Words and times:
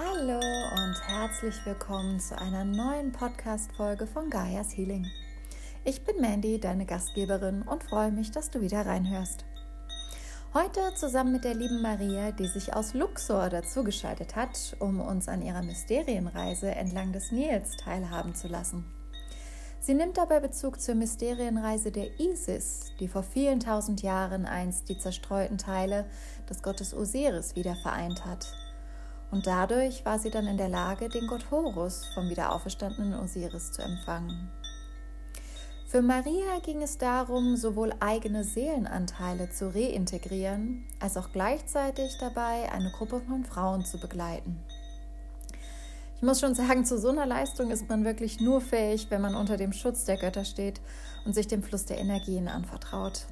Hallo 0.00 0.38
und 0.38 0.94
herzlich 1.08 1.56
willkommen 1.66 2.20
zu 2.20 2.38
einer 2.38 2.64
neuen 2.64 3.10
Podcast-Folge 3.10 4.06
von 4.06 4.30
Gaias 4.30 4.76
Healing. 4.76 5.04
Ich 5.84 6.04
bin 6.04 6.20
Mandy, 6.20 6.60
deine 6.60 6.86
Gastgeberin, 6.86 7.62
und 7.62 7.82
freue 7.82 8.12
mich, 8.12 8.30
dass 8.30 8.48
du 8.48 8.60
wieder 8.60 8.86
reinhörst. 8.86 9.44
Heute 10.54 10.94
zusammen 10.94 11.32
mit 11.32 11.42
der 11.42 11.54
lieben 11.54 11.82
Maria, 11.82 12.30
die 12.30 12.46
sich 12.46 12.74
aus 12.74 12.94
Luxor 12.94 13.48
dazugeschaltet 13.48 14.36
hat, 14.36 14.76
um 14.78 15.00
uns 15.00 15.26
an 15.26 15.42
ihrer 15.42 15.62
Mysterienreise 15.62 16.70
entlang 16.70 17.12
des 17.12 17.32
Nils 17.32 17.76
teilhaben 17.76 18.36
zu 18.36 18.46
lassen. 18.46 18.84
Sie 19.80 19.94
nimmt 19.94 20.16
dabei 20.16 20.38
Bezug 20.38 20.80
zur 20.80 20.94
Mysterienreise 20.94 21.90
der 21.90 22.20
Isis, 22.20 22.92
die 23.00 23.08
vor 23.08 23.24
vielen 23.24 23.58
tausend 23.58 24.02
Jahren 24.02 24.46
einst 24.46 24.88
die 24.88 24.98
zerstreuten 24.98 25.58
Teile 25.58 26.08
des 26.48 26.62
Gottes 26.62 26.94
Osiris 26.94 27.56
wieder 27.56 27.74
vereint 27.74 28.24
hat 28.24 28.46
und 29.30 29.46
dadurch 29.46 30.04
war 30.04 30.18
sie 30.18 30.30
dann 30.30 30.46
in 30.46 30.56
der 30.56 30.68
Lage, 30.68 31.08
den 31.08 31.26
Gott 31.26 31.50
Horus 31.50 32.06
vom 32.14 32.28
wiederauferstandenen 32.30 33.18
Osiris 33.20 33.72
zu 33.72 33.82
empfangen. 33.82 34.50
Für 35.86 36.02
Maria 36.02 36.58
ging 36.62 36.82
es 36.82 36.98
darum, 36.98 37.56
sowohl 37.56 37.94
eigene 38.00 38.44
Seelenanteile 38.44 39.48
zu 39.48 39.74
reintegrieren, 39.74 40.84
als 41.00 41.16
auch 41.16 41.32
gleichzeitig 41.32 42.18
dabei 42.20 42.70
eine 42.72 42.90
Gruppe 42.90 43.20
von 43.20 43.44
Frauen 43.44 43.86
zu 43.86 43.98
begleiten. 43.98 44.58
Ich 46.16 46.22
muss 46.22 46.40
schon 46.40 46.54
sagen, 46.54 46.84
zu 46.84 46.98
so 46.98 47.08
einer 47.08 47.26
Leistung 47.26 47.70
ist 47.70 47.88
man 47.88 48.04
wirklich 48.04 48.40
nur 48.40 48.60
fähig, 48.60 49.06
wenn 49.08 49.22
man 49.22 49.34
unter 49.34 49.56
dem 49.56 49.72
Schutz 49.72 50.04
der 50.04 50.18
Götter 50.18 50.44
steht 50.44 50.80
und 51.24 51.32
sich 51.32 51.46
dem 51.46 51.62
Fluss 51.62 51.84
der 51.84 51.98
Energien 51.98 52.48
anvertraut. 52.48 53.26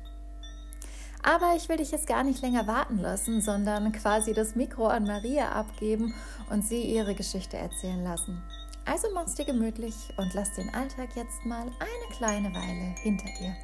Aber 1.27 1.57
ich 1.57 1.69
will 1.69 1.79
dich 1.79 1.91
jetzt 1.91 2.07
gar 2.07 2.23
nicht 2.23 2.41
länger 2.41 2.69
warten 2.69 2.99
lassen, 2.99 3.41
sondern 3.41 3.91
quasi 3.91 4.33
das 4.33 4.55
Mikro 4.55 4.87
an 4.87 5.03
Maria 5.03 5.51
abgeben 5.51 6.15
und 6.51 6.63
sie 6.65 6.83
ihre 6.83 7.17
Geschichte 7.17 7.57
erzählen 7.57 8.05
lassen. 8.05 8.41
Also 8.85 9.09
mach's 9.13 9.35
dir 9.35 9.45
gemütlich 9.45 9.97
und 10.19 10.33
lass 10.35 10.55
den 10.55 10.73
Alltag 10.73 11.09
jetzt 11.17 11.45
mal 11.45 11.67
eine 11.81 12.17
kleine 12.17 12.55
Weile 12.55 12.95
hinter 13.03 13.27
dir. 13.41 13.57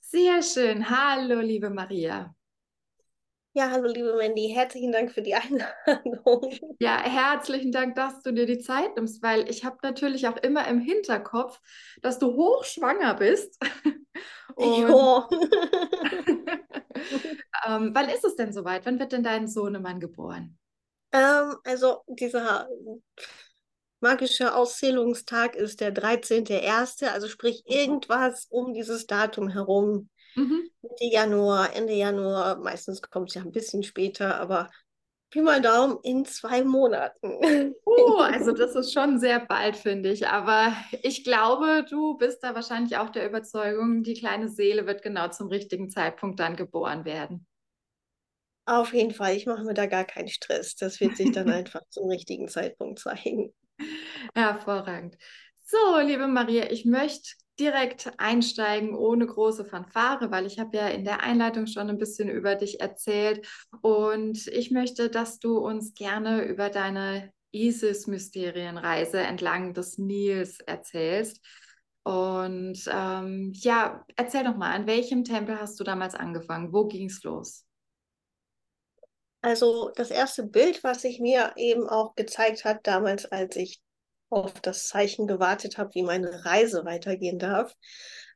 Sehr 0.00 0.42
schön. 0.42 0.90
Hallo, 0.90 1.40
liebe 1.40 1.70
Maria. 1.70 2.34
Ja, 3.56 3.70
hallo 3.70 3.88
liebe 3.88 4.16
Mandy, 4.16 4.48
herzlichen 4.52 4.90
Dank 4.90 5.12
für 5.12 5.22
die 5.22 5.34
Einladung. 5.36 6.52
Ja, 6.80 7.00
herzlichen 7.00 7.70
Dank, 7.70 7.94
dass 7.94 8.20
du 8.20 8.32
dir 8.32 8.46
die 8.46 8.58
Zeit 8.58 8.96
nimmst, 8.96 9.22
weil 9.22 9.48
ich 9.48 9.64
habe 9.64 9.78
natürlich 9.84 10.26
auch 10.26 10.36
immer 10.38 10.66
im 10.66 10.80
Hinterkopf, 10.80 11.60
dass 12.02 12.18
du 12.18 12.34
hochschwanger 12.34 13.14
bist. 13.14 13.56
Und, 14.56 15.30
ähm, 17.64 17.90
wann 17.94 18.08
ist 18.08 18.24
es 18.24 18.34
denn 18.34 18.52
soweit? 18.52 18.86
Wann 18.86 18.98
wird 18.98 19.12
denn 19.12 19.22
dein 19.22 19.46
Sohnemann 19.46 20.00
geboren? 20.00 20.58
Ähm, 21.12 21.54
also 21.62 22.02
dieser 22.08 22.68
magische 24.00 24.52
Auszählungstag 24.52 25.54
ist 25.54 25.80
der 25.80 25.94
13.01., 25.94 27.06
also 27.06 27.28
sprich 27.28 27.62
mhm. 27.68 27.72
irgendwas 27.72 28.46
um 28.50 28.74
dieses 28.74 29.06
Datum 29.06 29.48
herum. 29.48 30.08
Mhm. 30.36 30.70
Mitte 30.82 31.04
Januar, 31.04 31.74
Ende 31.74 31.94
Januar, 31.94 32.56
meistens 32.58 33.00
kommt 33.02 33.30
es 33.30 33.34
ja 33.34 33.42
ein 33.42 33.52
bisschen 33.52 33.82
später, 33.82 34.40
aber 34.40 34.70
Pi 35.30 35.40
mal 35.40 35.60
Daumen 35.60 35.98
in 36.04 36.24
zwei 36.24 36.62
Monaten. 36.62 37.74
Oh, 37.84 38.18
also 38.18 38.52
das 38.52 38.76
ist 38.76 38.92
schon 38.92 39.18
sehr 39.18 39.40
bald, 39.40 39.76
finde 39.76 40.12
ich. 40.12 40.28
Aber 40.28 40.72
ich 41.02 41.24
glaube, 41.24 41.84
du 41.90 42.16
bist 42.16 42.44
da 42.44 42.54
wahrscheinlich 42.54 42.96
auch 42.98 43.10
der 43.10 43.26
Überzeugung, 43.28 44.04
die 44.04 44.14
kleine 44.14 44.48
Seele 44.48 44.86
wird 44.86 45.02
genau 45.02 45.28
zum 45.28 45.48
richtigen 45.48 45.90
Zeitpunkt 45.90 46.38
dann 46.38 46.54
geboren 46.54 47.04
werden. 47.04 47.46
Auf 48.66 48.94
jeden 48.94 49.12
Fall, 49.12 49.36
ich 49.36 49.46
mache 49.46 49.64
mir 49.64 49.74
da 49.74 49.86
gar 49.86 50.04
keinen 50.04 50.28
Stress. 50.28 50.76
Das 50.76 51.00
wird 51.00 51.16
sich 51.16 51.32
dann 51.32 51.48
einfach 51.50 51.82
zum 51.90 52.08
richtigen 52.08 52.48
Zeitpunkt 52.48 52.98
zeigen. 53.00 53.52
Hervorragend. 54.34 55.16
So, 55.64 55.98
liebe 55.98 56.26
Maria, 56.26 56.70
ich 56.70 56.84
möchte 56.84 57.30
direkt 57.58 58.12
einsteigen 58.18 58.94
ohne 58.94 59.26
große 59.26 59.64
Fanfare, 59.64 60.30
weil 60.30 60.46
ich 60.46 60.58
habe 60.58 60.76
ja 60.76 60.88
in 60.88 61.04
der 61.04 61.22
Einleitung 61.22 61.66
schon 61.66 61.88
ein 61.88 61.98
bisschen 61.98 62.28
über 62.28 62.56
dich 62.56 62.80
erzählt 62.80 63.46
und 63.80 64.46
ich 64.48 64.70
möchte, 64.70 65.08
dass 65.08 65.38
du 65.38 65.58
uns 65.58 65.94
gerne 65.94 66.44
über 66.44 66.68
deine 66.68 67.32
ISIS-Mysterienreise 67.52 69.20
entlang 69.20 69.74
des 69.74 69.98
Nils 69.98 70.58
erzählst. 70.60 71.40
Und 72.02 72.84
ähm, 72.92 73.52
ja, 73.54 74.04
erzähl 74.16 74.44
doch 74.44 74.56
mal, 74.56 74.74
an 74.74 74.86
welchem 74.86 75.24
Tempel 75.24 75.58
hast 75.58 75.78
du 75.80 75.84
damals 75.84 76.14
angefangen? 76.14 76.72
Wo 76.72 76.86
ging 76.86 77.06
es 77.06 77.22
los? 77.22 77.64
Also 79.40 79.90
das 79.94 80.10
erste 80.10 80.42
Bild, 80.42 80.82
was 80.84 81.02
sich 81.02 81.20
mir 81.20 81.52
eben 81.56 81.88
auch 81.88 82.14
gezeigt 82.14 82.64
hat, 82.64 82.86
damals, 82.86 83.26
als 83.26 83.56
ich 83.56 83.83
auf 84.34 84.60
das 84.60 84.84
Zeichen 84.84 85.26
gewartet 85.26 85.78
habe, 85.78 85.94
wie 85.94 86.02
meine 86.02 86.44
Reise 86.44 86.84
weitergehen 86.84 87.38
darf, 87.38 87.74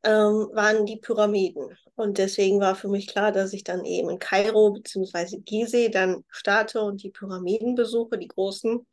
ähm, 0.04 0.48
waren 0.52 0.86
die 0.86 0.96
Pyramiden. 0.96 1.76
Und 1.96 2.18
deswegen 2.18 2.60
war 2.60 2.76
für 2.76 2.88
mich 2.88 3.08
klar, 3.08 3.32
dass 3.32 3.52
ich 3.52 3.64
dann 3.64 3.84
eben 3.84 4.08
in 4.08 4.18
Kairo 4.18 4.72
bzw. 4.72 5.38
Gizeh 5.44 5.88
dann 5.88 6.24
starte 6.28 6.80
und 6.82 7.02
die 7.02 7.10
Pyramiden 7.10 7.74
besuche, 7.74 8.16
die 8.18 8.28
großen. 8.28 8.86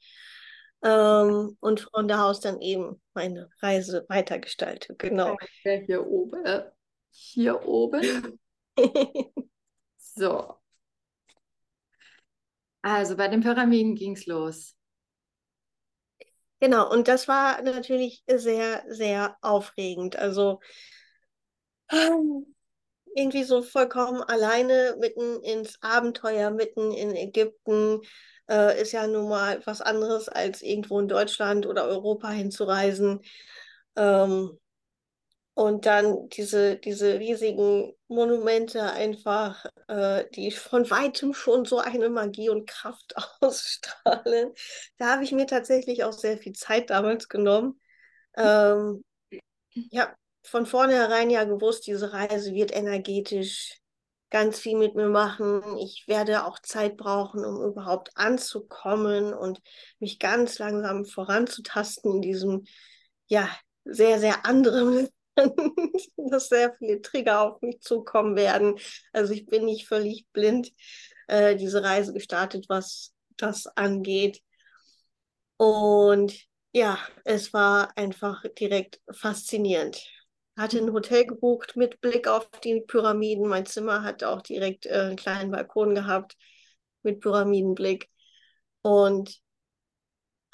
Ähm, 0.84 1.58
und 1.60 1.80
von 1.94 2.08
da 2.08 2.26
aus 2.26 2.40
dann 2.40 2.60
eben 2.62 3.02
meine 3.14 3.50
Reise 3.62 4.06
weitergestalte. 4.10 4.96
Genau. 4.98 5.38
Hier 5.64 6.06
oben. 6.06 6.44
Hier 7.12 7.66
oben. 7.66 8.40
so. 9.98 10.56
Also 12.82 13.16
bei 13.16 13.28
den 13.28 13.42
Pyramiden 13.42 13.96
ging 13.96 14.16
es 14.16 14.26
los. 14.26 14.75
Genau, 16.62 16.90
und 16.92 17.08
das 17.08 17.28
war 17.28 17.62
natürlich 17.62 18.24
sehr, 18.28 18.84
sehr 18.90 19.38
aufregend. 19.42 20.16
Also 20.16 20.60
irgendwie 23.16 23.44
so 23.44 23.62
vollkommen 23.64 24.22
alleine 24.24 24.96
mitten 25.00 25.42
ins 25.44 25.82
Abenteuer, 25.82 26.52
mitten 26.52 26.92
in 26.92 27.16
Ägypten, 27.16 28.02
äh, 28.50 28.82
ist 28.82 28.92
ja 28.92 29.08
nun 29.08 29.30
mal 29.30 29.62
was 29.66 29.82
anderes, 29.82 30.30
als 30.30 30.62
irgendwo 30.62 31.00
in 31.00 31.08
Deutschland 31.08 31.66
oder 31.66 31.86
Europa 31.88 32.30
hinzureisen. 32.30 33.22
Ähm, 33.96 34.60
und 35.56 35.86
dann 35.86 36.28
diese, 36.30 36.76
diese 36.76 37.18
riesigen 37.18 37.94
Monumente 38.10 38.84
einfach, 38.84 39.66
äh, 39.88 40.26
die 40.36 40.52
von 40.52 40.90
weitem 40.92 41.34
schon 41.34 41.64
so 41.64 41.80
eine 41.80 42.10
Magie 42.10 42.50
und 42.50 42.68
Kraft 42.70 43.16
ausstrahlen. 43.42 44.54
Da 44.98 45.14
habe 45.14 45.24
ich 45.24 45.32
mir 45.32 45.48
tatsächlich 45.48 46.04
auch 46.04 46.12
sehr 46.12 46.38
viel 46.38 46.54
Zeit 46.54 46.90
damals 46.90 47.30
genommen. 47.30 47.80
Ähm, 48.36 49.06
ja, 49.74 50.14
von 50.44 50.66
vornherein 50.66 51.30
ja 51.30 51.46
gewusst, 51.46 51.88
diese 51.88 52.12
Reise 52.12 52.54
wird 52.54 52.76
energetisch 52.76 53.80
ganz 54.30 54.60
viel 54.60 54.78
mit 54.78 54.96
mir 54.96 55.08
machen. 55.08 55.78
Ich 55.78 56.04
werde 56.08 56.46
auch 56.46 56.60
Zeit 56.60 56.98
brauchen, 56.98 57.46
um 57.46 57.64
überhaupt 57.64 58.10
anzukommen 58.16 59.34
und 59.34 59.62
mich 60.00 60.20
ganz 60.20 60.60
langsam 60.60 61.06
voranzutasten 61.06 62.16
in 62.16 62.22
diesem, 62.22 62.66
ja, 63.28 63.50
sehr, 63.86 64.20
sehr 64.20 64.46
anderen 64.46 65.08
dass 66.18 66.50
sehr 66.50 66.76
viele 66.78 67.02
Trigger 67.02 67.42
auf 67.42 67.62
mich 67.62 67.82
zukommen 67.82 68.36
werden. 68.36 68.78
Also 69.14 69.34
ich 69.34 69.46
bin 69.46 69.66
nicht 69.66 69.88
völlig 69.88 70.26
blind 70.34 70.72
äh, 71.28 71.56
diese 71.56 71.84
Reise 71.84 72.14
gestartet, 72.14 72.66
was 72.70 73.14
das 73.38 73.68
angeht. 73.68 74.42
Und 75.58 76.36
ja, 76.74 76.98
es 77.24 77.54
war 77.54 77.98
einfach 77.98 78.44
direkt 78.60 79.00
faszinierend. 79.12 80.04
Hatte 80.58 80.78
ein 80.78 80.94
Hotel 80.94 81.26
gebucht 81.26 81.76
mit 81.76 82.02
Blick 82.02 82.28
auf 82.28 82.50
die 82.64 82.82
Pyramiden. 82.82 83.48
Mein 83.48 83.66
Zimmer 83.66 84.04
hatte 84.04 84.30
auch 84.30 84.42
direkt 84.42 84.86
äh, 84.86 84.94
einen 84.94 85.16
kleinen 85.16 85.52
Balkon 85.52 85.96
gehabt 85.96 86.38
mit 87.04 87.22
Pyramidenblick. 87.22 88.10
Und 88.82 89.42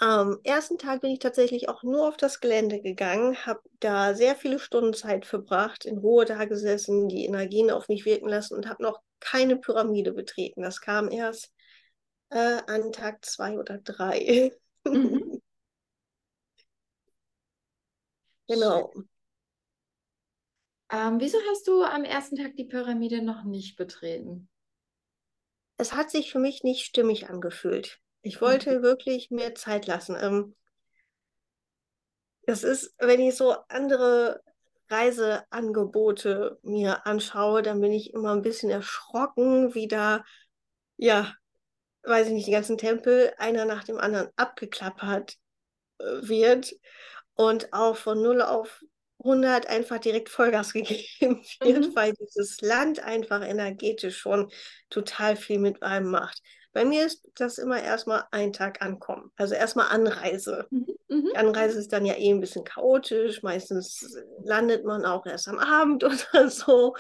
am 0.02 0.40
ersten 0.44 0.80
Tag 0.80 1.02
bin 1.02 1.12
ich 1.12 1.20
tatsächlich 1.20 1.70
auch 1.70 1.84
nur 1.84 2.08
auf 2.08 2.18
das 2.18 2.40
Gelände 2.40 2.82
gegangen, 2.82 3.38
habe 3.46 3.62
da 3.80 4.16
sehr 4.16 4.36
viele 4.36 4.58
Stunden 4.58 4.96
Zeit 4.96 5.28
verbracht, 5.28 5.86
in 5.86 6.00
Ruhe 6.00 6.26
da 6.26 6.46
gesessen, 6.46 7.08
die 7.08 7.24
Energien 7.26 7.70
auf 7.70 7.88
mich 7.88 8.04
wirken 8.04 8.28
lassen 8.28 8.56
und 8.56 8.68
habe 8.68 8.82
noch 8.82 9.00
keine 9.20 9.58
Pyramide 9.58 10.12
betreten. 10.12 10.64
Das 10.64 10.82
kam 10.82 11.12
erst 11.12 11.54
äh, 12.30 12.62
an 12.66 12.92
Tag 12.92 13.24
zwei 13.24 13.60
oder 13.60 13.78
drei. 13.78 14.52
Mhm. 14.86 15.40
genau. 18.48 18.92
Ähm, 20.92 21.20
wieso 21.20 21.38
hast 21.52 21.68
du 21.68 21.84
am 21.84 22.04
ersten 22.04 22.38
Tag 22.38 22.56
die 22.56 22.66
Pyramide 22.66 23.22
noch 23.22 23.44
nicht 23.44 23.78
betreten? 23.78 24.50
Es 25.78 25.94
hat 25.94 26.10
sich 26.10 26.32
für 26.32 26.40
mich 26.40 26.64
nicht 26.64 26.86
stimmig 26.86 27.30
angefühlt. 27.30 28.01
Ich 28.22 28.42
wollte 28.42 28.80
mhm. 28.80 28.84
wirklich 28.84 29.32
mehr 29.32 29.56
Zeit 29.56 29.88
lassen. 29.88 30.16
Ähm, 30.20 30.56
das 32.46 32.64
ist, 32.64 32.94
wenn 33.00 33.20
ich 33.20 33.36
so 33.36 33.56
andere 33.70 34.42
Reiseangebote 34.90 36.60
mir 36.64 37.06
anschaue, 37.06 37.62
dann 37.62 37.80
bin 37.82 37.94
ich 37.94 38.14
immer 38.14 38.34
ein 38.34 38.42
bisschen 38.42 38.70
erschrocken, 38.70 39.74
wie 39.74 39.88
da, 39.88 40.24
ja, 40.98 41.34
weiß 42.04 42.28
ich 42.28 42.34
nicht, 42.34 42.48
die 42.48 42.52
ganzen 42.52 42.78
Tempel 42.78 43.34
einer 43.38 43.66
nach 43.66 43.84
dem 43.84 43.98
anderen 43.98 44.30
abgeklappert 44.36 45.38
äh, 46.00 46.04
wird 46.04 46.74
und 47.36 47.72
auch 47.74 47.96
von 47.96 48.22
0 48.22 48.42
auf 48.42 48.84
100 49.20 49.68
einfach 49.68 50.00
direkt 50.00 50.30
Vollgas 50.30 50.74
gegeben 50.74 51.44
wird, 51.62 51.88
mhm. 51.88 51.96
weil 51.96 52.14
dieses 52.14 52.60
Land 52.62 53.00
einfach 53.00 53.42
energetisch 53.42 54.18
schon 54.18 54.52
total 54.90 55.36
viel 55.36 55.60
mit 55.60 55.82
einem 55.84 56.10
macht. 56.12 56.42
Bei 56.74 56.86
mir 56.86 57.06
ist 57.06 57.30
das 57.36 57.58
immer 57.58 57.82
erstmal 57.82 58.24
ein 58.32 58.54
Tag 58.54 58.82
ankommen, 58.82 59.32
also 59.36 59.56
erstmal 59.56 59.88
Anreise. 59.88 60.68
Mhm. 60.70 60.86
mhm. 61.10 61.30
Die 61.32 61.38
Anreise 61.38 61.80
ist 61.80 61.92
dann 61.92 62.06
ja 62.06 62.16
eh 62.16 62.30
ein 62.30 62.40
bisschen 62.40 62.64
chaotisch, 62.64 63.44
meistens 63.44 64.18
landet 64.44 64.86
man 64.86 65.06
auch 65.06 65.26
erst 65.26 65.48
am 65.48 65.60
Abend 65.60 66.04
oder 66.34 66.50
so. 66.50 66.96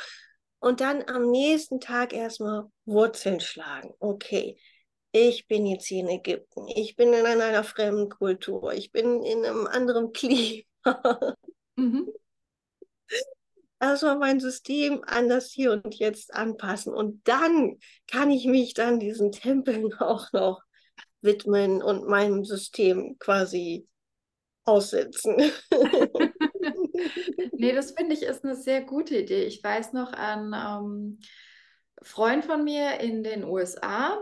Und 0.59 0.79
dann 0.81 1.03
am 1.07 1.31
nächsten 1.31 1.79
Tag 1.79 2.13
erstmal 2.13 2.65
Wurzeln 2.85 3.39
schlagen. 3.39 3.94
Okay, 4.00 4.57
ich 5.12 5.47
bin 5.47 5.65
jetzt 5.65 5.88
hier 5.88 6.01
in 6.01 6.09
Ägypten, 6.09 6.67
ich 6.67 6.95
bin 6.95 7.13
in 7.13 7.25
einer 7.25 7.63
fremden 7.63 8.09
Kultur, 8.09 8.74
ich 8.74 8.91
bin 8.91 9.24
in 9.24 9.45
einem 9.45 9.67
anderen 9.67 10.12
Klima. 10.13 10.63
Mhm. 11.75 12.12
Also 13.81 14.16
mein 14.16 14.39
System 14.39 15.04
an 15.07 15.28
das 15.28 15.51
Hier 15.51 15.72
und 15.72 15.95
Jetzt 15.95 16.36
anpassen. 16.36 16.94
Und 16.94 17.28
dann 17.28 17.80
kann 18.06 18.30
ich 18.30 18.45
mich 18.45 18.75
dann 18.75 19.00
diesen 19.00 19.31
Tempeln 19.31 19.92
auch 20.00 20.31
noch 20.33 20.62
widmen 21.22 21.81
und 21.81 22.07
meinem 22.07 22.45
System 22.45 23.18
quasi 23.18 23.88
aussetzen. 24.66 25.36
nee, 27.54 27.74
das 27.74 27.94
finde 27.94 28.13
ich 28.13 28.22
ist 28.22 28.44
eine 28.44 28.56
sehr 28.56 28.81
gute 28.81 29.18
Idee. 29.18 29.45
Ich 29.45 29.63
weiß 29.63 29.94
noch 29.94 30.13
an 30.13 30.54
ähm, 30.54 31.19
Freund 32.04 32.45
von 32.45 32.63
mir 32.63 33.00
in 33.00 33.24
den 33.24 33.44
USA, 33.44 34.16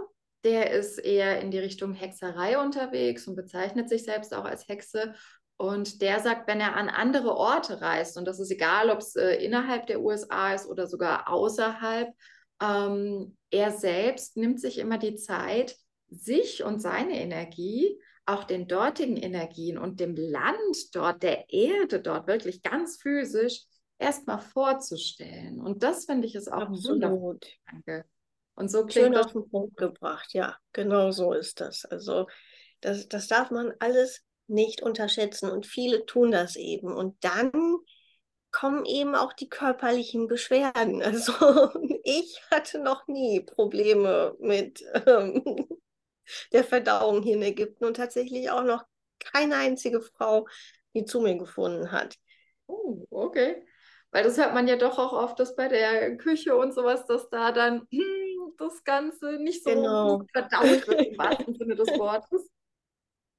der 0.46 0.72
ist 0.72 1.00
eher 1.00 1.42
in 1.42 1.52
die 1.52 1.60
Richtung 1.60 1.94
Hexerei 1.94 2.58
unterwegs 2.58 3.28
und 3.28 3.36
bezeichnet 3.36 3.90
sich 3.90 4.04
selbst 4.04 4.34
auch 4.34 4.46
als 4.46 4.70
Hexe. 4.70 5.16
Und 5.62 6.02
der 6.02 6.22
sagt, 6.22 6.48
wenn 6.48 6.62
er 6.62 6.78
an 6.78 6.88
andere 6.88 7.36
Orte 7.36 7.82
reist, 7.82 8.18
und 8.18 8.24
das 8.24 8.40
ist 8.40 8.50
egal, 8.50 8.90
ob 8.90 9.00
es 9.00 9.18
äh, 9.18 9.44
innerhalb 9.44 9.88
der 9.88 10.00
USA 10.00 10.54
ist 10.54 10.66
oder 10.66 10.88
sogar 10.88 11.28
außerhalb, 11.28 12.08
ähm, 12.62 13.36
er 13.52 13.72
selbst 13.72 14.38
nimmt 14.38 14.62
sich 14.62 14.78
immer 14.78 14.98
die 14.98 15.16
Zeit, 15.16 15.76
sich 16.08 16.64
und 16.64 16.82
seine 16.82 17.20
Energie, 17.20 18.00
auch 18.26 18.46
den 18.46 18.70
dortigen 18.70 19.18
Energien 19.18 19.78
und 19.78 20.00
dem 20.00 20.16
Land 20.16 20.96
dort, 20.96 21.24
der 21.24 21.50
Erde 21.50 22.00
dort 22.00 22.28
wirklich 22.28 22.64
ganz 22.64 23.02
physisch 23.02 23.64
erstmal 23.98 24.40
vorzustellen. 24.40 25.60
Und 25.60 25.84
das 25.84 26.06
finde 26.06 26.26
ich 26.26 26.36
ist 26.36 26.48
auch 26.48 26.70
Absolut. 26.70 27.04
ein 27.04 27.12
wundervoller 27.12 27.40
Gedanke. 27.66 28.06
Und 28.56 28.72
so 28.72 28.86
klingt 28.86 29.14
Schön 29.14 29.18
auf 29.18 29.34
den 29.34 29.50
Punkt 29.50 29.76
gebracht, 29.76 30.34
ja, 30.34 30.56
genau 30.72 31.12
so 31.12 31.34
ist 31.34 31.60
das. 31.60 31.84
Also 31.84 32.28
das, 32.80 33.10
das 33.10 33.28
darf 33.28 33.52
man 33.52 33.74
alles 33.80 34.24
nicht 34.50 34.82
unterschätzen 34.82 35.50
und 35.50 35.66
viele 35.66 36.06
tun 36.06 36.32
das 36.32 36.56
eben. 36.56 36.94
Und 36.94 37.24
dann 37.24 37.52
kommen 38.52 38.86
eben 38.86 39.16
auch 39.16 39.34
die 39.34 39.50
körperlichen 39.50 40.28
Beschwerden. 40.28 41.02
Also 41.04 41.34
ich 42.04 42.42
hatte 42.52 42.80
noch 42.80 43.08
nie 43.08 43.42
Probleme 43.42 44.36
mit 44.40 44.84
ähm, 45.06 45.44
der 46.54 46.64
Verdauung 46.64 47.22
hier 47.22 47.36
in 47.36 47.44
Ägypten 47.44 47.86
und 47.86 47.98
tatsächlich 47.98 48.50
auch 48.50 48.64
noch 48.64 48.84
keine 49.20 49.56
einzige 49.56 50.02
Frau, 50.02 50.48
die 50.94 51.06
zu 51.06 51.22
mir 51.22 51.38
gefunden 51.38 51.92
hat. 51.92 52.16
Oh, 52.68 53.06
okay. 53.10 53.66
Weil 54.12 54.24
das 54.24 54.38
hört 54.38 54.54
man 54.54 54.68
ja 54.68 54.76
doch 54.76 54.98
auch 54.98 55.14
oft, 55.14 55.40
dass 55.40 55.56
bei 55.56 55.68
der 55.68 56.18
Küche 56.18 56.56
und 56.56 56.74
sowas, 56.74 57.06
dass 57.06 57.30
da 57.30 57.52
dann 57.52 57.88
hm, 57.92 58.54
das 58.58 58.84
Ganze 58.84 59.34
nicht 59.34 59.64
so 59.64 59.70
genau. 59.70 60.24
verdaut 60.34 60.88
wird 60.88 61.08
im 61.08 61.18
wahrsten 61.18 61.54
Sinne 61.54 61.76
des 61.76 61.90
Wortes. 61.90 62.50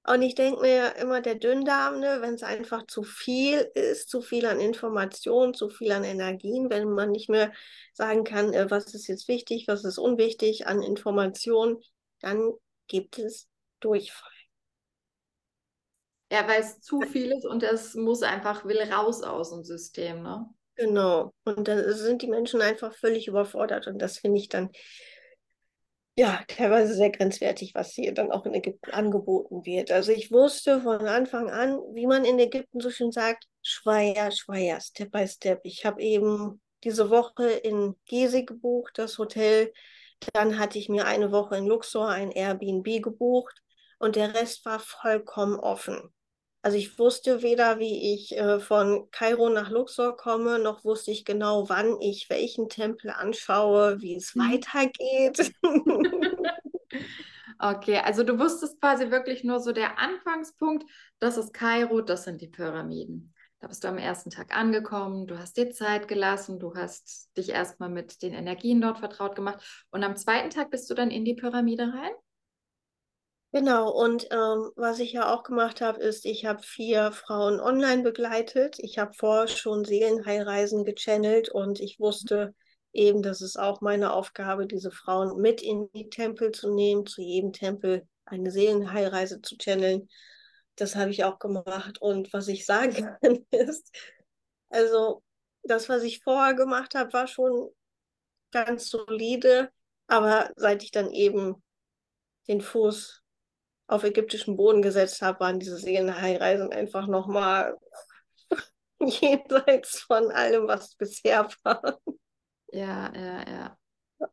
Und 0.07 0.23
ich 0.23 0.35
denke 0.35 0.63
mir 0.63 0.97
immer, 0.97 1.21
der 1.21 1.35
Dünndarm, 1.35 2.01
ne, 2.01 2.19
wenn 2.21 2.35
es 2.35 2.43
einfach 2.43 2.87
zu 2.87 3.03
viel 3.03 3.71
ist, 3.75 4.09
zu 4.09 4.23
viel 4.23 4.47
an 4.47 4.59
Informationen, 4.59 5.53
zu 5.53 5.69
viel 5.69 5.93
an 5.93 6.05
Energien, 6.05 6.71
wenn 6.71 6.91
man 6.91 7.11
nicht 7.11 7.29
mehr 7.29 7.53
sagen 7.93 8.25
kann, 8.25 8.55
äh, 8.55 8.71
was 8.71 8.95
ist 8.95 9.09
jetzt 9.09 9.29
wichtig, 9.29 9.69
was 9.69 9.85
ist 9.85 9.99
unwichtig 9.99 10.67
an 10.67 10.83
Informationen, 10.83 11.83
dann 12.21 12.53
gibt 12.87 13.19
es 13.19 13.47
Durchfall. 13.81 14.31
Ja, 16.33 16.47
weil 16.49 16.61
es 16.61 16.81
zu 16.81 17.01
viel 17.01 17.33
ist 17.33 17.45
und 17.45 17.63
es 17.63 17.95
muss 17.95 18.23
einfach, 18.23 18.65
will 18.65 18.81
raus 18.81 19.23
aus 19.23 19.51
dem 19.51 19.65
System, 19.65 20.23
ne? 20.23 20.47
Genau. 20.77 21.35
Und 21.45 21.69
dann 21.69 21.93
sind 21.93 22.23
die 22.23 22.29
Menschen 22.29 22.63
einfach 22.63 22.95
völlig 22.95 23.27
überfordert 23.29 23.87
und 23.87 23.99
das 23.99 24.19
finde 24.19 24.39
ich 24.39 24.49
dann 24.49 24.71
ja, 26.21 26.45
teilweise 26.49 26.93
sehr 26.93 27.09
grenzwertig, 27.09 27.75
was 27.75 27.93
hier 27.93 28.13
dann 28.13 28.31
auch 28.31 28.45
in 28.45 28.53
Ägypten 28.53 28.91
angeboten 28.91 29.65
wird. 29.65 29.91
Also 29.91 30.13
ich 30.13 30.31
wusste 30.31 30.83
von 30.83 31.07
Anfang 31.07 31.49
an, 31.49 31.79
wie 31.95 32.07
man 32.07 32.27
in 32.27 32.39
Ägypten 32.39 32.79
so 32.81 32.91
schön 32.91 33.11
sagt, 33.11 33.47
Schweier, 33.63 34.31
Schweier, 34.31 34.79
Step 34.83 35.13
by 35.13 35.27
Step. 35.27 35.61
Ich 35.65 35.87
habe 35.87 36.03
eben 36.03 36.61
diese 36.85 37.09
Woche 37.09 37.49
in 37.49 37.97
Gezi 38.05 38.45
gebucht, 38.45 38.99
das 38.99 39.17
Hotel. 39.17 39.73
Dann 40.35 40.59
hatte 40.59 40.79
ich 40.79 40.91
mir 40.91 41.07
eine 41.07 41.33
Woche 41.33 41.57
in 41.57 41.67
Luxor 41.67 42.11
ein 42.11 42.31
Airbnb 42.33 43.03
gebucht 43.03 43.63
und 43.99 44.15
der 44.15 44.35
Rest 44.35 44.67
war 44.67 44.79
vollkommen 44.79 45.59
offen. 45.59 46.13
Also 46.63 46.77
ich 46.77 46.99
wusste 46.99 47.43
weder, 47.43 47.79
wie 47.79 48.15
ich 48.15 48.37
äh, 48.37 48.61
von 48.61 49.09
Kairo 49.11 49.49
nach 49.49 49.71
Luxor 49.71 50.17
komme, 50.17 50.59
noch 50.59 50.85
wusste 50.85 51.11
ich 51.11 51.25
genau, 51.25 51.71
wann 51.71 51.99
ich 52.01 52.29
welchen 52.29 52.69
Tempel 52.69 53.11
anschaue, 53.11 54.01
wie 54.03 54.15
es 54.15 54.35
mhm. 54.35 54.41
weitergeht. 54.41 55.53
okay, 57.59 57.99
also 58.05 58.25
du 58.25 58.39
wusstest 58.39 58.79
quasi 58.79 59.11
wirklich 59.11 59.43
nur 59.43 59.61
so 59.61 59.73
der 59.73 59.99
Anfangspunkt, 59.99 60.85
das 61.19 61.39
ist 61.39 61.55
Kairo, 61.55 62.03
das 62.03 62.25
sind 62.25 62.43
die 62.43 62.49
Pyramiden. 62.49 63.33
Da 63.61 63.69
bist 63.69 63.85
du 63.85 63.89
am 63.89 63.99
ersten 63.99 64.31
Tag 64.31 64.55
angekommen, 64.55 65.27
du 65.27 65.39
hast 65.39 65.57
dir 65.57 65.71
Zeit 65.71 66.09
gelassen, 66.09 66.59
du 66.59 66.75
hast 66.75 67.31
dich 67.39 67.51
erstmal 67.51 67.91
mit 67.91 68.23
den 68.23 68.35
Energien 68.35 68.83
dort 68.83 68.99
vertraut 68.99 69.35
gemacht 69.35 69.87
und 69.91 70.05
am 70.05 70.17
zweiten 70.17 70.51
Tag 70.51 70.71
bist 70.71 70.91
du 70.91 70.95
dann 70.95 71.11
in 71.11 71.25
die 71.25 71.35
Pyramide 71.35 71.85
rein? 71.85 72.13
Genau, 73.53 73.91
und 73.91 74.29
ähm, 74.31 74.71
was 74.77 75.01
ich 75.01 75.13
ja 75.13 75.35
auch 75.35 75.43
gemacht 75.43 75.81
habe, 75.81 76.01
ist, 76.01 76.25
ich 76.25 76.45
habe 76.45 76.63
vier 76.63 77.11
Frauen 77.11 77.59
online 77.59 78.03
begleitet. 78.03 78.77
Ich 78.79 78.99
habe 78.99 79.13
vorher 79.13 79.49
schon 79.49 79.85
Seelenheilreisen 79.85 80.85
gechannelt 80.85 81.49
und 81.49 81.81
ich 81.81 81.99
wusste 81.99 82.55
eben, 82.93 83.23
das 83.23 83.41
ist 83.41 83.59
auch 83.59 83.81
meine 83.81 84.13
Aufgabe, 84.13 84.69
diese 84.69 84.93
Frauen 84.93 85.41
mit 85.41 85.63
in 85.63 85.91
die 85.95 86.09
Tempel 86.09 86.53
zu 86.53 86.73
nehmen, 86.73 87.07
zu 87.07 87.23
jedem 87.23 87.53
Tempel 87.53 88.07
eine 88.25 88.53
Seelenheilreise 88.53 89.41
zu 89.43 89.57
channeln. 89.57 90.09
Das 90.77 90.95
habe 90.95 91.11
ich 91.11 91.25
auch 91.25 91.41
gemacht. 91.41 92.01
Und 92.01 92.33
was 92.33 92.47
ich 92.47 92.65
sagen 92.65 92.95
kann, 93.21 93.45
ist, 93.51 93.93
also 94.69 95.25
das, 95.65 95.89
was 95.89 96.05
ich 96.05 96.23
vorher 96.23 96.55
gemacht 96.55 96.95
habe, 96.95 97.13
war 97.13 97.27
schon 97.27 97.71
ganz 98.53 98.89
solide. 98.91 99.71
Aber 100.07 100.51
seit 100.55 100.85
ich 100.85 100.93
dann 100.93 101.11
eben 101.11 101.61
den 102.47 102.61
Fuß 102.61 103.21
auf 103.91 104.05
ägyptischen 104.05 104.57
Boden 104.57 104.83
gesetzt 104.83 105.21
habe, 105.21 105.41
waren 105.41 105.59
diese 105.59 105.77
Seelenheilreisen 105.77 106.73
einfach 106.73 107.09
nochmal 107.09 107.77
jenseits 109.01 110.01
von 110.01 110.31
allem, 110.31 110.69
was 110.69 110.95
bisher 110.95 111.49
war. 111.65 111.99
Ja, 112.73 113.13
ja, 113.15 113.51
ja. 113.51 113.77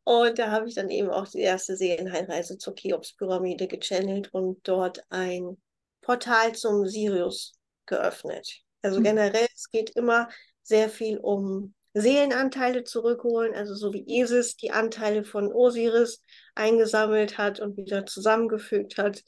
Und 0.03 0.37
da 0.37 0.51
habe 0.51 0.67
ich 0.67 0.75
dann 0.75 0.89
eben 0.89 1.09
auch 1.09 1.27
die 1.27 1.39
erste 1.39 1.75
Seelenheilreise 1.75 2.57
zur 2.57 2.75
Cheops-Pyramide 2.75 3.67
gechannelt 3.67 4.31
und 4.33 4.59
dort 4.67 5.01
ein 5.09 5.57
Portal 6.01 6.53
zum 6.53 6.85
Sirius 6.85 7.53
geöffnet. 7.87 8.61
Also 8.83 8.99
mhm. 8.99 9.05
generell, 9.05 9.47
es 9.55 9.71
geht 9.71 9.89
immer 9.91 10.29
sehr 10.61 10.89
viel 10.89 11.17
um 11.17 11.73
Seelenanteile 11.93 12.83
zurückholen, 12.83 13.55
also 13.55 13.73
so 13.73 13.91
wie 13.91 14.03
Isis 14.05 14.55
die 14.55 14.69
Anteile 14.69 15.23
von 15.23 15.51
Osiris 15.51 16.21
eingesammelt 16.53 17.39
hat 17.39 17.59
und 17.59 17.75
wieder 17.75 18.05
zusammengefügt 18.05 18.99
hat, 18.99 19.23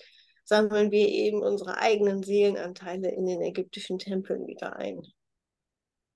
sammeln 0.50 0.91
wir 0.91 1.08
eben 1.08 1.41
unsere 1.41 1.77
eigenen 1.77 2.24
Seelenanteile 2.24 3.10
in 3.12 3.27
den 3.27 3.41
ägyptischen 3.41 4.00
Tempeln 4.00 4.48
wieder 4.48 4.75
ein. 4.75 5.01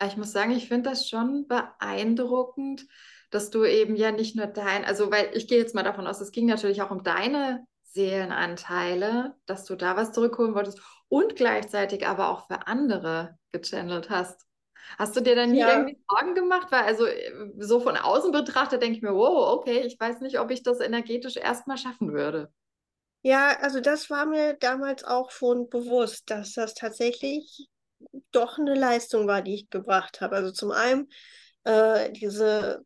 Ich 0.05 0.17
muss 0.17 0.33
sagen, 0.33 0.51
ich 0.51 0.67
finde 0.67 0.89
das 0.89 1.07
schon 1.07 1.47
beeindruckend, 1.47 2.85
dass 3.29 3.51
du 3.51 3.63
eben 3.63 3.95
ja 3.95 4.11
nicht 4.11 4.35
nur 4.35 4.47
dein, 4.47 4.83
also 4.83 5.11
weil 5.11 5.29
ich 5.33 5.47
gehe 5.47 5.59
jetzt 5.59 5.75
mal 5.75 5.83
davon 5.83 6.07
aus, 6.07 6.19
es 6.19 6.31
ging 6.31 6.47
natürlich 6.47 6.81
auch 6.81 6.91
um 6.91 7.03
deine 7.03 7.65
Seelenanteile, 7.83 9.35
dass 9.45 9.65
du 9.65 9.75
da 9.75 9.95
was 9.95 10.11
zurückholen 10.11 10.55
wolltest 10.55 10.81
und 11.07 11.35
gleichzeitig 11.35 12.05
aber 12.07 12.29
auch 12.29 12.47
für 12.47 12.67
andere 12.67 13.37
gechannelt 13.51 14.09
hast. 14.09 14.45
Hast 14.97 15.15
du 15.15 15.21
dir 15.21 15.35
dann 15.35 15.51
nie 15.51 15.59
ja. 15.59 15.71
irgendwie 15.71 15.97
Sorgen 16.09 16.33
gemacht? 16.33 16.67
Weil 16.71 16.83
also 16.83 17.05
so 17.59 17.79
von 17.79 17.95
außen 17.95 18.31
betrachtet 18.31 18.81
denke 18.81 18.97
ich 18.97 19.03
mir, 19.03 19.13
wow, 19.13 19.53
okay, 19.53 19.81
ich 19.85 19.97
weiß 19.99 20.21
nicht, 20.21 20.39
ob 20.39 20.51
ich 20.51 20.63
das 20.63 20.79
energetisch 20.79 21.37
erstmal 21.37 21.77
schaffen 21.77 22.11
würde. 22.13 22.51
Ja, 23.23 23.57
also 23.61 23.79
das 23.79 24.09
war 24.09 24.25
mir 24.25 24.53
damals 24.55 25.03
auch 25.03 25.31
schon 25.31 25.69
bewusst, 25.69 26.29
dass 26.29 26.53
das 26.53 26.73
tatsächlich 26.73 27.69
doch 28.31 28.57
eine 28.59 28.75
Leistung 28.75 29.27
war, 29.27 29.41
die 29.41 29.55
ich 29.55 29.69
gebracht 29.69 30.21
habe. 30.21 30.35
Also 30.35 30.51
zum 30.51 30.71
einen 30.71 31.09
äh, 31.63 32.11
diese 32.11 32.85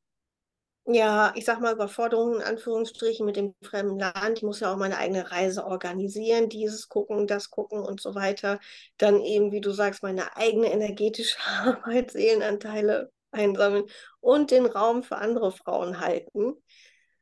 ja, 0.88 1.34
ich 1.36 1.46
sag 1.46 1.62
mal, 1.62 1.74
Überforderungen 1.74 2.38
in 2.38 2.44
Anführungsstrichen 2.44 3.26
mit 3.26 3.38
dem 3.38 3.56
fremden 3.64 4.00
Land. 4.00 4.38
Ich 4.40 4.44
muss 4.44 4.62
ja 4.62 4.74
auch 4.74 4.78
meine 4.78 4.98
eigene 4.98 5.32
Reise 5.32 5.66
organisieren, 5.66 6.50
dieses 6.50 6.90
gucken, 6.90 7.28
das 7.28 7.52
gucken 7.52 7.80
und 7.82 8.02
so 8.02 8.16
weiter. 8.16 8.60
Dann 8.98 9.22
eben, 9.22 9.52
wie 9.52 9.62
du 9.62 9.72
sagst, 9.72 10.04
meine 10.04 10.36
eigene 10.38 10.72
energetische 10.72 11.38
Arbeit, 11.48 12.12
Seelenanteile 12.12 13.12
einsammeln 13.32 13.86
und 14.22 14.52
den 14.52 14.66
Raum 14.66 15.04
für 15.04 15.18
andere 15.18 15.52
Frauen 15.52 16.00
halten. 16.02 16.56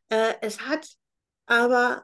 Äh, 0.09 0.33
es 0.41 0.61
hat 0.61 0.87
aber 1.47 2.03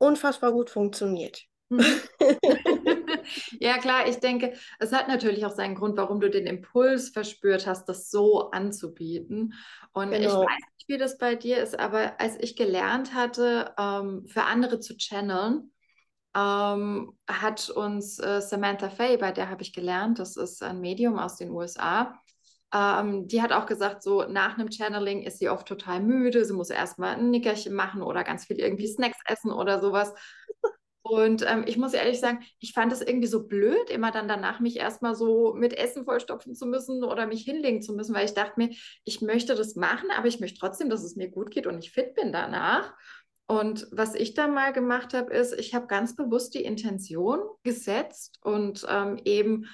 unfassbar 0.00 0.52
gut 0.52 0.70
funktioniert. 0.70 1.44
Mhm. 1.68 1.84
ja, 3.60 3.78
klar, 3.78 4.08
ich 4.08 4.16
denke, 4.16 4.54
es 4.80 4.92
hat 4.92 5.06
natürlich 5.06 5.46
auch 5.46 5.54
seinen 5.54 5.76
Grund, 5.76 5.96
warum 5.96 6.20
du 6.20 6.28
den 6.28 6.46
Impuls 6.46 7.10
verspürt 7.10 7.66
hast, 7.66 7.88
das 7.88 8.10
so 8.10 8.50
anzubieten. 8.50 9.54
Und 9.92 10.10
genau. 10.10 10.42
ich 10.42 10.48
weiß 10.48 10.64
nicht, 10.78 10.88
wie 10.88 10.98
das 10.98 11.18
bei 11.18 11.36
dir 11.36 11.62
ist, 11.62 11.78
aber 11.78 12.20
als 12.20 12.36
ich 12.40 12.56
gelernt 12.56 13.14
hatte, 13.14 13.72
ähm, 13.78 14.26
für 14.26 14.42
andere 14.42 14.80
zu 14.80 14.96
channeln, 14.96 15.72
ähm, 16.34 17.16
hat 17.28 17.70
uns 17.70 18.18
äh, 18.18 18.40
Samantha 18.40 18.88
Fay, 18.88 19.16
bei 19.16 19.32
der 19.32 19.48
habe 19.48 19.62
ich 19.62 19.72
gelernt, 19.72 20.18
das 20.18 20.36
ist 20.36 20.62
ein 20.62 20.80
Medium 20.80 21.18
aus 21.18 21.36
den 21.36 21.50
USA, 21.50 22.20
ähm, 22.72 23.26
die 23.26 23.42
hat 23.42 23.52
auch 23.52 23.66
gesagt, 23.66 24.02
so 24.02 24.24
nach 24.24 24.58
einem 24.58 24.70
Channeling 24.70 25.22
ist 25.22 25.38
sie 25.38 25.48
oft 25.48 25.66
total 25.66 26.00
müde, 26.00 26.44
sie 26.44 26.52
muss 26.54 26.70
erstmal 26.70 27.16
ein 27.16 27.30
Nickerchen 27.30 27.74
machen 27.74 28.02
oder 28.02 28.24
ganz 28.24 28.44
viel 28.44 28.58
irgendwie 28.60 28.86
Snacks 28.86 29.18
essen 29.26 29.52
oder 29.52 29.80
sowas. 29.80 30.14
Und 31.02 31.44
ähm, 31.48 31.64
ich 31.66 31.76
muss 31.76 31.94
ehrlich 31.94 32.20
sagen, 32.20 32.44
ich 32.60 32.72
fand 32.72 32.92
es 32.92 33.00
irgendwie 33.00 33.26
so 33.26 33.46
blöd, 33.46 33.90
immer 33.90 34.12
dann 34.12 34.28
danach 34.28 34.60
mich 34.60 34.76
erstmal 34.76 35.14
so 35.14 35.54
mit 35.54 35.76
Essen 35.76 36.04
vollstopfen 36.04 36.54
zu 36.54 36.66
müssen 36.66 37.02
oder 37.02 37.26
mich 37.26 37.42
hinlegen 37.42 37.82
zu 37.82 37.94
müssen, 37.94 38.14
weil 38.14 38.26
ich 38.26 38.34
dachte 38.34 38.52
mir, 38.56 38.70
ich 39.04 39.20
möchte 39.20 39.54
das 39.54 39.74
machen, 39.74 40.10
aber 40.16 40.28
ich 40.28 40.40
möchte 40.40 40.60
trotzdem, 40.60 40.90
dass 40.90 41.02
es 41.02 41.16
mir 41.16 41.28
gut 41.28 41.50
geht 41.50 41.66
und 41.66 41.82
ich 41.82 41.90
fit 41.90 42.14
bin 42.14 42.32
danach. 42.32 42.94
Und 43.48 43.88
was 43.90 44.14
ich 44.14 44.34
dann 44.34 44.54
mal 44.54 44.72
gemacht 44.72 45.12
habe, 45.12 45.32
ist, 45.32 45.58
ich 45.58 45.74
habe 45.74 45.88
ganz 45.88 46.14
bewusst 46.14 46.54
die 46.54 46.62
Intention 46.62 47.40
gesetzt 47.64 48.38
und 48.42 48.86
ähm, 48.88 49.18
eben 49.24 49.66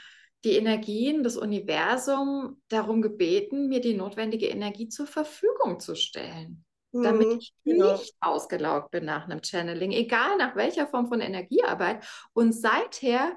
die 0.44 0.56
Energien, 0.56 1.22
das 1.22 1.36
Universum 1.36 2.60
darum 2.68 3.02
gebeten, 3.02 3.68
mir 3.68 3.80
die 3.80 3.94
notwendige 3.94 4.46
Energie 4.46 4.88
zur 4.88 5.06
Verfügung 5.06 5.80
zu 5.80 5.94
stellen 5.94 6.64
damit 7.02 7.26
mhm, 7.26 7.38
ich 7.38 7.54
genau. 7.64 7.92
nicht 7.92 8.14
ausgelaugt 8.20 8.90
bin 8.90 9.04
nach 9.04 9.24
einem 9.24 9.42
Channeling, 9.42 9.92
egal 9.92 10.36
nach 10.38 10.56
welcher 10.56 10.86
Form 10.86 11.06
von 11.08 11.20
Energiearbeit. 11.20 12.06
Und 12.32 12.52
seither 12.52 13.32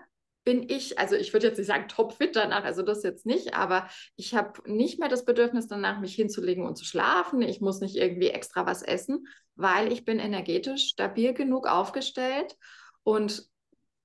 bin 0.45 0.67
ich, 0.69 0.97
also 0.97 1.15
ich 1.15 1.33
würde 1.33 1.47
jetzt 1.47 1.57
nicht 1.57 1.67
sagen 1.67 1.87
topfit 1.87 2.35
danach, 2.35 2.63
also 2.63 2.81
das 2.81 3.03
jetzt 3.03 3.25
nicht, 3.25 3.53
aber 3.53 3.87
ich 4.15 4.33
habe 4.33 4.61
nicht 4.71 4.99
mehr 4.99 5.09
das 5.09 5.25
Bedürfnis 5.25 5.67
danach, 5.67 5.99
mich 5.99 6.15
hinzulegen 6.15 6.65
und 6.65 6.77
zu 6.77 6.85
schlafen. 6.85 7.41
Ich 7.41 7.61
muss 7.61 7.81
nicht 7.81 7.95
irgendwie 7.95 8.29
extra 8.29 8.65
was 8.65 8.81
essen, 8.81 9.27
weil 9.55 9.91
ich 9.91 10.05
bin 10.05 10.19
energetisch 10.19 10.87
stabil 10.87 11.33
genug 11.33 11.67
aufgestellt 11.67 12.55
und 13.03 13.47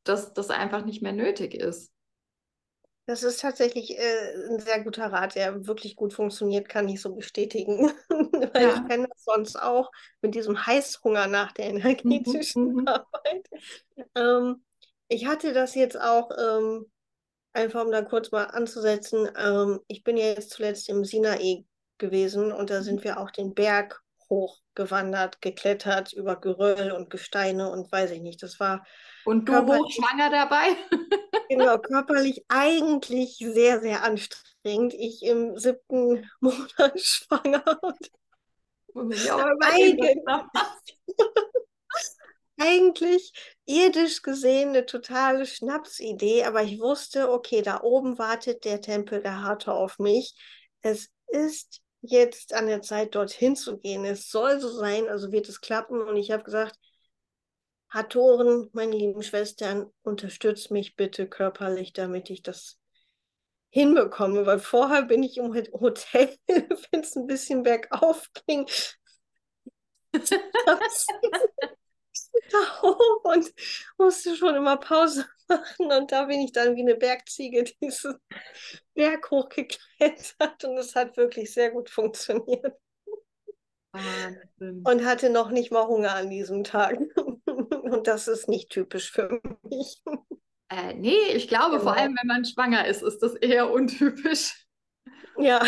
dass 0.02 0.34
das 0.34 0.50
einfach 0.50 0.84
nicht 0.84 1.02
mehr 1.02 1.12
nötig 1.12 1.54
ist. 1.54 1.93
Das 3.06 3.23
ist 3.23 3.40
tatsächlich 3.40 3.99
äh, 3.99 4.49
ein 4.49 4.58
sehr 4.58 4.82
guter 4.82 5.06
Rat, 5.12 5.34
der 5.34 5.66
wirklich 5.66 5.94
gut 5.94 6.14
funktioniert, 6.14 6.68
kann 6.68 6.88
ich 6.88 7.02
so 7.02 7.14
bestätigen. 7.14 7.92
Weil 8.08 8.62
ja. 8.62 8.75
ich 8.75 8.88
kenne 8.88 9.08
das 9.08 9.25
sonst 9.25 9.56
auch 9.56 9.90
mit 10.23 10.34
diesem 10.34 10.66
Heißhunger 10.66 11.26
nach 11.26 11.52
der 11.52 11.70
mhm, 11.70 11.80
energetischen 11.80 12.75
mhm. 12.76 12.88
Arbeit. 12.88 13.50
Ähm, 14.14 14.64
ich 15.08 15.26
hatte 15.26 15.52
das 15.52 15.75
jetzt 15.75 16.00
auch, 16.00 16.30
ähm, 16.38 16.90
einfach 17.52 17.84
um 17.84 17.92
da 17.92 18.02
kurz 18.02 18.32
mal 18.32 18.44
anzusetzen, 18.44 19.28
ähm, 19.38 19.80
ich 19.87 20.02
bin 20.02 20.16
ja 20.16 20.26
jetzt 20.26 20.50
zuletzt 20.50 20.88
im 20.88 21.04
Sinai 21.04 21.64
gewesen 21.99 22.52
und 22.52 22.70
da 22.70 22.82
sind 22.82 23.00
mhm. 23.00 23.04
wir 23.04 23.20
auch 23.20 23.30
den 23.30 23.54
Berg 23.54 24.02
hochgewandert, 24.75 25.40
geklettert 25.40 26.12
über 26.12 26.37
Geröll 26.37 26.93
und 26.93 27.11
Gesteine 27.11 27.71
und 27.71 27.90
weiß 27.90 28.11
ich 28.12 28.21
nicht. 28.21 28.43
Das 28.43 28.61
war. 28.61 28.87
Und 29.25 29.49
du 29.49 29.54
hochschwanger 29.54 30.31
dabei? 30.31 30.76
Genau, 31.50 31.78
körperlich 31.78 32.43
eigentlich 32.49 33.37
sehr, 33.37 33.81
sehr 33.81 34.02
anstrengend. 34.02 34.95
Ich 34.95 35.23
im 35.23 35.59
siebten 35.59 36.28
Monat 36.40 36.99
schwanger. 36.99 37.62
Und 38.95 39.14
eigentlich, 39.61 40.16
eigentlich 42.59 43.33
irdisch 43.66 44.23
gesehen 44.23 44.71
eine 44.71 44.87
totale 44.87 45.45
Schnapsidee, 45.45 46.45
aber 46.45 46.62
ich 46.62 46.81
wusste, 46.81 47.31
okay, 47.31 47.61
da 47.61 47.83
oben 47.83 48.19
wartet 48.19 48.64
der 48.64 48.81
Tempel 48.81 49.23
der 49.23 49.43
Harte 49.43 49.73
auf 49.73 49.99
mich. 49.99 50.35
Es 50.81 51.11
ist 51.26 51.83
jetzt 52.06 52.54
an 52.54 52.66
der 52.66 52.82
Zeit, 52.82 53.14
dorthin 53.14 53.56
zu 53.56 53.78
gehen. 53.78 54.04
Es 54.04 54.30
soll 54.30 54.61
so 54.61 54.68
sein, 54.68 55.08
also 55.08 55.32
wird 55.32 55.49
es 55.49 55.61
klappen. 55.61 56.00
Und 56.02 56.16
ich 56.16 56.30
habe 56.30 56.44
gesagt, 56.44 56.78
Hatoren, 57.90 58.68
meine 58.73 58.96
lieben 58.96 59.23
Schwestern, 59.23 59.87
unterstützt 60.02 60.70
mich 60.70 60.96
bitte 60.96 61.28
körperlich, 61.28 61.92
damit 61.92 62.28
ich 62.28 62.42
das 62.42 62.78
hinbekomme, 63.70 64.46
weil 64.46 64.58
vorher 64.58 65.02
bin 65.02 65.23
ich 65.23 65.37
im 65.37 65.54
Hotel, 65.54 66.37
wenn 66.46 67.00
es 67.00 67.16
ein 67.16 67.26
bisschen 67.26 67.62
bergauf 67.62 68.28
ging, 68.46 68.66
da 72.50 72.82
hoch 72.82 73.24
und 73.24 73.52
musste 73.98 74.36
schon 74.36 74.54
immer 74.54 74.76
Pause 74.76 75.26
machen 75.48 75.92
und 75.92 76.12
da 76.12 76.24
bin 76.24 76.40
ich 76.40 76.52
dann 76.52 76.76
wie 76.76 76.82
eine 76.82 76.96
Bergziege 76.96 77.64
diesen 77.64 78.16
Berg 78.94 79.30
hochgeklettert 79.30 80.64
und 80.64 80.78
es 80.78 80.94
hat 80.94 81.16
wirklich 81.16 81.52
sehr 81.52 81.70
gut 81.70 81.90
funktioniert. 81.90 82.76
Wahnsinn. 83.92 84.82
Und 84.84 85.04
hatte 85.04 85.30
noch 85.30 85.50
nicht 85.50 85.70
mal 85.70 85.86
Hunger 85.86 86.14
an 86.14 86.30
diesem 86.30 86.64
Tag. 86.64 86.98
Und 87.46 88.08
das 88.08 88.26
ist 88.26 88.48
nicht 88.48 88.70
typisch 88.70 89.12
für 89.12 89.40
mich. 89.62 90.02
Äh, 90.68 90.94
nee, 90.94 91.32
ich 91.32 91.46
glaube, 91.46 91.78
genau. 91.78 91.82
vor 91.82 91.96
allem, 91.96 92.16
wenn 92.20 92.26
man 92.26 92.44
schwanger 92.44 92.86
ist, 92.86 93.02
ist 93.02 93.20
das 93.20 93.34
eher 93.34 93.70
untypisch. 93.70 94.66
Ja. 95.38 95.64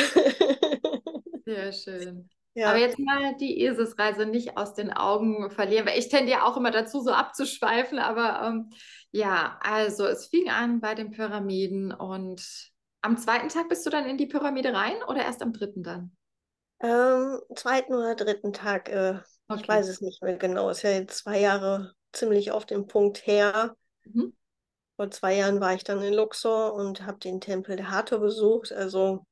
Sehr 1.44 1.72
schön. 1.72 2.28
Ja. 2.56 2.70
Aber 2.70 2.78
jetzt 2.78 2.98
mal 2.98 3.36
die 3.36 3.60
Eselsreise 3.60 4.24
nicht 4.24 4.56
aus 4.56 4.72
den 4.72 4.90
Augen 4.90 5.50
verlieren, 5.50 5.86
weil 5.86 5.98
ich 5.98 6.08
tendiere 6.08 6.42
auch 6.42 6.56
immer 6.56 6.70
dazu, 6.70 7.02
so 7.02 7.10
abzuschweifen. 7.12 7.98
Aber 7.98 8.46
ähm, 8.46 8.70
ja, 9.10 9.58
also 9.62 10.06
es 10.06 10.28
fing 10.28 10.48
an 10.48 10.80
bei 10.80 10.94
den 10.94 11.10
Pyramiden 11.10 11.92
und 11.92 12.72
am 13.02 13.18
zweiten 13.18 13.50
Tag 13.50 13.68
bist 13.68 13.84
du 13.84 13.90
dann 13.90 14.06
in 14.06 14.16
die 14.16 14.26
Pyramide 14.26 14.72
rein 14.72 14.96
oder 15.06 15.22
erst 15.22 15.42
am 15.42 15.52
dritten 15.52 15.82
dann? 15.82 16.16
Ähm, 16.80 17.40
zweiten 17.54 17.92
oder 17.92 18.14
dritten 18.14 18.54
Tag, 18.54 18.88
äh, 18.88 19.18
okay. 19.48 19.60
ich 19.60 19.68
weiß 19.68 19.88
es 19.88 20.00
nicht 20.00 20.22
mehr 20.22 20.38
genau. 20.38 20.70
Ist 20.70 20.80
ja 20.80 20.92
jetzt 20.92 21.18
zwei 21.18 21.38
Jahre 21.38 21.92
ziemlich 22.14 22.52
auf 22.52 22.64
den 22.64 22.86
Punkt 22.86 23.26
her. 23.26 23.76
Mhm. 24.04 24.34
Vor 24.96 25.10
zwei 25.10 25.34
Jahren 25.36 25.60
war 25.60 25.74
ich 25.74 25.84
dann 25.84 26.02
in 26.02 26.14
Luxor 26.14 26.72
und 26.72 27.04
habe 27.04 27.18
den 27.18 27.42
Tempel 27.42 27.76
der 27.76 27.90
Hathor 27.90 28.18
besucht. 28.18 28.72
Also 28.72 29.26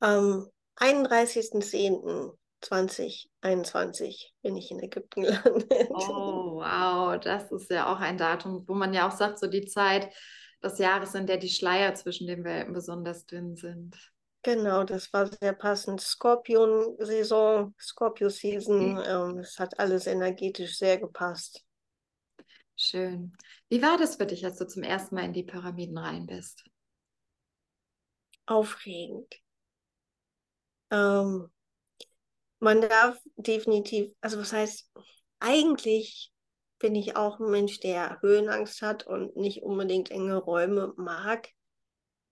am 0.00 0.48
31.10.2021 2.62 4.32
bin 4.42 4.56
ich 4.56 4.70
in 4.70 4.80
Ägypten 4.80 5.22
gelandet. 5.22 5.90
Oh, 5.90 6.56
wow, 6.56 7.18
das 7.18 7.50
ist 7.52 7.70
ja 7.70 7.92
auch 7.92 8.00
ein 8.00 8.18
Datum, 8.18 8.64
wo 8.66 8.74
man 8.74 8.92
ja 8.92 9.08
auch 9.08 9.16
sagt, 9.16 9.38
so 9.38 9.46
die 9.46 9.66
Zeit 9.66 10.12
des 10.62 10.78
Jahres, 10.78 11.14
in 11.14 11.26
der 11.26 11.36
die 11.36 11.48
Schleier 11.48 11.94
zwischen 11.94 12.26
den 12.26 12.44
Welten 12.44 12.72
besonders 12.72 13.26
dünn 13.26 13.56
sind. 13.56 13.96
Genau, 14.42 14.84
das 14.84 15.12
war 15.12 15.26
sehr 15.26 15.52
passend. 15.52 16.00
Skorpion-Saison, 16.00 17.74
Scorpio-Season, 17.78 18.94
mhm. 18.94 19.02
ähm, 19.04 19.38
es 19.38 19.58
hat 19.58 19.78
alles 19.78 20.06
energetisch 20.06 20.78
sehr 20.78 20.98
gepasst. 20.98 21.64
Schön. 22.76 23.36
Wie 23.68 23.82
war 23.82 23.98
das 23.98 24.16
für 24.16 24.26
dich, 24.26 24.44
als 24.44 24.58
du 24.58 24.66
zum 24.66 24.84
ersten 24.84 25.16
Mal 25.16 25.24
in 25.24 25.32
die 25.32 25.42
Pyramiden 25.42 25.98
rein 25.98 26.26
bist? 26.26 26.64
Aufregend. 28.46 29.34
Ähm, 30.90 31.50
man 32.58 32.80
darf 32.80 33.18
definitiv, 33.36 34.12
also 34.20 34.38
was 34.38 34.52
heißt, 34.52 34.90
eigentlich 35.40 36.32
bin 36.78 36.94
ich 36.94 37.16
auch 37.16 37.40
ein 37.40 37.50
Mensch, 37.50 37.80
der 37.80 38.20
Höhenangst 38.20 38.82
hat 38.82 39.06
und 39.06 39.36
nicht 39.36 39.62
unbedingt 39.62 40.10
enge 40.10 40.36
Räume 40.36 40.92
mag 40.96 41.48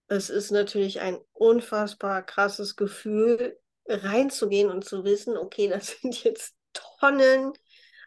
es 0.09 0.31
ist 0.31 0.51
natürlich 0.51 1.01
ein 1.01 1.19
unfassbar 1.33 2.23
krasses 2.23 2.77
Gefühl, 2.77 3.59
reinzugehen 3.89 4.71
und 4.71 4.85
zu 4.85 5.05
wissen, 5.05 5.37
okay, 5.37 5.69
das 5.69 5.89
sind 6.01 6.23
jetzt 6.25 6.55
Tonnen 6.73 7.53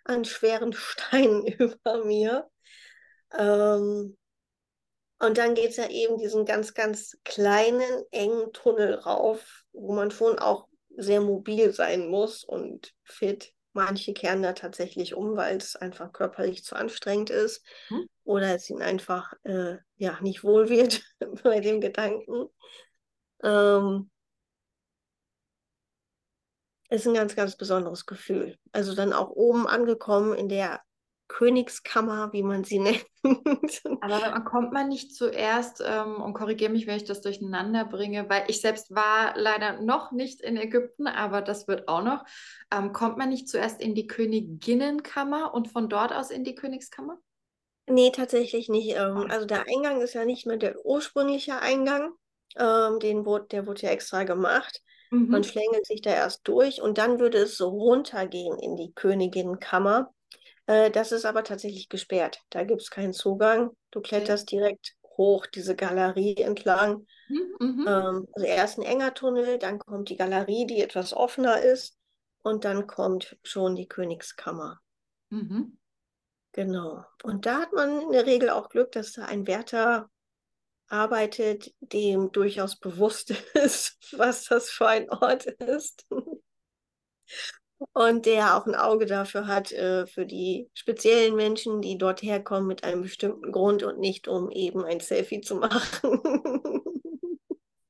an 0.05 0.25
schweren 0.25 0.73
Steinen 0.73 1.45
über 1.47 2.03
mir. 2.05 2.49
Ähm, 3.38 4.17
und 5.21 5.38
dann 5.38 5.53
geht 5.53 5.71
es 5.71 5.77
ja 5.77 5.89
eben 5.89 6.17
diesen 6.17 6.45
ganz, 6.45 6.73
ganz 6.73 7.17
kleinen, 7.25 8.03
engen 8.11 8.53
Tunnel 8.53 8.93
rauf, 8.93 9.65
wo 9.73 9.93
man 9.93 10.11
schon 10.11 10.39
auch 10.39 10.68
sehr 11.01 11.22
mobil 11.22 11.72
sein 11.74 12.08
muss 12.10 12.44
und 12.44 12.94
fit. 13.03 13.53
Manche 13.74 14.13
kehren 14.13 14.41
da 14.41 14.53
tatsächlich 14.53 15.15
um, 15.15 15.36
weil 15.36 15.58
es 15.58 15.75
einfach 15.75 16.12
körperlich 16.12 16.63
zu 16.63 16.75
anstrengend 16.75 17.29
ist 17.29 17.63
Hm? 17.89 18.08
oder 18.24 18.56
es 18.56 18.70
ihnen 18.70 18.82
einfach 18.82 19.34
äh, 19.44 19.77
ja, 19.98 20.20
nicht 20.22 20.44
wohl 20.44 20.70
wird 20.70 21.03
bei 21.44 21.60
dem 21.60 21.82
Gedanken. 21.82 22.48
Ähm, 23.44 24.10
ist 26.89 27.08
ein 27.08 27.13
ganz, 27.13 27.36
ganz 27.36 27.56
besonderes 27.56 28.06
Gefühl. 28.06 28.58
Also 28.72 28.96
dann 28.96 29.13
auch 29.13 29.29
oben 29.29 29.68
angekommen 29.68 30.34
in 30.34 30.50
der 30.50 30.82
Königskammer, 31.29 32.33
wie 32.33 32.43
man 32.43 32.65
sie 32.65 32.79
nennt. 32.81 33.05
Aber 34.01 34.41
kommt 34.45 34.71
man 34.74 34.88
nicht 34.89 35.13
zuerst, 35.15 35.81
ähm, 35.86 36.21
und 36.21 36.33
korrigiere 36.33 36.71
mich, 36.71 36.88
wenn 36.88 36.98
ich 36.98 37.03
das 37.05 37.21
durcheinander 37.21 37.86
bringe, 37.86 38.29
weil 38.29 38.45
ich 38.48 38.62
selbst 38.62 38.95
war 38.95 39.38
leider 39.38 39.81
noch 39.81 40.12
nicht 40.12 40.41
in 40.41 40.57
Ägypten, 40.57 41.07
aber 41.07 41.41
das 41.41 41.67
wird 41.67 41.88
auch 41.89 42.01
noch. 42.03 42.24
Ähm, 42.71 42.93
kommt 42.93 43.17
man 43.17 43.29
nicht 43.29 43.50
zuerst 43.50 43.81
in 43.81 43.95
die 43.95 44.07
Königinnenkammer 44.07 45.53
und 45.53 45.69
von 45.69 45.89
dort 45.89 46.13
aus 46.13 46.31
in 46.31 46.45
die 46.45 46.55
Königskammer? 46.55 47.19
Nee, 47.88 48.12
tatsächlich 48.12 48.69
nicht. 48.69 48.95
Ähm, 48.95 49.25
also 49.29 49.45
der 49.45 49.65
Eingang 49.67 50.01
ist 50.01 50.13
ja 50.13 50.24
nicht 50.25 50.45
mehr 50.45 50.57
der 50.57 50.86
ursprüngliche 50.86 51.59
Eingang. 51.59 52.13
Ähm, 52.55 53.00
den 53.00 53.25
wurde, 53.25 53.48
der 53.48 53.65
wurde 53.67 53.81
ja 53.83 53.89
extra 53.89 54.24
gemacht. 54.24 54.81
Man 55.27 55.43
Mhm. 55.43 55.43
schlängelt 55.43 55.86
sich 55.86 56.01
da 56.01 56.12
erst 56.12 56.48
durch 56.48 56.81
und 56.81 56.98
dann 56.98 57.19
würde 57.19 57.39
es 57.39 57.57
so 57.57 57.69
runtergehen 57.69 58.57
in 58.59 58.75
die 58.75 58.91
Königinnenkammer. 58.93 60.13
Äh, 60.69 60.91
das 60.91 61.11
ist 61.11 61.25
aber 61.25 61.43
tatsächlich 61.43 61.89
gesperrt. 61.89 62.43
Da 62.51 62.63
gibt 62.63 62.81
es 62.81 62.91
keinen 62.91 63.13
Zugang. 63.13 63.71
Du 63.89 64.01
kletterst 64.01 64.51
direkt 64.51 64.93
hoch 65.17 65.47
diese 65.47 65.75
Galerie 65.75 66.38
entlang. 66.38 67.07
Mhm. 67.27 67.55
Mhm. 67.59 67.88
Ähm, 67.88 68.27
also 68.33 68.45
erst 68.45 68.77
ein 68.77 68.83
enger 68.83 69.15
Tunnel, 69.15 69.57
dann 69.57 69.79
kommt 69.79 70.09
die 70.09 70.15
Galerie, 70.15 70.67
die 70.67 70.81
etwas 70.81 71.13
offener 71.13 71.59
ist, 71.59 71.97
und 72.43 72.65
dann 72.65 72.85
kommt 72.85 73.35
schon 73.43 73.75
die 73.75 73.88
Königskammer. 73.88 74.79
Mhm. 75.31 75.77
Genau. 76.51 77.03
Und 77.23 77.47
da 77.47 77.61
hat 77.61 77.73
man 77.73 78.01
in 78.01 78.11
der 78.11 78.27
Regel 78.27 78.51
auch 78.51 78.69
Glück, 78.69 78.91
dass 78.91 79.13
da 79.13 79.25
ein 79.25 79.47
Wärter 79.47 80.09
arbeitet, 80.88 81.73
dem 81.79 82.31
durchaus 82.31 82.75
bewusst 82.75 83.31
ist, 83.55 83.97
was 84.17 84.45
das 84.45 84.69
für 84.69 84.88
ein 84.88 85.09
Ort 85.09 85.45
ist. 85.45 86.05
Und 87.93 88.25
der 88.25 88.57
auch 88.57 88.65
ein 88.65 88.75
Auge 88.75 89.05
dafür 89.05 89.48
hat, 89.48 89.71
äh, 89.71 90.05
für 90.05 90.25
die 90.25 90.69
speziellen 90.74 91.36
Menschen, 91.36 91.81
die 91.81 91.98
dort 91.98 92.21
herkommen 92.21 92.67
mit 92.67 92.83
einem 92.83 93.03
bestimmten 93.03 93.51
Grund 93.51 93.83
und 93.83 94.00
nicht 94.00 94.27
um 94.27 94.51
eben 94.51 94.83
ein 94.83 95.00
Selfie 95.00 95.41
zu 95.41 95.55
machen. 95.55 96.19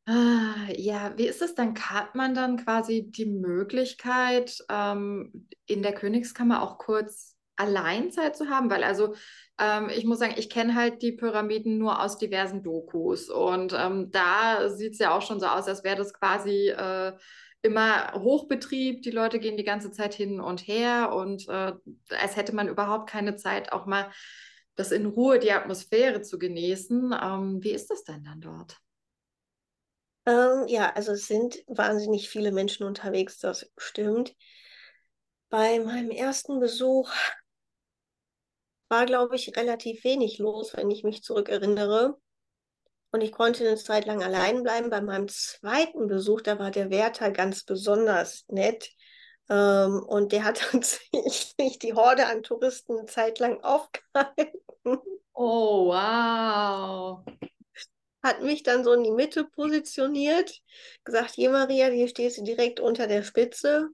Ah, 0.05 0.55
ja, 0.75 1.13
wie 1.17 1.27
ist 1.27 1.41
es 1.41 1.53
dann? 1.53 1.75
Hat 1.75 2.15
man 2.15 2.33
dann 2.33 2.57
quasi 2.57 3.11
die 3.11 3.27
Möglichkeit, 3.27 4.57
ähm, 4.67 5.47
in 5.67 5.83
der 5.83 5.93
Königskammer 5.93 6.63
auch 6.63 6.79
kurz 6.79 7.37
Alleinzeit 7.55 8.35
zu 8.35 8.49
haben? 8.49 8.71
Weil 8.71 8.83
also 8.83 9.13
ähm, 9.59 9.89
ich 9.89 10.05
muss 10.05 10.17
sagen, 10.17 10.33
ich 10.37 10.49
kenne 10.49 10.73
halt 10.73 11.03
die 11.03 11.11
Pyramiden 11.11 11.77
nur 11.77 12.01
aus 12.01 12.17
diversen 12.17 12.63
Dokus 12.63 13.29
und 13.29 13.73
ähm, 13.77 14.09
da 14.09 14.69
sieht 14.69 14.93
es 14.93 14.99
ja 14.99 15.15
auch 15.15 15.21
schon 15.21 15.39
so 15.39 15.45
aus, 15.45 15.67
als 15.67 15.83
wäre 15.83 15.97
das 15.97 16.13
quasi 16.13 16.69
äh, 16.69 17.13
immer 17.61 18.13
Hochbetrieb. 18.13 19.01
Die 19.01 19.11
Leute 19.11 19.39
gehen 19.39 19.57
die 19.57 19.63
ganze 19.63 19.91
Zeit 19.91 20.13
hin 20.13 20.39
und 20.39 20.67
her 20.67 21.13
und 21.13 21.47
äh, 21.47 21.73
als 22.17 22.35
hätte 22.35 22.53
man 22.53 22.67
überhaupt 22.67 23.09
keine 23.09 23.35
Zeit, 23.35 23.71
auch 23.71 23.85
mal 23.85 24.11
das 24.75 24.91
in 24.91 25.05
Ruhe, 25.05 25.39
die 25.39 25.51
Atmosphäre 25.51 26.21
zu 26.21 26.39
genießen. 26.39 27.13
Ähm, 27.21 27.63
wie 27.63 27.71
ist 27.71 27.89
das 27.89 28.03
denn 28.03 28.23
dann 28.23 28.39
dort? 28.41 28.77
Ähm, 30.25 30.67
ja, 30.67 30.93
also 30.93 31.13
es 31.13 31.27
sind 31.27 31.63
wahnsinnig 31.67 32.29
viele 32.29 32.51
Menschen 32.51 32.85
unterwegs, 32.85 33.39
das 33.39 33.69
stimmt. 33.77 34.35
Bei 35.49 35.79
meinem 35.79 36.11
ersten 36.11 36.59
Besuch 36.59 37.11
war, 38.87 39.05
glaube 39.05 39.35
ich, 39.35 39.55
relativ 39.57 40.03
wenig 40.03 40.37
los, 40.37 40.75
wenn 40.75 40.91
ich 40.91 41.03
mich 41.03 41.23
zurückerinnere. 41.23 42.19
Und 43.11 43.21
ich 43.21 43.31
konnte 43.31 43.67
eine 43.67 43.77
Zeit 43.77 44.05
lang 44.05 44.23
allein 44.23 44.63
bleiben. 44.63 44.89
Bei 44.89 45.01
meinem 45.01 45.27
zweiten 45.27 46.07
Besuch, 46.07 46.41
da 46.41 46.59
war 46.59 46.71
der 46.71 46.89
Wärter 46.89 47.31
ganz 47.31 47.63
besonders 47.63 48.45
nett. 48.47 48.91
Ähm, 49.49 50.03
und 50.07 50.31
der 50.31 50.43
hat 50.43 50.57
tatsächlich 50.71 51.79
die 51.79 51.93
Horde 51.93 52.27
an 52.27 52.43
Touristen 52.43 52.97
eine 52.97 53.05
Zeit 53.07 53.39
lang 53.39 53.59
aufgehalten. 53.63 54.59
Oh, 55.33 55.87
wow. 55.87 57.25
Hat 58.21 58.43
mich 58.43 58.63
dann 58.63 58.83
so 58.83 58.93
in 58.93 59.03
die 59.03 59.11
Mitte 59.11 59.45
positioniert, 59.45 60.59
gesagt, 61.05 61.31
hier 61.31 61.49
Maria, 61.49 61.87
hier 61.87 62.09
stehst 62.09 62.37
du 62.37 62.43
direkt 62.43 62.79
unter 62.79 63.07
der 63.07 63.23
Spitze. 63.23 63.87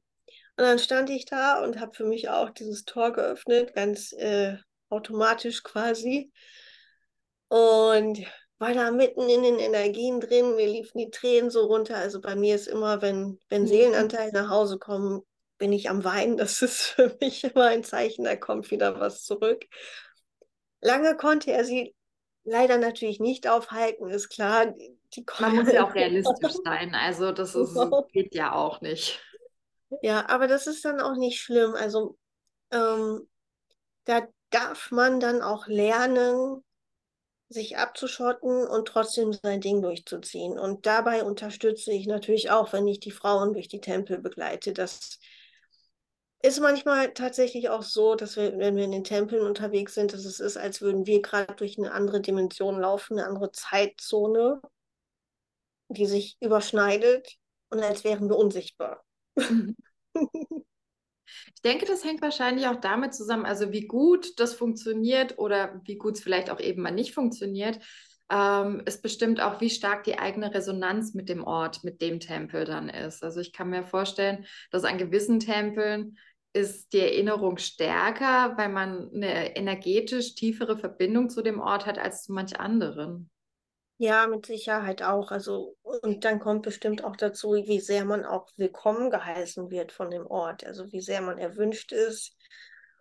Und 0.57 0.63
dann 0.63 0.79
stand 0.79 1.09
ich 1.09 1.25
da 1.25 1.63
und 1.63 1.79
habe 1.79 1.93
für 1.93 2.05
mich 2.05 2.29
auch 2.29 2.49
dieses 2.49 2.85
Tor 2.85 3.13
geöffnet, 3.13 3.75
ganz 3.75 4.13
äh, 4.13 4.57
automatisch 4.89 5.63
quasi. 5.63 6.31
Und 7.49 8.25
war 8.57 8.73
da 8.73 8.91
mitten 8.91 9.29
in 9.29 9.43
den 9.43 9.59
Energien 9.59 10.19
drin, 10.21 10.55
mir 10.55 10.67
liefen 10.67 10.97
die 10.97 11.09
Tränen 11.11 11.49
so 11.49 11.65
runter. 11.65 11.97
Also 11.97 12.21
bei 12.21 12.35
mir 12.35 12.55
ist 12.55 12.67
immer, 12.67 13.01
wenn, 13.01 13.39
wenn 13.49 13.63
Mhm. 13.63 13.67
Seelenanteile 13.67 14.31
nach 14.31 14.49
Hause 14.49 14.79
kommen, 14.79 15.21
bin 15.57 15.73
ich 15.73 15.89
am 15.89 16.03
Weinen. 16.03 16.37
Das 16.37 16.61
ist 16.61 16.81
für 16.81 17.15
mich 17.19 17.43
immer 17.43 17.65
ein 17.67 17.83
Zeichen, 17.83 18.23
da 18.25 18.35
kommt 18.35 18.71
wieder 18.71 18.99
was 18.99 19.23
zurück. 19.23 19.65
Lange 20.81 21.15
konnte 21.17 21.51
er 21.51 21.65
sie 21.65 21.95
leider 22.43 22.77
natürlich 22.77 23.19
nicht 23.19 23.47
aufhalten, 23.47 24.09
ist 24.09 24.29
klar. 24.29 24.73
Man 25.37 25.55
muss 25.55 25.71
ja 25.71 25.83
auch 25.85 25.93
realistisch 25.95 26.53
sein. 26.63 26.95
Also 26.95 27.31
das 27.31 27.55
ist, 27.55 27.75
geht 28.11 28.35
ja 28.35 28.53
auch 28.53 28.81
nicht. 28.81 29.21
Ja, 30.01 30.27
aber 30.29 30.47
das 30.47 30.67
ist 30.67 30.85
dann 30.85 30.99
auch 31.01 31.15
nicht 31.15 31.39
schlimm. 31.41 31.73
Also 31.75 32.17
ähm, 32.71 33.29
da 34.05 34.27
darf 34.51 34.91
man 34.91 35.21
dann 35.21 35.43
auch 35.43 35.67
lernen, 35.67 36.64
sich 37.49 37.77
abzuschotten 37.77 38.67
und 38.67 38.87
trotzdem 38.87 39.33
sein 39.33 39.61
Ding 39.61 39.81
durchzuziehen. 39.81 40.57
Und 40.57 40.85
dabei 40.85 41.23
unterstütze 41.23 41.91
ich 41.91 42.07
natürlich 42.07 42.51
auch, 42.51 42.73
wenn 42.73 42.87
ich 42.87 42.99
die 42.99 43.11
Frauen 43.11 43.53
durch 43.53 43.67
die 43.67 43.81
Tempel 43.81 44.19
begleite. 44.19 44.73
Das 44.73 45.19
ist 46.41 46.59
manchmal 46.59 47.13
tatsächlich 47.13 47.69
auch 47.69 47.83
so, 47.83 48.15
dass 48.15 48.35
wir, 48.35 48.57
wenn 48.57 48.75
wir 48.75 48.83
in 48.83 48.91
den 48.91 49.03
Tempeln 49.03 49.45
unterwegs 49.45 49.93
sind, 49.93 50.13
dass 50.13 50.25
es 50.25 50.39
ist, 50.39 50.57
als 50.57 50.81
würden 50.81 51.05
wir 51.05 51.21
gerade 51.21 51.53
durch 51.55 51.77
eine 51.77 51.91
andere 51.91 52.21
Dimension 52.21 52.79
laufen, 52.79 53.17
eine 53.17 53.27
andere 53.27 53.51
Zeitzone, 53.51 54.61
die 55.89 56.05
sich 56.05 56.37
überschneidet 56.41 57.35
und 57.69 57.79
als 57.81 58.03
wären 58.03 58.29
wir 58.29 58.37
unsichtbar. 58.37 59.03
Ich 61.53 61.61
denke, 61.61 61.85
das 61.85 62.03
hängt 62.03 62.21
wahrscheinlich 62.21 62.67
auch 62.67 62.79
damit 62.79 63.13
zusammen, 63.13 63.45
also 63.45 63.71
wie 63.71 63.87
gut 63.87 64.39
das 64.39 64.53
funktioniert 64.53 65.37
oder 65.37 65.81
wie 65.85 65.97
gut 65.97 66.15
es 66.15 66.23
vielleicht 66.23 66.49
auch 66.49 66.59
eben 66.59 66.81
mal 66.81 66.91
nicht 66.91 67.13
funktioniert, 67.13 67.79
ähm, 68.29 68.81
ist 68.85 69.01
bestimmt 69.01 69.39
auch, 69.39 69.61
wie 69.61 69.69
stark 69.69 70.03
die 70.03 70.17
eigene 70.17 70.53
Resonanz 70.53 71.13
mit 71.13 71.29
dem 71.29 71.43
Ort, 71.43 71.83
mit 71.83 72.01
dem 72.01 72.19
Tempel 72.19 72.65
dann 72.65 72.89
ist. 72.89 73.23
Also 73.23 73.39
ich 73.39 73.53
kann 73.53 73.69
mir 73.69 73.83
vorstellen, 73.83 74.45
dass 74.71 74.83
an 74.83 74.97
gewissen 74.97 75.39
Tempeln 75.39 76.17
ist 76.53 76.93
die 76.93 76.99
Erinnerung 76.99 77.57
stärker, 77.57 78.53
weil 78.57 78.69
man 78.69 79.11
eine 79.13 79.55
energetisch 79.55 80.35
tiefere 80.35 80.77
Verbindung 80.77 81.29
zu 81.29 81.41
dem 81.41 81.59
Ort 81.59 81.85
hat 81.85 81.99
als 81.99 82.23
zu 82.23 82.33
manch 82.33 82.59
anderen. 82.59 83.29
Ja, 83.97 84.27
mit 84.27 84.45
Sicherheit 84.45 85.01
auch. 85.03 85.31
Also, 85.31 85.77
und 85.83 86.25
dann 86.25 86.39
kommt 86.39 86.63
bestimmt 86.63 87.03
auch 87.03 87.15
dazu, 87.15 87.53
wie 87.53 87.79
sehr 87.79 88.03
man 88.03 88.25
auch 88.25 88.49
willkommen 88.57 89.09
geheißen 89.09 89.69
wird 89.71 89.91
von 89.93 90.11
dem 90.11 90.27
Ort. 90.27 90.65
Also, 90.65 90.91
wie 90.91 90.99
sehr 90.99 91.21
man 91.21 91.37
erwünscht 91.37 91.93
ist 91.93 92.35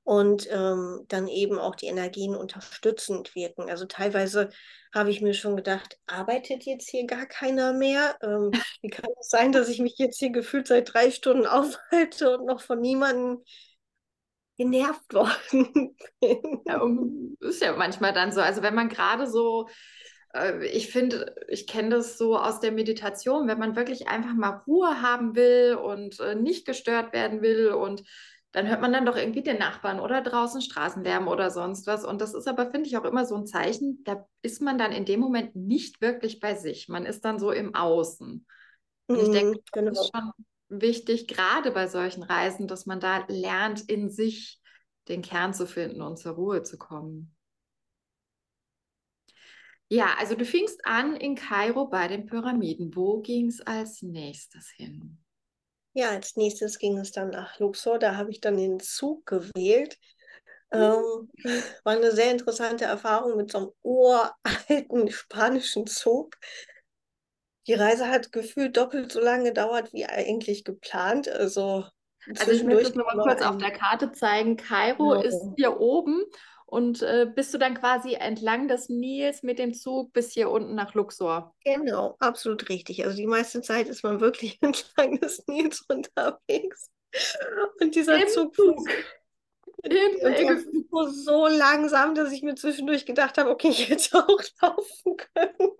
und 0.04 0.48
ähm, 0.52 1.04
dann 1.08 1.26
eben 1.26 1.58
auch 1.58 1.74
die 1.74 1.86
Energien 1.86 2.36
unterstützend 2.36 3.34
wirken. 3.34 3.68
Also, 3.68 3.86
teilweise 3.86 4.50
habe 4.94 5.10
ich 5.10 5.20
mir 5.20 5.34
schon 5.34 5.56
gedacht, 5.56 5.98
arbeitet 6.06 6.62
jetzt 6.62 6.88
hier 6.88 7.06
gar 7.06 7.26
keiner 7.26 7.72
mehr? 7.72 8.16
Ähm, 8.22 8.52
wie 8.82 8.90
kann 8.90 9.10
es 9.20 9.28
sein, 9.30 9.50
dass 9.50 9.68
ich 9.68 9.80
mich 9.80 9.98
jetzt 9.98 10.18
hier 10.20 10.30
gefühlt 10.30 10.68
seit 10.68 10.94
drei 10.94 11.10
Stunden 11.10 11.46
aufhalte 11.48 12.38
und 12.38 12.46
noch 12.46 12.60
von 12.60 12.80
niemandem 12.80 13.42
genervt 14.56 15.12
worden 15.12 15.96
bin? 16.20 16.62
Ja, 16.66 16.80
ist 17.40 17.62
ja 17.62 17.74
manchmal 17.74 18.12
dann 18.12 18.30
so. 18.30 18.40
Also 18.40 18.62
wenn 18.62 18.74
man 18.74 18.88
gerade 18.88 19.26
so, 19.26 19.68
ich 20.62 20.90
finde, 20.90 21.34
ich 21.48 21.66
kenne 21.66 21.90
das 21.90 22.18
so 22.18 22.36
aus 22.38 22.60
der 22.60 22.72
Meditation, 22.72 23.46
wenn 23.48 23.58
man 23.58 23.76
wirklich 23.76 24.08
einfach 24.08 24.34
mal 24.34 24.62
Ruhe 24.66 25.00
haben 25.02 25.34
will 25.36 25.76
und 25.76 26.18
äh, 26.20 26.34
nicht 26.34 26.66
gestört 26.66 27.12
werden 27.12 27.42
will 27.42 27.68
und 27.72 28.02
dann 28.52 28.68
hört 28.68 28.80
man 28.80 28.92
dann 28.92 29.04
doch 29.06 29.16
irgendwie 29.16 29.42
den 29.42 29.58
Nachbarn 29.58 29.98
oder 30.00 30.22
draußen 30.22 30.62
Straßenlärm 30.62 31.26
oder 31.28 31.50
sonst 31.50 31.86
was. 31.88 32.04
Und 32.04 32.20
das 32.20 32.34
ist 32.34 32.46
aber, 32.46 32.70
finde 32.70 32.88
ich, 32.88 32.96
auch 32.96 33.04
immer 33.04 33.26
so 33.26 33.34
ein 33.36 33.46
Zeichen, 33.46 34.02
da 34.04 34.26
ist 34.42 34.62
man 34.62 34.78
dann 34.78 34.92
in 34.92 35.04
dem 35.04 35.18
Moment 35.20 35.56
nicht 35.56 36.00
wirklich 36.00 36.38
bei 36.40 36.54
sich. 36.54 36.88
Man 36.88 37.04
ist 37.04 37.24
dann 37.24 37.38
so 37.40 37.50
im 37.50 37.74
Außen. 37.74 38.46
Und 39.12 39.20
ich 39.20 39.30
denke, 39.30 39.48
Mhm, 39.48 39.60
das 39.90 39.98
ist 40.00 40.10
genau. 40.10 40.12
schon 40.14 40.32
wichtig, 40.68 41.28
gerade 41.28 41.70
bei 41.72 41.88
solchen 41.88 42.22
Reisen, 42.22 42.68
dass 42.68 42.86
man 42.86 43.00
da 43.00 43.24
lernt, 43.28 43.82
in 43.90 44.10
sich 44.10 44.60
den 45.08 45.22
Kern 45.22 45.54
zu 45.54 45.66
finden 45.66 46.02
und 46.02 46.18
zur 46.18 46.32
Ruhe 46.34 46.62
zu 46.62 46.78
kommen. 46.78 47.33
Ja, 49.88 50.14
also 50.18 50.34
du 50.34 50.44
fingst 50.44 50.84
an 50.86 51.16
in 51.16 51.34
Kairo 51.36 51.86
bei 51.86 52.08
den 52.08 52.26
Pyramiden. 52.26 52.94
Wo 52.94 53.20
ging 53.20 53.48
es 53.48 53.60
als 53.60 54.02
nächstes 54.02 54.68
hin? 54.70 55.18
ja, 55.92 56.10
als 56.10 56.36
nächstes 56.36 56.78
ging 56.78 56.98
es 56.98 57.12
dann 57.12 57.30
nach 57.30 57.58
Luxor. 57.58 57.98
Da 57.98 58.16
habe 58.16 58.30
ich 58.30 58.40
dann 58.40 58.56
den 58.56 58.80
Zug 58.80 59.26
gewählt. 59.26 59.98
Mhm. 60.72 60.80
Ähm, 60.80 61.30
war 61.84 61.94
eine 61.94 62.12
sehr 62.12 62.32
interessante 62.32 62.84
Erfahrung 62.84 63.36
mit 63.36 63.52
so 63.52 63.58
einem 63.58 63.70
uralten 63.82 65.08
spanischen 65.10 65.86
Zug. 65.86 66.36
Die 67.66 67.74
Reise 67.74 68.08
hat 68.08 68.32
gefühlt 68.32 68.76
doppelt 68.76 69.12
so 69.12 69.20
lange 69.20 69.44
gedauert 69.44 69.92
wie 69.92 70.04
eigentlich 70.06 70.64
geplant. 70.64 71.28
Also 71.28 71.84
Also 72.38 72.52
ich 72.52 72.64
möchte 72.64 72.88
es 72.88 72.94
nur 72.94 73.04
mal 73.04 73.22
kurz 73.22 73.42
auf 73.42 73.58
der 73.58 73.70
Karte 73.70 74.12
zeigen. 74.12 74.56
Kairo 74.56 75.14
ist 75.14 75.40
Genau. 75.40 75.56
hier 75.56 75.78
oben 75.80 76.24
und 76.74 77.02
äh, 77.02 77.30
bist 77.32 77.54
du 77.54 77.58
dann 77.58 77.74
quasi 77.74 78.14
entlang 78.14 78.66
des 78.66 78.88
Nils 78.88 79.44
mit 79.44 79.60
dem 79.60 79.74
Zug 79.74 80.12
bis 80.12 80.32
hier 80.32 80.50
unten 80.50 80.74
nach 80.74 80.94
Luxor. 80.94 81.54
Genau, 81.64 82.16
absolut 82.18 82.68
richtig. 82.68 83.04
Also 83.04 83.16
die 83.16 83.28
meiste 83.28 83.62
Zeit 83.62 83.86
ist 83.86 84.02
man 84.02 84.20
wirklich 84.20 84.58
entlang 84.60 85.20
des 85.20 85.46
Nils 85.46 85.84
unterwegs. 85.88 86.90
Und 87.80 87.94
dieser 87.94 88.20
Im 88.20 88.28
Zug 88.28 88.56
Zug. 88.56 88.88
Ägypten. 89.84 90.84
fuhr 90.90 91.10
so 91.10 91.46
langsam, 91.46 92.16
dass 92.16 92.32
ich 92.32 92.42
mir 92.42 92.56
zwischendurch 92.56 93.06
gedacht 93.06 93.38
habe, 93.38 93.50
okay, 93.50 93.68
ich 93.68 93.88
hätte 93.88 94.18
auch 94.18 94.42
laufen 94.60 95.16
können. 95.16 95.54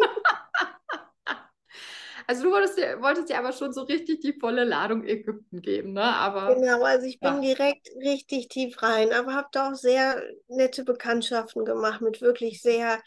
Also 2.27 2.45
du 2.45 2.51
wolltest 2.51 2.79
dir, 2.79 3.01
wolltest 3.01 3.29
dir 3.29 3.39
aber 3.39 3.53
schon 3.53 3.73
so 3.73 3.83
richtig 3.83 4.21
die 4.21 4.33
volle 4.39 4.65
Ladung 4.65 5.05
Ägypten 5.05 5.61
geben, 5.61 5.93
ne? 5.93 6.03
Aber 6.03 6.55
Genau, 6.55 6.83
also 6.83 7.07
ich 7.07 7.21
bin 7.21 7.35
ja. 7.35 7.41
direkt 7.41 7.89
richtig 7.97 8.49
tief 8.49 8.83
rein, 8.83 9.13
aber 9.13 9.35
habe 9.35 9.49
da 9.53 9.71
auch 9.71 9.75
sehr 9.75 10.23
nette 10.49 10.85
Bekanntschaften 10.85 11.65
gemacht 11.65 12.01
mit 12.01 12.21
wirklich 12.21 12.61
sehr 12.61 13.01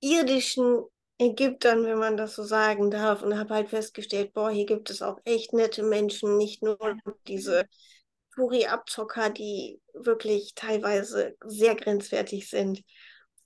irdischen 0.00 0.84
Ägyptern, 1.18 1.84
wenn 1.84 1.98
man 1.98 2.16
das 2.16 2.34
so 2.34 2.42
sagen 2.42 2.90
darf. 2.90 3.22
Und 3.22 3.38
habe 3.38 3.54
halt 3.54 3.70
festgestellt, 3.70 4.32
boah, 4.34 4.50
hier 4.50 4.66
gibt 4.66 4.90
es 4.90 5.02
auch 5.02 5.18
echt 5.24 5.52
nette 5.52 5.82
Menschen, 5.82 6.36
nicht 6.36 6.62
nur 6.62 6.78
diese 7.26 7.66
Touri-Abzocker, 8.34 9.30
die 9.30 9.80
wirklich 9.94 10.54
teilweise 10.54 11.36
sehr 11.44 11.74
grenzwertig 11.76 12.48
sind. 12.50 12.82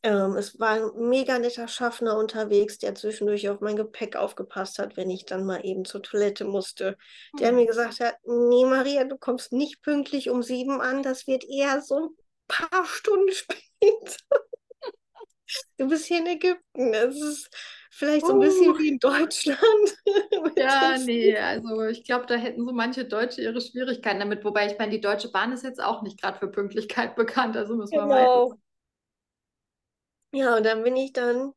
Ähm, 0.03 0.37
es 0.37 0.59
war 0.61 0.71
ein 0.95 1.09
mega 1.09 1.39
netter 1.39 1.67
Schaffner 1.67 2.17
unterwegs, 2.17 2.79
der 2.79 2.95
zwischendurch 2.95 3.49
auf 3.49 3.61
mein 3.61 3.77
Gepäck 3.77 4.17
aufgepasst 4.17 4.79
hat, 4.79 4.97
wenn 4.97 5.11
ich 5.11 5.25
dann 5.27 5.45
mal 5.45 5.65
eben 5.65 5.85
zur 5.85 6.03
Toilette 6.03 6.45
musste. 6.45 6.97
Der 7.39 7.49
Hm. 7.49 7.57
mir 7.57 7.67
gesagt 7.67 8.01
hat, 8.01 8.17
nee, 8.25 8.65
Maria, 8.65 9.05
du 9.05 9.19
kommst 9.19 9.53
nicht 9.53 9.83
pünktlich 9.83 10.31
um 10.31 10.43
sieben 10.43 10.81
an, 10.81 11.03
das 11.03 11.27
wird 11.27 11.45
eher 11.45 11.81
so 11.83 11.97
ein 11.97 12.09
paar 12.47 12.85
Stunden 12.87 13.33
später. 13.33 14.17
Du 15.79 15.89
bist 15.89 16.07
hier 16.07 16.19
in 16.19 16.27
Ägypten. 16.27 16.93
Es 16.95 17.17
ist 17.21 17.51
vielleicht 17.91 18.27
so 18.27 18.35
ein 18.35 18.41
bisschen 18.41 18.71
Uh. 18.71 18.79
wie 18.79 18.89
in 18.89 18.99
Deutschland. 18.99 19.59
Ja, 20.57 20.99
nee, 20.99 21.37
also 21.39 21.85
ich 21.85 22.03
glaube, 22.05 22.27
da 22.27 22.35
hätten 22.35 22.65
so 22.67 22.73
manche 22.73 23.05
Deutsche 23.05 23.41
ihre 23.43 23.61
Schwierigkeiten 23.61 24.19
damit. 24.19 24.45
Wobei 24.45 24.67
ich 24.67 24.77
meine, 24.79 24.91
die 24.91 25.01
Deutsche 25.01 25.31
Bahn 25.31 25.53
ist 25.53 25.63
jetzt 25.63 25.81
auch 25.81 26.03
nicht 26.03 26.21
gerade 26.21 26.39
für 26.39 26.49
Pünktlichkeit 26.51 27.15
bekannt, 27.15 27.57
also 27.57 27.77
müssen 27.77 27.97
wir 27.97 28.07
mal. 28.07 28.33
Ja, 30.33 30.57
und 30.57 30.64
dann 30.64 30.83
bin 30.85 30.97
ich 30.97 31.12
dann 31.12 31.53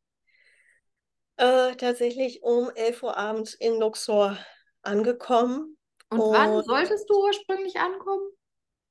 äh, 1.37 1.75
tatsächlich 1.75 2.41
um 2.43 2.69
11 2.75 3.03
Uhr 3.03 3.17
abends 3.17 3.53
in 3.53 3.79
Luxor 3.79 4.37
angekommen. 4.81 5.77
Und 6.09 6.31
wann 6.31 6.49
Und 6.51 6.63
solltest 6.63 7.09
du 7.09 7.15
ursprünglich 7.25 7.79
ankommen? 7.79 8.29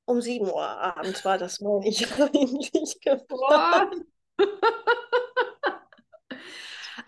um 0.07 0.21
7 0.21 0.47
Uhr 0.51 0.63
abends 0.67 1.25
war 1.25 1.39
das, 1.39 1.61
meine 1.61 1.89
ich, 1.89 2.07
eigentlich 2.21 3.01
geplant. 3.01 3.95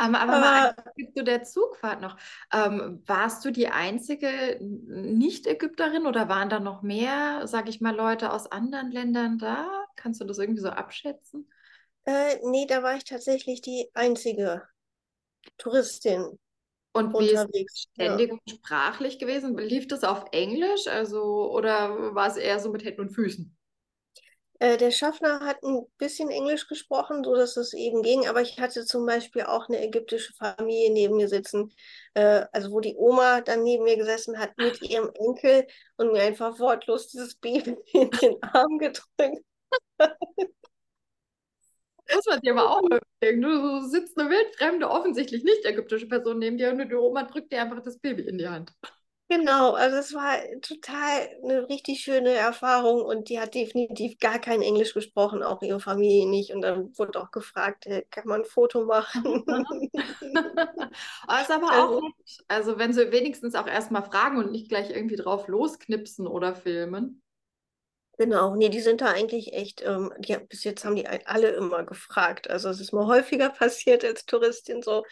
Ähm, 0.00 0.14
aber 0.14 0.36
mal 0.36 0.62
Äh, 0.64 1.12
zu 1.14 1.24
der 1.24 1.42
Zugfahrt 1.44 2.00
noch. 2.00 2.16
Ähm, 2.52 3.02
warst 3.06 3.44
du 3.44 3.50
die 3.50 3.68
einzige 3.68 4.58
Nicht-Ägypterin 4.60 6.06
oder 6.06 6.28
waren 6.28 6.48
da 6.48 6.60
noch 6.60 6.82
mehr, 6.82 7.46
sag 7.46 7.68
ich 7.68 7.80
mal, 7.80 7.94
Leute 7.94 8.32
aus 8.32 8.50
anderen 8.50 8.90
Ländern 8.92 9.38
da? 9.38 9.84
Kannst 9.96 10.20
du 10.20 10.24
das 10.24 10.38
irgendwie 10.38 10.60
so 10.62 10.70
abschätzen? 10.70 11.48
Äh, 12.04 12.38
nee, 12.44 12.66
da 12.66 12.82
war 12.82 12.96
ich 12.96 13.04
tatsächlich 13.04 13.60
die 13.60 13.88
einzige 13.94 14.62
Touristin 15.58 16.38
Und 16.92 17.18
wie 17.18 17.30
ist 17.32 17.48
unterwegs. 17.48 17.86
Ja. 17.96 18.18
ständig 18.18 18.32
und 18.32 18.40
sprachlich 18.48 19.18
gewesen? 19.18 19.56
Lief 19.58 19.86
das 19.88 20.04
auf 20.04 20.24
Englisch, 20.32 20.86
also 20.86 21.52
oder 21.52 22.14
war 22.14 22.28
es 22.28 22.36
eher 22.36 22.60
so 22.60 22.70
mit 22.70 22.84
Händen 22.84 23.02
und 23.02 23.10
Füßen? 23.10 23.54
Äh, 24.58 24.76
der 24.76 24.92
Schaffner 24.92 25.40
hat 25.40 25.62
ein 25.64 25.84
bisschen 25.98 26.30
Englisch 26.30 26.68
gesprochen, 26.68 27.24
so 27.24 27.34
dass 27.34 27.56
es 27.56 27.72
eben 27.74 28.02
ging, 28.02 28.28
aber 28.28 28.42
ich 28.42 28.60
hatte 28.60 28.84
zum 28.86 29.04
Beispiel 29.06 29.42
auch 29.42 29.68
eine 29.68 29.82
ägyptische 29.82 30.32
Familie 30.34 30.92
neben 30.92 31.16
mir 31.16 31.28
sitzen, 31.28 31.72
äh, 32.14 32.44
also 32.52 32.70
wo 32.70 32.80
die 32.80 32.94
Oma 32.96 33.40
dann 33.40 33.64
neben 33.64 33.84
mir 33.84 33.96
gesessen 33.96 34.38
hat 34.38 34.56
mit 34.58 34.80
ihrem 34.82 35.10
Enkel 35.14 35.66
und 35.96 36.12
mir 36.12 36.22
einfach 36.22 36.58
wortlos 36.60 37.08
dieses 37.08 37.34
Baby 37.36 37.76
in 37.92 38.10
den 38.10 38.36
Arm 38.42 38.78
gedrückt. 38.78 39.44
Muss 42.14 42.26
man 42.26 42.40
dir 42.40 42.52
aber 42.52 42.70
auch 42.70 42.82
überlegen. 42.82 43.42
Du 43.42 43.80
sitzt 43.88 44.18
eine 44.18 44.30
wildfremde, 44.30 44.90
offensichtlich 44.90 45.44
nicht 45.44 45.64
ägyptische 45.64 46.06
Person 46.08 46.38
neben 46.38 46.58
dir 46.58 46.70
und 46.70 46.78
die 46.78 46.94
Oma 46.94 47.24
drückt 47.24 47.52
dir 47.52 47.62
einfach 47.62 47.82
das 47.82 47.98
Baby 47.98 48.22
in 48.22 48.38
die 48.38 48.48
Hand. 48.48 48.72
Genau, 49.28 49.72
also 49.72 49.96
es 49.96 50.12
war 50.12 50.36
total 50.60 51.26
eine 51.42 51.66
richtig 51.70 52.00
schöne 52.00 52.34
Erfahrung 52.34 53.00
und 53.00 53.30
die 53.30 53.40
hat 53.40 53.54
definitiv 53.54 54.18
gar 54.18 54.38
kein 54.38 54.60
Englisch 54.60 54.92
gesprochen, 54.92 55.42
auch 55.42 55.62
ihre 55.62 55.80
Familie 55.80 56.28
nicht. 56.28 56.52
Und 56.52 56.60
dann 56.60 56.92
wurde 56.98 57.18
auch 57.18 57.30
gefragt, 57.30 57.86
kann 58.10 58.26
man 58.28 58.42
ein 58.42 58.44
Foto 58.44 58.84
machen? 58.84 59.42
Aber 61.26 61.40
ist 61.40 61.50
aber 61.50 61.70
Also- 61.72 61.96
auch 61.96 62.02
nett. 62.02 62.12
Also 62.48 62.78
wenn 62.78 62.92
sie 62.92 63.10
wenigstens 63.10 63.54
auch 63.54 63.66
erstmal 63.66 64.02
fragen 64.02 64.36
und 64.36 64.52
nicht 64.52 64.68
gleich 64.68 64.90
irgendwie 64.90 65.16
drauf 65.16 65.48
losknipsen 65.48 66.26
oder 66.26 66.54
filmen. 66.54 67.21
Genau, 68.18 68.54
nee, 68.54 68.68
die 68.68 68.80
sind 68.80 69.00
da 69.00 69.06
eigentlich 69.06 69.52
echt, 69.54 69.82
ähm, 69.82 70.12
die, 70.18 70.36
bis 70.36 70.64
jetzt 70.64 70.84
haben 70.84 70.94
die 70.96 71.08
alle 71.08 71.48
immer 71.50 71.82
gefragt. 71.84 72.48
Also 72.50 72.68
es 72.68 72.78
ist 72.80 72.92
mir 72.92 73.06
häufiger 73.06 73.48
passiert 73.50 74.04
als 74.04 74.26
Touristin 74.26 74.82
so, 74.82 75.04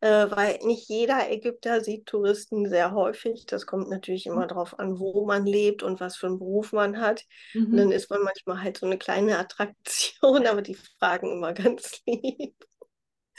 äh, 0.00 0.26
weil 0.30 0.58
nicht 0.64 0.88
jeder 0.88 1.30
Ägypter 1.30 1.80
sieht 1.80 2.06
Touristen 2.06 2.68
sehr 2.68 2.92
häufig. 2.92 3.46
Das 3.46 3.66
kommt 3.66 3.88
natürlich 3.88 4.26
immer 4.26 4.46
darauf 4.48 4.78
an, 4.78 4.98
wo 4.98 5.24
man 5.26 5.46
lebt 5.46 5.82
und 5.82 6.00
was 6.00 6.16
für 6.16 6.26
einen 6.26 6.38
Beruf 6.38 6.72
man 6.72 7.00
hat. 7.00 7.24
Und 7.70 7.78
dann 7.78 7.92
Mhm. 7.92 7.92
ist 7.92 8.10
man 8.10 8.22
manchmal 8.22 8.62
halt 8.62 8.78
so 8.78 8.86
eine 8.86 8.98
kleine 8.98 9.38
Attraktion, 9.38 10.46
aber 10.46 10.62
die 10.62 10.74
fragen 10.74 11.30
immer 11.32 11.52
ganz 11.54 12.02
lieb. 12.06 12.54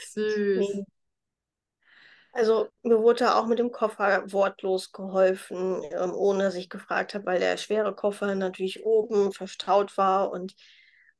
Süß. 0.08 0.68
Nee. 0.70 0.84
Also 2.32 2.68
mir 2.82 2.98
wurde 3.02 3.34
auch 3.34 3.46
mit 3.46 3.58
dem 3.58 3.72
Koffer 3.72 4.24
wortlos 4.32 4.92
geholfen, 4.92 5.82
ähm, 5.92 6.14
ohne 6.14 6.44
dass 6.44 6.54
ich 6.54 6.70
gefragt 6.70 7.14
habe, 7.14 7.26
weil 7.26 7.40
der 7.40 7.56
schwere 7.58 7.94
Koffer 7.94 8.34
natürlich 8.34 8.84
oben 8.84 9.32
verstaut 9.32 9.96
war 9.98 10.30
und 10.30 10.54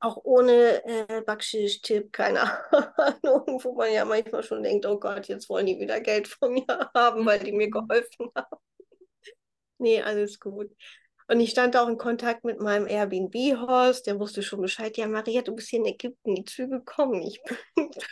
auch 0.00 0.18
ohne 0.24 0.82
äh, 0.84 1.20
Backschisch-Tipp, 1.22 2.12
keine 2.12 2.40
Ahnung, 2.98 3.60
wo 3.62 3.74
man 3.74 3.92
ja 3.92 4.04
manchmal 4.04 4.42
schon 4.42 4.62
denkt, 4.62 4.86
oh 4.86 4.98
Gott, 4.98 5.28
jetzt 5.28 5.48
wollen 5.48 5.66
die 5.66 5.78
wieder 5.78 6.00
Geld 6.00 6.28
von 6.28 6.54
mir 6.54 6.64
haben, 6.94 7.26
weil 7.26 7.40
die 7.40 7.52
mir 7.52 7.68
Mhm. 7.68 7.72
geholfen 7.72 8.30
haben. 8.34 8.56
Nee, 9.78 10.00
alles 10.02 10.38
gut. 10.38 10.70
Und 11.32 11.40
ich 11.40 11.48
stand 11.48 11.78
auch 11.78 11.88
in 11.88 11.96
Kontakt 11.96 12.44
mit 12.44 12.60
meinem 12.60 12.86
Airbnb-Host, 12.86 14.06
der 14.06 14.20
wusste 14.20 14.42
schon 14.42 14.60
Bescheid. 14.60 14.98
Ja, 14.98 15.06
Maria, 15.06 15.40
du 15.40 15.54
bist 15.54 15.70
hier 15.70 15.78
in 15.78 15.86
Ägypten, 15.86 16.34
die 16.34 16.44
Züge 16.44 16.82
kommen 16.84 17.20
nicht. 17.20 17.40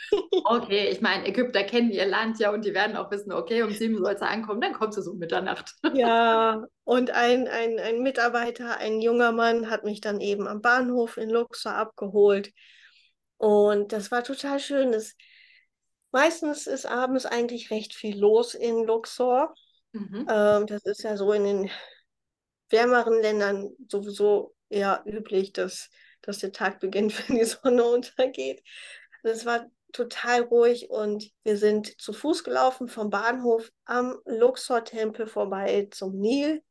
Okay, 0.43 0.89
ich 0.89 1.01
meine, 1.01 1.27
Ägypter 1.27 1.63
kennen 1.63 1.91
ihr 1.91 2.05
Land 2.05 2.39
ja 2.39 2.51
und 2.51 2.65
die 2.65 2.73
werden 2.73 2.97
auch 2.97 3.11
wissen, 3.11 3.31
okay, 3.31 3.61
um 3.61 3.71
sieben 3.71 3.97
soll 3.97 4.13
es 4.13 4.21
ankommen, 4.21 4.59
dann 4.59 4.73
kommt 4.73 4.93
sie 4.93 5.03
so 5.03 5.11
um 5.11 5.19
Mitternacht. 5.19 5.75
Ja, 5.93 6.65
und 6.83 7.11
ein, 7.11 7.47
ein, 7.47 7.79
ein 7.79 8.01
Mitarbeiter, 8.01 8.77
ein 8.77 9.01
junger 9.01 9.31
Mann, 9.31 9.69
hat 9.69 9.83
mich 9.83 10.01
dann 10.01 10.19
eben 10.19 10.47
am 10.47 10.61
Bahnhof 10.61 11.17
in 11.17 11.29
Luxor 11.29 11.73
abgeholt. 11.73 12.51
Und 13.37 13.93
das 13.93 14.11
war 14.11 14.23
total 14.23 14.59
schön. 14.59 14.93
Es, 14.93 15.15
meistens 16.11 16.65
ist 16.65 16.87
abends 16.87 17.27
eigentlich 17.27 17.69
recht 17.69 17.93
viel 17.93 18.19
los 18.19 18.55
in 18.55 18.83
Luxor. 18.83 19.53
Mhm. 19.93 20.27
Ähm, 20.27 20.65
das 20.65 20.83
ist 20.85 21.03
ja 21.03 21.15
so 21.17 21.31
in 21.33 21.43
den 21.43 21.71
wärmeren 22.71 23.21
Ländern 23.21 23.71
sowieso 23.87 24.55
eher 24.69 25.03
üblich, 25.05 25.53
dass, 25.53 25.89
dass 26.21 26.39
der 26.39 26.51
Tag 26.51 26.79
beginnt, 26.79 27.13
wenn 27.29 27.37
die 27.37 27.45
Sonne 27.45 27.83
untergeht. 27.83 28.63
Es 29.23 29.45
war 29.45 29.69
total 29.91 30.41
ruhig 30.41 30.89
und 30.89 31.31
wir 31.43 31.57
sind 31.57 31.99
zu 32.01 32.13
Fuß 32.13 32.43
gelaufen 32.43 32.87
vom 32.87 33.09
Bahnhof 33.09 33.71
am 33.85 34.17
Luxor-Tempel 34.25 35.27
vorbei 35.27 35.87
zum 35.91 36.17
Nil. 36.17 36.63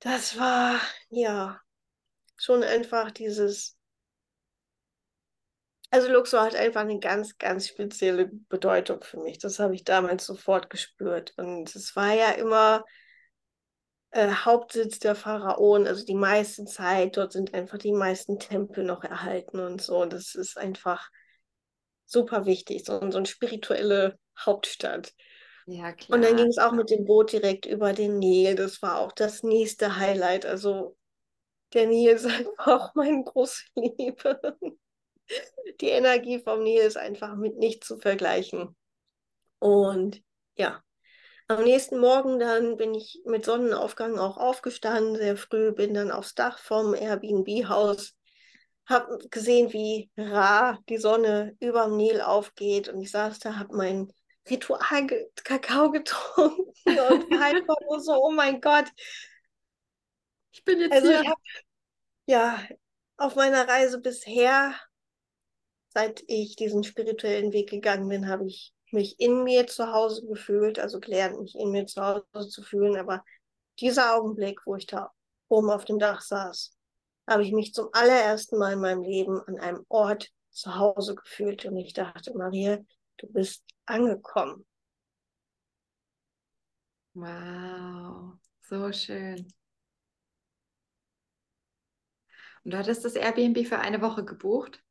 Das 0.00 0.38
war 0.38 0.80
ja 1.10 1.60
schon 2.36 2.62
einfach 2.62 3.10
dieses. 3.10 3.76
Also 5.90 6.10
Luxor 6.12 6.42
hat 6.42 6.54
einfach 6.54 6.82
eine 6.82 7.00
ganz, 7.00 7.38
ganz 7.38 7.66
spezielle 7.66 8.26
Bedeutung 8.26 9.02
für 9.02 9.18
mich. 9.18 9.38
Das 9.38 9.58
habe 9.58 9.74
ich 9.74 9.84
damals 9.84 10.26
sofort 10.26 10.68
gespürt. 10.70 11.32
Und 11.38 11.74
es 11.74 11.96
war 11.96 12.12
ja 12.12 12.30
immer 12.32 12.84
äh, 14.10 14.30
Hauptsitz 14.30 14.98
der 14.98 15.14
Pharaonen, 15.14 15.86
also 15.86 16.04
die 16.04 16.14
meiste 16.14 16.64
Zeit. 16.64 17.16
Dort 17.16 17.32
sind 17.32 17.54
einfach 17.54 17.78
die 17.78 17.92
meisten 17.92 18.38
Tempel 18.38 18.84
noch 18.84 19.04
erhalten 19.04 19.60
und 19.60 19.82
so. 19.82 20.02
Und 20.02 20.12
das 20.12 20.34
ist 20.34 20.56
einfach 20.56 21.10
super 22.06 22.46
wichtig, 22.46 22.84
so, 22.84 22.98
so 23.10 23.18
eine 23.18 23.26
spirituelle 23.26 24.18
Hauptstadt. 24.38 25.12
Ja, 25.66 25.92
klar. 25.92 26.16
Und 26.16 26.24
dann 26.24 26.36
ging 26.36 26.46
es 26.46 26.58
auch 26.58 26.72
mit 26.72 26.90
dem 26.90 27.04
Boot 27.04 27.32
direkt 27.32 27.66
über 27.66 27.92
den 27.92 28.18
Nil. 28.18 28.54
Das 28.54 28.80
war 28.80 28.98
auch 28.98 29.12
das 29.12 29.42
nächste 29.42 29.96
Highlight. 29.96 30.46
Also 30.46 30.96
der 31.74 31.86
Nil 31.86 32.12
ist 32.12 32.26
einfach 32.26 32.66
auch 32.66 32.94
meine 32.94 33.22
große 33.24 33.64
Liebe. 33.74 34.56
Die 35.82 35.88
Energie 35.88 36.40
vom 36.40 36.62
Nil 36.62 36.80
ist 36.80 36.96
einfach 36.96 37.36
mit 37.36 37.58
nichts 37.58 37.86
zu 37.86 37.98
vergleichen. 37.98 38.74
Und 39.58 40.22
ja, 40.56 40.82
am 41.48 41.64
nächsten 41.64 41.98
Morgen 41.98 42.38
dann 42.38 42.76
bin 42.76 42.94
ich 42.94 43.22
mit 43.24 43.44
Sonnenaufgang 43.44 44.18
auch 44.18 44.36
aufgestanden, 44.36 45.16
sehr 45.16 45.36
früh, 45.36 45.72
bin 45.72 45.94
dann 45.94 46.10
aufs 46.10 46.34
Dach 46.34 46.58
vom 46.58 46.94
Airbnb-Haus, 46.94 48.14
habe 48.86 49.18
gesehen, 49.30 49.72
wie 49.72 50.10
rar 50.16 50.78
die 50.88 50.98
Sonne 50.98 51.56
über 51.58 51.86
dem 51.86 51.96
Nil 51.96 52.20
aufgeht 52.20 52.88
und 52.88 53.00
ich 53.00 53.10
saß 53.10 53.38
da, 53.38 53.56
habe 53.56 53.74
mein 53.74 54.12
Ritual 54.48 55.06
Kakao 55.42 55.90
getrunken 55.92 56.72
und 56.86 57.30
war 57.30 57.42
einfach 57.42 57.76
nur 57.88 58.00
so, 58.00 58.12
oh 58.12 58.30
mein 58.30 58.60
Gott. 58.60 58.86
Ich 60.52 60.64
bin 60.64 60.80
jetzt 60.80 60.92
also 60.92 61.08
hier. 61.08 61.22
Ich 61.22 61.28
hab, 61.28 61.38
ja, 62.26 62.62
auf 63.16 63.36
meiner 63.36 63.66
Reise 63.66 64.00
bisher, 64.00 64.74
seit 65.88 66.22
ich 66.26 66.56
diesen 66.56 66.84
spirituellen 66.84 67.52
Weg 67.52 67.70
gegangen 67.70 68.08
bin, 68.08 68.28
habe 68.28 68.46
ich 68.46 68.72
mich 68.92 69.18
in 69.20 69.44
mir 69.44 69.66
zu 69.66 69.92
Hause 69.92 70.26
gefühlt, 70.26 70.78
also 70.78 71.00
gelernt, 71.00 71.40
mich 71.40 71.54
in 71.56 71.70
mir 71.70 71.86
zu 71.86 72.02
Hause 72.02 72.48
zu 72.48 72.62
fühlen. 72.62 72.96
Aber 72.96 73.24
dieser 73.80 74.16
Augenblick, 74.16 74.60
wo 74.66 74.76
ich 74.76 74.86
da 74.86 75.12
oben 75.48 75.70
auf 75.70 75.84
dem 75.84 75.98
Dach 75.98 76.20
saß, 76.20 76.76
habe 77.28 77.42
ich 77.44 77.52
mich 77.52 77.74
zum 77.74 77.88
allerersten 77.92 78.58
Mal 78.58 78.72
in 78.72 78.80
meinem 78.80 79.02
Leben 79.02 79.40
an 79.46 79.58
einem 79.58 79.84
Ort 79.88 80.30
zu 80.50 80.76
Hause 80.76 81.14
gefühlt. 81.14 81.64
Und 81.64 81.76
ich 81.76 81.92
dachte, 81.92 82.34
Maria, 82.36 82.78
du 83.18 83.26
bist 83.28 83.64
angekommen. 83.86 84.66
Wow, 87.14 88.34
so 88.60 88.92
schön. 88.92 89.52
Und 92.64 92.72
du 92.72 92.78
hattest 92.78 93.04
das 93.04 93.14
Airbnb 93.14 93.66
für 93.66 93.78
eine 93.78 94.00
Woche 94.00 94.24
gebucht? 94.24 94.82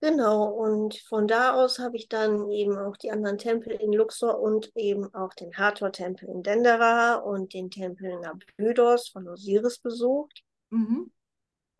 Genau, 0.00 0.44
und 0.44 0.96
von 1.08 1.26
da 1.26 1.54
aus 1.54 1.80
habe 1.80 1.96
ich 1.96 2.08
dann 2.08 2.48
eben 2.50 2.78
auch 2.78 2.96
die 2.96 3.10
anderen 3.10 3.36
Tempel 3.36 3.72
in 3.72 3.92
Luxor 3.92 4.38
und 4.38 4.70
eben 4.76 5.12
auch 5.12 5.34
den 5.34 5.56
Hathor-Tempel 5.56 6.28
in 6.28 6.44
Dendera 6.44 7.16
und 7.16 7.52
den 7.52 7.68
Tempel 7.68 8.10
in 8.10 8.24
Abydos 8.24 9.08
von 9.08 9.28
Osiris 9.28 9.80
besucht. 9.80 10.44
Mhm. 10.70 11.10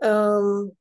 Ähm, 0.01 0.77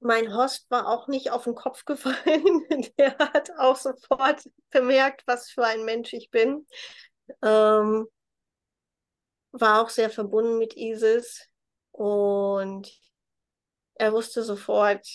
mein 0.00 0.34
Host 0.34 0.66
war 0.70 0.86
auch 0.88 1.08
nicht 1.08 1.30
auf 1.30 1.44
den 1.44 1.54
Kopf 1.54 1.86
gefallen. 1.86 2.14
Der 2.98 3.16
hat 3.18 3.50
auch 3.58 3.76
sofort 3.76 4.42
bemerkt, 4.70 5.22
was 5.26 5.48
für 5.50 5.64
ein 5.64 5.84
Mensch 5.86 6.12
ich 6.12 6.30
bin. 6.30 6.66
Ähm, 7.42 8.06
war 9.52 9.82
auch 9.82 9.88
sehr 9.88 10.10
verbunden 10.10 10.58
mit 10.58 10.76
Isis 10.76 11.48
und 11.92 12.92
er 13.94 14.12
wusste 14.12 14.42
sofort, 14.42 15.08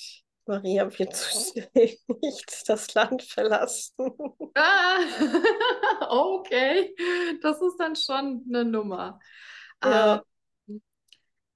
Maria 0.52 1.00
wird 1.00 1.16
so 1.16 1.62
nicht 1.74 2.64
das 2.68 2.94
Land 2.94 3.24
verlassen. 3.24 3.96
Ah, 4.56 5.00
okay, 6.10 6.94
das 7.42 7.62
ist 7.62 7.78
dann 7.78 7.96
schon 7.96 8.44
eine 8.50 8.66
Nummer. 8.66 9.20
Ja. 9.84 10.24
Ähm, 10.68 10.82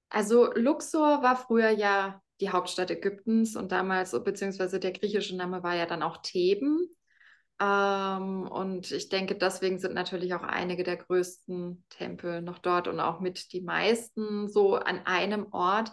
also 0.08 0.50
Luxor 0.54 1.22
war 1.22 1.36
früher 1.36 1.70
ja 1.70 2.22
die 2.40 2.50
Hauptstadt 2.50 2.90
Ägyptens 2.90 3.54
und 3.56 3.70
damals, 3.70 4.12
beziehungsweise 4.24 4.80
der 4.80 4.92
griechische 4.92 5.36
Name 5.36 5.62
war 5.62 5.74
ja 5.74 5.86
dann 5.86 6.02
auch 6.02 6.18
Theben. 6.18 6.88
Ähm, 7.60 8.48
und 8.48 8.90
ich 8.90 9.08
denke, 9.08 9.34
deswegen 9.34 9.78
sind 9.78 9.94
natürlich 9.94 10.34
auch 10.34 10.42
einige 10.42 10.84
der 10.84 10.96
größten 10.96 11.84
Tempel 11.90 12.40
noch 12.42 12.58
dort 12.58 12.88
und 12.88 13.00
auch 13.00 13.20
mit 13.20 13.52
die 13.52 13.62
meisten 13.62 14.48
so 14.48 14.76
an 14.76 15.00
einem 15.04 15.52
Ort. 15.52 15.92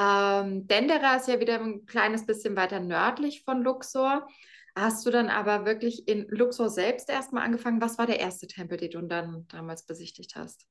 Ähm, 0.00 0.66
Dendera 0.66 1.16
ist 1.16 1.28
ja 1.28 1.40
wieder 1.40 1.60
ein 1.60 1.84
kleines 1.84 2.24
bisschen 2.24 2.56
weiter 2.56 2.80
nördlich 2.80 3.42
von 3.44 3.62
Luxor. 3.62 4.26
Hast 4.74 5.04
du 5.04 5.10
dann 5.10 5.28
aber 5.28 5.66
wirklich 5.66 6.08
in 6.08 6.26
Luxor 6.28 6.70
selbst 6.70 7.10
erstmal 7.10 7.44
angefangen? 7.44 7.82
Was 7.82 7.98
war 7.98 8.06
der 8.06 8.18
erste 8.18 8.46
Tempel, 8.46 8.78
den 8.78 8.90
du 8.90 9.02
dann 9.02 9.46
damals 9.48 9.84
besichtigt 9.84 10.36
hast? 10.36 10.64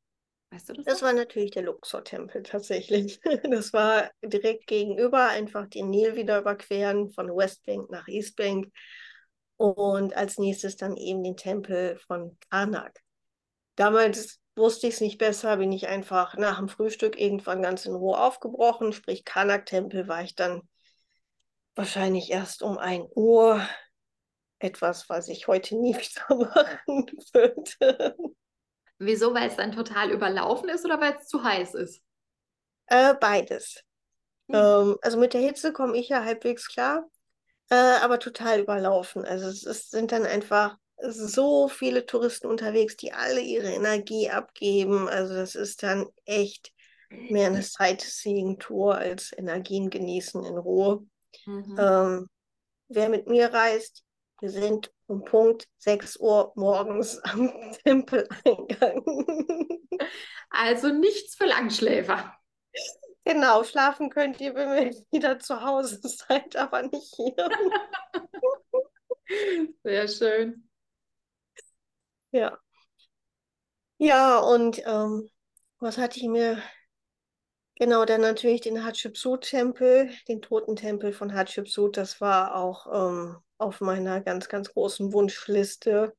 Weißt 0.51 0.69
du 0.69 0.73
das? 0.73 0.85
Das 0.85 1.01
war 1.03 1.13
natürlich 1.13 1.51
der 1.51 1.63
Luxor-Tempel 1.63 2.41
tatsächlich. 2.41 3.19
Das 3.51 3.71
war 3.71 4.09
direkt 4.23 4.65
gegenüber, 4.65 5.27
einfach 5.27 5.67
den 5.67 5.91
Nil 5.91 6.15
wieder 6.15 6.39
überqueren 6.39 7.11
von 7.11 7.27
Westbank 7.27 7.91
nach 7.91 8.07
Eastbank 8.07 8.71
und 9.57 10.15
als 10.15 10.39
nächstes 10.39 10.75
dann 10.75 10.97
eben 10.97 11.23
den 11.23 11.37
Tempel 11.37 11.97
von 11.97 12.35
Karnak. 12.49 12.99
Damals 13.75 14.39
wusste 14.55 14.87
ich 14.87 14.95
es 14.95 15.01
nicht 15.01 15.17
besser, 15.17 15.57
bin 15.57 15.71
ich 15.71 15.87
einfach 15.87 16.35
nach 16.37 16.57
dem 16.57 16.69
Frühstück 16.69 17.19
irgendwann 17.19 17.61
ganz 17.61 17.85
in 17.85 17.95
Ruhe 17.95 18.17
aufgebrochen. 18.17 18.93
Sprich, 18.93 19.25
Karnak-Tempel 19.25 20.07
war 20.07 20.23
ich 20.23 20.35
dann 20.35 20.61
wahrscheinlich 21.75 22.31
erst 22.31 22.61
um 22.61 22.77
1 22.77 23.07
Uhr. 23.15 23.61
Etwas, 24.59 25.07
was 25.07 25.29
ich 25.29 25.47
heute 25.47 25.77
nie 25.77 25.95
wieder 25.95 26.35
machen 26.35 27.05
würde. 27.33 28.15
Wieso? 28.97 29.33
Weil 29.33 29.47
es 29.47 29.55
dann 29.55 29.71
total 29.71 30.11
überlaufen 30.11 30.67
ist 30.69 30.83
oder 30.83 30.99
weil 30.99 31.15
es 31.17 31.27
zu 31.27 31.41
heiß 31.41 31.73
ist? 31.75 32.01
Äh, 32.87 33.13
beides. 33.13 33.81
Hm. 34.49 34.55
Ähm, 34.55 34.97
also 35.01 35.17
mit 35.17 35.33
der 35.33 35.41
Hitze 35.41 35.71
komme 35.71 35.97
ich 35.97 36.09
ja 36.09 36.25
halbwegs 36.25 36.67
klar, 36.67 37.09
äh, 37.69 37.75
aber 37.75 38.19
total 38.19 38.59
überlaufen. 38.59 39.23
Also 39.23 39.47
es 39.47 39.63
ist, 39.63 39.91
sind 39.91 40.11
dann 40.11 40.25
einfach 40.25 40.75
so 41.01 41.67
viele 41.67 42.05
Touristen 42.05 42.47
unterwegs, 42.47 42.97
die 42.97 43.13
alle 43.13 43.41
ihre 43.41 43.71
Energie 43.71 44.29
abgeben. 44.29 45.07
Also 45.07 45.35
das 45.35 45.55
ist 45.55 45.83
dann 45.83 46.07
echt 46.25 46.73
mehr 47.09 47.47
eine 47.47 47.63
Sightseeing-Tour 47.63 48.95
als 48.95 49.31
Energien 49.37 49.89
genießen 49.89 50.43
in 50.43 50.57
Ruhe. 50.57 51.05
Mhm. 51.45 51.77
Ähm, 51.79 52.29
wer 52.87 53.09
mit 53.09 53.27
mir 53.27 53.53
reist, 53.53 54.03
wir 54.41 54.49
sind 54.49 54.91
um 55.07 55.25
Punkt 55.25 55.67
6 55.79 56.17
Uhr 56.17 56.53
morgens 56.55 57.19
am 57.23 57.51
Tempeleingang. 57.83 59.03
Also 60.49 60.89
nichts 60.89 61.35
für 61.35 61.45
Langschläfer. 61.45 62.35
Genau, 63.25 63.63
schlafen 63.63 64.09
könnt 64.09 64.39
ihr, 64.41 64.55
wenn 64.55 64.87
ihr 64.87 65.05
wieder 65.11 65.39
zu 65.39 65.61
Hause 65.61 65.99
seid, 66.03 66.55
aber 66.55 66.83
nicht 66.83 67.13
hier. 67.15 67.49
Sehr 69.83 70.07
schön. 70.07 70.68
Ja. 72.31 72.57
Ja, 73.97 74.37
und 74.39 74.81
ähm, 74.85 75.29
was 75.79 75.97
hatte 75.97 76.19
ich 76.19 76.27
mir 76.27 76.61
Genau, 77.79 78.03
dann 78.03 78.19
natürlich 78.19 78.59
den 78.59 78.83
Hatschepsut-Tempel, 78.83 80.09
den 80.27 80.41
Totentempel 80.41 81.13
von 81.13 81.33
Hatschepsut. 81.33 81.95
Das 81.95 82.19
war 82.19 82.55
auch 82.55 82.87
ähm, 82.91 83.37
auf 83.57 83.79
meiner 83.79 84.19
ganz, 84.19 84.49
ganz 84.49 84.73
großen 84.73 85.13
Wunschliste. 85.13 86.13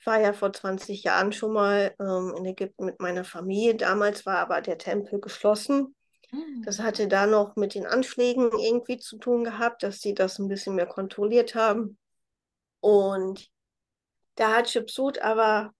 Ich 0.00 0.06
war 0.06 0.20
ja 0.20 0.32
vor 0.32 0.52
20 0.52 1.04
Jahren 1.04 1.32
schon 1.32 1.52
mal 1.52 1.94
ähm, 2.00 2.34
in 2.36 2.44
Ägypten 2.46 2.84
mit 2.84 2.98
meiner 2.98 3.22
Familie. 3.22 3.76
Damals 3.76 4.26
war 4.26 4.38
aber 4.38 4.60
der 4.60 4.76
Tempel 4.76 5.20
geschlossen. 5.20 5.94
Das 6.64 6.78
hm. 6.78 6.84
hatte 6.84 7.06
da 7.06 7.26
noch 7.28 7.54
mit 7.54 7.76
den 7.76 7.86
Anschlägen 7.86 8.50
irgendwie 8.50 8.98
zu 8.98 9.16
tun 9.16 9.44
gehabt, 9.44 9.84
dass 9.84 10.00
sie 10.00 10.14
das 10.14 10.40
ein 10.40 10.48
bisschen 10.48 10.74
mehr 10.74 10.86
kontrolliert 10.86 11.54
haben. 11.54 11.96
Und 12.80 13.52
da 14.36 14.50
hat 14.50 14.56
Hatschepsut 14.58 15.18
aber 15.18 15.72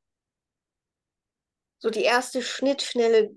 so 1.79 1.90
die 1.90 2.03
erste 2.03 2.43
Schnittschnelle 2.43 3.31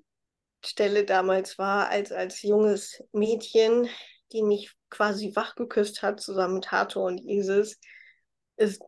Stelle 0.65 1.05
damals 1.05 1.57
war, 1.57 1.89
als 1.89 2.11
als 2.11 2.41
junges 2.41 3.03
Mädchen, 3.11 3.89
die 4.31 4.43
mich 4.43 4.73
quasi 4.89 5.35
wachgeküsst 5.35 6.01
hat, 6.01 6.19
zusammen 6.19 6.55
mit 6.55 6.71
Hathor 6.71 7.05
und 7.05 7.19
Isis, 7.19 7.79
ist 8.55 8.81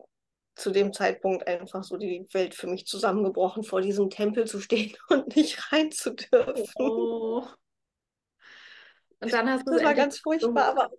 zu 0.56 0.70
dem 0.70 0.92
Zeitpunkt 0.92 1.46
einfach 1.46 1.84
so 1.84 1.96
die 1.96 2.26
Welt 2.32 2.54
für 2.54 2.66
mich 2.66 2.86
zusammengebrochen, 2.86 3.62
vor 3.62 3.80
diesem 3.80 4.10
Tempel 4.10 4.46
zu 4.46 4.60
stehen 4.60 4.96
und 5.08 5.34
nicht 5.36 5.72
rein 5.72 5.90
zu 5.90 6.14
dürfen. 6.14 6.66
Oh. 6.76 7.46
Und 9.20 9.32
dann 9.32 9.48
hast 9.50 9.66
du 9.66 9.72
das 9.72 9.84
war 9.84 9.94
ganz 9.94 10.18
furchtbar, 10.18 10.64
aber 10.64 10.90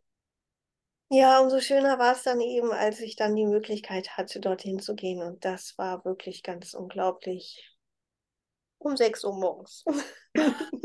ja, 1.12 1.42
umso 1.42 1.60
schöner 1.60 2.00
war 2.00 2.14
es 2.14 2.24
dann 2.24 2.40
eben, 2.40 2.72
als 2.72 3.02
ich 3.02 3.18
dann 3.18 3.36
die 3.36 3.46
Möglichkeit 3.46 4.16
hatte, 4.18 4.40
dorthin 4.40 4.80
zu 4.80 4.96
gehen. 4.96 5.22
Und 5.22 5.44
das 5.44 5.78
war 5.78 6.06
wirklich 6.06 6.42
ganz 6.42 6.74
unglaublich 6.74 7.76
um 8.78 8.96
6 8.96 9.26
Uhr 9.26 9.34
morgens. 9.34 9.84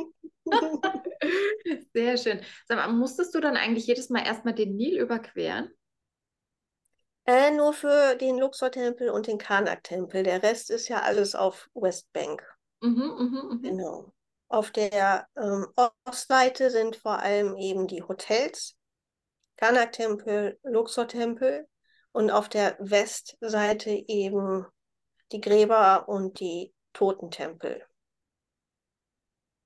Sehr 1.95 2.17
schön. 2.17 2.41
Sag 2.67 2.77
mal, 2.77 2.89
musstest 2.89 3.35
du 3.35 3.41
dann 3.41 3.57
eigentlich 3.57 3.87
jedes 3.87 4.11
Mal 4.11 4.27
erstmal 4.27 4.55
den 4.55 4.77
Nil 4.77 4.99
überqueren? 4.99 5.71
Äh, 7.25 7.51
nur 7.53 7.73
für 7.73 8.17
den 8.17 8.39
Luxor-Tempel 8.39 9.11
und 9.11 9.27
den 9.27 9.39
Karnak-Tempel. 9.39 10.23
Der 10.23 10.43
Rest 10.43 10.71
ist 10.71 10.89
ja 10.89 11.03
alles 11.03 11.35
auf 11.35 11.69
Westbank. 11.75 12.43
Mhm, 12.81 12.93
mh, 12.93 13.55
mh. 13.55 13.59
Genau. 13.62 14.12
Auf 14.49 14.71
der 14.71 15.27
ähm, 15.37 15.67
Ostseite 16.05 16.71
sind 16.71 16.97
vor 16.97 17.19
allem 17.19 17.57
eben 17.57 17.89
die 17.89 18.03
Hotels, 18.03 18.76
Karnak-Tempel, 19.57 20.59
Luxor-Tempel 20.62 21.66
und 22.12 22.31
auf 22.31 22.49
der 22.49 22.77
Westseite 22.79 23.90
eben 23.90 24.66
die 25.33 25.40
Gräber 25.40 26.09
und 26.09 26.40
die 26.40 26.73
Totentempel. 26.92 27.83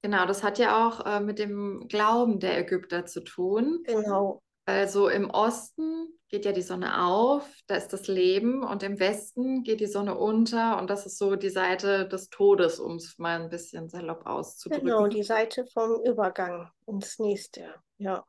Genau, 0.02 0.26
das 0.26 0.42
hat 0.42 0.58
ja 0.58 0.88
auch 0.88 1.04
äh, 1.04 1.20
mit 1.20 1.38
dem 1.38 1.86
Glauben 1.88 2.40
der 2.40 2.58
Ägypter 2.58 3.04
zu 3.04 3.20
tun. 3.20 3.82
Genau. 3.84 4.42
Also 4.64 5.08
im 5.08 5.28
Osten 5.30 6.08
geht 6.28 6.44
ja 6.44 6.52
die 6.52 6.62
Sonne 6.62 7.04
auf, 7.04 7.44
da 7.66 7.74
ist 7.74 7.88
das 7.88 8.06
Leben 8.06 8.62
und 8.62 8.82
im 8.84 9.00
Westen 9.00 9.64
geht 9.64 9.80
die 9.80 9.86
Sonne 9.86 10.16
unter 10.16 10.78
und 10.78 10.88
das 10.88 11.04
ist 11.04 11.18
so 11.18 11.34
die 11.34 11.50
Seite 11.50 12.06
des 12.06 12.30
Todes, 12.30 12.78
um 12.78 12.96
es 12.96 13.18
mal 13.18 13.40
ein 13.40 13.50
bisschen 13.50 13.88
salopp 13.88 14.26
auszudrücken. 14.26 14.86
Genau, 14.86 15.08
die 15.08 15.24
Seite 15.24 15.66
vom 15.66 16.00
Übergang 16.04 16.70
ins 16.86 17.18
nächste, 17.18 17.74
ja. 17.98 18.24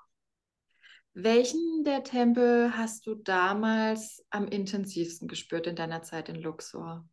Welchen 1.13 1.83
der 1.83 2.03
Tempel 2.03 2.77
hast 2.77 3.05
du 3.05 3.15
damals 3.15 4.25
am 4.29 4.47
intensivsten 4.47 5.27
gespürt 5.27 5.67
in 5.67 5.75
deiner 5.75 6.03
Zeit 6.03 6.29
in 6.29 6.35
Luxor? 6.35 7.05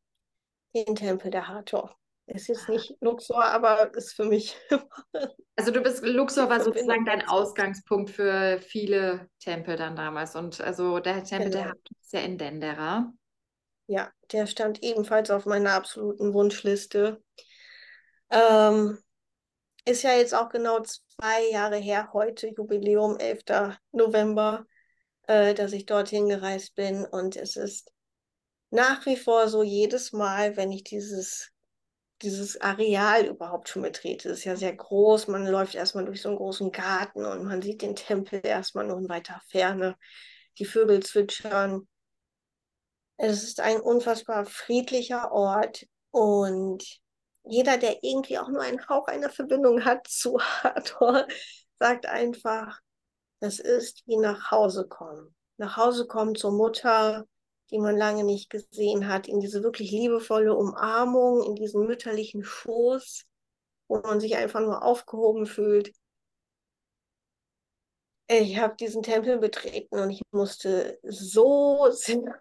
Den 0.74 0.94
Tempel 0.94 1.30
der 1.30 1.48
Hathor. 1.48 1.96
Ist 2.26 2.48
jetzt 2.48 2.68
nicht 2.68 2.94
Luxor, 3.00 3.42
aber 3.42 3.94
ist 3.94 4.12
für 4.12 4.24
mich. 4.24 4.56
also 5.56 5.72
du 5.72 5.80
bist 5.80 6.04
Luxor 6.04 6.48
war 6.48 6.60
sozusagen 6.60 7.06
dein 7.06 7.26
Ausgangspunkt 7.26 8.10
für 8.10 8.60
viele 8.60 9.28
Tempel 9.40 9.76
dann 9.76 9.96
damals. 9.96 10.36
Und 10.36 10.60
also 10.60 11.00
der 11.00 11.24
Tempel 11.24 11.50
genau. 11.50 11.62
der 11.62 11.70
Hathor 11.70 11.96
ist 12.00 12.12
ja 12.12 12.20
in 12.20 12.38
Dendera. 12.38 13.12
Ja, 13.86 14.12
der 14.30 14.46
stand 14.46 14.82
ebenfalls 14.82 15.30
auf 15.30 15.46
meiner 15.46 15.72
absoluten 15.72 16.34
Wunschliste. 16.34 17.22
Ähm, 18.30 18.98
ist 19.84 20.02
ja 20.02 20.12
jetzt 20.12 20.34
auch 20.34 20.48
genau 20.48 20.82
zwei 20.82 21.50
Jahre 21.50 21.76
her, 21.76 22.10
heute 22.12 22.48
Jubiläum, 22.48 23.18
11. 23.18 23.78
November, 23.92 24.66
äh, 25.26 25.54
dass 25.54 25.72
ich 25.72 25.86
dorthin 25.86 26.28
gereist 26.28 26.74
bin. 26.74 27.04
Und 27.04 27.36
es 27.36 27.56
ist 27.56 27.90
nach 28.70 29.06
wie 29.06 29.16
vor 29.16 29.48
so 29.48 29.62
jedes 29.62 30.12
Mal, 30.12 30.56
wenn 30.56 30.72
ich 30.72 30.84
dieses, 30.84 31.50
dieses 32.22 32.60
Areal 32.60 33.26
überhaupt 33.26 33.68
schon 33.68 33.82
betrete, 33.82 34.28
ist 34.28 34.44
ja 34.44 34.56
sehr 34.56 34.74
groß. 34.74 35.28
Man 35.28 35.46
läuft 35.46 35.74
erstmal 35.74 36.04
durch 36.04 36.20
so 36.22 36.28
einen 36.28 36.38
großen 36.38 36.70
Garten 36.70 37.24
und 37.24 37.44
man 37.44 37.62
sieht 37.62 37.82
den 37.82 37.96
Tempel 37.96 38.40
erstmal 38.44 38.86
nur 38.86 38.98
in 38.98 39.08
weiter 39.08 39.40
Ferne. 39.48 39.96
Die 40.58 40.64
Vögel 40.64 41.02
zwitschern. 41.02 41.88
Es 43.16 43.42
ist 43.42 43.60
ein 43.60 43.80
unfassbar 43.80 44.44
friedlicher 44.44 45.32
Ort 45.32 45.86
und 46.10 47.00
jeder, 47.48 47.78
der 47.78 48.02
irgendwie 48.02 48.38
auch 48.38 48.48
nur 48.48 48.62
einen 48.62 48.86
Hauch 48.88 49.08
einer 49.08 49.30
Verbindung 49.30 49.84
hat 49.84 50.06
zu 50.08 50.38
Hathor, 50.40 51.26
sagt 51.78 52.06
einfach, 52.06 52.80
das 53.40 53.58
ist 53.58 54.02
wie 54.06 54.16
nach 54.16 54.50
Hause 54.50 54.86
kommen. 54.88 55.34
Nach 55.58 55.76
Hause 55.76 56.06
kommen 56.06 56.34
zur 56.34 56.52
Mutter, 56.52 57.26
die 57.70 57.78
man 57.78 57.96
lange 57.96 58.24
nicht 58.24 58.50
gesehen 58.50 59.08
hat, 59.08 59.28
in 59.28 59.40
diese 59.40 59.62
wirklich 59.62 59.90
liebevolle 59.90 60.54
Umarmung, 60.54 61.42
in 61.44 61.54
diesen 61.54 61.86
mütterlichen 61.86 62.44
Schoß, 62.44 63.24
wo 63.88 64.00
man 64.00 64.20
sich 64.20 64.36
einfach 64.36 64.60
nur 64.60 64.82
aufgehoben 64.82 65.46
fühlt. 65.46 65.92
Ich 68.30 68.58
habe 68.58 68.76
diesen 68.76 69.02
Tempel 69.02 69.38
betreten 69.38 69.98
und 69.98 70.10
ich 70.10 70.22
musste 70.32 70.98
so 71.02 71.88
sehr 71.92 72.40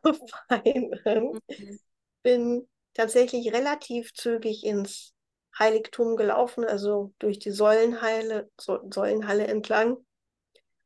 weinen. 0.49 1.39
Mhm. 1.47 1.79
Bin 2.23 2.67
tatsächlich 2.97 3.53
relativ 3.53 4.13
zügig 4.13 4.65
ins 4.65 5.13
Heiligtum 5.57 6.15
gelaufen, 6.15 6.65
also 6.65 7.13
durch 7.19 7.39
die 7.39 7.51
Säulenhalle, 7.51 8.49
Säulenhalle 8.57 9.47
entlang. 9.47 9.97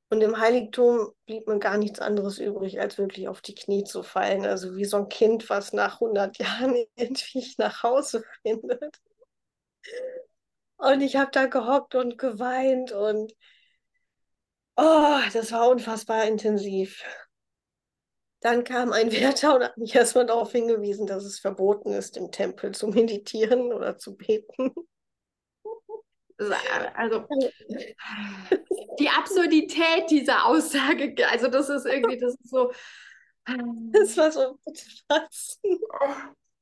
Und 0.10 0.22
im 0.22 0.38
Heiligtum 0.38 1.14
blieb 1.26 1.48
mir 1.48 1.60
gar 1.60 1.78
nichts 1.78 2.00
anderes 2.00 2.38
übrig, 2.38 2.82
als 2.82 2.98
wirklich 2.98 3.30
auf 3.30 3.42
die 3.42 3.56
Knie 3.56 3.86
zu 3.86 4.04
fallen. 4.04 4.46
Also 4.46 4.76
wie 4.76 4.84
so 4.84 4.98
ein 4.98 5.10
Kind, 5.10 5.50
was 5.50 5.72
nach 5.72 6.02
100 6.02 6.38
Jahren 6.38 6.76
endlich 6.96 7.58
nach 7.58 7.84
Hause 7.84 8.24
findet. 8.42 9.00
Und 10.78 11.02
ich 11.02 11.16
habe 11.16 11.32
da 11.32 11.46
gehockt 11.46 11.96
und 11.96 12.18
geweint 12.18 12.92
und 12.92 13.34
oh, 14.76 15.20
das 15.34 15.52
war 15.52 15.70
unfassbar 15.70 16.26
intensiv. 16.26 17.04
Dann 18.42 18.64
kam 18.64 18.92
ein 18.92 19.12
Wärter 19.12 19.56
und 19.56 19.64
hat 19.64 19.78
mich 19.78 19.96
erstmal 19.96 20.26
darauf 20.26 20.52
hingewiesen, 20.52 21.08
dass 21.08 21.24
es 21.24 21.40
verboten 21.40 21.94
ist, 21.94 22.18
im 22.18 22.32
Tempel 22.32 22.74
zu 22.74 22.88
meditieren 22.88 23.72
oder 23.72 23.98
zu 23.98 24.16
beten. 24.18 24.74
Also 26.96 27.28
die 29.00 29.10
Absurdität 29.10 30.10
dieser 30.10 30.46
Aussage, 30.48 31.16
also 31.30 31.48
das 31.48 31.70
ist 31.70 31.86
irgendwie, 31.86 32.18
das 32.18 32.36
ist 32.36 32.50
so. 32.50 32.72
Das 33.92 34.16
war 34.18 34.32
so, 34.32 34.60
was? 35.08 35.60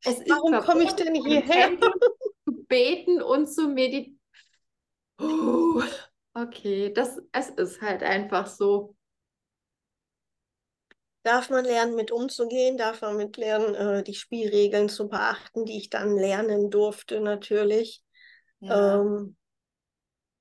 Warum 0.05 0.63
komme 0.63 0.83
ich 0.83 0.93
denn 0.93 1.13
hierher? 1.13 1.77
Zu 2.45 2.65
beten 2.67 3.21
und 3.21 3.47
zu 3.47 3.67
meditieren. 3.67 4.17
Oh, 5.19 5.83
okay, 6.33 6.93
das, 6.93 7.21
es 7.33 7.49
ist 7.49 7.81
halt 7.81 8.01
einfach 8.01 8.47
so 8.47 8.95
darf 11.23 11.49
man 11.49 11.65
lernen, 11.65 11.95
mit 11.95 12.11
umzugehen, 12.11 12.77
darf 12.77 13.01
man 13.01 13.17
mit 13.17 13.37
lernen, 13.37 13.75
äh, 13.75 14.03
die 14.03 14.13
Spielregeln 14.13 14.89
zu 14.89 15.09
beachten, 15.09 15.65
die 15.65 15.77
ich 15.77 15.89
dann 15.89 16.15
lernen 16.15 16.69
durfte 16.69 17.19
natürlich. 17.19 18.03
Ja. 18.59 18.99
Ähm, 18.99 19.35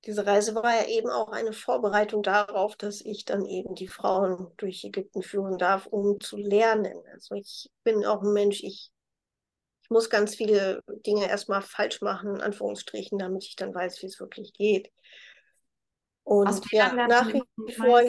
diese 0.04 0.24
Reise 0.24 0.54
war 0.54 0.74
ja 0.74 0.86
eben 0.86 1.10
auch 1.10 1.32
eine 1.32 1.52
Vorbereitung 1.52 2.22
darauf, 2.22 2.76
dass 2.76 3.00
ich 3.00 3.24
dann 3.24 3.44
eben 3.44 3.74
die 3.74 3.88
Frauen 3.88 4.50
durch 4.56 4.84
Ägypten 4.84 5.22
führen 5.22 5.58
darf, 5.58 5.86
um 5.86 6.20
zu 6.20 6.36
lernen. 6.36 7.02
Also 7.12 7.34
ich 7.34 7.68
bin 7.82 8.04
auch 8.04 8.22
ein 8.22 8.32
Mensch, 8.32 8.62
ich, 8.62 8.90
ich 9.82 9.90
muss 9.90 10.08
ganz 10.08 10.36
viele 10.36 10.82
Dinge 11.04 11.28
erstmal 11.28 11.62
falsch 11.62 12.00
machen, 12.00 12.36
in 12.36 12.40
Anführungsstrichen, 12.40 13.18
damit 13.18 13.44
ich 13.44 13.56
dann 13.56 13.74
weiß, 13.74 14.00
wie 14.02 14.06
es 14.06 14.20
wirklich 14.20 14.52
geht. 14.52 14.92
Und 16.22 16.60
ja, 16.70 16.92
nach 16.92 17.26
wie 17.32 17.72
vor. 17.72 18.02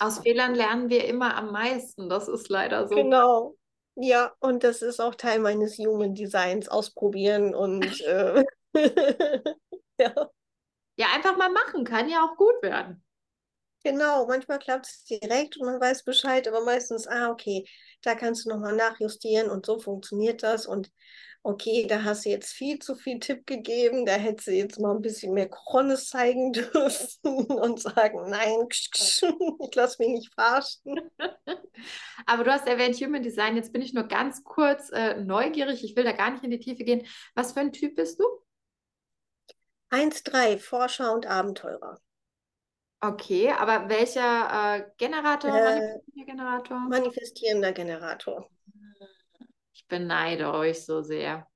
Aus 0.00 0.18
Fehlern 0.18 0.54
lernen 0.54 0.88
wir 0.88 1.04
immer 1.04 1.36
am 1.36 1.52
meisten. 1.52 2.08
Das 2.08 2.28
ist 2.28 2.48
leider 2.48 2.88
so. 2.88 2.94
Genau. 2.94 3.56
Ja, 3.94 4.32
und 4.40 4.62
das 4.64 4.82
ist 4.82 5.00
auch 5.00 5.14
Teil 5.14 5.38
meines 5.38 5.78
Human 5.78 6.14
Designs, 6.14 6.68
ausprobieren 6.68 7.54
und 7.54 8.00
äh, 8.02 8.44
ja. 9.98 10.30
Ja, 10.98 11.06
einfach 11.14 11.36
mal 11.36 11.50
machen, 11.50 11.84
kann 11.84 12.08
ja 12.08 12.24
auch 12.24 12.36
gut 12.36 12.62
werden. 12.62 13.02
Genau, 13.84 14.26
manchmal 14.26 14.58
klappt 14.58 14.86
es 14.86 15.04
direkt 15.04 15.58
und 15.58 15.66
man 15.66 15.80
weiß 15.80 16.02
Bescheid, 16.04 16.48
aber 16.48 16.64
meistens, 16.64 17.06
ah, 17.06 17.30
okay, 17.30 17.64
da 18.02 18.14
kannst 18.14 18.44
du 18.44 18.48
nochmal 18.48 18.74
nachjustieren 18.74 19.48
und 19.48 19.64
so 19.64 19.78
funktioniert 19.78 20.42
das 20.42 20.66
und 20.66 20.90
okay, 21.46 21.86
da 21.86 22.02
hast 22.02 22.24
du 22.24 22.30
jetzt 22.30 22.52
viel 22.52 22.80
zu 22.80 22.96
viel 22.96 23.20
Tipp 23.20 23.46
gegeben, 23.46 24.04
da 24.04 24.14
hättest 24.14 24.48
du 24.48 24.52
jetzt 24.52 24.80
mal 24.80 24.94
ein 24.94 25.00
bisschen 25.00 25.32
mehr 25.32 25.48
Krones 25.48 26.08
zeigen 26.08 26.52
dürfen 26.52 27.46
und 27.46 27.80
sagen, 27.80 28.28
nein, 28.28 28.66
ich 28.70 29.74
lasse 29.74 29.96
mich 30.02 30.08
nicht 30.08 30.34
verarschen. 30.34 31.00
Aber 32.26 32.42
du 32.42 32.52
hast 32.52 32.66
erwähnt 32.66 32.96
Human 32.96 33.22
Design, 33.22 33.54
jetzt 33.54 33.72
bin 33.72 33.80
ich 33.80 33.94
nur 33.94 34.08
ganz 34.08 34.42
kurz 34.42 34.90
äh, 34.90 35.20
neugierig, 35.22 35.84
ich 35.84 35.94
will 35.94 36.02
da 36.02 36.12
gar 36.12 36.32
nicht 36.32 36.42
in 36.42 36.50
die 36.50 36.58
Tiefe 36.58 36.82
gehen. 36.82 37.06
Was 37.36 37.52
für 37.52 37.60
ein 37.60 37.72
Typ 37.72 37.94
bist 37.94 38.18
du? 38.18 38.24
1-3, 39.90 40.58
Forscher 40.58 41.14
und 41.14 41.26
Abenteurer. 41.26 42.00
Okay, 43.00 43.52
aber 43.52 43.88
welcher 43.88 44.78
äh, 44.78 44.84
Generator? 44.96 45.54
Äh, 45.54 46.00
Generator? 46.24 46.80
Manifestierender 46.88 47.70
Generator. 47.70 48.50
Ich 49.86 49.88
beneide 49.88 50.52
euch 50.52 50.84
so 50.84 51.00
sehr. 51.02 51.46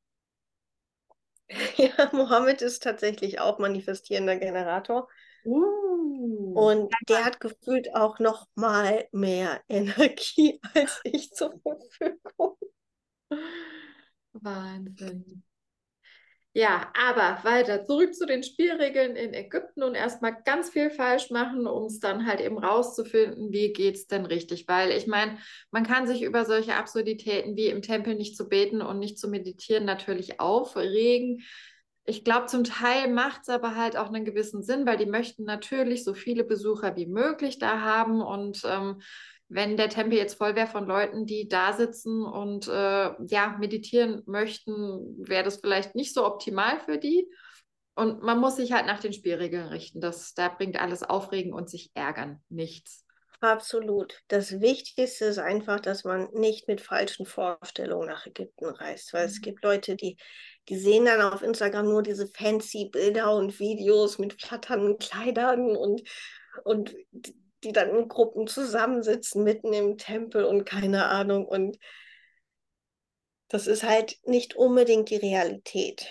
Ja, 1.76 2.10
Mohammed 2.12 2.62
ist 2.62 2.84
tatsächlich 2.84 3.40
auch 3.40 3.58
manifestierender 3.58 4.36
Generator. 4.36 5.08
Uh, 5.44 6.52
und 6.54 6.94
der 7.08 7.24
hat 7.24 7.40
gefühlt 7.40 7.92
auch 7.92 8.20
noch 8.20 8.46
mal 8.54 9.08
mehr 9.10 9.60
Energie 9.68 10.60
als 10.74 11.00
ich 11.02 11.32
zur 11.32 11.60
Verfügung. 11.60 12.56
Wahnsinn. 14.32 15.42
Ja, 16.52 16.92
aber 17.00 17.44
weiter 17.44 17.84
zurück 17.86 18.12
zu 18.12 18.26
den 18.26 18.42
Spielregeln 18.42 19.14
in 19.14 19.32
Ägypten 19.34 19.84
und 19.84 19.94
erstmal 19.94 20.36
ganz 20.44 20.68
viel 20.70 20.90
falsch 20.90 21.30
machen, 21.30 21.68
um 21.68 21.84
es 21.84 22.00
dann 22.00 22.26
halt 22.26 22.40
eben 22.40 22.58
rauszufinden, 22.58 23.52
wie 23.52 23.72
geht 23.72 23.94
es 23.94 24.08
denn 24.08 24.26
richtig. 24.26 24.66
Weil 24.66 24.90
ich 24.90 25.06
meine, 25.06 25.38
man 25.70 25.86
kann 25.86 26.08
sich 26.08 26.22
über 26.22 26.44
solche 26.44 26.74
Absurditäten 26.74 27.56
wie 27.56 27.66
im 27.68 27.82
Tempel 27.82 28.16
nicht 28.16 28.36
zu 28.36 28.48
beten 28.48 28.82
und 28.82 28.98
nicht 28.98 29.16
zu 29.16 29.28
meditieren 29.28 29.84
natürlich 29.84 30.40
aufregen. 30.40 31.42
Ich 32.04 32.24
glaube, 32.24 32.46
zum 32.46 32.64
Teil 32.64 33.06
macht 33.12 33.42
es 33.42 33.48
aber 33.48 33.76
halt 33.76 33.96
auch 33.96 34.08
einen 34.08 34.24
gewissen 34.24 34.64
Sinn, 34.64 34.86
weil 34.86 34.96
die 34.96 35.06
möchten 35.06 35.44
natürlich 35.44 36.02
so 36.02 36.14
viele 36.14 36.42
Besucher 36.42 36.96
wie 36.96 37.06
möglich 37.06 37.60
da 37.60 37.80
haben 37.80 38.20
und 38.20 38.62
ähm, 38.64 39.00
wenn 39.50 39.76
der 39.76 39.90
Tempel 39.90 40.16
jetzt 40.16 40.38
voll 40.38 40.54
wäre 40.54 40.68
von 40.68 40.86
Leuten, 40.86 41.26
die 41.26 41.48
da 41.48 41.72
sitzen 41.74 42.24
und 42.24 42.68
äh, 42.68 43.10
ja, 43.26 43.56
meditieren 43.58 44.22
möchten, 44.26 45.16
wäre 45.28 45.44
das 45.44 45.58
vielleicht 45.58 45.94
nicht 45.96 46.14
so 46.14 46.24
optimal 46.24 46.80
für 46.80 46.98
die. 46.98 47.28
Und 47.94 48.22
man 48.22 48.38
muss 48.38 48.56
sich 48.56 48.72
halt 48.72 48.86
nach 48.86 49.00
den 49.00 49.12
Spielregeln 49.12 49.66
richten. 49.68 50.00
Das, 50.00 50.34
da 50.34 50.48
bringt 50.48 50.80
alles 50.80 51.02
Aufregen 51.02 51.52
und 51.52 51.68
sich 51.68 51.90
ärgern 51.94 52.40
nichts. 52.48 53.04
Absolut. 53.40 54.22
Das 54.28 54.60
Wichtigste 54.60 55.24
ist 55.24 55.38
einfach, 55.38 55.80
dass 55.80 56.04
man 56.04 56.28
nicht 56.34 56.68
mit 56.68 56.82
falschen 56.82 57.24
Vorstellungen 57.24 58.08
nach 58.08 58.26
Ägypten 58.26 58.66
reist, 58.66 59.14
weil 59.14 59.26
es 59.26 59.38
Mhm. 59.38 59.42
gibt 59.42 59.64
Leute, 59.64 59.96
die, 59.96 60.18
die 60.68 60.76
sehen 60.76 61.06
dann 61.06 61.22
auf 61.22 61.42
Instagram 61.42 61.86
nur 61.86 62.02
diese 62.02 62.26
fancy 62.28 62.90
Bilder 62.92 63.34
und 63.34 63.58
Videos 63.58 64.18
mit 64.18 64.40
flatternden 64.42 64.98
Kleidern 64.98 65.74
und, 65.74 66.02
und 66.64 66.94
die 67.64 67.72
dann 67.72 67.90
in 67.90 68.08
Gruppen 68.08 68.46
zusammensitzen, 68.46 69.44
mitten 69.44 69.72
im 69.72 69.98
Tempel 69.98 70.44
und 70.44 70.64
keine 70.64 71.06
Ahnung. 71.06 71.46
Und 71.46 71.78
das 73.48 73.66
ist 73.66 73.82
halt 73.82 74.18
nicht 74.24 74.54
unbedingt 74.54 75.10
die 75.10 75.16
Realität. 75.16 76.08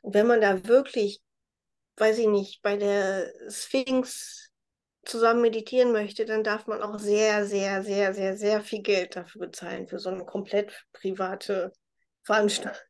Und 0.00 0.14
wenn 0.14 0.26
man 0.26 0.40
da 0.40 0.66
wirklich, 0.66 1.20
weiß 1.96 2.18
ich 2.18 2.28
nicht, 2.28 2.62
bei 2.62 2.76
der 2.76 3.32
Sphinx 3.48 4.50
zusammen 5.04 5.42
meditieren 5.42 5.92
möchte, 5.92 6.24
dann 6.24 6.44
darf 6.44 6.66
man 6.66 6.82
auch 6.82 6.98
sehr, 6.98 7.46
sehr, 7.46 7.82
sehr, 7.82 8.14
sehr, 8.14 8.36
sehr 8.36 8.60
viel 8.60 8.82
Geld 8.82 9.16
dafür 9.16 9.42
bezahlen, 9.42 9.86
für 9.86 9.98
so 9.98 10.10
eine 10.10 10.24
komplett 10.24 10.84
private 10.92 11.72
Veranstaltung. 12.22 12.82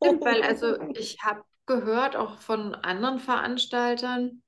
Weil 0.00 0.42
also 0.42 0.76
ich 0.94 1.18
habe 1.22 1.42
gehört 1.66 2.16
auch 2.16 2.38
von 2.40 2.74
anderen 2.74 3.18
Veranstaltern, 3.18 4.42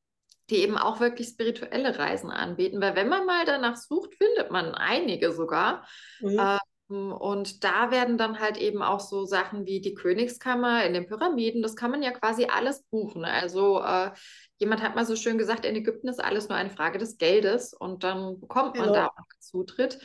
die 0.50 0.56
eben 0.56 0.78
auch 0.78 1.00
wirklich 1.00 1.28
spirituelle 1.28 1.98
Reisen 1.98 2.30
anbieten, 2.30 2.80
weil 2.80 2.96
wenn 2.96 3.08
man 3.08 3.26
mal 3.26 3.44
danach 3.44 3.76
sucht, 3.76 4.14
findet 4.14 4.50
man 4.50 4.74
einige 4.74 5.32
sogar. 5.32 5.86
Mhm. 6.20 6.38
Ähm, 6.38 7.12
und 7.12 7.64
da 7.64 7.90
werden 7.90 8.16
dann 8.16 8.38
halt 8.40 8.56
eben 8.56 8.82
auch 8.82 9.00
so 9.00 9.26
Sachen 9.26 9.66
wie 9.66 9.80
die 9.82 9.92
Königskammer 9.94 10.84
in 10.84 10.94
den 10.94 11.06
Pyramiden, 11.06 11.60
das 11.60 11.76
kann 11.76 11.90
man 11.90 12.02
ja 12.02 12.12
quasi 12.12 12.46
alles 12.46 12.82
buchen. 12.90 13.26
Also 13.26 13.80
äh, 13.82 14.10
jemand 14.56 14.82
hat 14.82 14.94
mal 14.94 15.04
so 15.04 15.14
schön 15.14 15.36
gesagt, 15.36 15.66
in 15.66 15.76
Ägypten 15.76 16.08
ist 16.08 16.22
alles 16.24 16.48
nur 16.48 16.56
eine 16.56 16.70
Frage 16.70 16.98
des 16.98 17.18
Geldes 17.18 17.74
und 17.74 18.04
dann 18.04 18.40
bekommt 18.40 18.78
man 18.78 18.92
da 18.94 19.02
Genau. 19.02 19.08
auch 19.08 19.24
Zutritt, 19.38 19.98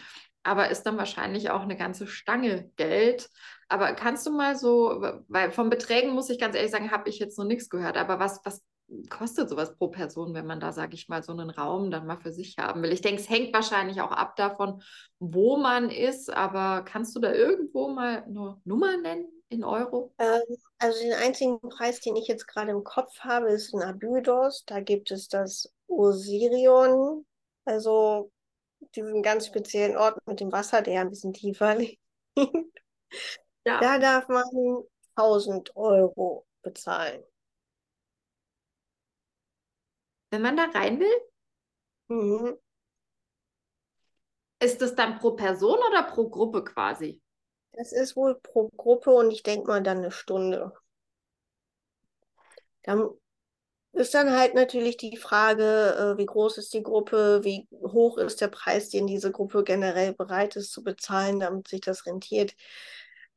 aber 0.43 0.69
ist 0.69 0.83
dann 0.83 0.97
wahrscheinlich 0.97 1.49
auch 1.51 1.61
eine 1.61 1.77
ganze 1.77 2.05
Stange 2.05 2.69
Geld. 2.75 3.29
Aber 3.69 3.93
kannst 3.93 4.25
du 4.27 4.31
mal 4.31 4.57
so, 4.57 5.01
weil 5.29 5.51
von 5.51 5.69
Beträgen 5.69 6.11
muss 6.11 6.29
ich 6.29 6.39
ganz 6.39 6.55
ehrlich 6.55 6.71
sagen, 6.71 6.91
habe 6.91 7.09
ich 7.09 7.17
jetzt 7.19 7.37
noch 7.37 7.45
nichts 7.45 7.69
gehört, 7.69 7.97
aber 7.97 8.19
was, 8.19 8.41
was 8.43 8.61
kostet 9.09 9.49
sowas 9.49 9.75
pro 9.75 9.87
Person, 9.87 10.33
wenn 10.33 10.45
man 10.45 10.59
da, 10.59 10.71
sage 10.71 10.95
ich 10.95 11.09
mal, 11.09 11.23
so 11.23 11.31
einen 11.31 11.49
Raum 11.49 11.91
dann 11.91 12.05
mal 12.05 12.17
für 12.17 12.31
sich 12.31 12.57
haben 12.57 12.81
will? 12.81 12.91
Ich 12.91 13.01
denke, 13.01 13.21
es 13.21 13.29
hängt 13.29 13.53
wahrscheinlich 13.53 14.01
auch 14.01 14.11
ab 14.11 14.35
davon, 14.35 14.81
wo 15.19 15.57
man 15.57 15.89
ist, 15.89 16.31
aber 16.31 16.83
kannst 16.83 17.15
du 17.15 17.19
da 17.19 17.33
irgendwo 17.33 17.89
mal 17.89 18.23
eine 18.23 18.61
Nummer 18.65 18.97
nennen 18.97 19.27
in 19.49 19.63
Euro? 19.63 20.13
Ähm, 20.17 20.41
also 20.79 20.99
den 20.99 21.13
einzigen 21.13 21.59
Preis, 21.61 21.99
den 22.01 22.15
ich 22.15 22.27
jetzt 22.27 22.47
gerade 22.47 22.71
im 22.71 22.83
Kopf 22.83 23.19
habe, 23.19 23.49
ist 23.49 23.73
in 23.73 23.81
Abydos. 23.81 24.63
Da 24.65 24.79
gibt 24.79 25.11
es 25.11 25.27
das 25.27 25.71
Osirion, 25.87 27.25
also 27.65 28.31
diesen 28.95 29.21
ganz 29.21 29.47
speziellen 29.47 29.97
Ort 29.97 30.17
mit 30.25 30.39
dem 30.39 30.51
Wasser, 30.51 30.81
der 30.81 31.01
ein 31.01 31.09
bisschen 31.09 31.33
tiefer 31.33 31.75
liegt. 31.77 32.01
Ja. 33.65 33.79
Da 33.79 33.97
darf 33.97 34.27
man 34.27 34.43
1000 35.15 35.75
Euro 35.75 36.45
bezahlen. 36.63 37.23
Wenn 40.33 40.41
man 40.41 40.57
da 40.57 40.63
rein 40.73 40.99
will, 40.99 41.13
Mhm. 42.09 42.57
ist 44.59 44.81
das 44.81 44.95
dann 44.95 45.19
pro 45.19 45.31
Person 45.35 45.77
oder 45.91 46.01
pro 46.03 46.27
Gruppe 46.27 46.63
quasi? 46.63 47.21
Das 47.73 47.91
ist 47.91 48.15
wohl 48.15 48.33
pro 48.41 48.69
Gruppe 48.77 49.11
und 49.11 49.29
ich 49.29 49.43
denke 49.43 49.67
mal 49.67 49.83
dann 49.83 49.99
eine 49.99 50.09
Stunde. 50.09 50.73
Dann 52.83 53.09
ist 53.93 54.13
dann 54.13 54.31
halt 54.37 54.55
natürlich 54.55 54.97
die 54.97 55.17
Frage, 55.17 56.15
äh, 56.15 56.17
wie 56.17 56.25
groß 56.25 56.57
ist 56.59 56.73
die 56.73 56.83
Gruppe, 56.83 57.41
wie 57.43 57.67
hoch 57.71 58.17
ist 58.17 58.41
der 58.41 58.49
Preis, 58.49 58.89
den 58.89 59.07
diese 59.07 59.31
Gruppe 59.31 59.63
generell 59.63 60.13
bereit 60.13 60.55
ist 60.55 60.71
zu 60.73 60.83
bezahlen, 60.83 61.39
damit 61.39 61.67
sich 61.67 61.81
das 61.81 62.05
rentiert. 62.05 62.55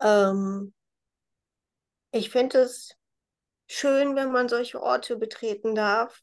Ähm, 0.01 0.74
ich 2.11 2.30
finde 2.30 2.59
es 2.62 2.97
schön, 3.68 4.16
wenn 4.16 4.32
man 4.32 4.49
solche 4.49 4.82
Orte 4.82 5.16
betreten 5.16 5.74
darf. 5.76 6.22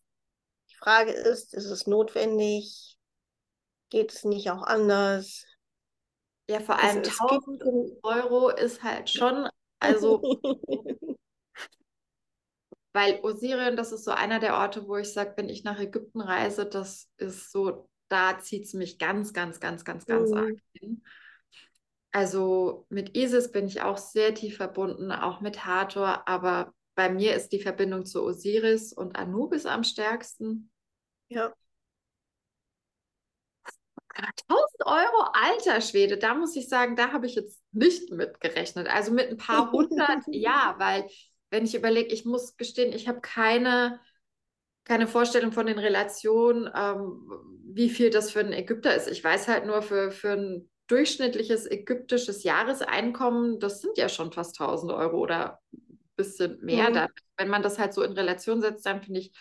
Frage 0.84 1.12
ist, 1.12 1.54
ist 1.54 1.66
es 1.66 1.88
notwendig? 1.88 2.98
Geht 3.90 4.14
es 4.14 4.26
nicht 4.26 4.52
auch 4.52 4.64
anders? 4.64 5.46
Ja, 6.50 6.60
vor 6.62 6.80
Es, 6.80 7.02
allem 7.02 7.02
gibt 7.28 7.48
1000 7.62 7.64
Euro 8.04 8.50
ist 8.50 8.84
halt 8.84 9.10
schon, 9.10 9.48
also, 9.80 10.30
weil 12.94 13.20
Osirien, 13.24 13.76
das 13.76 13.92
ist 13.92 14.04
so 14.06 14.12
einer 14.12 14.40
der 14.40 14.56
Orte, 14.58 14.88
wo 14.88 14.98
ich 14.98 15.12
sage, 15.14 15.34
wenn 15.38 15.50
ich 15.50 15.64
nach 15.64 15.80
Ägypten 15.80 16.22
reise, 16.22 16.66
das 16.66 17.10
ist 17.18 17.52
so, 17.52 17.90
da 18.10 18.40
zieht 18.40 18.66
es 18.66 18.74
mich 18.74 19.00
ganz, 19.00 19.34
ganz, 19.34 19.60
ganz, 19.60 19.84
ganz, 19.86 20.08
ganz 20.08 20.32
arg 20.34 20.46
Mhm. 20.46 20.62
hin. 20.74 21.04
Also 22.12 22.86
mit 22.90 23.18
Isis 23.18 23.52
bin 23.52 23.68
ich 23.68 23.82
auch 23.82 23.98
sehr 23.98 24.34
tief 24.36 24.58
verbunden, 24.58 25.12
auch 25.12 25.42
mit 25.42 25.66
Hathor, 25.66 26.28
aber 26.28 26.74
bei 26.96 27.10
mir 27.10 27.36
ist 27.36 27.50
die 27.52 27.60
Verbindung 27.62 28.06
zu 28.06 28.24
Osiris 28.24 28.94
und 28.94 29.16
Anubis 29.18 29.66
am 29.66 29.84
stärksten. 29.84 30.72
Ja. 31.34 31.54
Aber 34.16 34.28
1000 34.48 34.86
Euro, 34.86 35.28
alter 35.34 35.82
Schwede, 35.82 36.18
da 36.18 36.36
muss 36.36 36.56
ich 36.56 36.70
sagen, 36.70 36.96
da 36.96 37.12
habe 37.12 37.26
ich 37.26 37.36
jetzt 37.36 37.62
nicht 37.72 38.12
mit 38.12 38.40
gerechnet. 38.42 38.88
Also 38.88 39.12
mit 39.12 39.30
ein 39.30 39.38
paar 39.38 39.72
hundert, 39.72 40.24
ja, 40.32 40.76
weil 40.78 41.08
wenn 41.50 41.66
ich 41.66 41.76
überlege, 41.76 42.14
ich 42.14 42.26
muss 42.26 42.56
gestehen, 42.58 42.94
ich 42.94 43.08
habe 43.08 43.22
keine, 43.22 44.00
keine 44.84 45.08
Vorstellung 45.08 45.52
von 45.52 45.66
den 45.66 45.80
Relationen, 45.80 46.70
ähm, 46.76 47.30
wie 47.66 47.90
viel 47.90 48.10
das 48.10 48.32
für 48.32 48.40
einen 48.42 48.54
Ägypter 48.54 48.96
ist. 48.96 49.08
Ich 49.08 49.24
weiß 49.24 49.48
halt 49.48 49.66
nur, 49.66 49.82
für, 49.82 50.12
für 50.12 50.34
ein 50.34 50.70
durchschnittliches 50.88 51.70
ägyptisches 51.70 52.44
Jahreseinkommen, 52.44 53.60
das 53.60 53.82
sind 53.82 53.98
ja 53.98 54.10
schon 54.10 54.32
fast 54.32 54.60
1000 54.60 54.92
Euro 54.92 55.18
oder 55.18 55.60
ein 55.74 55.80
bisschen 56.16 56.60
mehr. 56.64 56.90
Mhm. 56.90 56.94
Da, 56.94 57.08
wenn 57.38 57.50
man 57.50 57.64
das 57.64 57.80
halt 57.80 57.94
so 57.94 58.04
in 58.04 58.12
Relation 58.12 58.62
setzt, 58.62 58.86
dann 58.86 59.02
finde 59.02 59.22
ich, 59.22 59.34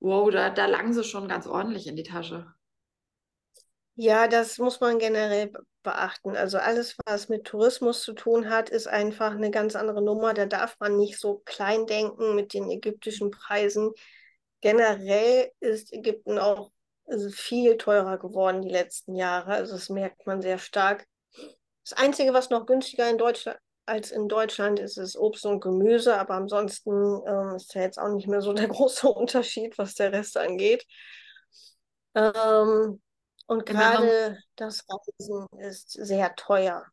wow, 0.00 0.30
da, 0.30 0.48
da 0.50 0.64
langen 0.66 0.94
sie 0.94 1.04
schon 1.04 1.28
ganz 1.28 1.46
ordentlich 1.46 1.86
in 1.86 1.96
die 1.96 2.02
Tasche. 2.02 2.54
Ja, 3.94 4.28
das 4.28 4.58
muss 4.58 4.80
man 4.80 4.98
generell 4.98 5.48
be- 5.48 5.62
beachten. 5.82 6.36
Also 6.36 6.58
alles, 6.58 6.96
was 7.06 7.28
mit 7.28 7.44
Tourismus 7.46 8.02
zu 8.02 8.12
tun 8.12 8.50
hat, 8.50 8.68
ist 8.68 8.86
einfach 8.88 9.32
eine 9.32 9.50
ganz 9.50 9.74
andere 9.74 10.02
Nummer. 10.02 10.34
Da 10.34 10.44
darf 10.46 10.76
man 10.80 10.96
nicht 10.98 11.18
so 11.18 11.38
klein 11.46 11.86
denken 11.86 12.34
mit 12.34 12.52
den 12.52 12.70
ägyptischen 12.70 13.30
Preisen. 13.30 13.92
Generell 14.60 15.50
ist 15.60 15.92
Ägypten 15.92 16.38
auch 16.38 16.72
also 17.06 17.30
viel 17.30 17.76
teurer 17.78 18.18
geworden 18.18 18.62
die 18.62 18.68
letzten 18.70 19.14
Jahre. 19.14 19.52
Also 19.54 19.74
das 19.74 19.88
merkt 19.88 20.26
man 20.26 20.42
sehr 20.42 20.58
stark. 20.58 21.06
Das 21.84 21.94
Einzige, 21.98 22.34
was 22.34 22.50
noch 22.50 22.66
günstiger 22.66 23.08
in 23.10 23.18
Deutschland 23.18 23.58
als 23.86 24.10
in 24.10 24.28
Deutschland 24.28 24.78
ist, 24.80 24.96
ist 24.98 25.16
Obst 25.16 25.46
und 25.46 25.60
Gemüse. 25.60 26.18
Aber 26.18 26.34
ansonsten 26.34 26.90
ähm, 27.26 27.56
ist 27.56 27.74
ja 27.74 27.82
jetzt 27.82 27.98
auch 27.98 28.08
nicht 28.10 28.28
mehr 28.28 28.42
so 28.42 28.52
der 28.52 28.68
große 28.68 29.08
Unterschied, 29.08 29.78
was 29.78 29.94
der 29.94 30.12
Rest 30.12 30.36
angeht. 30.36 30.86
Ähm, 32.14 33.00
und 33.46 33.66
man 33.68 33.92
gerade 33.92 34.42
das 34.56 34.84
Reisen 34.88 35.46
ist 35.60 35.90
sehr 35.92 36.34
teuer. 36.36 36.84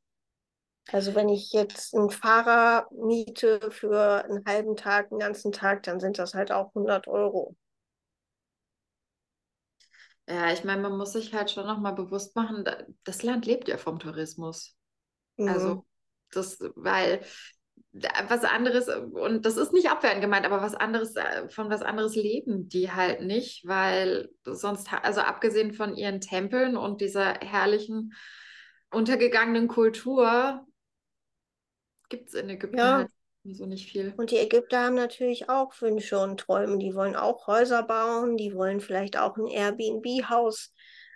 Also 0.93 1.13
wenn 1.15 1.29
ich 1.29 1.51
jetzt 1.53 1.93
einen 1.95 2.09
Fahrer 2.09 2.87
miete 2.91 3.69
für 3.71 4.23
einen 4.25 4.45
halben 4.45 4.77
Tag, 4.77 5.11
einen 5.11 5.19
ganzen 5.19 5.51
Tag, 5.51 5.83
dann 5.83 5.99
sind 5.99 6.19
das 6.19 6.33
halt 6.35 6.51
auch 6.53 6.73
100 6.73 7.07
Euro. 7.09 7.55
Ja, 10.27 10.51
ich 10.53 10.63
meine, 10.63 10.81
man 10.81 10.97
muss 10.97 11.13
sich 11.13 11.33
halt 11.33 11.51
schon 11.51 11.65
nochmal 11.67 11.93
bewusst 11.95 12.35
machen, 12.35 12.63
da- 12.63 12.83
das 13.03 13.23
Land 13.23 13.45
lebt 13.45 13.67
ja 13.67 13.77
vom 13.77 13.99
Tourismus. 13.99 14.75
Also, 15.45 15.75
Mhm. 15.75 15.83
Das, 16.35 16.59
weil 16.75 17.21
was 18.27 18.43
anderes, 18.43 18.87
und 18.89 19.45
das 19.45 19.55
ist 19.57 19.71
nicht 19.71 19.89
abwertend 19.89 20.21
gemeint, 20.21 20.45
aber 20.45 20.61
was 20.61 20.73
anderes, 20.73 21.15
äh, 21.15 21.47
von 21.49 21.69
was 21.69 21.83
anderes 21.83 22.15
leben 22.15 22.67
die 22.67 22.91
halt 22.91 23.21
nicht, 23.21 23.67
weil 23.67 24.29
sonst, 24.45 24.91
also 24.93 25.21
abgesehen 25.21 25.73
von 25.73 25.95
ihren 25.95 26.19
Tempeln 26.19 26.75
und 26.75 27.01
dieser 27.01 27.33
herrlichen, 27.41 28.13
untergegangenen 28.91 29.67
Kultur, 29.67 30.65
gibt 32.09 32.29
es 32.29 32.33
in 32.35 32.49
Ägypten 32.49 32.95
Ja, 32.95 32.95
halt 32.95 33.09
so 33.43 33.65
nicht 33.65 33.89
viel. 33.89 34.13
und 34.15 34.31
die 34.31 34.37
Ägypter 34.37 34.83
haben 34.83 34.95
natürlich 34.95 35.49
auch 35.49 35.79
Wünsche 35.81 36.19
und 36.19 36.39
Träume. 36.39 36.77
Die 36.77 36.95
wollen 36.95 37.15
auch 37.15 37.47
Häuser 37.47 37.83
bauen, 37.83 38.37
die 38.37 38.53
wollen 38.55 38.79
vielleicht 38.79 39.17
auch 39.17 39.37
ein 39.37 39.47
Airbnb-Haus 39.47 40.72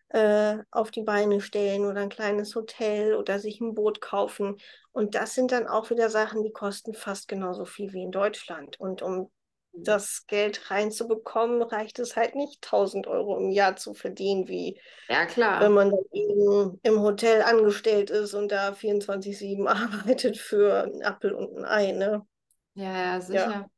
äh, 0.09 0.57
auf 0.71 0.91
die 0.91 1.03
Beine 1.03 1.41
stellen 1.41 1.85
oder 1.85 2.01
ein 2.01 2.09
kleines 2.09 2.55
Hotel 2.55 3.15
oder 3.15 3.39
sich 3.39 3.59
ein 3.61 3.73
Boot 3.75 4.01
kaufen. 4.01 4.57
Und 4.91 5.15
das 5.15 5.35
sind 5.35 5.51
dann 5.51 5.67
auch 5.67 5.89
wieder 5.89 6.09
Sachen, 6.09 6.43
die 6.43 6.51
kosten 6.51 6.93
fast 6.93 7.27
genauso 7.27 7.65
viel 7.65 7.93
wie 7.93 8.03
in 8.03 8.11
Deutschland. 8.11 8.79
Und 8.79 9.01
um 9.01 9.31
das 9.73 10.25
Geld 10.27 10.71
reinzubekommen, 10.71 11.61
reicht 11.61 11.99
es 11.99 12.15
halt 12.15 12.35
nicht, 12.35 12.61
1000 12.61 13.07
Euro 13.07 13.37
im 13.37 13.51
Jahr 13.51 13.75
zu 13.75 13.93
verdienen, 13.93 14.47
wie 14.47 14.79
Ja, 15.09 15.25
wenn 15.53 15.71
klar. 15.71 15.73
man 15.73 15.89
dann 15.91 15.99
eben 16.13 16.79
im 16.83 17.01
Hotel 17.01 17.41
angestellt 17.41 18.09
ist 18.09 18.33
und 18.33 18.51
da 18.51 18.73
24/7 18.73 19.67
arbeitet 19.67 20.37
für 20.37 20.83
einen 20.83 21.03
Apfel 21.03 21.33
und 21.33 21.57
ein 21.57 21.65
Ei, 21.65 21.91
ne? 21.93 22.25
Ja, 22.75 22.91
ja, 23.15 23.21
Ja. 23.31 23.57
sicher. 23.57 23.69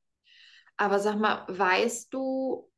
Aber 0.77 0.99
sag 0.99 1.17
mal, 1.19 1.45
weißt 1.49 2.13
du, 2.13 2.68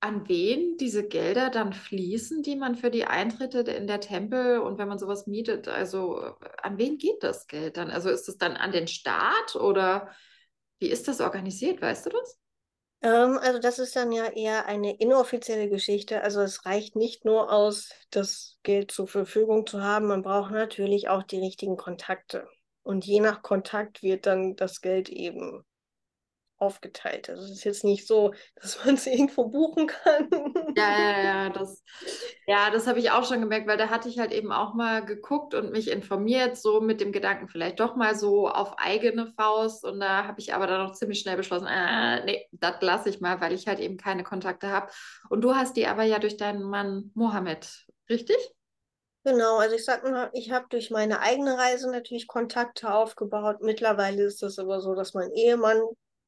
an 0.00 0.28
wen 0.28 0.76
diese 0.76 1.06
Gelder 1.06 1.50
dann 1.50 1.72
fließen, 1.72 2.42
die 2.42 2.56
man 2.56 2.76
für 2.76 2.90
die 2.90 3.04
Eintritte 3.04 3.60
in 3.60 3.86
der 3.86 4.00
Tempel 4.00 4.58
und 4.60 4.78
wenn 4.78 4.88
man 4.88 4.98
sowas 4.98 5.26
mietet, 5.26 5.66
also 5.68 6.20
äh, 6.20 6.32
an 6.62 6.78
wen 6.78 6.98
geht 6.98 7.22
das 7.22 7.46
Geld 7.46 7.76
dann? 7.76 7.90
Also 7.90 8.08
ist 8.08 8.28
es 8.28 8.38
dann 8.38 8.56
an 8.56 8.72
den 8.72 8.86
Staat 8.86 9.56
oder 9.56 10.10
wie 10.78 10.88
ist 10.88 11.08
das 11.08 11.20
organisiert? 11.20 11.82
Weißt 11.82 12.06
du 12.06 12.10
das? 12.10 12.38
Ähm, 13.02 13.38
also 13.40 13.58
das 13.58 13.78
ist 13.78 13.96
dann 13.96 14.12
ja 14.12 14.26
eher 14.26 14.66
eine 14.66 14.96
inoffizielle 14.96 15.68
Geschichte. 15.68 16.22
Also 16.22 16.42
es 16.42 16.64
reicht 16.64 16.94
nicht 16.94 17.24
nur 17.24 17.52
aus, 17.52 17.90
das 18.10 18.58
Geld 18.62 18.92
zur 18.92 19.08
Verfügung 19.08 19.66
zu 19.66 19.82
haben, 19.82 20.06
man 20.06 20.22
braucht 20.22 20.52
natürlich 20.52 21.08
auch 21.08 21.24
die 21.24 21.40
richtigen 21.40 21.76
Kontakte. 21.76 22.48
Und 22.82 23.04
je 23.04 23.20
nach 23.20 23.42
Kontakt 23.42 24.02
wird 24.02 24.26
dann 24.26 24.56
das 24.56 24.80
Geld 24.80 25.08
eben 25.08 25.64
aufgeteilt. 26.58 27.30
Also 27.30 27.44
es 27.44 27.50
ist 27.52 27.64
jetzt 27.64 27.84
nicht 27.84 28.06
so, 28.06 28.34
dass 28.60 28.84
man 28.84 28.94
es 28.94 29.06
irgendwo 29.06 29.48
buchen 29.48 29.86
kann. 29.86 30.28
Ja, 30.76 30.98
ja, 30.98 31.22
ja, 31.22 31.48
das, 31.50 31.82
ja, 32.46 32.70
das 32.70 32.86
habe 32.86 32.98
ich 32.98 33.10
auch 33.10 33.24
schon 33.24 33.40
gemerkt, 33.40 33.66
weil 33.66 33.76
da 33.76 33.88
hatte 33.88 34.08
ich 34.08 34.18
halt 34.18 34.32
eben 34.32 34.52
auch 34.52 34.74
mal 34.74 35.04
geguckt 35.04 35.54
und 35.54 35.72
mich 35.72 35.90
informiert, 35.90 36.56
so 36.56 36.80
mit 36.80 37.00
dem 37.00 37.12
Gedanken 37.12 37.48
vielleicht 37.48 37.80
doch 37.80 37.96
mal 37.96 38.14
so 38.14 38.48
auf 38.48 38.78
eigene 38.78 39.32
Faust. 39.36 39.84
Und 39.84 40.00
da 40.00 40.24
habe 40.26 40.40
ich 40.40 40.54
aber 40.54 40.66
dann 40.66 40.84
noch 40.84 40.92
ziemlich 40.92 41.20
schnell 41.20 41.36
beschlossen, 41.36 41.66
äh, 41.66 42.24
nee, 42.24 42.46
das 42.52 42.76
lasse 42.80 43.08
ich 43.08 43.20
mal, 43.20 43.40
weil 43.40 43.52
ich 43.52 43.66
halt 43.66 43.80
eben 43.80 43.96
keine 43.96 44.24
Kontakte 44.24 44.68
habe. 44.70 44.90
Und 45.30 45.42
du 45.42 45.54
hast 45.54 45.76
die 45.76 45.86
aber 45.86 46.04
ja 46.04 46.18
durch 46.18 46.36
deinen 46.36 46.62
Mann 46.62 47.10
Mohammed, 47.14 47.86
richtig? 48.08 48.36
Genau, 49.24 49.58
also 49.58 49.74
ich 49.74 49.84
sag 49.84 50.04
mal, 50.04 50.30
ich 50.32 50.52
habe 50.52 50.66
durch 50.70 50.90
meine 50.90 51.20
eigene 51.20 51.58
Reise 51.58 51.90
natürlich 51.90 52.26
Kontakte 52.26 52.94
aufgebaut. 52.94 53.58
Mittlerweile 53.60 54.22
ist 54.22 54.42
das 54.42 54.58
aber 54.58 54.80
so, 54.80 54.94
dass 54.94 55.12
mein 55.12 55.30
Ehemann 55.32 55.82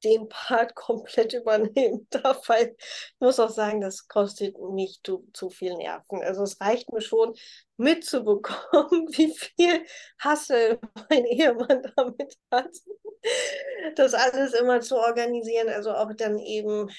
den 0.05 0.29
Part 0.29 0.75
komplett 0.75 1.33
übernehmen 1.35 2.07
darf, 2.11 2.49
weil 2.49 2.75
ich 2.79 3.15
muss 3.21 3.41
auch 3.41 3.51
sagen, 3.51 3.81
das 3.81 4.09
kostet 4.09 4.59
mich 4.59 5.01
zu, 5.05 5.27
zu 5.33 5.51
viel 5.51 5.75
Nerven. 5.77 6.23
Also 6.23 6.43
es 6.43 6.61
reicht 6.61 6.93
mir 6.93 7.01
schon 7.01 7.35
mitzubekommen, 7.77 9.09
wie 9.13 9.35
viel 9.35 9.85
Hassel 10.19 10.79
mein 11.09 11.25
Ehemann 11.25 11.83
damit 11.97 12.37
hat, 12.51 12.71
das 13.97 14.15
alles 14.15 14.55
immer 14.55 14.81
zu 14.81 14.97
organisieren, 14.97 15.69
also 15.69 15.93
auch 15.93 16.13
dann 16.15 16.39
eben 16.39 16.91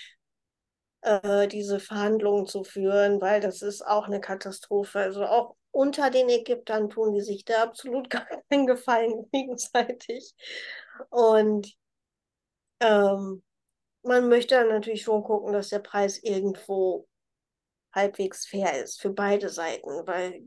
äh, 1.01 1.47
diese 1.47 1.79
Verhandlungen 1.79 2.45
zu 2.45 2.63
führen, 2.63 3.21
weil 3.21 3.41
das 3.41 3.61
ist 3.61 3.85
auch 3.85 4.05
eine 4.07 4.21
Katastrophe. 4.21 4.99
Also 4.99 5.25
auch 5.25 5.55
unter 5.71 6.09
den 6.09 6.29
Ägyptern 6.29 6.89
tun 6.89 7.13
die 7.13 7.21
sich 7.21 7.45
da 7.45 7.63
absolut 7.63 8.09
keinen 8.09 8.67
Gefallen 8.67 9.29
gegenseitig. 9.31 10.35
Und 11.09 11.73
ähm, 12.81 13.41
man 14.03 14.29
möchte 14.29 14.55
dann 14.55 14.69
natürlich 14.69 15.03
schon 15.03 15.23
gucken, 15.23 15.53
dass 15.53 15.69
der 15.69 15.79
Preis 15.79 16.21
irgendwo 16.21 17.07
halbwegs 17.93 18.47
fair 18.47 18.83
ist 18.83 19.01
für 19.01 19.11
beide 19.11 19.49
Seiten, 19.49 19.89
weil 20.07 20.45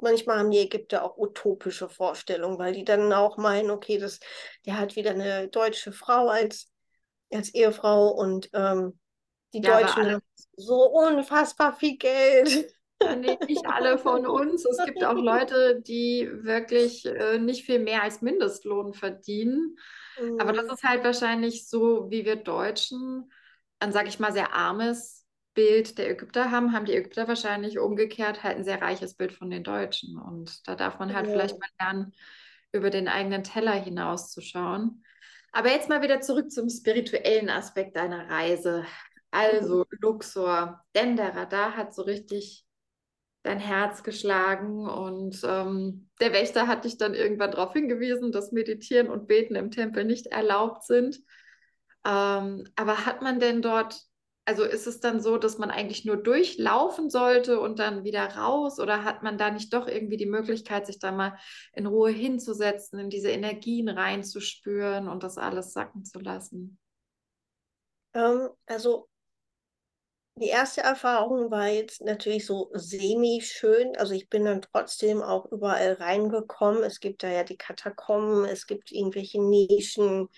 manchmal 0.00 0.38
haben 0.38 0.50
die 0.50 0.58
Ägypter 0.58 1.04
auch 1.04 1.16
utopische 1.16 1.88
Vorstellungen, 1.88 2.58
weil 2.58 2.74
die 2.74 2.84
dann 2.84 3.12
auch 3.12 3.38
meinen, 3.38 3.70
okay, 3.70 3.98
das, 3.98 4.20
der 4.66 4.78
hat 4.78 4.96
wieder 4.96 5.12
eine 5.12 5.48
deutsche 5.48 5.92
Frau 5.92 6.28
als, 6.28 6.70
als 7.32 7.54
Ehefrau 7.54 8.08
und 8.08 8.50
ähm, 8.52 8.98
die 9.54 9.62
ja, 9.62 9.80
Deutschen 9.80 10.12
haben 10.12 10.22
so 10.56 10.84
unfassbar 10.90 11.74
viel 11.76 11.96
Geld. 11.96 12.74
Nee, 13.18 13.36
nicht 13.46 13.66
alle 13.66 13.98
von 13.98 14.26
uns. 14.26 14.64
Es 14.64 14.82
gibt 14.84 15.04
auch 15.04 15.14
Leute, 15.14 15.80
die 15.82 16.26
wirklich 16.32 17.04
äh, 17.04 17.38
nicht 17.38 17.66
viel 17.66 17.78
mehr 17.78 18.02
als 18.02 18.22
Mindestlohn 18.22 18.94
verdienen. 18.94 19.76
Mhm. 20.20 20.40
Aber 20.40 20.52
das 20.52 20.66
mhm. 20.66 20.72
ist 20.72 20.82
halt 20.84 21.04
wahrscheinlich 21.04 21.68
so, 21.68 22.10
wie 22.10 22.24
wir 22.24 22.36
Deutschen 22.36 23.30
ein, 23.80 23.92
sage 23.92 24.08
ich 24.08 24.18
mal, 24.18 24.32
sehr 24.32 24.54
armes 24.54 25.26
Bild 25.54 25.98
der 25.98 26.10
Ägypter 26.10 26.50
haben, 26.50 26.72
haben 26.72 26.84
die 26.84 26.94
Ägypter 26.94 27.28
wahrscheinlich 27.28 27.78
umgekehrt 27.78 28.42
halt 28.42 28.56
ein 28.56 28.64
sehr 28.64 28.82
reiches 28.82 29.14
Bild 29.14 29.32
von 29.32 29.50
den 29.50 29.62
Deutschen. 29.62 30.18
Und 30.18 30.66
da 30.66 30.74
darf 30.74 30.98
man 30.98 31.14
halt 31.14 31.26
ja. 31.26 31.32
vielleicht 31.32 31.58
mal 31.58 31.68
lernen, 31.80 32.12
über 32.72 32.90
den 32.90 33.06
eigenen 33.06 33.44
Teller 33.44 33.72
hinauszuschauen. 33.72 35.04
Aber 35.52 35.70
jetzt 35.70 35.88
mal 35.88 36.02
wieder 36.02 36.20
zurück 36.20 36.50
zum 36.50 36.68
spirituellen 36.68 37.48
Aspekt 37.48 37.94
deiner 37.94 38.28
Reise. 38.28 38.84
Also 39.30 39.86
mhm. 39.90 39.98
Luxor, 40.00 40.84
denn 40.94 41.16
der 41.16 41.36
Radar 41.36 41.76
hat 41.76 41.94
so 41.94 42.02
richtig 42.02 42.63
dein 43.44 43.60
Herz 43.60 44.02
geschlagen 44.02 44.88
und 44.88 45.40
ähm, 45.44 46.08
der 46.18 46.32
Wächter 46.32 46.66
hat 46.66 46.84
dich 46.84 46.96
dann 46.96 47.14
irgendwann 47.14 47.50
darauf 47.50 47.74
hingewiesen, 47.74 48.32
dass 48.32 48.52
Meditieren 48.52 49.10
und 49.10 49.28
Beten 49.28 49.54
im 49.54 49.70
Tempel 49.70 50.04
nicht 50.04 50.26
erlaubt 50.26 50.82
sind. 50.84 51.20
Ähm, 52.06 52.64
aber 52.74 53.04
hat 53.04 53.20
man 53.20 53.40
denn 53.40 53.60
dort, 53.60 54.00
also 54.46 54.64
ist 54.64 54.86
es 54.86 55.00
dann 55.00 55.20
so, 55.20 55.36
dass 55.36 55.58
man 55.58 55.70
eigentlich 55.70 56.06
nur 56.06 56.16
durchlaufen 56.16 57.10
sollte 57.10 57.60
und 57.60 57.78
dann 57.78 58.02
wieder 58.02 58.24
raus 58.34 58.80
oder 58.80 59.04
hat 59.04 59.22
man 59.22 59.36
da 59.36 59.50
nicht 59.50 59.74
doch 59.74 59.86
irgendwie 59.88 60.16
die 60.16 60.26
Möglichkeit, 60.26 60.86
sich 60.86 60.98
da 60.98 61.12
mal 61.12 61.36
in 61.74 61.84
Ruhe 61.84 62.10
hinzusetzen, 62.10 62.98
in 62.98 63.10
diese 63.10 63.28
Energien 63.28 63.90
reinzuspüren 63.90 65.06
und 65.06 65.22
das 65.22 65.36
alles 65.36 65.74
sacken 65.74 66.06
zu 66.06 66.18
lassen? 66.18 66.78
Ähm, 68.14 68.48
also 68.64 69.08
die 70.36 70.48
erste 70.48 70.80
Erfahrung 70.80 71.50
war 71.50 71.68
jetzt 71.68 72.02
natürlich 72.02 72.46
so 72.46 72.70
semi-schön. 72.72 73.96
Also 73.96 74.14
ich 74.14 74.28
bin 74.28 74.44
dann 74.44 74.62
trotzdem 74.62 75.22
auch 75.22 75.50
überall 75.52 75.92
reingekommen. 75.94 76.82
Es 76.82 76.98
gibt 77.00 77.22
da 77.22 77.28
ja 77.28 77.44
die 77.44 77.56
Katakomben, 77.56 78.44
es 78.44 78.66
gibt 78.66 78.90
irgendwelche 78.90 79.40
Nischen, 79.40 80.28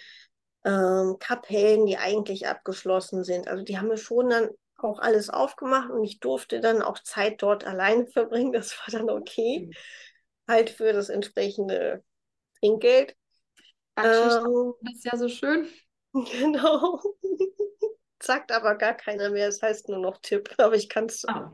ähm, 0.64 1.16
Kapellen, 1.18 1.86
die 1.86 1.97
eigentlich 1.97 2.47
abgeschlossen 2.47 3.24
sind. 3.24 3.49
Also 3.49 3.64
die 3.64 3.78
haben 3.78 3.88
mir 3.88 3.97
schon 3.97 4.28
dann 4.28 4.51
auch 4.76 4.99
alles 4.99 5.30
aufgemacht 5.30 5.90
und 5.90 6.05
ich 6.05 6.20
durfte 6.20 6.61
dann 6.61 6.82
auch 6.82 6.99
Zeit 6.99 7.40
dort 7.40 7.66
alleine 7.66 8.07
verbringen. 8.12 8.53
Das 8.53 8.78
war 8.78 8.99
dann 8.99 9.09
okay. 9.09 9.66
Mhm. 9.66 9.72
Halt 10.47 10.70
für 10.70 10.92
das 10.92 11.09
entsprechende 11.09 12.05
Trinkgeld. 12.61 13.16
Ähm, 13.97 14.74
das 14.82 14.94
ist 14.94 15.05
ja 15.05 15.16
so 15.16 15.28
schön. 15.28 15.68
Genau 16.12 16.99
sagt 18.23 18.53
aber 18.53 18.77
gar 18.77 18.95
keiner 18.95 19.31
mehr. 19.31 19.49
Es 19.49 19.62
heißt 19.62 19.89
nur 19.89 19.99
noch 19.99 20.19
Tipp, 20.21 20.51
aber 20.59 20.75
ich 20.75 20.89
kann 20.89 21.07
es. 21.07 21.25
Oh. 21.29 21.51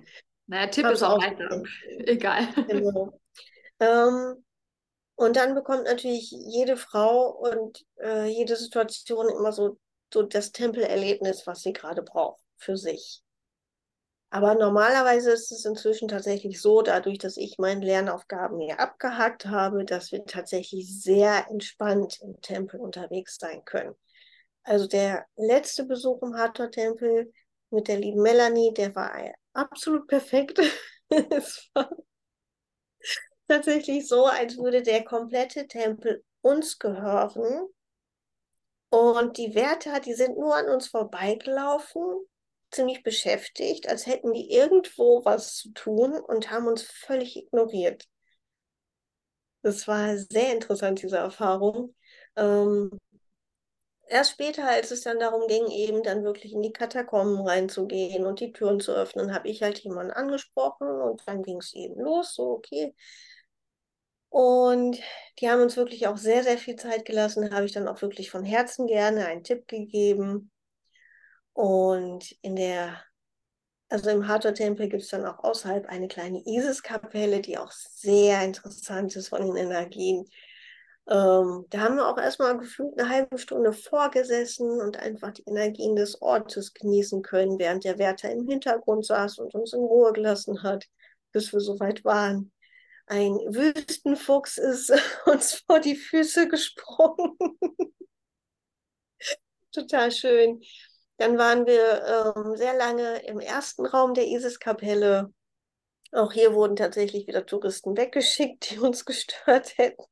Naja, 0.47 0.67
Tipp 0.69 0.87
ist 0.87 1.03
auch 1.03 1.23
weiter. 1.23 1.63
Egal. 2.07 2.49
Genau. 2.69 3.19
Ähm, 3.81 4.45
und 5.15 5.37
dann 5.37 5.55
bekommt 5.55 5.85
natürlich 5.85 6.31
jede 6.31 6.77
Frau 6.77 7.31
und 7.31 7.85
äh, 8.01 8.27
jede 8.27 8.57
Situation 8.57 9.29
immer 9.29 9.53
so, 9.53 9.79
so 10.13 10.23
das 10.23 10.53
Tempelerlebnis, 10.53 11.47
was 11.47 11.63
sie 11.63 11.73
gerade 11.73 12.03
braucht 12.03 12.43
für 12.57 12.77
sich. 12.77 13.23
Aber 14.31 14.55
normalerweise 14.55 15.31
ist 15.31 15.53
es 15.53 15.67
inzwischen 15.67 16.09
tatsächlich 16.09 16.61
so, 16.61 16.81
dadurch, 16.81 17.19
dass 17.19 17.37
ich 17.37 17.59
meine 17.59 17.85
Lernaufgaben 17.85 18.61
hier 18.61 18.81
abgehakt 18.81 19.45
habe, 19.47 19.85
dass 19.85 20.11
wir 20.11 20.25
tatsächlich 20.25 21.03
sehr 21.03 21.47
entspannt 21.51 22.19
im 22.23 22.41
Tempel 22.41 22.81
unterwegs 22.81 23.37
sein 23.39 23.63
können. 23.67 23.95
Also 24.65 24.87
der 24.87 25.27
letzte 25.37 25.85
Besuch 25.85 26.23
im 26.23 26.37
Hathor-Tempel 26.37 27.33
mit 27.71 27.89
der 27.89 27.99
lieben 27.99 28.23
Melanie, 28.23 28.73
der 28.75 28.95
war 28.95 29.13
absolut 29.53 30.07
perfekt. 30.07 30.61
es 31.09 31.69
war 31.75 31.91
tatsächlich 33.49 34.09
so, 34.09 34.27
als 34.27 34.57
würde 34.57 34.83
der 34.83 35.05
komplette 35.05 35.67
Tempel 35.67 36.25
uns 36.43 36.79
gehören. 36.79 37.69
Und 38.91 39.39
die 39.39 39.55
Wärter, 39.55 40.01
die 40.01 40.15
sind 40.15 40.37
nur 40.37 40.55
an 40.55 40.69
uns 40.69 40.89
vorbeigelaufen, 40.89 42.03
ziemlich 42.71 43.03
beschäftigt, 43.03 43.89
als 43.89 44.07
hätten 44.07 44.33
die 44.33 44.51
irgendwo 44.51 45.25
was 45.25 45.57
zu 45.57 45.73
tun 45.73 46.13
und 46.21 46.51
haben 46.51 46.67
uns 46.67 46.83
völlig 46.83 47.37
ignoriert. 47.37 48.07
Das 49.63 49.87
war 49.89 50.17
sehr 50.17 50.53
interessant, 50.53 51.03
diese 51.03 51.19
Erfahrung. 51.19 51.95
Ähm, 52.37 52.99
erst 54.13 54.33
später, 54.33 54.69
als 54.69 54.91
es 54.91 55.01
dann 55.03 55.19
darum 55.19 55.47
ging, 55.49 55.67
eben 55.69 56.03
dann 56.03 56.23
wirklich 56.23 56.53
in 56.53 56.63
die 56.63 56.73
Katakomben 56.73 57.47
reinzugehen 57.47 58.27
und 58.27 58.41
die 58.41 58.53
Türen 58.53 58.79
zu 58.81 58.93
öffnen, 58.93 59.35
habe 59.35 59.49
ich 59.49 59.63
halt 59.63 59.79
jemanden 59.79 60.13
angesprochen 60.13 60.89
und 60.89 61.23
dann 61.27 61.43
ging 61.43 61.59
es 61.59 61.73
eben 61.75 61.99
los, 62.01 62.35
so 62.35 62.51
okay. 62.51 62.95
Und 64.29 64.99
die 65.39 65.51
haben 65.51 65.63
uns 65.63 65.77
wirklich 65.77 66.07
auch 66.07 66.17
sehr, 66.17 66.43
sehr 66.43 66.59
viel 66.59 66.77
Zeit 66.77 67.05
gelassen, 67.05 67.55
habe 67.55 67.67
ich 67.67 67.73
dann 67.73 67.89
auch 67.89 68.01
wirklich 68.03 68.31
von 68.31 68.45
Herzen 68.45 68.87
gerne 68.87 69.27
einen 69.27 69.45
Tipp 69.45 69.67
gegeben. 69.69 70.51
Und 71.55 72.33
in 72.43 72.57
der, 72.57 73.03
also 73.89 74.11
im 74.11 74.29
Hathor-Tempel 74.29 74.89
gibt 74.89 75.03
es 75.03 75.11
dann 75.11 75.27
auch 75.27 75.45
außerhalb 75.45 75.87
eine 75.87 76.09
kleine 76.09 76.43
Isis-Kapelle, 76.47 77.41
die 77.41 77.59
auch 77.59 77.71
sehr 77.73 78.43
interessant 78.43 79.17
ist 79.17 79.29
von 79.29 79.43
den 79.43 79.57
Energien. 79.57 80.27
Ähm, 81.09 81.67
da 81.71 81.81
haben 81.81 81.97
wir 81.97 82.09
auch 82.09 82.19
erstmal 82.19 82.57
gefühlt 82.57 82.99
eine 82.99 83.09
halbe 83.09 83.37
Stunde 83.37 83.73
vorgesessen 83.73 84.81
und 84.81 84.97
einfach 84.99 85.33
die 85.33 85.43
Energien 85.47 85.97
des 85.97 86.23
Ortes 86.23 86.75
genießen 86.75 87.23
können, 87.23 87.59
während 87.59 87.85
der 87.85 87.99
Wärter 87.99 88.31
im 88.31 88.47
Hintergrund 88.47 89.05
saß 89.05 89.39
und 89.39 89.55
uns 89.55 89.73
in 89.73 89.81
Ruhe 89.81 90.13
gelassen 90.13 90.63
hat, 90.63 90.87
bis 91.33 91.53
wir 91.53 91.61
soweit 91.61 92.05
waren. 92.05 92.53
Ein 93.07 93.33
Wüstenfuchs 93.33 94.59
ist 94.59 94.93
uns 95.27 95.65
vor 95.67 95.81
die 95.81 95.97
Füße 95.97 96.49
gesprungen. 96.49 97.37
Total 99.73 100.13
schön. 100.13 100.63
Dann 101.17 101.37
waren 101.37 101.67
wir 101.67 102.35
ähm, 102.37 102.57
sehr 102.57 102.77
lange 102.77 103.25
im 103.27 103.41
ersten 103.41 103.87
Raum 103.87 104.15
der 104.15 104.27
Isis-Kapelle. 104.27 105.33
Auch 106.13 106.33
hier 106.33 106.55
wurden 106.55 106.77
tatsächlich 106.77 107.27
wieder 107.27 107.47
Touristen 107.47 107.97
weggeschickt, 107.97 108.71
die 108.71 108.79
uns 108.79 109.05
gestört 109.07 109.77
hätten. 109.79 110.05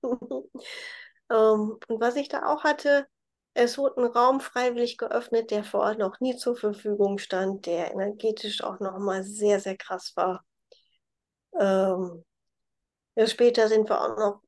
ähm, 1.30 1.78
und 1.88 2.00
was 2.00 2.16
ich 2.16 2.28
da 2.28 2.46
auch 2.46 2.64
hatte, 2.64 3.06
es 3.54 3.78
wurde 3.78 4.02
ein 4.02 4.06
Raum 4.10 4.40
freiwillig 4.40 4.96
geöffnet, 4.96 5.50
der 5.50 5.64
vorher 5.64 5.98
noch 5.98 6.20
nie 6.20 6.36
zur 6.36 6.56
Verfügung 6.56 7.18
stand, 7.18 7.66
der 7.66 7.90
energetisch 7.92 8.62
auch 8.62 8.80
nochmal 8.80 9.24
sehr, 9.24 9.60
sehr 9.60 9.76
krass 9.76 10.12
war. 10.16 10.44
Ähm, 11.58 12.24
ja, 13.16 13.26
später 13.26 13.68
sind 13.68 13.88
wir 13.88 14.00
auch 14.00 14.16
noch 14.16 14.42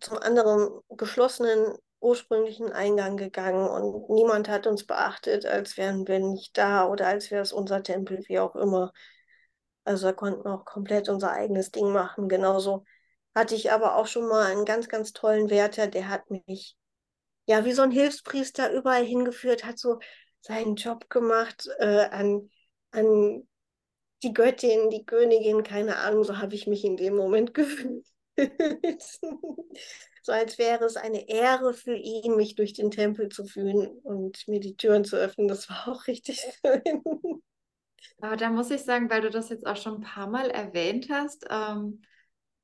zum 0.00 0.18
anderen 0.18 0.80
geschlossenen 0.90 1.76
ursprünglichen 2.00 2.72
Eingang 2.72 3.16
gegangen 3.16 3.68
und 3.68 4.10
niemand 4.10 4.48
hat 4.48 4.66
uns 4.66 4.86
beachtet, 4.86 5.46
als 5.46 5.76
wären 5.76 6.08
wir 6.08 6.18
nicht 6.20 6.56
da 6.58 6.86
oder 6.88 7.06
als 7.08 7.30
wäre 7.30 7.42
es 7.42 7.52
unser 7.52 7.82
Tempel, 7.82 8.22
wie 8.28 8.38
auch 8.40 8.56
immer. 8.56 8.92
Also 9.90 10.06
da 10.06 10.12
konnten 10.12 10.44
wir 10.44 10.54
auch 10.54 10.64
komplett 10.64 11.08
unser 11.08 11.32
eigenes 11.32 11.72
Ding 11.72 11.92
machen. 11.92 12.28
Genauso 12.28 12.84
hatte 13.34 13.56
ich 13.56 13.72
aber 13.72 13.96
auch 13.96 14.06
schon 14.06 14.28
mal 14.28 14.46
einen 14.46 14.64
ganz, 14.64 14.88
ganz 14.88 15.12
tollen 15.12 15.50
Wärter, 15.50 15.88
der 15.88 16.08
hat 16.08 16.30
mich 16.30 16.76
ja 17.46 17.64
wie 17.64 17.72
so 17.72 17.82
ein 17.82 17.90
Hilfspriester 17.90 18.72
überall 18.72 19.04
hingeführt, 19.04 19.64
hat 19.64 19.78
so 19.80 19.98
seinen 20.42 20.76
Job 20.76 21.10
gemacht 21.10 21.68
äh, 21.80 22.06
an, 22.06 22.50
an 22.92 23.48
die 24.22 24.32
Göttin, 24.32 24.90
die 24.90 25.04
Königin, 25.04 25.64
keine 25.64 25.96
Ahnung, 25.96 26.22
so 26.22 26.38
habe 26.38 26.54
ich 26.54 26.68
mich 26.68 26.84
in 26.84 26.96
dem 26.96 27.16
Moment 27.16 27.52
gefühlt. 27.54 28.06
so 30.22 30.32
als 30.32 30.56
wäre 30.58 30.84
es 30.84 30.96
eine 30.96 31.28
Ehre 31.28 31.74
für 31.74 31.96
ihn, 31.96 32.36
mich 32.36 32.54
durch 32.54 32.74
den 32.74 32.92
Tempel 32.92 33.28
zu 33.28 33.44
führen 33.44 33.88
und 34.04 34.46
mir 34.46 34.60
die 34.60 34.76
Türen 34.76 35.04
zu 35.04 35.16
öffnen. 35.16 35.48
Das 35.48 35.68
war 35.68 35.88
auch 35.88 36.06
richtig 36.06 36.40
schön. 36.64 37.42
Aber 38.20 38.36
da 38.36 38.50
muss 38.50 38.70
ich 38.70 38.82
sagen, 38.82 39.10
weil 39.10 39.22
du 39.22 39.30
das 39.30 39.48
jetzt 39.48 39.66
auch 39.66 39.76
schon 39.76 39.96
ein 39.96 40.00
paar 40.02 40.28
Mal 40.28 40.50
erwähnt 40.50 41.08
hast, 41.10 41.46
ähm, 41.50 42.02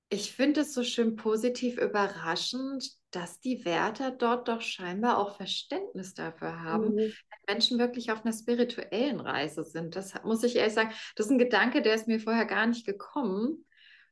ich 0.08 0.32
finde 0.32 0.60
es 0.60 0.72
so 0.72 0.84
schön 0.84 1.16
positiv 1.16 1.78
überraschend, 1.78 2.92
dass 3.10 3.40
die 3.40 3.64
Wärter 3.64 4.12
dort 4.12 4.46
doch 4.46 4.60
scheinbar 4.60 5.18
auch 5.18 5.36
Verständnis 5.36 6.14
dafür 6.14 6.62
haben, 6.62 6.94
mhm. 6.94 6.96
wenn 6.96 7.12
Menschen 7.48 7.78
wirklich 7.78 8.12
auf 8.12 8.24
einer 8.24 8.34
spirituellen 8.34 9.20
Reise 9.20 9.64
sind. 9.64 9.96
Das 9.96 10.14
muss 10.22 10.44
ich 10.44 10.56
ehrlich 10.56 10.74
sagen, 10.74 10.92
das 11.16 11.26
ist 11.26 11.32
ein 11.32 11.38
Gedanke, 11.38 11.82
der 11.82 11.94
ist 11.94 12.06
mir 12.06 12.20
vorher 12.20 12.46
gar 12.46 12.66
nicht 12.66 12.86
gekommen. 12.86 13.64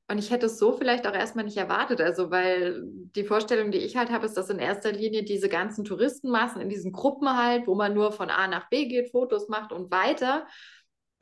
Und 0.06 0.18
ich 0.18 0.30
hätte 0.30 0.46
es 0.46 0.58
so 0.58 0.72
vielleicht 0.72 1.06
auch 1.06 1.14
erstmal 1.14 1.46
nicht 1.46 1.56
erwartet. 1.56 2.00
Also, 2.00 2.30
weil 2.30 2.82
die 2.84 3.24
Vorstellung, 3.24 3.70
die 3.70 3.78
ich 3.78 3.96
halt 3.96 4.10
habe, 4.10 4.26
ist, 4.26 4.36
dass 4.36 4.50
in 4.50 4.58
erster 4.58 4.92
Linie 4.92 5.22
diese 5.22 5.48
ganzen 5.48 5.84
Touristenmassen 5.84 6.60
in 6.60 6.68
diesen 6.68 6.92
Gruppen 6.92 7.34
halt, 7.38 7.66
wo 7.66 7.74
man 7.74 7.94
nur 7.94 8.12
von 8.12 8.28
A 8.28 8.46
nach 8.46 8.68
B 8.68 8.86
geht, 8.86 9.12
Fotos 9.12 9.48
macht 9.48 9.72
und 9.72 9.90
weiter. 9.90 10.46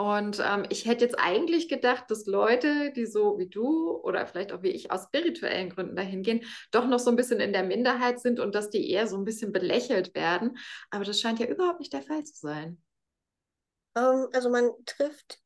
Und 0.02 0.42
ähm, 0.44 0.66
ich 0.68 0.84
hätte 0.84 1.04
jetzt 1.04 1.14
eigentlich 1.16 1.68
gedacht, 1.68 2.10
dass 2.10 2.26
Leute, 2.26 2.90
die 2.90 3.06
so 3.06 3.38
wie 3.38 3.46
du 3.46 4.00
oder 4.02 4.26
vielleicht 4.26 4.50
auch 4.50 4.64
wie 4.64 4.70
ich 4.70 4.90
aus 4.90 5.04
spirituellen 5.04 5.70
Gründen 5.70 5.94
dahin 5.94 6.24
gehen, 6.24 6.44
doch 6.72 6.88
noch 6.88 6.98
so 6.98 7.08
ein 7.08 7.14
bisschen 7.14 7.38
in 7.38 7.52
der 7.52 7.62
Minderheit 7.62 8.18
sind 8.18 8.40
und 8.40 8.56
dass 8.56 8.68
die 8.68 8.90
eher 8.90 9.06
so 9.06 9.16
ein 9.16 9.24
bisschen 9.24 9.52
belächelt 9.52 10.12
werden. 10.16 10.58
Aber 10.90 11.04
das 11.04 11.20
scheint 11.20 11.38
ja 11.38 11.46
überhaupt 11.46 11.78
nicht 11.78 11.92
der 11.92 12.02
Fall 12.02 12.24
zu 12.24 12.34
sein. 12.34 12.82
Ähm, 13.94 14.26
also 14.32 14.50
man 14.50 14.72
trifft 14.86 15.38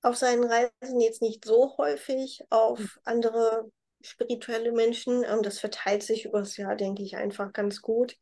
auf 0.00 0.16
seinen 0.16 0.44
Reisen 0.44 1.00
jetzt 1.00 1.20
nicht 1.20 1.44
so 1.44 1.76
häufig 1.76 2.40
auf 2.48 2.78
mhm. 2.78 2.88
andere 3.04 3.70
spirituelle 4.00 4.72
Menschen. 4.72 5.24
Ähm, 5.24 5.42
das 5.42 5.58
verteilt 5.58 6.04
sich 6.04 6.24
übers 6.24 6.56
Jahr, 6.56 6.74
denke 6.74 7.02
ich, 7.02 7.16
einfach 7.16 7.52
ganz 7.52 7.82
gut. 7.82 8.16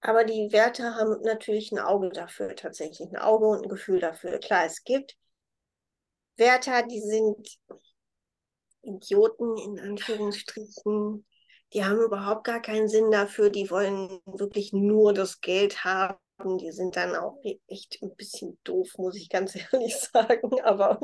Aber 0.00 0.24
die 0.24 0.52
Werte 0.52 0.94
haben 0.94 1.20
natürlich 1.22 1.72
ein 1.72 1.78
Auge 1.78 2.10
dafür, 2.10 2.54
tatsächlich 2.54 3.08
ein 3.10 3.16
Auge 3.16 3.46
und 3.46 3.62
ein 3.64 3.68
Gefühl 3.68 4.00
dafür. 4.00 4.38
Klar, 4.38 4.64
es 4.64 4.84
gibt 4.84 5.16
Wärter, 6.36 6.84
die 6.84 7.00
sind 7.00 7.58
Idioten 8.82 9.56
in 9.58 9.80
Anführungsstrichen. 9.80 11.26
Die 11.72 11.84
haben 11.84 12.00
überhaupt 12.00 12.44
gar 12.44 12.62
keinen 12.62 12.88
Sinn 12.88 13.10
dafür. 13.10 13.50
Die 13.50 13.70
wollen 13.70 14.20
wirklich 14.24 14.72
nur 14.72 15.12
das 15.12 15.40
Geld 15.40 15.84
haben 15.84 16.18
die 16.44 16.70
sind 16.70 16.96
dann 16.96 17.16
auch 17.16 17.40
echt 17.66 17.98
ein 18.02 18.14
bisschen 18.14 18.58
doof, 18.64 18.88
muss 18.96 19.16
ich 19.16 19.28
ganz 19.28 19.54
ehrlich 19.72 19.96
sagen. 19.96 20.60
Aber 20.62 21.00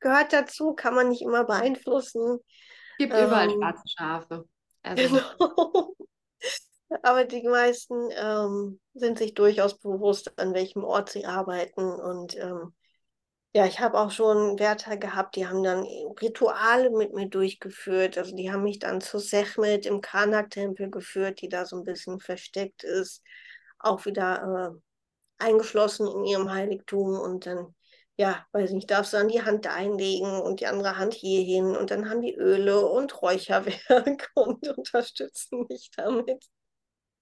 gehört 0.00 0.32
dazu, 0.32 0.74
kann 0.74 0.94
man 0.94 1.08
nicht 1.08 1.22
immer 1.22 1.44
beeinflussen. 1.44 2.38
Es 2.92 2.98
gibt 2.98 3.14
ähm, 3.14 3.26
überall 3.26 3.50
schwarze 3.50 3.88
Schafe. 3.88 4.44
Also. 4.82 5.08
Genau. 5.08 5.94
Aber 7.02 7.24
die 7.24 7.42
meisten 7.42 7.94
ähm, 8.12 8.80
sind 8.94 9.18
sich 9.18 9.34
durchaus 9.34 9.78
bewusst, 9.78 10.38
an 10.38 10.54
welchem 10.54 10.84
Ort 10.84 11.10
sie 11.10 11.26
arbeiten. 11.26 11.82
Und 11.82 12.36
ähm, 12.36 12.74
ja, 13.54 13.66
ich 13.66 13.80
habe 13.80 13.98
auch 13.98 14.10
schon 14.10 14.58
Wärter 14.58 14.96
gehabt, 14.96 15.36
die 15.36 15.46
haben 15.46 15.62
dann 15.62 15.84
Rituale 16.20 16.90
mit 16.90 17.12
mir 17.12 17.28
durchgeführt. 17.28 18.18
Also 18.18 18.34
die 18.34 18.52
haben 18.52 18.64
mich 18.64 18.78
dann 18.78 19.00
zu 19.00 19.18
Sechmet 19.18 19.86
im 19.86 20.00
Karnak-Tempel 20.00 20.90
geführt, 20.90 21.40
die 21.40 21.48
da 21.48 21.64
so 21.66 21.76
ein 21.76 21.84
bisschen 21.84 22.20
versteckt 22.20 22.84
ist 22.84 23.22
auch 23.84 24.04
wieder 24.06 24.72
äh, 24.72 25.44
eingeschlossen 25.44 26.08
in 26.08 26.24
ihrem 26.24 26.50
Heiligtum 26.52 27.18
und 27.18 27.46
dann, 27.46 27.74
ja, 28.16 28.44
weiß 28.52 28.72
nicht, 28.72 28.90
darfst 28.90 29.12
du 29.12 29.18
dann 29.18 29.28
die 29.28 29.42
Hand 29.42 29.66
einlegen 29.66 30.40
und 30.40 30.60
die 30.60 30.66
andere 30.66 30.96
Hand 30.96 31.14
hierhin 31.14 31.76
und 31.76 31.90
dann 31.90 32.08
haben 32.08 32.22
die 32.22 32.34
Öle 32.34 32.86
und 32.86 33.20
Räucherwerk 33.22 34.30
und 34.34 34.66
unterstützen 34.68 35.66
mich 35.68 35.90
damit. 35.96 36.44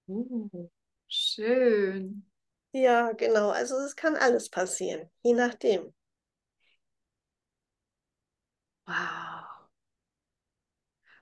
Uh, 0.07 0.69
schön. 1.07 2.23
Ja, 2.73 3.11
genau. 3.13 3.49
Also 3.49 3.75
es 3.77 3.95
kann 3.95 4.15
alles 4.15 4.49
passieren, 4.49 5.09
je 5.23 5.33
nachdem. 5.33 5.93
Wow. 8.87 9.67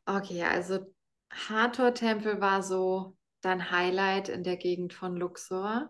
Okay, 0.05 0.43
also 0.43 0.79
Hathor-Tempel 1.31 2.41
war 2.41 2.63
so 2.63 3.15
dein 3.41 3.71
Highlight 3.71 4.29
in 4.29 4.43
der 4.43 4.57
Gegend 4.57 4.93
von 4.93 5.15
Luxor. 5.15 5.89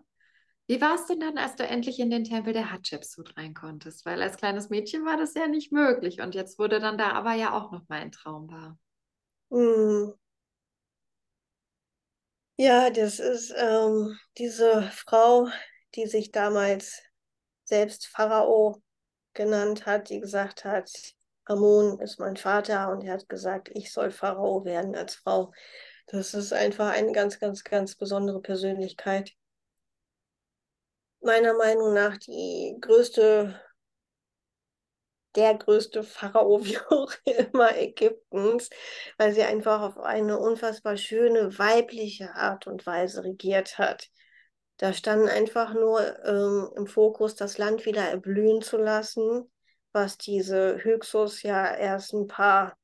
Wie 0.67 0.81
war 0.81 0.95
es 0.95 1.07
denn 1.07 1.19
dann, 1.19 1.37
als 1.37 1.55
du 1.55 1.65
endlich 1.65 1.99
in 1.99 2.11
den 2.11 2.23
Tempel 2.25 2.53
der 2.53 2.71
Hatschepsut 2.71 3.37
rein 3.37 3.53
konntest? 3.53 4.05
Weil 4.05 4.21
als 4.21 4.37
kleines 4.37 4.69
Mädchen 4.69 5.05
war 5.05 5.17
das 5.17 5.33
ja 5.35 5.47
nicht 5.47 5.71
möglich 5.71 6.21
und 6.21 6.35
jetzt 6.35 6.59
wurde 6.59 6.79
dann 6.79 6.97
da 6.97 7.11
aber 7.13 7.33
ja 7.33 7.53
auch 7.53 7.71
noch 7.71 7.87
mal 7.89 8.01
ein 8.01 8.11
Traum 8.11 8.49
wahr. 8.51 8.77
Hm. 9.51 10.13
Ja, 12.63 12.91
das 12.91 13.17
ist 13.17 13.51
ähm, 13.57 14.19
diese 14.37 14.83
Frau, 14.91 15.47
die 15.95 16.05
sich 16.05 16.31
damals 16.31 17.01
selbst 17.63 18.05
Pharao 18.05 18.83
genannt 19.33 19.87
hat, 19.87 20.09
die 20.09 20.19
gesagt 20.19 20.63
hat, 20.63 20.91
Amun 21.45 21.99
ist 21.99 22.19
mein 22.19 22.37
Vater 22.37 22.91
und 22.91 23.03
er 23.03 23.13
hat 23.13 23.27
gesagt, 23.27 23.71
ich 23.73 23.91
soll 23.91 24.11
Pharao 24.11 24.63
werden 24.63 24.95
als 24.95 25.15
Frau. 25.15 25.51
Das 26.05 26.35
ist 26.35 26.53
einfach 26.53 26.91
eine 26.91 27.11
ganz, 27.13 27.39
ganz, 27.39 27.63
ganz 27.63 27.95
besondere 27.95 28.41
Persönlichkeit. 28.41 29.31
Meiner 31.19 31.55
Meinung 31.55 31.95
nach 31.95 32.15
die 32.17 32.77
größte, 32.79 33.59
der 35.35 35.55
größte 35.55 36.03
Pharao, 36.03 36.63
wie 36.65 36.77
auch 36.89 37.11
immer, 37.25 37.77
Ägyptens, 37.77 38.69
weil 39.17 39.33
sie 39.33 39.43
einfach 39.43 39.81
auf 39.81 39.97
eine 39.97 40.37
unfassbar 40.39 40.97
schöne 40.97 41.57
weibliche 41.57 42.35
Art 42.35 42.67
und 42.67 42.85
Weise 42.85 43.23
regiert 43.23 43.77
hat. 43.77 44.09
Da 44.77 44.93
stand 44.93 45.29
einfach 45.29 45.73
nur 45.73 46.01
ähm, 46.25 46.69
im 46.75 46.87
Fokus, 46.87 47.35
das 47.35 47.57
Land 47.57 47.85
wieder 47.85 48.01
erblühen 48.01 48.61
zu 48.61 48.77
lassen, 48.77 49.49
was 49.93 50.17
diese 50.17 50.83
Hyksos 50.83 51.43
ja 51.43 51.75
erst 51.75 52.13
ein 52.13 52.27
paar 52.27 52.75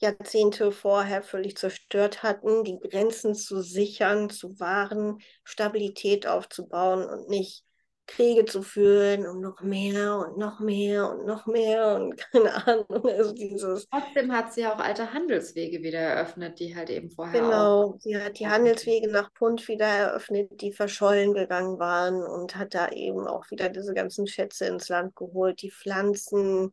Jahrzehnte 0.00 0.72
vorher 0.72 1.22
völlig 1.22 1.56
zerstört 1.56 2.22
hatten, 2.22 2.64
die 2.64 2.78
Grenzen 2.78 3.34
zu 3.34 3.60
sichern, 3.60 4.30
zu 4.30 4.58
wahren, 4.58 5.18
Stabilität 5.44 6.26
aufzubauen 6.26 7.04
und 7.04 7.28
nicht 7.28 7.64
Kriege 8.06 8.44
zu 8.44 8.62
führen 8.62 9.26
und 9.26 9.40
noch 9.40 9.60
mehr 9.60 10.16
und 10.16 10.36
noch 10.36 10.58
mehr 10.58 11.10
und 11.10 11.26
noch 11.26 11.46
mehr 11.46 11.96
und 11.96 12.16
keine 12.32 12.66
Ahnung. 12.66 13.06
Also 13.06 13.32
dieses 13.32 13.88
Trotzdem 13.88 14.32
hat 14.32 14.52
sie 14.52 14.66
auch 14.66 14.78
alte 14.78 15.12
Handelswege 15.12 15.82
wieder 15.82 16.00
eröffnet, 16.00 16.58
die 16.58 16.74
halt 16.74 16.90
eben 16.90 17.10
vorher 17.10 17.40
Genau, 17.40 17.96
sie 18.00 18.16
hat 18.20 18.38
die 18.38 18.48
Handelswege 18.48 19.08
nach 19.08 19.32
Punt 19.32 19.68
wieder 19.68 19.86
eröffnet, 19.86 20.60
die 20.60 20.72
verschollen 20.72 21.34
gegangen 21.34 21.78
waren 21.78 22.22
und 22.22 22.56
hat 22.56 22.74
da 22.74 22.88
eben 22.88 23.26
auch 23.26 23.50
wieder 23.50 23.68
diese 23.68 23.94
ganzen 23.94 24.26
Schätze 24.26 24.66
ins 24.66 24.88
Land 24.88 25.14
geholt, 25.14 25.62
die 25.62 25.70
Pflanzen 25.70 26.72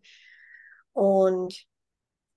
und 0.93 1.67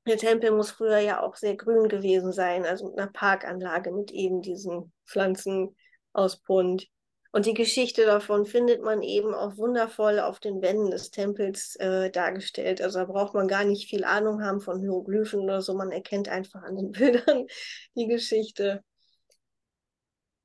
der 0.07 0.17
Tempel 0.17 0.51
muss 0.51 0.71
früher 0.71 0.99
ja 0.99 1.23
auch 1.23 1.37
sehr 1.37 1.57
grün 1.57 1.89
gewesen 1.89 2.33
sein, 2.33 2.65
also 2.65 2.89
mit 2.89 2.99
einer 2.99 3.11
Parkanlage 3.11 3.93
mit 3.93 4.11
eben 4.11 4.43
diesen 4.43 4.93
Pflanzen 5.07 5.77
aus 6.13 6.37
Bunt. 6.39 6.89
Und 7.33 7.47
die 7.47 7.55
Geschichte 7.55 8.07
davon 8.07 8.45
findet 8.45 8.83
man 8.83 9.03
eben 9.03 9.35
auch 9.35 9.57
wundervoll 9.57 10.19
auf 10.19 10.41
den 10.41 10.63
Wänden 10.63 10.91
des 10.91 11.11
Tempels 11.13 11.77
äh, 11.77 12.11
dargestellt. 12.11 12.83
Also 12.83 12.99
da 12.99 13.05
braucht 13.05 13.35
man 13.35 13.47
gar 13.47 13.65
nicht 13.65 13.89
viel 13.89 14.05
Ahnung 14.05 14.43
haben 14.43 14.61
von 14.61 14.81
Hieroglyphen 14.81 15.41
oder 15.41 15.63
so. 15.63 15.75
Man 15.75 15.93
erkennt 15.93 16.29
einfach 16.29 16.63
an 16.63 16.77
den 16.77 16.91
Bildern 16.93 17.47
die 17.95 18.09
Geschichte. 18.09 18.83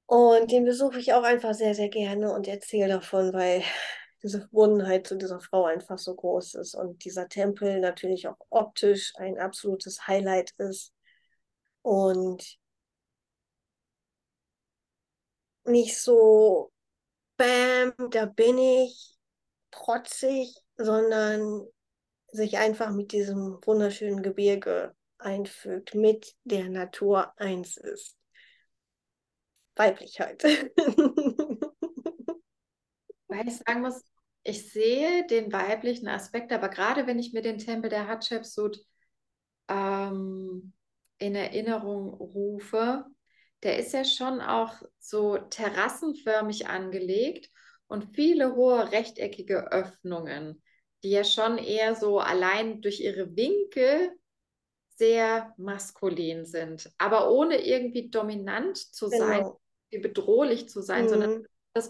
Und 0.08 0.52
den 0.52 0.66
besuche 0.66 1.00
ich 1.00 1.14
auch 1.14 1.24
einfach 1.24 1.54
sehr, 1.56 1.74
sehr 1.74 1.90
gerne 1.90 2.32
und 2.32 2.48
erzähle 2.48 2.90
davon, 2.90 3.34
weil 3.34 3.64
diese 4.22 4.42
Verbundenheit 4.42 5.08
zu 5.08 5.16
dieser 5.16 5.40
Frau 5.40 5.66
einfach 5.66 5.98
so 5.98 6.16
groß 6.16 6.56
ist 6.56 6.76
und 6.76 7.04
dieser 7.06 7.28
Tempel 7.30 7.80
natürlich 7.80 8.28
auch 8.28 8.38
optisch 8.50 9.14
ein 9.18 9.40
absolutes 9.40 10.08
Highlight 10.08 10.52
ist. 10.58 10.94
Und 11.82 12.58
nicht 15.66 15.98
so, 16.00 16.72
bam, 17.38 17.94
da 18.12 18.26
bin 18.26 18.58
ich, 18.58 19.16
trotzig, 19.72 20.56
sondern 20.78 21.66
sich 22.32 22.58
einfach 22.58 22.92
mit 22.92 23.12
diesem 23.12 23.60
wunderschönen 23.66 24.22
Gebirge 24.22 24.96
einfügt, 25.18 25.96
mit 25.96 26.36
der 26.44 26.70
Natur 26.70 27.34
eins 27.40 27.78
ist. 27.78 28.18
Weiblichkeit. 29.76 30.44
Weil 33.28 33.48
ich 33.48 33.58
sagen 33.58 33.82
muss, 33.82 34.04
ich 34.44 34.72
sehe 34.72 35.26
den 35.28 35.52
weiblichen 35.52 36.08
Aspekt, 36.08 36.54
aber 36.54 36.70
gerade 36.70 37.08
wenn 37.08 37.18
ich 37.20 37.34
mir 37.34 37.42
den 37.42 37.58
Tempel 37.58 37.90
der 37.90 38.08
Hatschepsut 38.08 38.80
ähm, 39.68 40.74
in 41.18 41.36
Erinnerung 41.36 42.14
rufe, 42.14 43.06
der 43.66 43.80
ist 43.80 43.94
ja 43.94 44.06
schon 44.06 44.42
auch 44.42 44.74
so 45.00 45.38
terrassenförmig 45.38 46.68
angelegt 46.68 47.50
und 47.88 48.16
viele 48.16 48.56
hohe 48.56 48.92
rechteckige 48.92 49.72
Öffnungen, 49.72 50.62
die 51.04 51.10
ja 51.10 51.24
schon 51.24 51.58
eher 51.58 51.96
so 51.96 52.20
allein 52.20 52.82
durch 52.82 53.00
ihre 53.00 53.36
Winkel 53.36 54.12
sehr 54.98 55.52
maskulin 55.58 56.46
sind, 56.46 56.92
aber 57.00 57.32
ohne 57.32 57.66
irgendwie 57.66 58.10
dominant 58.10 58.78
zu 58.78 59.08
sein, 59.08 59.44
genau. 59.90 60.04
bedrohlich 60.04 60.70
zu 60.70 60.82
sein, 60.82 61.06
mhm. 61.06 61.10
sondern 61.10 61.48
das 61.74 61.90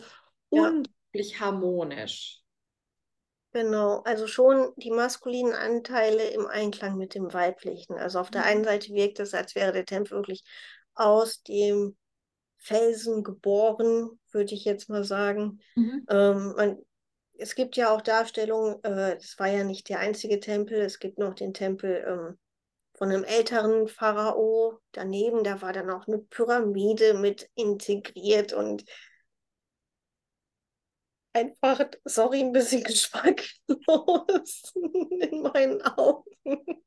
unglaublich 0.49 1.34
ja. 1.34 1.39
harmonisch. 1.41 2.41
Genau, 3.51 4.01
also 4.05 4.28
schon 4.28 4.71
die 4.78 4.91
maskulinen 4.91 5.53
Anteile 5.53 6.30
im 6.30 6.45
Einklang 6.47 6.97
mit 6.97 7.15
dem 7.15 7.34
weiblichen. 7.34 7.97
Also 7.97 8.19
auf 8.19 8.32
der 8.32 8.41
mhm. 8.41 8.47
einen 8.47 8.63
Seite 8.63 8.93
wirkt 8.93 9.19
es, 9.19 9.34
als 9.34 9.55
wäre 9.55 9.73
der 9.73 9.86
Tempel 9.86 10.17
wirklich 10.17 10.43
aus 10.96 11.43
dem 11.43 11.96
Felsen 12.58 13.24
geboren, 13.24 14.20
würde 14.32 14.54
ich 14.54 14.66
jetzt 14.66 14.89
mal 14.89 15.04
sagen. 15.04 15.60
Mhm. 15.76 16.06
Ähm, 16.10 16.54
man, 16.56 16.78
es 17.38 17.56
gibt 17.56 17.76
ja 17.76 17.93
auch 17.93 18.02
Darstellungen, 18.02 18.84
äh, 18.84 19.16
das 19.16 19.38
war 19.38 19.48
ja 19.48 19.64
nicht 19.64 19.89
der 19.89 20.00
einzige 20.00 20.39
Tempel, 20.39 20.80
es 20.80 21.00
gibt 21.00 21.20
noch 21.20 21.36
den 21.36 21.54
Tempel 21.54 22.04
ähm, 22.08 22.39
von 22.96 23.10
einem 23.10 23.24
älteren 23.24 23.88
Pharao. 23.88 24.80
Daneben, 24.91 25.43
da 25.43 25.62
war 25.62 25.74
dann 25.74 25.89
auch 25.89 26.08
eine 26.08 26.20
Pyramide 26.20 27.14
mit 27.14 27.50
integriert 27.56 28.54
und 28.54 28.86
einfach, 31.34 31.82
sorry, 32.06 32.39
ein 32.39 32.52
bisschen 32.52 32.84
geschmacklos 32.86 34.74
in 34.74 35.41
meinen 35.41 35.82
Augen. 35.84 36.84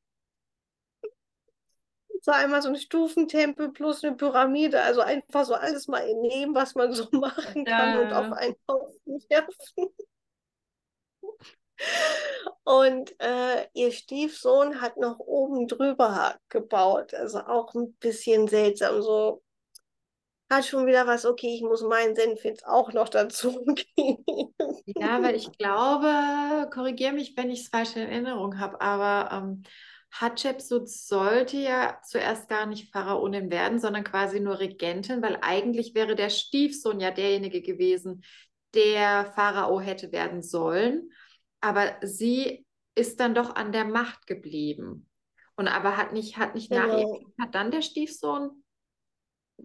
War 2.25 2.37
einmal 2.37 2.62
so 2.62 2.69
ein 2.69 2.77
Stufentempel 2.77 3.71
plus 3.71 4.05
eine 4.05 4.16
Pyramide, 4.16 4.83
also 4.83 5.01
einfach 5.01 5.45
so 5.45 5.55
alles 5.55 5.89
mal 5.89 6.05
nehmen, 6.14 6.55
was 6.55 6.75
man 6.75 6.93
so 6.93 7.07
machen 7.12 7.64
kann 7.64 7.95
ja. 7.95 8.01
und 8.01 8.12
auf 8.12 8.33
einen 8.37 8.57
Haufen 8.69 9.25
werfen. 9.29 9.95
Und 12.64 13.14
äh, 13.21 13.66
ihr 13.73 13.93
Stiefsohn 13.93 14.81
hat 14.81 14.97
noch 14.97 15.21
oben 15.21 15.69
drüber 15.69 16.37
gebaut. 16.49 17.14
Also 17.14 17.41
auch 17.41 17.75
ein 17.75 17.95
bisschen 17.95 18.49
seltsam. 18.49 19.01
So 19.01 19.43
hat 20.51 20.66
schon 20.66 20.87
wieder 20.87 21.07
was, 21.07 21.25
okay, 21.25 21.55
ich 21.55 21.62
muss 21.62 21.83
meinen 21.83 22.16
Senf 22.16 22.45
jetzt 22.45 22.66
auch 22.66 22.93
noch 22.93 23.09
dazu 23.09 23.64
geben. 23.97 24.55
Ja, 24.87 25.23
weil 25.23 25.35
ich 25.35 25.51
glaube, 25.59 26.69
korrigiere 26.71 27.12
mich, 27.12 27.37
wenn 27.37 27.51
ich 27.51 27.61
es 27.61 27.69
falsch 27.69 27.97
in 27.97 28.03
Erinnerung 28.03 28.59
habe, 28.59 28.81
aber 28.81 29.33
ähm, 29.33 29.62
Hatschepsut 30.11 30.89
sollte 30.89 31.59
ja 31.59 32.01
zuerst 32.03 32.49
gar 32.49 32.67
nicht 32.67 32.93
Pharaonin 32.93 33.51
werden, 33.51 33.79
sondern 33.79 34.05
quasi 34.05 34.41
nur 34.41 34.59
Regentin, 34.59 35.23
weil 35.23 35.39
eigentlich 35.43 35.95
wäre 35.95 36.17
der 36.17 36.31
Stiefsohn 36.31 37.01
ja 37.01 37.11
derjenige 37.11 37.63
gewesen, 37.63 38.25
der 38.75 39.33
Pharao 39.35 39.81
hätte 39.81 40.13
werden 40.13 40.43
sollen 40.43 41.11
aber 41.61 41.97
sie 42.03 42.67
ist 42.95 43.21
dann 43.21 43.35
doch 43.35 43.57
an 43.57 43.73
der 43.73 43.85
Macht 43.85 44.27
geblieben. 44.27 45.09
Und 45.57 45.69
aber 45.69 45.97
hat 45.97 46.13
nicht, 46.13 46.37
hat 46.37 46.55
nicht 46.55 46.71
genau. 46.71 46.87
nach 46.87 46.99
ihr, 46.99 47.27
hat 47.41 47.55
dann 47.55 47.71
der 47.71 47.83
Stiefsohn, 47.83 48.63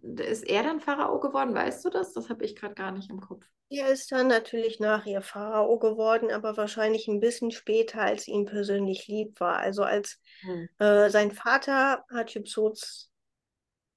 ist 0.01 0.43
er 0.47 0.63
dann 0.63 0.79
Pharao 0.79 1.19
geworden, 1.19 1.53
weißt 1.53 1.85
du 1.85 1.89
das? 1.89 2.13
Das 2.13 2.29
habe 2.29 2.45
ich 2.45 2.55
gerade 2.55 2.75
gar 2.75 2.91
nicht 2.91 3.09
im 3.09 3.21
Kopf. 3.21 3.45
Er 3.69 3.89
ist 3.89 4.11
dann 4.11 4.27
natürlich 4.27 4.79
nach 4.79 5.05
ihr 5.05 5.21
Pharao 5.21 5.79
geworden, 5.79 6.31
aber 6.31 6.57
wahrscheinlich 6.57 7.07
ein 7.07 7.19
bisschen 7.19 7.51
später, 7.51 8.01
als 8.01 8.27
ihm 8.27 8.45
persönlich 8.45 9.07
lieb 9.07 9.39
war. 9.39 9.57
Also 9.57 9.83
als 9.83 10.19
hm. 10.41 10.69
äh, 10.79 11.09
sein 11.09 11.31
Vater 11.31 12.03
Hatschepsuts 12.11 13.09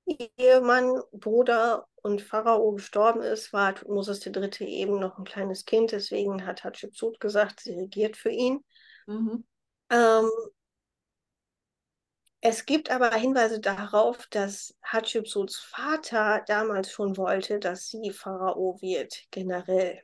Ehemann, 0.06 1.02
Bruder 1.12 1.88
und 1.96 2.22
Pharao 2.22 2.72
gestorben 2.72 3.22
ist, 3.22 3.52
war 3.52 3.74
Moses 3.88 4.20
der 4.20 4.32
Dritte 4.32 4.64
eben 4.64 5.00
noch 5.00 5.18
ein 5.18 5.24
kleines 5.24 5.64
Kind. 5.64 5.92
Deswegen 5.92 6.46
hat 6.46 6.64
Hatschepsut 6.64 7.18
gesagt, 7.18 7.60
sie 7.60 7.74
regiert 7.74 8.16
für 8.16 8.30
ihn. 8.30 8.64
Mhm. 9.06 9.44
Ähm, 9.90 10.30
es 12.48 12.64
gibt 12.64 12.90
aber 12.90 13.12
Hinweise 13.14 13.60
darauf, 13.60 14.26
dass 14.28 14.76
Hatschepsuts 14.82 15.58
Vater 15.58 16.44
damals 16.46 16.92
schon 16.92 17.16
wollte, 17.16 17.58
dass 17.58 17.88
sie 17.88 18.10
Pharao 18.10 18.78
wird, 18.80 19.24
generell. 19.30 20.02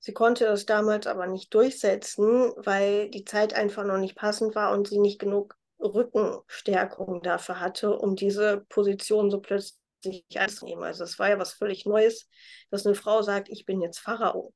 Sie 0.00 0.12
konnte 0.12 0.46
es 0.46 0.66
damals 0.66 1.06
aber 1.06 1.26
nicht 1.26 1.54
durchsetzen, 1.54 2.52
weil 2.56 3.08
die 3.10 3.24
Zeit 3.24 3.54
einfach 3.54 3.84
noch 3.84 3.98
nicht 3.98 4.16
passend 4.16 4.54
war 4.54 4.72
und 4.72 4.88
sie 4.88 4.98
nicht 4.98 5.18
genug 5.18 5.56
Rückenstärkung 5.80 7.22
dafür 7.22 7.60
hatte, 7.60 7.96
um 7.96 8.16
diese 8.16 8.64
Position 8.68 9.30
so 9.30 9.40
plötzlich 9.40 10.24
einzunehmen. 10.34 10.84
Also 10.84 11.04
es 11.04 11.18
war 11.18 11.28
ja 11.28 11.38
was 11.38 11.52
völlig 11.52 11.86
Neues, 11.86 12.28
dass 12.70 12.86
eine 12.86 12.94
Frau 12.94 13.22
sagt, 13.22 13.48
ich 13.48 13.64
bin 13.64 13.80
jetzt 13.80 13.98
Pharao. 13.98 14.52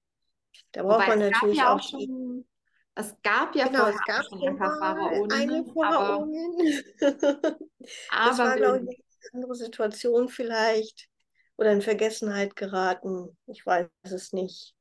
Da 0.72 0.82
braucht 0.82 1.06
Wobei, 1.06 1.16
man 1.16 1.30
natürlich 1.30 1.62
auch 1.62 1.80
schon, 1.82 2.44
es 2.94 3.14
gab 3.22 3.54
ja 3.54 3.66
genau, 3.68 3.86
es 3.86 4.00
gab 4.04 4.24
schon 4.24 4.46
ein 4.46 4.56
paar 4.56 4.76
Pharaonen. 4.78 5.32
Eine 5.32 5.64
Pharaonin. 5.72 6.82
Aber, 8.10 8.28
das 8.28 8.38
war, 8.38 8.56
glaube 8.56 8.78
ich, 8.78 8.82
eine 8.88 9.42
andere 9.42 9.54
Situation 9.54 10.28
vielleicht. 10.28 11.08
Oder 11.56 11.72
in 11.72 11.82
Vergessenheit 11.82 12.56
geraten. 12.56 13.36
Ich 13.46 13.64
weiß 13.66 13.88
es 14.04 14.32
nicht. 14.32 14.74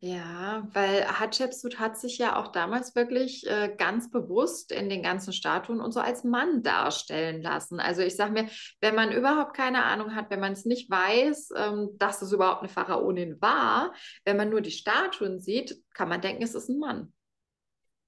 Ja, 0.00 0.68
weil 0.74 1.06
Hatschepsut 1.06 1.78
hat 1.78 1.98
sich 1.98 2.18
ja 2.18 2.36
auch 2.36 2.48
damals 2.48 2.94
wirklich 2.94 3.46
äh, 3.46 3.74
ganz 3.78 4.10
bewusst 4.10 4.70
in 4.70 4.90
den 4.90 5.02
ganzen 5.02 5.32
Statuen 5.32 5.80
und 5.80 5.92
so 5.92 6.00
als 6.00 6.22
Mann 6.22 6.62
darstellen 6.62 7.40
lassen. 7.40 7.80
Also 7.80 8.02
ich 8.02 8.14
sage 8.14 8.32
mir, 8.32 8.48
wenn 8.80 8.94
man 8.94 9.10
überhaupt 9.10 9.56
keine 9.56 9.84
Ahnung 9.84 10.14
hat, 10.14 10.28
wenn 10.28 10.40
man 10.40 10.52
es 10.52 10.66
nicht 10.66 10.90
weiß, 10.90 11.48
ähm, 11.56 11.90
dass 11.94 12.20
es 12.20 12.30
überhaupt 12.30 12.60
eine 12.60 12.68
Pharaonin 12.68 13.40
war, 13.40 13.94
wenn 14.26 14.36
man 14.36 14.50
nur 14.50 14.60
die 14.60 14.70
Statuen 14.70 15.40
sieht, 15.40 15.82
kann 15.94 16.10
man 16.10 16.20
denken, 16.20 16.42
es 16.42 16.54
ist 16.54 16.68
ein 16.68 16.78
Mann. 16.78 17.12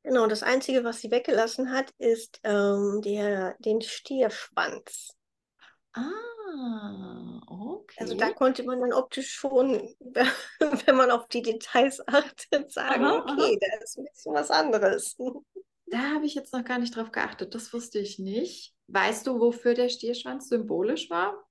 Genau, 0.02 0.26
das 0.26 0.42
Einzige, 0.42 0.84
was 0.84 1.00
sie 1.00 1.10
weggelassen 1.10 1.72
hat, 1.72 1.90
ist 1.96 2.38
ähm, 2.44 3.00
der, 3.02 3.56
den 3.60 3.80
Stierschwanz. 3.80 5.16
Ah, 5.94 7.40
okay. 7.80 7.96
Also 8.00 8.14
da 8.14 8.30
konnte 8.30 8.62
man 8.64 8.80
dann 8.80 8.92
optisch 8.92 9.32
schon, 9.32 9.94
wenn 10.86 10.96
man 10.96 11.10
auf 11.10 11.28
die 11.28 11.42
Details 11.42 12.00
achtet, 12.06 12.72
sagen, 12.72 13.04
aha, 13.04 13.18
okay, 13.18 13.32
aha. 13.32 13.56
da 13.60 13.66
ist 13.82 13.98
ein 13.98 14.04
bisschen 14.04 14.34
was 14.34 14.50
anderes. 14.50 15.16
Da 15.86 15.98
habe 16.14 16.26
ich 16.26 16.34
jetzt 16.34 16.52
noch 16.52 16.64
gar 16.64 16.78
nicht 16.78 16.96
drauf 16.96 17.12
geachtet, 17.12 17.54
das 17.54 17.72
wusste 17.72 17.98
ich 17.98 18.18
nicht. 18.18 18.74
Weißt 18.88 19.26
du, 19.26 19.40
wofür 19.40 19.72
der 19.74 19.88
Stierschwanz 19.88 20.48
symbolisch 20.48 21.08
war? 21.10 21.48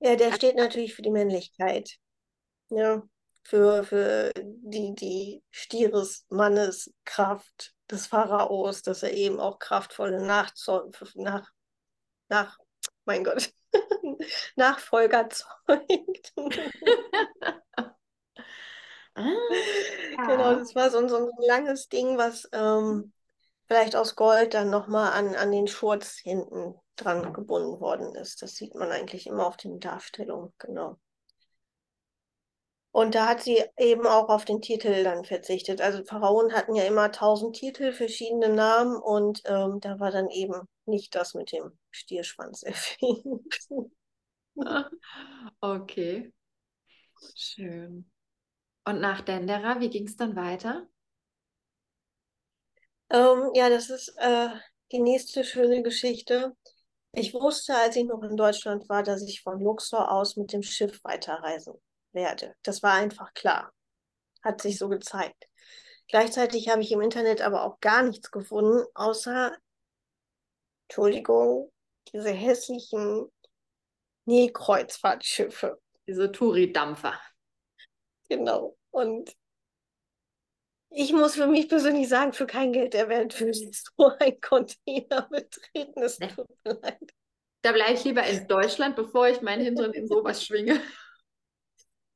Ja, 0.00 0.16
der 0.16 0.32
steht 0.32 0.56
natürlich 0.56 0.94
für 0.94 1.02
die 1.02 1.10
Männlichkeit. 1.10 1.98
Ja, 2.70 3.02
für, 3.42 3.84
für 3.84 4.32
die, 4.36 4.94
die 4.94 5.42
Stieresmanneskraft 5.50 7.74
des 7.90 8.06
Pharaos, 8.06 8.82
dass 8.82 9.02
er 9.02 9.14
eben 9.14 9.40
auch 9.40 9.58
kraftvolle 9.58 10.24
Nachzo 10.24 10.88
nach, 11.14 11.50
nach 12.28 12.58
mein 13.08 13.24
Gott, 13.24 13.52
Nachfolger 14.56 15.28
zeugt. 15.30 16.32
ah, 19.14 19.24
genau, 20.26 20.54
das 20.54 20.74
war 20.74 20.90
so, 20.90 21.08
so, 21.08 21.16
ein 21.16 21.30
langes 21.48 21.88
Ding, 21.88 22.18
was 22.18 22.48
ähm, 22.52 23.12
vielleicht 23.66 23.96
aus 23.96 24.14
Gold 24.14 24.54
dann 24.54 24.70
nochmal 24.70 25.12
an, 25.12 25.34
an 25.34 25.50
den 25.50 25.66
Schurz 25.66 26.18
hinten 26.18 26.74
dran 26.96 27.32
gebunden 27.32 27.80
worden 27.80 28.14
ist. 28.14 28.42
Das 28.42 28.54
sieht 28.54 28.74
man 28.74 28.92
eigentlich 28.92 29.26
immer 29.26 29.46
auf 29.46 29.56
den 29.56 29.80
Darstellungen, 29.80 30.52
genau. 30.58 30.98
Und 32.90 33.14
da 33.14 33.26
hat 33.26 33.42
sie 33.42 33.62
eben 33.78 34.06
auch 34.06 34.28
auf 34.28 34.44
den 34.44 34.60
Titel 34.60 35.02
dann 35.02 35.24
verzichtet. 35.24 35.80
Also 35.80 36.04
Pharaonen 36.04 36.52
hatten 36.52 36.74
ja 36.74 36.84
immer 36.84 37.10
tausend 37.10 37.56
Titel, 37.56 37.92
verschiedene 37.92 38.50
Namen 38.50 38.96
und 38.96 39.42
ähm, 39.46 39.78
da 39.80 39.98
war 39.98 40.10
dann 40.10 40.28
eben 40.28 40.68
nicht 40.88 41.14
das 41.14 41.34
mit 41.34 41.52
dem 41.52 41.78
Stierschwanz 41.90 42.64
okay. 45.60 46.32
Schön. 47.34 48.10
Und 48.84 49.00
nach 49.00 49.20
Dendera, 49.20 49.80
wie 49.80 49.90
ging 49.90 50.06
es 50.06 50.16
dann 50.16 50.34
weiter? 50.36 50.88
Ähm, 53.10 53.50
ja, 53.54 53.68
das 53.68 53.90
ist 53.90 54.14
äh, 54.18 54.48
die 54.92 55.00
nächste 55.00 55.44
schöne 55.44 55.82
Geschichte. 55.82 56.56
Ich 57.12 57.34
wusste, 57.34 57.74
als 57.74 57.96
ich 57.96 58.04
noch 58.04 58.22
in 58.22 58.36
Deutschland 58.36 58.88
war, 58.88 59.02
dass 59.02 59.22
ich 59.22 59.42
von 59.42 59.60
Luxor 59.60 60.10
aus 60.10 60.36
mit 60.36 60.52
dem 60.52 60.62
Schiff 60.62 61.02
weiterreisen 61.04 61.74
werde. 62.12 62.54
Das 62.62 62.82
war 62.82 62.94
einfach 62.94 63.32
klar. 63.34 63.72
Hat 64.42 64.60
sich 64.60 64.78
so 64.78 64.88
gezeigt. 64.88 65.48
Gleichzeitig 66.08 66.68
habe 66.68 66.82
ich 66.82 66.92
im 66.92 67.00
Internet 67.00 67.42
aber 67.42 67.64
auch 67.64 67.80
gar 67.80 68.02
nichts 68.02 68.30
gefunden, 68.30 68.84
außer, 68.94 69.56
Entschuldigung, 70.88 71.70
diese 72.12 72.30
hässlichen 72.30 73.30
Nilkreuzfahrtschiffe. 74.24 75.80
Diese 76.06 76.32
Touri-Dampfer. 76.32 77.20
Genau. 78.28 78.76
Und 78.90 79.34
ich 80.90 81.12
muss 81.12 81.34
für 81.34 81.46
mich 81.46 81.68
persönlich 81.68 82.08
sagen, 82.08 82.32
für 82.32 82.46
kein 82.46 82.72
Geld 82.72 82.94
der 82.94 83.08
Welt 83.08 83.38
würde 83.38 83.50
ich 83.50 83.82
so 83.96 84.10
ein 84.18 84.40
Container 84.40 85.28
betreten. 85.30 86.02
Es 86.02 86.18
tut 86.18 86.46
mir 86.64 86.80
leid. 86.80 87.14
Da 87.62 87.72
bleibe 87.72 87.94
ich 87.94 88.04
lieber 88.04 88.24
in 88.24 88.46
Deutschland, 88.46 88.96
bevor 88.96 89.28
ich 89.28 89.42
meinen 89.42 89.64
Hintern 89.64 89.92
in 89.92 90.06
sowas 90.06 90.44
schwinge. 90.44 90.80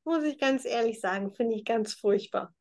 Muss 0.04 0.24
ich 0.24 0.38
ganz 0.38 0.64
ehrlich 0.64 1.00
sagen, 1.00 1.32
finde 1.32 1.56
ich 1.56 1.64
ganz 1.64 1.94
furchtbar. 1.94 2.54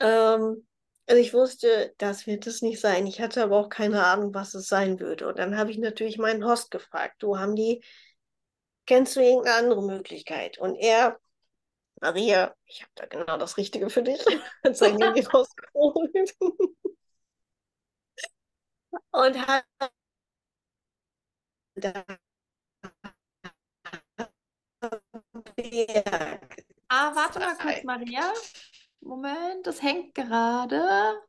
Ähm, 0.00 0.67
also 1.08 1.20
ich 1.20 1.32
wusste, 1.32 1.94
das 1.98 2.26
wird 2.26 2.46
es 2.46 2.62
nicht 2.62 2.80
sein. 2.80 3.06
Ich 3.06 3.20
hatte 3.20 3.42
aber 3.42 3.56
auch 3.56 3.68
keine 3.70 4.04
Ahnung, 4.04 4.34
was 4.34 4.54
es 4.54 4.68
sein 4.68 5.00
würde. 5.00 5.28
Und 5.28 5.38
dann 5.38 5.56
habe 5.56 5.70
ich 5.70 5.78
natürlich 5.78 6.18
meinen 6.18 6.44
Host 6.44 6.70
gefragt, 6.70 7.22
du 7.22 7.38
haben 7.38 7.56
die, 7.56 7.82
kennst 8.86 9.16
du 9.16 9.20
irgendeine 9.20 9.56
andere 9.56 9.82
Möglichkeit? 9.82 10.58
Und 10.58 10.76
er, 10.76 11.18
Maria, 12.00 12.54
ich 12.66 12.82
habe 12.82 12.92
da 12.94 13.06
genau 13.06 13.38
das 13.38 13.56
Richtige 13.56 13.90
für 13.90 14.02
dich, 14.02 14.20
hat 14.64 14.76
sein 14.76 15.00
Handy 15.00 15.20
rausgeholt 15.32 16.34
und 19.12 19.46
hat 19.46 19.64
Ah, 26.90 27.14
warte 27.14 27.38
mal 27.38 27.56
kurz, 27.56 27.84
Maria. 27.84 28.32
Moment, 29.00 29.66
das 29.66 29.82
hängt 29.82 30.14
gerade. 30.14 31.20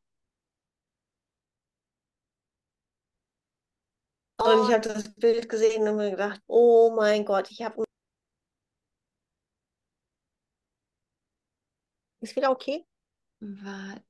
Und 4.41 4.67
ich 4.69 4.73
habe 4.73 4.81
das 4.81 5.13
Bild 5.15 5.49
gesehen 5.49 5.87
und 5.87 5.97
mir 5.97 6.11
gedacht, 6.11 6.41
oh 6.47 6.93
mein 6.95 7.25
Gott, 7.25 7.51
ich 7.51 7.61
habe. 7.61 7.83
Ist 12.21 12.35
wieder 12.35 12.51
okay? 12.51 12.85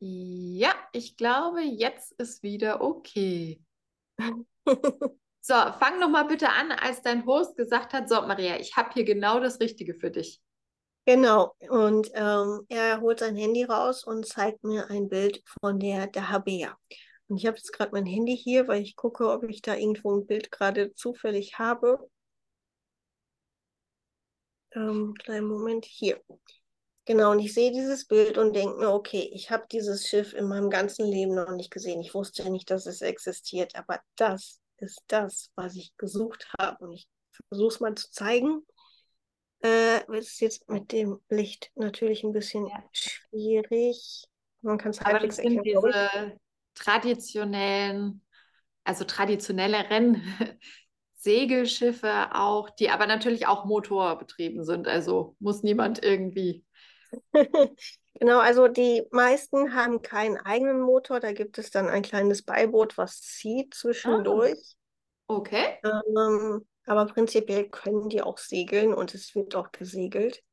Ja, 0.02 0.74
ich 0.94 1.18
glaube, 1.18 1.62
jetzt 1.62 2.14
ist 2.14 2.44
wieder 2.44 2.82
okay. 2.82 3.62
So, 5.42 5.54
fang 5.54 6.00
noch 6.00 6.10
mal 6.10 6.26
bitte 6.26 6.50
an, 6.50 6.72
als 6.74 7.02
dein 7.02 7.26
Host 7.26 7.56
gesagt 7.56 7.94
hat, 7.94 8.10
so, 8.10 8.22
Maria, 8.22 8.60
ich 8.60 8.76
habe 8.76 8.92
hier 8.94 9.06
genau 9.06 9.40
das 9.40 9.60
Richtige 9.62 9.96
für 9.96 10.12
dich. 10.12 10.42
Genau. 11.10 11.56
Und 11.70 12.12
ähm, 12.14 12.68
er 12.70 13.02
holt 13.02 13.18
sein 13.18 13.36
Handy 13.36 13.64
raus 13.64 14.04
und 14.04 14.28
zeigt 14.28 14.64
mir 14.64 14.92
ein 14.92 15.10
Bild 15.10 15.42
von 15.60 15.80
der 15.80 16.06
Dahabea. 16.06 16.78
Und 17.28 17.38
ich 17.38 17.48
habe 17.48 17.58
jetzt 17.58 17.74
gerade 17.74 17.94
mein 17.94 18.06
Handy 18.06 18.38
hier, 18.38 18.68
weil 18.68 18.84
ich 18.84 18.96
gucke, 18.96 19.28
ob 19.28 19.44
ich 19.46 19.64
da 19.64 19.76
irgendwo 19.76 20.16
ein 20.16 20.28
Bild 20.28 20.52
gerade 20.52 20.94
zufällig 20.94 21.58
habe. 21.58 21.98
Ähm, 24.76 25.16
kleinen 25.16 25.48
Moment, 25.48 25.86
hier. 25.86 26.22
Genau, 27.06 27.32
und 27.32 27.40
ich 27.40 27.56
sehe 27.56 27.72
dieses 27.72 28.06
Bild 28.06 28.38
und 28.38 28.56
denke 28.56 28.78
mir, 28.78 28.92
okay, 28.94 29.32
ich 29.34 29.50
habe 29.50 29.66
dieses 29.72 30.08
Schiff 30.08 30.36
in 30.36 30.48
meinem 30.48 30.70
ganzen 30.70 31.08
Leben 31.08 31.34
noch 31.34 31.50
nicht 31.56 31.72
gesehen. 31.72 32.02
Ich 32.02 32.14
wusste 32.14 32.48
nicht, 32.52 32.70
dass 32.70 32.86
es 32.86 33.02
existiert, 33.02 33.76
aber 33.76 34.00
das 34.16 34.60
ist 34.78 35.02
das, 35.08 35.50
was 35.56 35.76
ich 35.76 35.92
gesucht 35.98 36.48
habe. 36.60 36.86
Und 36.86 36.94
ich 36.94 37.10
versuche 37.48 37.74
es 37.74 37.80
mal 37.80 37.96
zu 37.96 38.12
zeigen. 38.12 38.64
Äh, 39.62 40.18
ist 40.18 40.40
jetzt 40.42 40.70
mit 40.70 40.92
dem 40.92 41.20
Licht 41.30 41.72
natürlich 41.76 42.24
ein 42.24 42.34
bisschen 42.34 42.68
Ja. 42.68 42.84
schwierig. 42.92 44.26
Man 44.62 44.78
kann 44.78 44.92
es 44.92 45.02
Aber 45.04 45.20
halbwegs 45.20 45.36
das 45.36 45.42
sind 45.42 45.64
erkennen, 45.64 45.64
diese 45.66 46.38
traditionellen, 46.76 48.22
also 48.84 49.04
traditionelleren 49.06 50.22
Segelschiffe 51.16 52.34
auch, 52.36 52.70
die 52.70 52.90
aber 52.90 53.08
natürlich 53.08 53.48
auch 53.48 53.66
motorbetrieben 53.66 54.64
sind. 54.66 54.88
Also 54.88 55.36
muss 55.40 55.64
niemand 55.64 56.04
irgendwie. 56.04 56.66
Genau, 58.20 58.40
also 58.40 58.68
die 58.68 59.04
meisten 59.12 59.74
haben 59.74 60.02
keinen 60.02 60.38
eigenen 60.38 60.82
Motor. 60.82 61.20
Da 61.22 61.32
gibt 61.32 61.58
es 61.58 61.72
dann 61.72 61.88
ein 61.88 62.02
kleines 62.02 62.42
Beiboot, 62.44 62.98
was 62.98 63.22
zieht 63.22 63.74
zwischendurch. 63.74 64.76
Okay. 65.30 65.80
Ähm, 65.84 66.66
aber 66.90 67.06
prinzipiell 67.06 67.70
können 67.70 68.10
die 68.10 68.24
auch 68.24 68.40
segeln 68.40 68.96
und 68.96 69.14
es 69.14 69.36
wird 69.36 69.56
auch 69.56 69.72
gesegelt. 69.72 70.44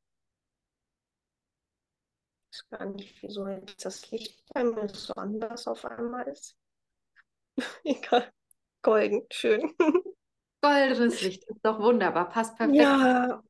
Ich 2.52 2.60
weiß 2.68 2.78
gar 2.78 2.86
nicht, 2.90 3.22
wieso 3.22 3.48
jetzt 3.48 3.82
das 3.82 4.10
Licht 4.10 4.44
bei 4.52 4.62
mir 4.62 4.86
so 4.90 5.14
anders 5.14 5.66
auf 5.66 5.86
einmal 5.86 6.28
ist. 6.28 6.54
Egal. 7.84 8.30
Golden, 8.82 9.26
schön. 9.32 9.74
Goldenes 10.60 11.22
Licht 11.22 11.42
ist 11.44 11.64
doch 11.64 11.80
wunderbar, 11.80 12.28
passt 12.28 12.54
perfekt. 12.56 12.82
Ja, 12.82 13.42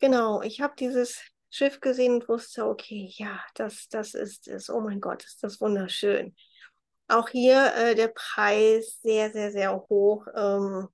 genau, 0.00 0.42
ich 0.42 0.60
habe 0.60 0.74
dieses 0.76 1.20
Schiff 1.50 1.80
gesehen 1.80 2.14
und 2.14 2.28
wusste, 2.28 2.66
okay, 2.66 3.12
ja, 3.12 3.40
das, 3.54 3.88
das 3.88 4.14
ist 4.14 4.48
es. 4.48 4.70
Oh 4.70 4.80
mein 4.80 5.00
Gott, 5.00 5.24
ist 5.24 5.40
das 5.44 5.60
wunderschön. 5.60 6.34
Auch 7.06 7.28
hier 7.28 7.72
äh, 7.76 7.94
der 7.94 8.08
Preis 8.08 8.98
sehr, 9.02 9.30
sehr, 9.30 9.52
sehr 9.52 9.86
hoch. 9.88 10.26
Ähm, 10.34 10.88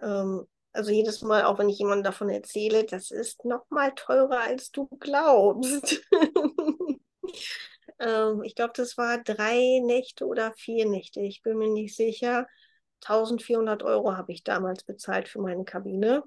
ähm, 0.00 0.46
also 0.72 0.90
jedes 0.90 1.22
Mal, 1.22 1.44
auch 1.44 1.58
wenn 1.58 1.68
ich 1.68 1.78
jemandem 1.78 2.04
davon 2.04 2.30
erzähle, 2.30 2.84
das 2.84 3.10
ist 3.10 3.44
noch 3.44 3.68
mal 3.70 3.92
teurer, 3.94 4.40
als 4.40 4.70
du 4.70 4.88
glaubst. 5.00 6.00
ähm, 7.98 8.42
ich 8.42 8.54
glaube, 8.54 8.72
das 8.74 8.96
war 8.96 9.18
drei 9.18 9.80
Nächte 9.84 10.26
oder 10.26 10.52
vier 10.54 10.88
Nächte. 10.88 11.20
Ich 11.20 11.42
bin 11.42 11.58
mir 11.58 11.68
nicht 11.68 11.94
sicher. 11.94 12.46
1400 13.02 13.82
Euro 13.82 14.16
habe 14.16 14.32
ich 14.32 14.44
damals 14.44 14.84
bezahlt 14.84 15.28
für 15.28 15.40
meine 15.40 15.64
Kabine. 15.64 16.22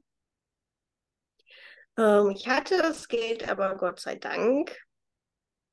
Ähm, 1.98 2.32
ich 2.32 2.48
hatte 2.48 2.78
das 2.78 3.08
Geld, 3.08 3.50
aber 3.50 3.76
Gott 3.76 4.00
sei 4.00 4.16
Dank, 4.16 4.78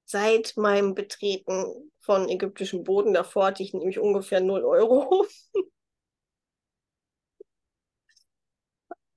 seit 0.05 0.57
meinem 0.57 0.95
Betreten 0.95 1.91
von 2.01 2.29
ägyptischem 2.29 2.85
Boden, 2.85 3.13
davor 3.13 3.47
hatte 3.47 3.63
ich 3.63 3.75
nämlich 3.75 3.99
ungefähr 3.99 4.41
0 4.41 4.65
Euro. 4.65 5.27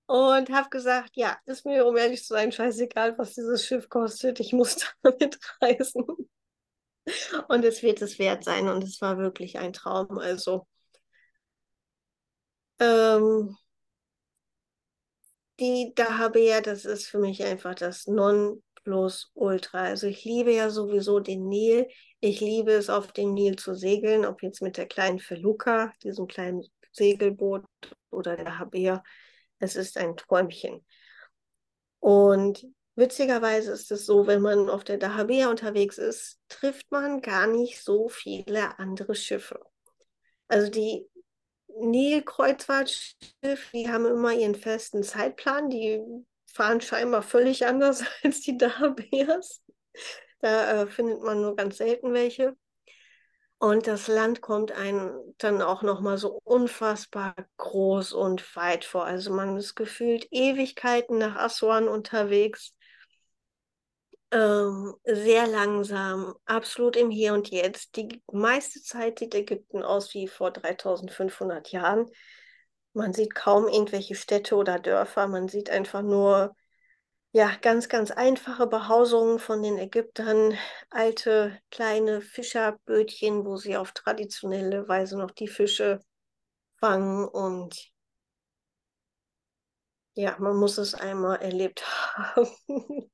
Und 0.08 0.52
habe 0.52 0.70
gesagt, 0.70 1.12
ja, 1.16 1.38
ist 1.46 1.66
mir, 1.66 1.86
um 1.86 1.98
ehrlich 1.98 2.24
zu 2.24 2.34
sein, 2.34 2.52
scheißegal, 2.52 3.18
was 3.18 3.34
dieses 3.34 3.66
Schiff 3.66 3.90
kostet. 3.90 4.40
Ich 4.40 4.54
muss 4.54 4.78
damit 5.04 5.40
reisen. 5.62 6.06
Und 7.48 7.66
es 7.66 7.84
wird 7.84 8.02
es 8.02 8.20
wert 8.20 8.44
sein. 8.44 8.68
Und 8.68 8.84
es 8.84 9.02
war 9.02 9.18
wirklich 9.18 9.58
ein 9.58 9.74
Traum. 9.74 10.18
Also, 10.20 10.68
ähm, 12.80 13.56
die 15.60 15.94
Dahabea, 15.96 16.62
das 16.62 16.86
ist 16.86 17.08
für 17.08 17.20
mich 17.20 17.44
einfach 17.44 17.76
das 17.76 18.08
Nonplusultra. 18.08 19.84
Also 19.84 20.08
ich 20.08 20.24
liebe 20.26 20.54
ja 20.54 20.70
sowieso 20.70 21.20
den 21.20 21.48
Nil. 21.48 21.88
Ich 22.20 22.42
liebe 22.42 22.72
es, 22.74 22.90
auf 22.90 23.12
dem 23.14 23.34
Nil 23.34 23.56
zu 23.56 23.74
segeln, 23.76 24.26
ob 24.26 24.44
jetzt 24.44 24.62
mit 24.62 24.78
der 24.78 24.88
kleinen 24.88 25.20
Feluca, 25.20 25.94
diesem 26.04 26.28
kleinen 26.28 26.64
Segelboot 26.92 27.66
oder 28.10 28.36
der 28.36 28.46
Dahabea. 28.46 29.04
Es 29.66 29.76
ist 29.76 29.98
ein 29.98 30.16
Träumchen. 30.16 30.86
Und 32.00 32.66
witzigerweise 32.96 33.72
ist 33.72 33.92
es 33.92 34.06
so, 34.06 34.28
wenn 34.28 34.42
man 34.42 34.70
auf 34.70 34.84
der 34.84 34.98
Dahabea 34.98 35.50
unterwegs 35.50 35.98
ist, 35.98 36.40
trifft 36.50 36.92
man 36.92 37.22
gar 37.22 37.48
nicht 37.48 37.84
so 37.84 38.08
viele 38.08 38.78
andere 38.78 39.16
Schiffe. 39.16 39.60
Also 40.48 40.70
die 40.70 41.08
Nilkreuzfahrtschiffe, 41.80 43.72
die 43.74 43.90
haben 43.90 44.06
immer 44.06 44.34
ihren 44.34 44.56
festen 44.56 45.04
Zeitplan. 45.04 45.70
Die 45.70 46.02
fahren 46.46 46.80
scheinbar 46.80 47.22
völlig 47.22 47.66
anders 47.66 48.04
als 48.24 48.42
die 48.42 48.58
Dahabeas. 48.58 49.64
Da 50.40 50.84
äh, 50.84 50.88
findet 50.88 51.22
man 51.22 51.42
nur 51.42 51.56
ganz 51.56 51.78
selten 51.78 52.14
welche. 52.14 52.56
Und 53.66 53.88
das 53.88 54.08
Land 54.08 54.42
kommt 54.42 54.74
einem 54.74 55.34
dann 55.40 55.64
auch 55.64 55.82
nochmal 55.82 56.20
so 56.20 56.40
unfassbar 56.44 57.34
groß 57.58 58.14
und 58.14 58.56
weit 58.56 58.86
vor. 58.86 59.06
Also 59.06 59.34
man 59.34 59.58
ist 59.58 59.74
gefühlt 59.74 60.28
Ewigkeiten 60.30 61.18
nach 61.18 61.36
Aswan 61.36 61.88
unterwegs. 61.88 62.76
ähm, 64.30 64.94
sehr 65.04 65.48
langsam, 65.48 66.36
absolut 66.46 66.96
im 66.96 67.10
Hier 67.10 67.34
und 67.34 67.50
Jetzt. 67.50 67.96
Die 67.96 68.22
meiste 68.32 68.84
Zeit 68.84 69.18
sieht 69.18 69.34
Ägypten 69.34 69.82
aus 69.82 70.14
wie 70.14 70.28
vor 70.28 70.52
3500 70.52 71.72
Jahren. 71.72 72.06
Man 72.94 73.14
sieht 73.14 73.34
kaum 73.34 73.68
irgendwelche 73.68 74.14
Städte 74.14 74.58
oder 74.58 74.78
Dörfer, 74.78 75.28
man 75.28 75.48
sieht 75.48 75.72
einfach 75.72 76.04
nur 76.04 76.56
ja, 77.36 77.52
ganz, 77.62 77.90
ganz 77.90 78.12
einfache 78.12 78.66
Behausungen 78.66 79.40
von 79.40 79.62
den 79.62 79.78
Ägyptern, 79.78 80.58
alte 80.90 81.60
kleine 81.70 82.22
Fischerbötchen, 82.22 83.44
wo 83.46 83.58
sie 83.58 83.76
auf 83.76 83.92
traditionelle 83.92 84.88
Weise 84.88 85.18
noch 85.18 85.32
die 85.32 85.50
Fische 85.50 86.00
fangen 86.80 87.28
und 87.28 87.92
ja, 90.16 90.38
man 90.40 90.56
muss 90.56 90.78
es 90.78 90.94
einmal 90.96 91.42
erlebt 91.42 91.84
haben. 92.16 92.48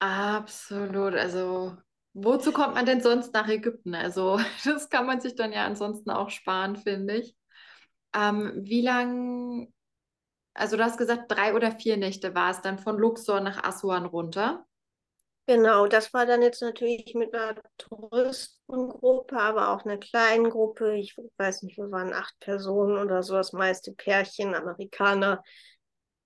Absolut. 0.00 1.14
Also, 1.14 1.76
wozu 2.14 2.52
kommt 2.52 2.74
man 2.74 2.86
denn 2.86 3.00
sonst 3.02 3.34
nach 3.34 3.48
Ägypten? 3.48 3.94
Also, 3.94 4.38
das 4.64 4.90
kann 4.90 5.06
man 5.06 5.20
sich 5.20 5.34
dann 5.34 5.52
ja 5.52 5.66
ansonsten 5.66 6.10
auch 6.10 6.30
sparen, 6.30 6.76
finde 6.76 7.16
ich. 7.18 7.36
Ähm, 8.14 8.52
wie 8.64 8.82
lang, 8.82 9.72
also 10.56 10.76
du 10.76 10.84
hast 10.84 10.98
gesagt, 10.98 11.30
drei 11.30 11.54
oder 11.54 11.72
vier 11.72 11.96
Nächte 11.96 12.34
war 12.34 12.50
es 12.50 12.60
dann 12.62 12.78
von 12.78 12.98
Luxor 12.98 13.40
nach 13.40 13.62
Assuan 13.64 14.06
runter? 14.06 14.66
Genau, 15.48 15.86
das 15.86 16.12
war 16.12 16.26
dann 16.26 16.42
jetzt 16.42 16.60
natürlich 16.60 17.14
mit 17.14 17.32
einer 17.32 17.54
Touristengruppe, 17.78 19.38
aber 19.38 19.68
auch 19.70 19.84
einer 19.84 19.96
kleinen 19.98 20.50
Gruppe. 20.50 20.96
Ich 20.96 21.16
weiß 21.36 21.62
nicht, 21.62 21.76
wir 21.78 21.88
waren 21.92 22.12
acht 22.12 22.38
Personen 22.40 22.98
oder 22.98 23.22
so, 23.22 23.34
das 23.34 23.52
meiste 23.52 23.92
Pärchen, 23.92 24.54
Amerikaner. 24.56 25.44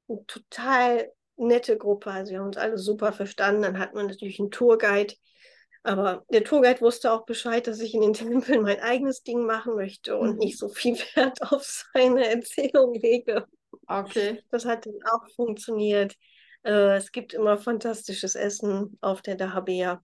Eine 0.08 0.26
total 0.26 1.12
nette 1.36 1.78
Gruppe, 1.78 2.10
also 2.12 2.32
wir 2.32 2.40
haben 2.40 2.46
uns 2.48 2.58
alle 2.58 2.78
super 2.78 3.12
verstanden. 3.12 3.62
Dann 3.62 3.78
hat 3.78 3.94
man 3.94 4.06
natürlich 4.08 4.40
einen 4.40 4.50
Tourguide, 4.52 5.14
aber 5.84 6.24
der 6.30 6.44
Tourguide 6.44 6.80
wusste 6.82 7.12
auch 7.12 7.26
Bescheid, 7.26 7.66
dass 7.66 7.80
ich 7.80 7.94
in 7.94 8.02
den 8.02 8.14
Tempeln 8.14 8.62
mein 8.62 8.80
eigenes 8.80 9.22
Ding 9.24 9.46
machen 9.46 9.76
möchte 9.76 10.18
und 10.18 10.38
Mhm. 10.38 10.40
nicht 10.40 10.58
so 10.58 10.68
viel 10.70 10.96
Wert 11.16 11.42
auf 11.52 11.64
seine 11.64 12.26
Erzählung 12.28 12.94
lege. 12.94 13.46
Okay. 13.90 14.40
Das 14.50 14.64
hat 14.64 14.86
dann 14.86 15.00
auch 15.10 15.28
funktioniert. 15.34 16.16
Äh, 16.62 16.96
es 16.96 17.10
gibt 17.10 17.34
immer 17.34 17.58
fantastisches 17.58 18.36
Essen 18.36 18.96
auf 19.00 19.20
der 19.20 19.34
Dahabea. 19.34 20.00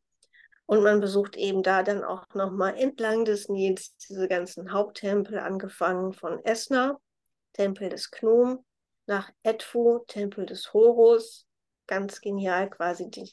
Und 0.66 0.82
man 0.82 1.00
besucht 1.00 1.36
eben 1.36 1.62
da 1.62 1.84
dann 1.84 2.02
auch 2.02 2.26
nochmal 2.34 2.76
entlang 2.76 3.24
des 3.24 3.48
Nils 3.48 3.96
diese 3.98 4.26
ganzen 4.26 4.72
Haupttempel, 4.72 5.38
angefangen 5.38 6.12
von 6.12 6.44
Esna, 6.44 6.98
Tempel 7.52 7.88
des 7.88 8.10
Khnum, 8.10 8.64
nach 9.06 9.30
Edfu, 9.44 10.00
Tempel 10.08 10.46
des 10.46 10.72
Horus. 10.72 11.46
Ganz 11.86 12.20
genial, 12.20 12.68
quasi 12.68 13.08
die, 13.08 13.32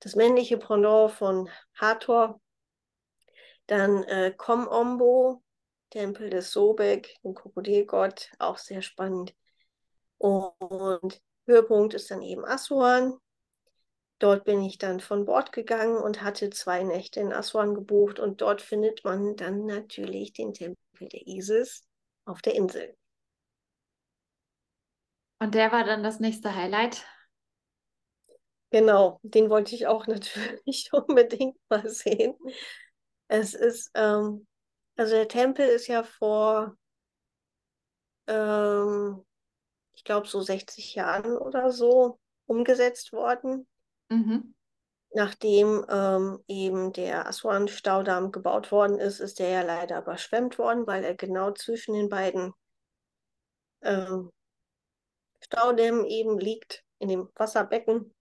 das 0.00 0.16
männliche 0.16 0.58
Pendant 0.58 1.12
von 1.12 1.48
Hathor. 1.76 2.40
Dann 3.68 4.02
äh, 4.02 4.34
Kom 4.36 4.66
Ombo, 4.66 5.44
Tempel 5.90 6.30
des 6.30 6.50
Sobek, 6.50 7.14
dem 7.22 7.34
Krokodilgott, 7.34 8.32
auch 8.40 8.58
sehr 8.58 8.82
spannend. 8.82 9.32
Und 10.18 11.20
Höhepunkt 11.46 11.94
ist 11.94 12.10
dann 12.10 12.22
eben 12.22 12.44
Assuan. 12.44 13.18
Dort 14.18 14.44
bin 14.44 14.62
ich 14.62 14.78
dann 14.78 15.00
von 15.00 15.26
Bord 15.26 15.52
gegangen 15.52 15.98
und 15.98 16.22
hatte 16.22 16.48
zwei 16.50 16.82
Nächte 16.82 17.20
in 17.20 17.32
Assuan 17.32 17.74
gebucht. 17.74 18.18
Und 18.18 18.40
dort 18.40 18.62
findet 18.62 19.04
man 19.04 19.36
dann 19.36 19.66
natürlich 19.66 20.32
den 20.32 20.54
Tempel 20.54 20.76
der 21.00 21.26
Isis 21.26 21.86
auf 22.24 22.40
der 22.40 22.54
Insel. 22.54 22.96
Und 25.38 25.54
der 25.54 25.70
war 25.70 25.84
dann 25.84 26.02
das 26.02 26.18
nächste 26.18 26.54
Highlight? 26.54 27.04
Genau, 28.70 29.20
den 29.22 29.50
wollte 29.50 29.74
ich 29.74 29.86
auch 29.86 30.06
natürlich 30.06 30.90
unbedingt 30.92 31.58
mal 31.68 31.88
sehen. 31.88 32.34
Es 33.28 33.54
ist, 33.54 33.90
ähm, 33.94 34.46
also 34.96 35.14
der 35.14 35.28
Tempel 35.28 35.66
ist 35.66 35.88
ja 35.88 36.02
vor, 36.02 36.76
ähm, 38.26 39.24
ich 39.96 40.04
glaube, 40.04 40.28
so 40.28 40.40
60 40.40 40.94
Jahren 40.94 41.36
oder 41.36 41.72
so 41.72 42.18
umgesetzt 42.46 43.12
worden. 43.12 43.66
Mhm. 44.08 44.54
Nachdem 45.14 45.84
ähm, 45.88 46.44
eben 46.46 46.92
der 46.92 47.26
Aswan-Staudamm 47.26 48.32
gebaut 48.32 48.70
worden 48.70 48.98
ist, 48.98 49.20
ist 49.20 49.38
der 49.38 49.48
ja 49.48 49.62
leider 49.62 50.00
überschwemmt 50.00 50.58
worden, 50.58 50.86
weil 50.86 51.02
er 51.04 51.14
genau 51.14 51.52
zwischen 51.52 51.94
den 51.94 52.08
beiden 52.08 52.52
ähm, 53.82 54.30
Staudämmen 55.40 56.04
eben 56.04 56.38
liegt, 56.38 56.84
in 56.98 57.08
dem 57.08 57.28
Wasserbecken 57.34 58.14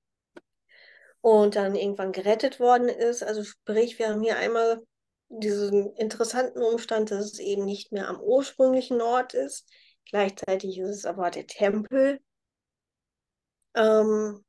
und 1.22 1.56
dann 1.56 1.76
irgendwann 1.76 2.12
gerettet 2.12 2.60
worden 2.60 2.88
ist. 2.88 3.24
Also 3.24 3.44
sprich, 3.44 4.00
wir 4.00 4.10
haben 4.10 4.22
hier 4.22 4.38
einmal 4.38 4.82
diesen 5.28 5.94
interessanten 5.96 6.62
Umstand, 6.62 7.12
dass 7.12 7.26
es 7.26 7.40
eben 7.40 7.66
nicht 7.66 7.92
mehr 7.92 8.08
am 8.08 8.22
ursprünglichen 8.22 9.02
Ort 9.02 9.34
ist. 9.34 9.68
Gleichzeitig 10.10 10.78
ist 10.80 10.90
es 10.90 11.06
aber 11.06 11.30
der 11.32 11.48
Tempel. 11.48 12.20
Ähm, 13.76 14.44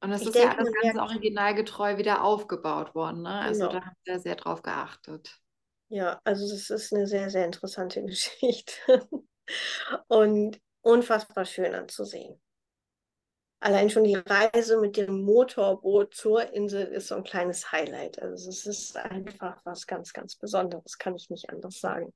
Und 0.00 0.12
es 0.12 0.26
ich 0.26 0.28
ist 0.28 0.34
ja 0.36 0.54
alles 0.56 0.72
ganz 0.72 0.94
merkt, 0.94 0.98
originalgetreu 0.98 1.98
wieder 1.98 2.24
aufgebaut 2.24 2.94
worden, 2.94 3.22
ne? 3.22 3.40
Also 3.40 3.68
genau. 3.68 3.80
da 3.80 3.86
haben 3.86 3.96
wir 4.04 4.18
sehr 4.20 4.36
drauf 4.36 4.62
geachtet. 4.62 5.40
Ja, 5.90 6.20
also 6.24 6.48
das 6.48 6.70
ist 6.70 6.92
eine 6.92 7.06
sehr, 7.06 7.30
sehr 7.30 7.44
interessante 7.44 8.02
Geschichte 8.04 9.08
und 10.08 10.60
unfassbar 10.82 11.44
schön 11.44 11.74
anzusehen. 11.74 12.40
Allein 13.60 13.88
schon 13.90 14.02
die 14.04 14.16
Reise 14.16 14.80
mit 14.80 14.96
dem 14.96 15.22
Motorboot 15.22 16.14
zur 16.14 16.52
Insel 16.52 16.86
ist 16.86 17.08
so 17.08 17.16
ein 17.16 17.24
kleines 17.24 17.70
Highlight. 17.72 18.20
Also 18.20 18.48
es 18.50 18.66
ist 18.66 18.96
einfach 18.96 19.60
was 19.64 19.86
ganz, 19.86 20.12
ganz 20.12 20.36
Besonderes, 20.36 20.98
kann 20.98 21.16
ich 21.16 21.28
nicht 21.30 21.50
anders 21.50 21.80
sagen. 21.80 22.12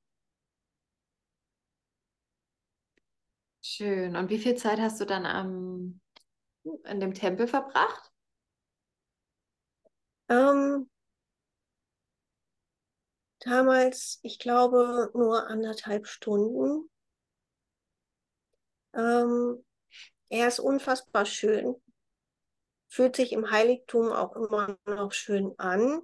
Schön. 3.62 4.16
Und 4.16 4.28
wie 4.30 4.38
viel 4.38 4.56
Zeit 4.56 4.78
hast 4.80 5.00
du 5.00 5.04
dann 5.06 5.24
am, 5.24 6.00
in 6.84 7.00
dem 7.00 7.14
Tempel 7.14 7.46
verbracht? 7.46 8.10
Ähm, 10.28 10.88
damals, 13.40 14.18
ich 14.22 14.38
glaube, 14.38 15.10
nur 15.14 15.46
anderthalb 15.48 16.06
Stunden. 16.08 16.88
Ähm, 18.94 19.64
er 20.30 20.48
ist 20.48 20.60
unfassbar 20.60 21.26
schön, 21.26 21.76
fühlt 22.88 23.16
sich 23.16 23.32
im 23.32 23.50
Heiligtum 23.50 24.12
auch 24.12 24.36
immer 24.36 24.76
noch 24.86 25.12
schön 25.12 25.52
an. 25.58 26.02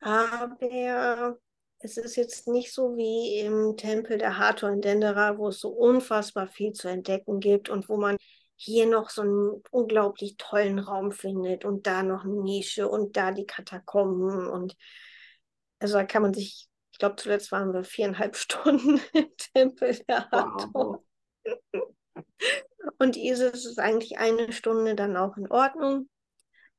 Aber 0.00 1.38
es 1.82 1.96
ist 1.96 2.16
jetzt 2.16 2.48
nicht 2.48 2.72
so 2.72 2.96
wie 2.96 3.40
im 3.40 3.76
Tempel 3.76 4.18
der 4.18 4.38
Hathor 4.38 4.70
in 4.70 4.80
Dendera, 4.80 5.38
wo 5.38 5.48
es 5.48 5.60
so 5.60 5.70
unfassbar 5.70 6.46
viel 6.46 6.72
zu 6.72 6.88
entdecken 6.88 7.40
gibt 7.40 7.68
und 7.68 7.88
wo 7.88 7.96
man 7.96 8.16
hier 8.56 8.86
noch 8.86 9.10
so 9.10 9.22
einen 9.22 9.62
unglaublich 9.70 10.36
tollen 10.38 10.78
Raum 10.78 11.10
findet 11.10 11.64
und 11.64 11.86
da 11.86 12.02
noch 12.02 12.24
eine 12.24 12.40
Nische 12.40 12.88
und 12.88 13.16
da 13.16 13.32
die 13.32 13.46
Katakomben 13.46 14.46
und 14.46 14.76
also 15.80 15.94
da 15.94 16.04
kann 16.04 16.22
man 16.22 16.32
sich, 16.32 16.68
ich 16.92 16.98
glaube 16.98 17.16
zuletzt 17.16 17.50
waren 17.50 17.72
wir 17.72 17.82
viereinhalb 17.82 18.36
Stunden 18.36 19.00
im 19.12 19.28
Tempel 19.36 19.98
der 20.08 20.30
Hathor. 20.30 20.70
Wow. 20.72 21.04
Und 22.98 23.16
Isis 23.16 23.64
ist 23.64 23.80
eigentlich 23.80 24.18
eine 24.18 24.52
Stunde 24.52 24.94
dann 24.94 25.16
auch 25.16 25.36
in 25.36 25.50
Ordnung. 25.50 26.08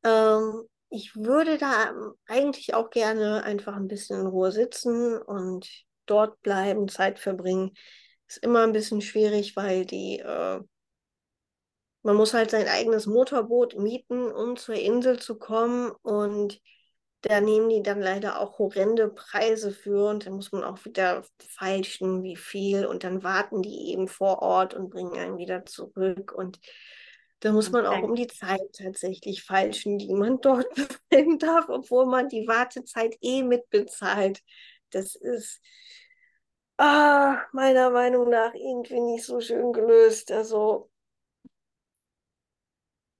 Ähm, 0.05 0.63
ich 0.93 1.15
würde 1.15 1.57
da 1.57 1.91
eigentlich 2.27 2.75
auch 2.75 2.91
gerne 2.91 3.43
einfach 3.43 3.75
ein 3.75 3.87
bisschen 3.87 4.21
in 4.21 4.27
Ruhe 4.27 4.51
sitzen 4.51 5.17
und 5.17 5.67
dort 6.05 6.39
bleiben, 6.43 6.87
Zeit 6.87 7.17
verbringen. 7.17 7.71
Ist 8.27 8.37
immer 8.43 8.61
ein 8.61 8.73
bisschen 8.73 9.01
schwierig, 9.01 9.55
weil 9.55 9.85
die, 9.87 10.19
äh, 10.19 10.59
man 12.03 12.15
muss 12.15 12.35
halt 12.35 12.51
sein 12.51 12.67
eigenes 12.67 13.07
Motorboot 13.07 13.75
mieten, 13.75 14.31
um 14.31 14.55
zur 14.55 14.75
Insel 14.75 15.17
zu 15.19 15.39
kommen. 15.39 15.91
Und 16.03 16.61
da 17.21 17.41
nehmen 17.41 17.69
die 17.69 17.81
dann 17.81 17.99
leider 17.99 18.39
auch 18.39 18.59
horrende 18.59 19.09
Preise 19.09 19.71
für 19.71 20.09
und 20.09 20.27
dann 20.27 20.33
muss 20.33 20.51
man 20.51 20.63
auch 20.63 20.85
wieder 20.85 21.23
feilschen, 21.39 22.21
wie 22.21 22.35
viel. 22.35 22.85
Und 22.85 23.03
dann 23.03 23.23
warten 23.23 23.63
die 23.63 23.91
eben 23.91 24.07
vor 24.07 24.43
Ort 24.43 24.75
und 24.75 24.91
bringen 24.91 25.17
einen 25.17 25.39
wieder 25.39 25.65
zurück. 25.65 26.33
Und 26.33 26.59
da 27.43 27.51
muss 27.51 27.71
man 27.71 27.85
auch 27.85 28.01
um 28.03 28.15
die 28.15 28.27
Zeit 28.27 28.71
tatsächlich 28.71 29.43
feilschen, 29.43 29.97
die 29.97 30.13
man 30.13 30.39
dort 30.39 30.65
bleiben 31.09 31.37
darf, 31.39 31.67
obwohl 31.67 32.05
man 32.05 32.29
die 32.29 32.47
Wartezeit 32.47 33.17
eh 33.19 33.43
mitbezahlt. 33.43 34.41
Das 34.91 35.15
ist 35.15 35.59
ah, 36.77 37.41
meiner 37.51 37.89
Meinung 37.89 38.29
nach 38.29 38.53
irgendwie 38.53 39.01
nicht 39.01 39.25
so 39.25 39.41
schön 39.41 39.73
gelöst. 39.73 40.31
Also 40.31 40.89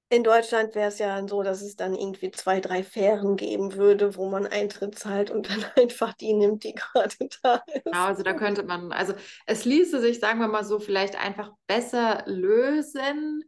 in 0.08 0.24
Deutschland 0.24 0.74
wäre 0.74 0.88
es 0.88 0.98
ja 0.98 1.22
so, 1.28 1.42
dass 1.42 1.60
es 1.60 1.76
dann 1.76 1.94
irgendwie 1.94 2.30
zwei, 2.30 2.60
drei 2.60 2.82
Fähren 2.82 3.36
geben 3.36 3.74
würde, 3.74 4.16
wo 4.16 4.30
man 4.30 4.46
Eintritt 4.46 4.98
zahlt 4.98 5.30
und 5.30 5.50
dann 5.50 5.66
einfach 5.76 6.14
die 6.14 6.32
nimmt, 6.32 6.64
die 6.64 6.74
gerade 6.74 7.14
da 7.42 7.62
ist. 7.66 7.84
Genau, 7.84 8.04
also 8.06 8.22
da 8.22 8.32
könnte 8.32 8.62
man, 8.62 8.90
also 8.90 9.12
es 9.44 9.66
ließe 9.66 10.00
sich, 10.00 10.18
sagen 10.18 10.40
wir 10.40 10.48
mal 10.48 10.64
so, 10.64 10.78
vielleicht 10.78 11.22
einfach 11.22 11.52
besser 11.66 12.22
lösen, 12.24 13.44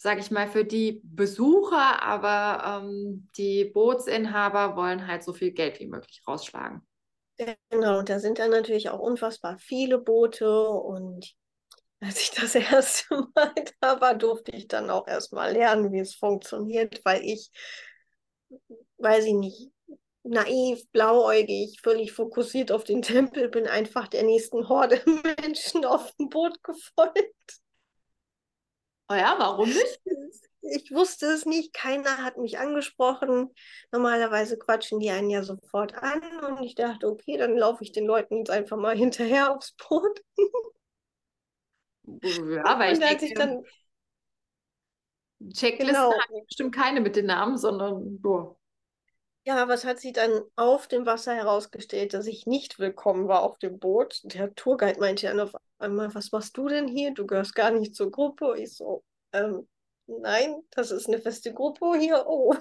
sage 0.00 0.20
ich 0.20 0.30
mal, 0.30 0.48
für 0.48 0.64
die 0.64 1.02
Besucher, 1.04 2.02
aber 2.02 2.82
ähm, 2.82 3.28
die 3.36 3.66
Bootsinhaber 3.66 4.74
wollen 4.74 5.06
halt 5.06 5.22
so 5.22 5.34
viel 5.34 5.50
Geld 5.52 5.78
wie 5.78 5.88
möglich 5.88 6.22
rausschlagen. 6.26 6.80
Genau, 7.68 8.00
da 8.00 8.18
sind 8.18 8.38
dann 8.38 8.50
natürlich 8.50 8.88
auch 8.88 8.98
unfassbar 8.98 9.58
viele 9.58 9.98
Boote 9.98 10.70
und 10.70 11.34
als 12.00 12.18
ich 12.18 12.30
das 12.30 12.54
erste 12.54 13.28
Mal 13.34 13.52
da 13.82 14.00
war, 14.00 14.14
durfte 14.14 14.52
ich 14.52 14.68
dann 14.68 14.88
auch 14.88 15.06
erstmal 15.06 15.52
lernen, 15.52 15.92
wie 15.92 16.00
es 16.00 16.14
funktioniert, 16.14 17.02
weil 17.04 17.22
ich, 17.22 17.50
weiß 18.96 19.26
ich 19.26 19.34
nicht, 19.34 19.70
naiv, 20.22 20.80
blauäugig, 20.92 21.78
völlig 21.82 22.12
fokussiert 22.12 22.72
auf 22.72 22.84
den 22.84 23.02
Tempel 23.02 23.50
bin, 23.50 23.66
einfach 23.66 24.08
der 24.08 24.22
nächsten 24.22 24.66
Horde 24.66 25.02
Menschen 25.42 25.84
auf 25.84 26.10
dem 26.16 26.30
Boot 26.30 26.62
gefolgt. 26.62 27.60
Oh 29.10 29.14
ja, 29.14 29.34
warum 29.38 29.68
nicht? 29.68 30.00
Ich 30.62 30.92
wusste 30.92 31.26
es 31.26 31.46
nicht, 31.46 31.72
keiner 31.72 32.18
hat 32.18 32.36
mich 32.36 32.58
angesprochen. 32.58 33.48
Normalerweise 33.90 34.58
quatschen 34.58 35.00
die 35.00 35.10
einen 35.10 35.30
ja 35.30 35.42
sofort 35.42 35.94
an 35.94 36.20
und 36.44 36.62
ich 36.62 36.74
dachte, 36.74 37.08
okay, 37.08 37.38
dann 37.38 37.56
laufe 37.56 37.82
ich 37.82 37.92
den 37.92 38.04
Leuten 38.04 38.36
jetzt 38.36 38.50
einfach 38.50 38.76
mal 38.76 38.94
hinterher 38.94 39.56
aufs 39.56 39.72
Boot. 39.72 40.22
Ja, 42.04 42.78
weil 42.78 42.92
ich 42.92 42.98
denke, 42.98 43.34
dann... 43.34 43.64
Checklisten 45.54 45.96
genau. 45.96 46.12
haben 46.12 46.46
bestimmt 46.46 46.74
keine 46.74 47.00
mit 47.00 47.16
den 47.16 47.26
Namen, 47.26 47.56
sondern 47.56 48.20
boah. 48.20 48.59
Ja, 49.44 49.68
was 49.68 49.84
hat 49.84 50.00
sich 50.00 50.12
dann 50.12 50.42
auf 50.56 50.86
dem 50.86 51.06
Wasser 51.06 51.34
herausgestellt, 51.34 52.12
dass 52.12 52.26
ich 52.26 52.46
nicht 52.46 52.78
willkommen 52.78 53.26
war 53.26 53.42
auf 53.42 53.58
dem 53.58 53.78
Boot? 53.78 54.20
Der 54.24 54.54
Tourguide 54.54 55.00
meinte 55.00 55.26
dann 55.26 55.40
auf 55.40 55.52
einmal, 55.78 56.14
was 56.14 56.30
machst 56.30 56.56
du 56.58 56.68
denn 56.68 56.86
hier? 56.86 57.14
Du 57.14 57.26
gehörst 57.26 57.54
gar 57.54 57.70
nicht 57.70 57.94
zur 57.94 58.10
Gruppe. 58.10 58.56
Ich 58.58 58.76
so, 58.76 59.02
ähm, 59.32 59.66
nein, 60.06 60.62
das 60.70 60.90
ist 60.90 61.08
eine 61.08 61.20
feste 61.20 61.54
Gruppe 61.54 61.98
hier. 61.98 62.24
Oh. 62.28 62.54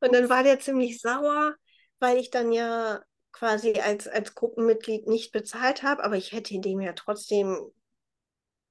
Und 0.00 0.14
dann 0.14 0.28
war 0.28 0.42
der 0.42 0.60
ziemlich 0.60 1.00
sauer, 1.00 1.54
weil 1.98 2.18
ich 2.18 2.30
dann 2.30 2.52
ja 2.52 3.02
quasi 3.32 3.74
als, 3.80 4.06
als 4.06 4.34
Gruppenmitglied 4.34 5.06
nicht 5.06 5.32
bezahlt 5.32 5.82
habe, 5.82 6.04
aber 6.04 6.16
ich 6.16 6.32
hätte 6.32 6.58
dem 6.60 6.80
ja 6.80 6.92
trotzdem 6.92 7.58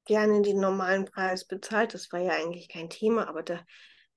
gerne 0.05 0.41
den 0.41 0.59
normalen 0.59 1.05
Preis 1.05 1.45
bezahlt. 1.45 1.93
Das 1.93 2.11
war 2.11 2.19
ja 2.19 2.31
eigentlich 2.33 2.69
kein 2.69 2.89
Thema, 2.89 3.27
aber 3.27 3.43
da 3.43 3.59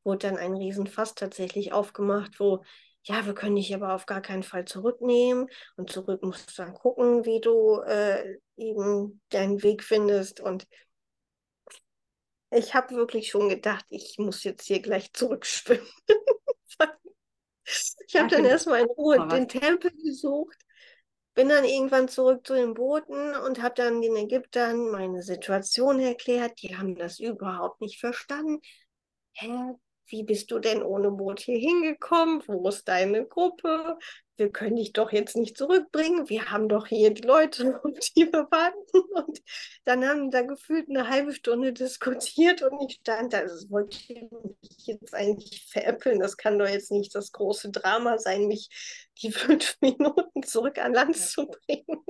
wurde 0.04 0.28
dann 0.28 0.36
ein 0.36 0.54
Riesenfass 0.54 1.14
tatsächlich 1.14 1.72
aufgemacht, 1.72 2.40
wo, 2.40 2.64
ja, 3.04 3.24
wir 3.26 3.34
können 3.34 3.56
dich 3.56 3.74
aber 3.74 3.94
auf 3.94 4.06
gar 4.06 4.20
keinen 4.20 4.42
Fall 4.42 4.64
zurücknehmen 4.64 5.48
und 5.76 5.90
zurück 5.90 6.22
musst 6.22 6.50
du 6.50 6.62
dann 6.62 6.74
gucken, 6.74 7.24
wie 7.24 7.40
du 7.40 7.80
äh, 7.80 8.38
eben 8.56 9.20
deinen 9.30 9.62
Weg 9.62 9.82
findest. 9.82 10.40
Und 10.40 10.66
ich 12.50 12.74
habe 12.74 12.94
wirklich 12.94 13.30
schon 13.30 13.48
gedacht, 13.48 13.86
ich 13.88 14.16
muss 14.18 14.44
jetzt 14.44 14.66
hier 14.66 14.80
gleich 14.80 15.12
zurückschwimmen. 15.12 15.86
ich 17.64 18.16
habe 18.16 18.28
dann 18.28 18.44
erstmal 18.44 18.80
in 18.82 18.86
Ruhe 18.86 19.26
den 19.28 19.48
Tempel 19.48 19.92
besucht, 20.02 20.58
bin 21.34 21.48
dann 21.48 21.64
irgendwann 21.64 22.08
zurück 22.08 22.46
zu 22.46 22.54
den 22.54 22.74
Booten 22.74 23.34
und 23.34 23.62
habe 23.62 23.74
dann 23.76 24.02
den 24.02 24.16
Ägyptern 24.16 24.90
meine 24.90 25.22
Situation 25.22 26.00
erklärt. 26.00 26.60
Die 26.62 26.76
haben 26.76 26.96
das 26.96 27.20
überhaupt 27.20 27.80
nicht 27.80 28.00
verstanden. 28.00 28.60
Hä, 29.32 29.74
wie 30.10 30.24
bist 30.24 30.50
du 30.50 30.58
denn 30.58 30.82
ohne 30.82 31.10
Boot 31.10 31.40
hier 31.40 31.58
hingekommen? 31.58 32.42
Wo 32.46 32.68
ist 32.68 32.88
deine 32.88 33.24
Gruppe? 33.24 33.98
Wir 34.36 34.50
können 34.50 34.76
dich 34.76 34.94
doch 34.94 35.12
jetzt 35.12 35.36
nicht 35.36 35.58
zurückbringen. 35.58 36.30
Wir 36.30 36.50
haben 36.50 36.68
doch 36.68 36.86
hier 36.86 37.12
die 37.12 37.22
Leute, 37.22 37.78
auf 37.84 37.92
die 38.16 38.32
wir 38.32 38.48
warten. 38.50 39.00
Und 39.12 39.42
dann 39.84 40.04
haben 40.06 40.24
die 40.24 40.30
da 40.30 40.42
gefühlt 40.42 40.88
eine 40.88 41.08
halbe 41.08 41.34
Stunde 41.34 41.72
diskutiert 41.72 42.62
und 42.62 42.88
ich 42.88 42.96
stand 43.00 43.32
da, 43.32 43.42
das 43.42 43.70
wollte 43.70 43.98
ich 44.62 44.86
jetzt 44.86 45.14
eigentlich 45.14 45.66
veräppeln. 45.70 46.20
Das 46.20 46.36
kann 46.36 46.58
doch 46.58 46.68
jetzt 46.68 46.90
nicht 46.90 47.14
das 47.14 47.32
große 47.32 47.70
Drama 47.70 48.18
sein, 48.18 48.46
mich 48.46 48.70
die 49.22 49.30
fünf 49.30 49.76
Minuten 49.80 50.42
zurück 50.42 50.78
an 50.78 50.94
Land 50.94 51.16
zu 51.16 51.46
bringen. 51.46 52.02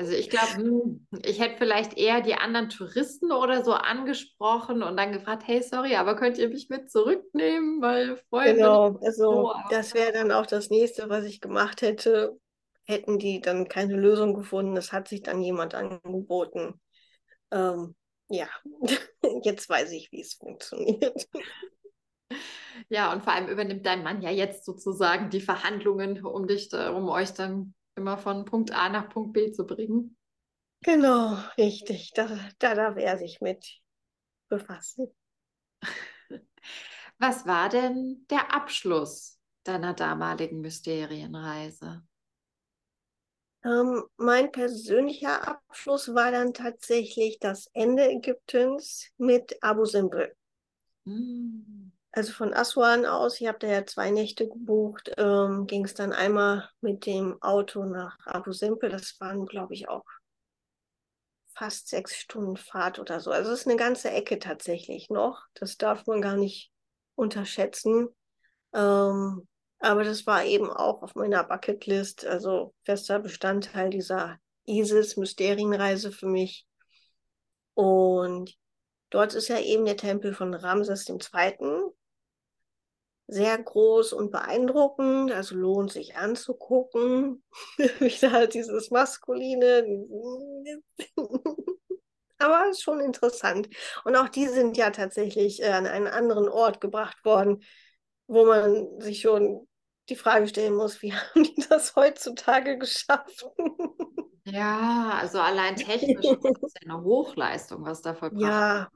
Also 0.00 0.12
ich 0.12 0.30
glaube, 0.30 0.56
hm, 0.56 1.06
ich 1.26 1.38
hätte 1.40 1.58
vielleicht 1.58 1.98
eher 1.98 2.22
die 2.22 2.34
anderen 2.34 2.70
Touristen 2.70 3.32
oder 3.32 3.62
so 3.62 3.74
angesprochen 3.74 4.82
und 4.82 4.96
dann 4.96 5.12
gefragt, 5.12 5.42
hey, 5.44 5.62
sorry, 5.62 5.94
aber 5.94 6.16
könnt 6.16 6.38
ihr 6.38 6.48
mich 6.48 6.70
mit 6.70 6.90
zurücknehmen, 6.90 7.82
weil 7.82 8.16
Freunde. 8.30 8.54
Genau, 8.54 8.98
also 9.02 9.42
so, 9.42 9.54
das 9.68 9.92
wäre 9.92 10.12
dann 10.12 10.32
auch 10.32 10.46
das 10.46 10.70
nächste, 10.70 11.10
was 11.10 11.24
ich 11.26 11.42
gemacht 11.42 11.82
hätte. 11.82 12.38
Hätten 12.86 13.18
die 13.18 13.42
dann 13.42 13.68
keine 13.68 13.94
Lösung 13.94 14.32
gefunden, 14.32 14.74
es 14.78 14.90
hat 14.90 15.06
sich 15.06 15.22
dann 15.22 15.42
jemand 15.42 15.74
angeboten. 15.74 16.80
Ähm, 17.50 17.94
ja, 18.30 18.48
jetzt 19.42 19.68
weiß 19.68 19.92
ich, 19.92 20.10
wie 20.12 20.22
es 20.22 20.32
funktioniert. 20.32 21.28
Ja, 22.88 23.12
und 23.12 23.22
vor 23.22 23.34
allem 23.34 23.48
übernimmt 23.48 23.84
dein 23.84 24.02
Mann 24.02 24.22
ja 24.22 24.30
jetzt 24.30 24.64
sozusagen 24.64 25.28
die 25.30 25.40
Verhandlungen, 25.40 26.24
um 26.24 26.46
dich, 26.46 26.72
um 26.72 27.08
euch 27.08 27.34
dann 27.34 27.74
immer 28.00 28.18
von 28.18 28.44
Punkt 28.44 28.72
A 28.72 28.88
nach 28.88 29.08
Punkt 29.08 29.34
B 29.34 29.52
zu 29.52 29.66
bringen. 29.66 30.16
Genau, 30.82 31.36
richtig. 31.58 32.12
Da, 32.14 32.28
da 32.58 32.74
darf 32.74 32.96
er 32.96 33.18
sich 33.18 33.40
mit 33.40 33.80
befassen. 34.48 35.14
Was 37.18 37.46
war 37.46 37.68
denn 37.68 38.26
der 38.30 38.54
Abschluss 38.54 39.38
deiner 39.64 39.92
damaligen 39.92 40.60
Mysterienreise? 40.62 42.02
Ähm, 43.62 44.04
mein 44.16 44.50
persönlicher 44.50 45.46
Abschluss 45.46 46.14
war 46.14 46.32
dann 46.32 46.54
tatsächlich 46.54 47.38
das 47.38 47.66
Ende 47.74 48.10
Ägyptens 48.10 49.10
mit 49.18 49.62
Abu 49.62 49.84
Simbel. 49.84 50.34
Mm 51.04 51.89
also 52.12 52.32
von 52.32 52.52
Aswan 52.52 53.06
aus, 53.06 53.40
ich 53.40 53.46
habe 53.46 53.58
da 53.58 53.68
ja 53.68 53.86
zwei 53.86 54.10
Nächte 54.10 54.48
gebucht, 54.48 55.12
ähm, 55.16 55.66
ging 55.66 55.84
es 55.84 55.94
dann 55.94 56.12
einmal 56.12 56.68
mit 56.80 57.06
dem 57.06 57.40
Auto 57.40 57.84
nach 57.84 58.18
Abu 58.26 58.52
Simbel. 58.52 58.90
Das 58.90 59.18
waren, 59.20 59.46
glaube 59.46 59.74
ich, 59.74 59.88
auch 59.88 60.04
fast 61.54 61.88
sechs 61.88 62.16
Stunden 62.16 62.56
Fahrt 62.56 62.98
oder 62.98 63.20
so. 63.20 63.30
Also 63.30 63.52
es 63.52 63.60
ist 63.60 63.66
eine 63.68 63.76
ganze 63.76 64.10
Ecke 64.10 64.38
tatsächlich 64.38 65.08
noch. 65.10 65.44
Das 65.54 65.76
darf 65.76 66.06
man 66.06 66.20
gar 66.20 66.36
nicht 66.36 66.72
unterschätzen. 67.14 68.08
Ähm, 68.72 69.46
aber 69.78 70.04
das 70.04 70.26
war 70.26 70.44
eben 70.44 70.70
auch 70.70 71.02
auf 71.02 71.14
meiner 71.14 71.44
Bucketlist, 71.44 72.26
also 72.26 72.74
fester 72.84 73.18
Bestandteil 73.18 73.90
dieser 73.90 74.38
ISIS-Mysterienreise 74.66 76.12
für 76.12 76.26
mich. 76.26 76.66
Und 77.74 78.56
dort 79.10 79.34
ist 79.34 79.48
ja 79.48 79.58
eben 79.60 79.84
der 79.84 79.96
Tempel 79.96 80.34
von 80.34 80.54
Ramses 80.54 81.08
II 81.08 81.92
sehr 83.30 83.56
groß 83.58 84.12
und 84.12 84.30
beeindruckend, 84.32 85.30
also 85.32 85.54
lohnt 85.54 85.92
sich 85.92 86.16
anzugucken. 86.16 87.42
Wieder 88.00 88.32
halt 88.32 88.54
dieses 88.54 88.90
Maskuline. 88.90 90.06
Aber 92.38 92.64
es 92.70 92.78
ist 92.78 92.82
schon 92.82 93.00
interessant. 93.00 93.68
Und 94.04 94.16
auch 94.16 94.28
die 94.28 94.46
sind 94.46 94.76
ja 94.76 94.90
tatsächlich 94.90 95.62
äh, 95.62 95.68
an 95.68 95.86
einen 95.86 96.06
anderen 96.06 96.48
Ort 96.48 96.80
gebracht 96.80 97.24
worden, 97.24 97.62
wo 98.26 98.44
man 98.46 99.00
sich 99.00 99.20
schon 99.20 99.68
die 100.08 100.16
Frage 100.16 100.48
stellen 100.48 100.74
muss, 100.74 101.00
wie 101.02 101.12
haben 101.14 101.44
die 101.44 101.64
das 101.68 101.94
heutzutage 101.94 102.78
geschafft? 102.78 103.46
Ja, 104.44 105.18
also 105.20 105.38
allein 105.38 105.76
technisch 105.76 106.24
ist 106.24 106.42
das 106.42 106.74
ja 106.82 106.92
eine 106.92 107.04
Hochleistung, 107.04 107.84
was 107.84 108.02
da 108.02 108.14
vollbracht 108.14 108.42
ja, 108.42 108.88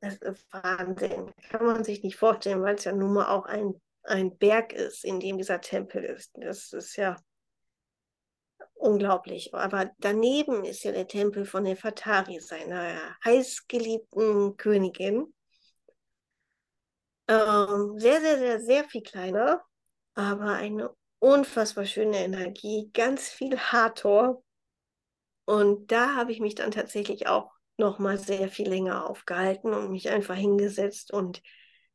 das 0.00 0.16
ist 0.16 0.46
Wahnsinn. 0.52 1.32
Kann 1.50 1.64
man 1.64 1.84
sich 1.84 2.02
nicht 2.02 2.16
vorstellen, 2.16 2.62
weil 2.62 2.74
es 2.74 2.84
ja 2.84 2.92
nun 2.92 3.14
mal 3.14 3.28
auch 3.28 3.46
ein, 3.46 3.80
ein 4.02 4.36
Berg 4.36 4.72
ist, 4.72 5.04
in 5.04 5.20
dem 5.20 5.38
dieser 5.38 5.60
Tempel 5.60 6.04
ist. 6.04 6.32
Das 6.34 6.72
ist 6.72 6.96
ja 6.96 7.16
unglaublich. 8.74 9.54
Aber 9.54 9.90
daneben 9.98 10.64
ist 10.64 10.82
ja 10.82 10.92
der 10.92 11.06
Tempel 11.06 11.44
von 11.44 11.64
der 11.64 11.76
Fatari, 11.76 12.40
seiner 12.40 13.16
heißgeliebten 13.24 14.56
Königin. 14.56 15.32
Ähm, 17.28 17.98
sehr, 17.98 18.20
sehr, 18.20 18.38
sehr, 18.38 18.60
sehr 18.60 18.84
viel 18.88 19.02
kleiner, 19.02 19.62
aber 20.14 20.54
eine 20.54 20.90
unfassbar 21.20 21.84
schöne 21.84 22.18
Energie, 22.18 22.90
ganz 22.92 23.28
viel 23.28 23.56
Hator. 23.56 24.42
Und 25.44 25.92
da 25.92 26.16
habe 26.16 26.32
ich 26.32 26.40
mich 26.40 26.56
dann 26.56 26.72
tatsächlich 26.72 27.28
auch 27.28 27.51
noch 27.76 27.98
mal 27.98 28.18
sehr 28.18 28.48
viel 28.48 28.68
länger 28.68 29.08
aufgehalten 29.08 29.72
und 29.72 29.90
mich 29.90 30.10
einfach 30.10 30.36
hingesetzt 30.36 31.12
und 31.12 31.42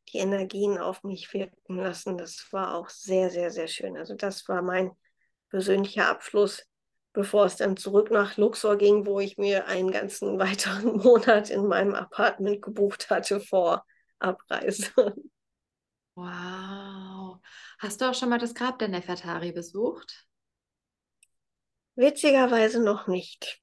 die 0.09 0.17
Energien 0.17 0.77
auf 0.77 1.03
mich 1.03 1.33
wirken 1.33 1.77
lassen. 1.77 2.17
Das 2.17 2.47
war 2.51 2.75
auch 2.75 2.89
sehr, 2.89 3.29
sehr, 3.29 3.51
sehr 3.51 3.67
schön. 3.67 3.97
Also 3.97 4.15
das 4.15 4.47
war 4.47 4.61
mein 4.61 4.91
persönlicher 5.49 6.07
Abschluss, 6.07 6.65
bevor 7.13 7.45
es 7.45 7.57
dann 7.57 7.77
zurück 7.77 8.11
nach 8.11 8.37
Luxor 8.37 8.77
ging, 8.77 9.05
wo 9.05 9.19
ich 9.19 9.37
mir 9.37 9.67
einen 9.67 9.91
ganzen 9.91 10.39
weiteren 10.39 10.97
Monat 10.97 11.49
in 11.49 11.67
meinem 11.67 11.93
Apartment 11.93 12.61
gebucht 12.61 13.09
hatte 13.09 13.39
vor 13.39 13.85
Abreise. 14.19 14.91
Wow. 16.19 17.37
Hast 17.77 18.01
du 18.01 18.09
auch 18.09 18.15
schon 18.15 18.29
mal 18.29 18.39
das 18.39 18.55
Grab 18.55 18.79
der 18.79 18.87
Nefertari 18.87 19.51
besucht? 19.51 20.25
Witzigerweise 21.93 22.81
noch 22.83 23.05
nicht 23.05 23.61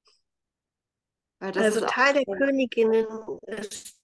also 1.53 1.85
Teil 1.85 2.13
der 2.13 2.25
Königinnen 2.25 3.05
ist 3.47 3.95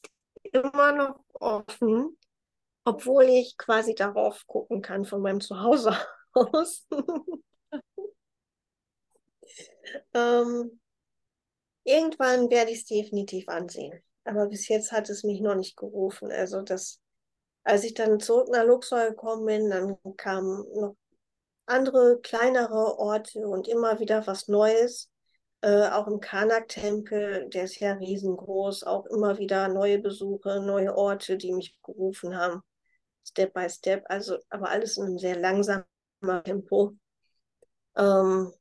immer 0.43 0.91
noch 0.91 1.23
offen, 1.33 2.17
obwohl 2.83 3.23
ich 3.25 3.57
quasi 3.57 3.95
darauf 3.95 4.45
gucken 4.47 4.81
kann 4.81 5.05
von 5.05 5.21
meinem 5.21 5.41
Zuhause 5.41 5.95
aus. 6.33 6.87
ähm, 10.13 10.79
irgendwann 11.83 12.49
werde 12.49 12.71
ich 12.71 12.79
es 12.79 12.85
definitiv 12.85 13.47
ansehen. 13.47 14.01
Aber 14.23 14.47
bis 14.47 14.67
jetzt 14.67 14.91
hat 14.91 15.09
es 15.09 15.23
mich 15.23 15.41
noch 15.41 15.55
nicht 15.55 15.75
gerufen. 15.77 16.31
Also 16.31 16.61
das, 16.61 16.99
als 17.63 17.83
ich 17.83 17.93
dann 17.93 18.19
zurück 18.19 18.49
nach 18.49 18.63
Luxor 18.63 19.09
gekommen 19.09 19.45
bin, 19.45 19.69
dann 19.69 19.97
kamen 20.15 20.65
noch 20.73 20.95
andere 21.65 22.19
kleinere 22.21 22.99
Orte 22.99 23.47
und 23.47 23.67
immer 23.67 23.99
wieder 23.99 24.25
was 24.27 24.47
Neues. 24.47 25.10
Äh, 25.61 25.89
auch 25.89 26.07
im 26.07 26.19
Karnak-Tempel, 26.19 27.49
der 27.49 27.65
ist 27.65 27.79
ja 27.79 27.93
riesengroß, 27.93 28.83
auch 28.83 29.05
immer 29.05 29.37
wieder 29.37 29.67
neue 29.67 29.99
Besuche, 29.99 30.59
neue 30.59 30.95
Orte, 30.95 31.37
die 31.37 31.53
mich 31.53 31.77
gerufen 31.83 32.35
haben. 32.35 32.61
Step 33.23 33.53
by 33.53 33.69
Step, 33.69 34.03
also 34.09 34.39
aber 34.49 34.69
alles 34.69 34.97
in 34.97 35.05
einem 35.05 35.19
sehr 35.19 35.37
langsamen 35.37 35.85
Tempo. 36.43 36.93
Ähm, 37.95 38.51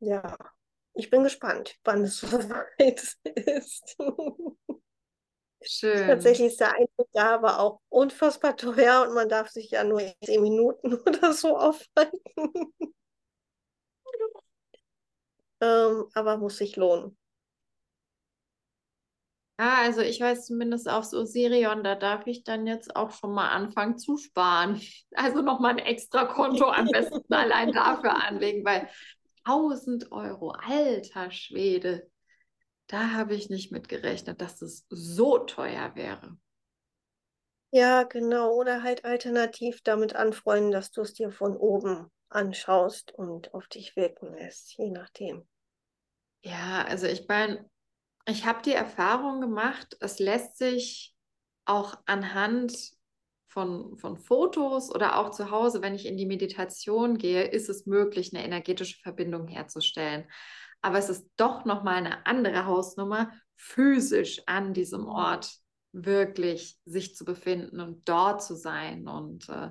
ja, 0.00 0.36
ich 0.94 1.10
bin 1.10 1.22
gespannt, 1.22 1.78
wann 1.84 2.02
es 2.02 2.18
soweit 2.20 3.16
ist. 3.36 3.96
Schön. 5.62 6.06
Tatsächlich 6.06 6.48
ist 6.48 6.60
der 6.60 6.74
Eintritt 6.74 7.08
da 7.12 7.34
aber 7.34 7.58
auch 7.58 7.80
unfassbar 7.88 8.56
teuer 8.56 9.04
und 9.08 9.14
man 9.14 9.28
darf 9.28 9.48
sich 9.48 9.70
ja 9.70 9.82
nur 9.82 10.00
zehn 10.24 10.42
Minuten 10.42 10.94
oder 11.06 11.32
so 11.32 11.56
aufhalten. 11.56 12.20
Ähm, 15.60 16.06
aber 16.14 16.38
muss 16.38 16.58
sich 16.58 16.76
lohnen. 16.76 17.16
Ja, 19.58 19.78
also 19.82 20.02
ich 20.02 20.20
weiß 20.20 20.46
zumindest 20.46 20.88
aufs 20.88 21.14
Osirion, 21.14 21.82
da 21.82 21.94
darf 21.94 22.26
ich 22.26 22.44
dann 22.44 22.66
jetzt 22.66 22.94
auch 22.94 23.10
schon 23.10 23.32
mal 23.32 23.48
anfangen 23.48 23.98
zu 23.98 24.16
sparen. 24.18 24.80
Also 25.18 25.40
nochmal 25.40 25.72
ein 25.72 25.78
extra 25.78 26.26
Konto 26.26 26.66
am 26.68 26.86
besten 26.88 27.22
allein 27.32 27.72
dafür 27.72 28.22
anlegen, 28.22 28.64
weil 28.66 28.88
1000 29.44 30.12
Euro, 30.12 30.50
alter 30.50 31.30
Schwede, 31.30 32.10
da 32.88 33.12
habe 33.12 33.34
ich 33.34 33.50
nicht 33.50 33.72
mit 33.72 33.88
gerechnet, 33.88 34.40
dass 34.42 34.62
es 34.62 34.86
so 34.90 35.38
teuer 35.38 35.92
wäre. 35.96 36.36
Ja, 37.70 38.02
genau. 38.02 38.52
Oder 38.54 38.82
halt 38.82 39.04
alternativ 39.04 39.80
damit 39.82 40.16
anfreunden, 40.16 40.72
dass 40.72 40.90
du 40.90 41.02
es 41.02 41.14
dir 41.14 41.30
von 41.30 41.56
oben 41.56 42.10
anschaust 42.28 43.12
und 43.12 43.54
auf 43.54 43.68
dich 43.68 43.96
wirken 43.96 44.32
lässt, 44.34 44.76
je 44.76 44.90
nachdem. 44.90 45.46
Ja, 46.42 46.84
also 46.84 47.06
ich 47.06 47.26
meine, 47.28 47.68
ich 48.26 48.44
habe 48.44 48.62
die 48.62 48.72
Erfahrung 48.72 49.40
gemacht, 49.40 49.96
es 50.00 50.18
lässt 50.18 50.58
sich 50.58 51.14
auch 51.64 51.96
anhand 52.06 52.76
von, 53.48 53.96
von 53.96 54.18
Fotos 54.18 54.94
oder 54.94 55.18
auch 55.18 55.30
zu 55.30 55.50
Hause, 55.50 55.80
wenn 55.80 55.94
ich 55.94 56.06
in 56.06 56.16
die 56.16 56.26
Meditation 56.26 57.16
gehe, 57.18 57.44
ist 57.44 57.68
es 57.68 57.86
möglich, 57.86 58.34
eine 58.34 58.44
energetische 58.44 59.00
Verbindung 59.00 59.48
herzustellen. 59.48 60.28
Aber 60.82 60.98
es 60.98 61.08
ist 61.08 61.26
doch 61.36 61.64
nochmal 61.64 61.96
eine 61.96 62.26
andere 62.26 62.66
Hausnummer, 62.66 63.32
physisch 63.56 64.42
an 64.46 64.74
diesem 64.74 65.06
Ort 65.06 65.58
wirklich 65.92 66.78
sich 66.84 67.14
zu 67.14 67.24
befinden 67.24 67.80
und 67.80 68.08
dort 68.08 68.42
zu 68.42 68.54
sein. 68.54 69.08
Und 69.08 69.48
äh, 69.48 69.70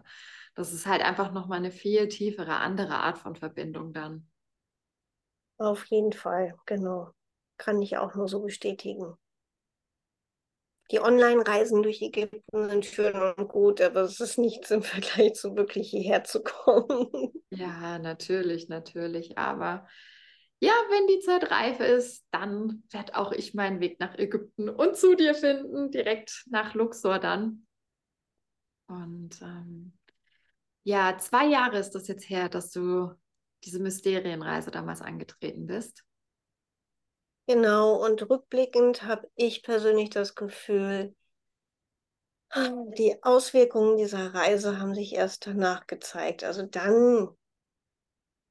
das 0.56 0.74
ist 0.74 0.86
halt 0.86 1.02
einfach 1.02 1.32
nochmal 1.32 1.60
eine 1.60 1.72
viel 1.72 2.08
tiefere, 2.08 2.58
andere 2.58 2.96
Art 2.96 3.18
von 3.18 3.36
Verbindung 3.36 3.94
dann. 3.94 4.28
Auf 5.58 5.86
jeden 5.86 6.14
Fall, 6.14 6.56
genau. 6.66 7.12
Kann 7.58 7.82
ich 7.82 7.98
auch 7.98 8.16
nur 8.16 8.28
so 8.28 8.42
bestätigen. 8.42 9.16
Die 10.92 11.00
Online-Reisen 11.00 11.82
durch 11.82 12.02
Ägypten 12.02 12.70
sind 12.70 12.86
schön 12.86 13.16
und 13.16 13.48
gut, 13.48 13.82
aber 13.82 14.02
es 14.02 14.20
ist 14.20 14.38
nichts 14.38 14.70
im 14.72 14.84
Vergleich 14.84 15.34
zu 15.34 15.56
wirklich 15.56 15.90
hierher 15.90 16.24
zu 16.24 16.44
kommen. 16.44 17.34
Ja, 17.50 17.98
natürlich, 18.00 18.70
natürlich. 18.70 19.38
Aber 19.38 19.88
ja, 20.60 20.73
wenn 20.90 21.07
die 21.07 21.19
Zeit 21.19 21.52
reif 21.52 21.80
ist, 21.80 22.26
dann 22.32 22.84
werde 22.90 23.15
auch 23.15 23.32
ich 23.32 23.53
meinen 23.53 23.80
Weg 23.80 23.99
nach 23.99 24.18
Ägypten 24.18 24.69
und 24.69 24.95
zu 24.95 25.15
dir 25.15 25.36
finden, 25.36 25.91
direkt 25.91 26.45
nach 26.48 26.73
Luxor 26.73 27.19
dann. 27.19 27.68
Und 28.88 29.41
ähm, 29.41 29.94
ja, 30.84 31.18
zwei 31.18 31.48
Jahre 31.48 31.80
ist 31.80 31.91
das 31.91 32.07
jetzt 32.07 32.30
her, 32.30 32.49
dass 32.49 32.72
du 32.72 33.11
diese 33.64 33.80
Mysterienreise 33.80 34.72
damals 34.72 35.02
angetreten 35.02 35.65
bist. 35.65 36.03
Genau, 37.48 38.03
und 38.03 38.27
rückblickend 38.30 39.03
habe 39.03 39.30
ich 39.36 39.61
persönlich 39.61 40.10
das 40.10 40.36
Gefühl, 40.36 41.15
die 42.98 43.22
Auswirkungen 43.22 43.98
dieser 43.98 44.34
Reise 44.34 44.80
haben 44.80 44.95
sich 44.95 45.14
erst 45.14 45.45
danach 45.45 45.88
gezeigt. 45.88 46.44
Also 46.44 46.65
dann 46.65 47.30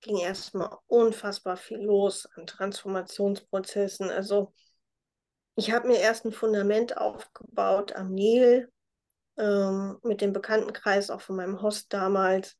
ging 0.05 0.19
erstmal 0.19 0.77
unfassbar 0.87 1.57
viel 1.57 1.79
los 1.79 2.27
an 2.37 2.47
Transformationsprozessen. 2.47 4.11
Also 4.11 4.53
ich 5.57 5.73
habe 5.73 5.89
mir 5.89 5.99
erst 5.99 6.25
ein 6.25 6.33
Fundament 6.33 6.97
aufgebaut 6.97 7.93
am 7.95 8.13
Nil 8.13 8.71
ähm, 9.39 9.99
mit 10.03 10.21
dem 10.21 10.33
Bekanntenkreis 10.33 11.11
auch 11.11 11.21
von 11.21 11.37
meinem 11.37 11.63
Host 11.63 11.93
damals 11.93 12.57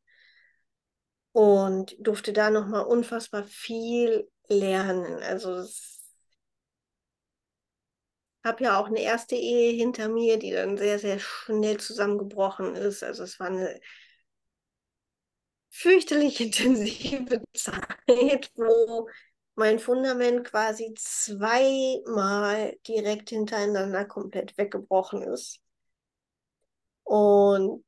und 1.33 1.95
durfte 1.99 2.33
da 2.33 2.51
nochmal 2.51 2.85
unfassbar 2.85 3.45
viel 3.45 4.29
lernen. 4.49 5.23
Also 5.23 5.65
habe 8.43 8.65
ja 8.65 8.79
auch 8.79 8.87
eine 8.87 9.01
erste 9.01 9.37
Ehe 9.37 9.73
hinter 9.73 10.09
mir, 10.09 10.39
die 10.39 10.51
dann 10.51 10.77
sehr, 10.77 10.99
sehr 10.99 11.19
schnell 11.19 11.79
zusammengebrochen 11.79 12.75
ist. 12.77 13.03
Also 13.03 13.25
es 13.25 13.39
war 13.41 13.49
eine 13.49 13.81
fürchterlich 15.75 16.41
intensive 16.41 17.43
Zeit, 17.53 18.51
wo 18.55 19.09
mein 19.57 19.79
Fundament 19.79 20.45
quasi 20.45 20.95
zweimal 20.97 22.77
direkt 22.87 23.31
hintereinander 23.31 24.05
komplett 24.05 24.57
weggebrochen 24.57 25.23
ist. 25.23 25.61
Und 27.05 27.85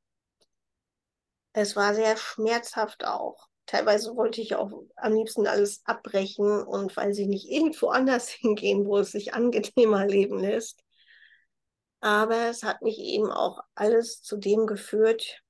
es 1.53 1.75
war 1.75 1.95
sehr 1.95 2.17
schmerzhaft 2.17 3.05
auch. 3.05 3.47
Teilweise 3.65 4.15
wollte 4.15 4.41
ich 4.41 4.55
auch 4.55 4.71
am 4.95 5.13
liebsten 5.13 5.47
alles 5.47 5.81
abbrechen 5.85 6.63
und 6.63 6.95
weil 6.95 7.13
sie 7.13 7.27
nicht 7.27 7.49
irgendwo 7.49 7.87
anders 7.87 8.29
hingehen, 8.29 8.85
wo 8.85 8.97
es 8.97 9.11
sich 9.11 9.33
angenehmer 9.33 10.05
leben 10.05 10.39
lässt. 10.39 10.83
Aber 12.01 12.49
es 12.49 12.63
hat 12.63 12.81
mich 12.81 12.99
eben 12.99 13.31
auch 13.31 13.61
alles 13.75 14.21
zu 14.21 14.37
dem 14.37 14.67
geführt, 14.67 15.41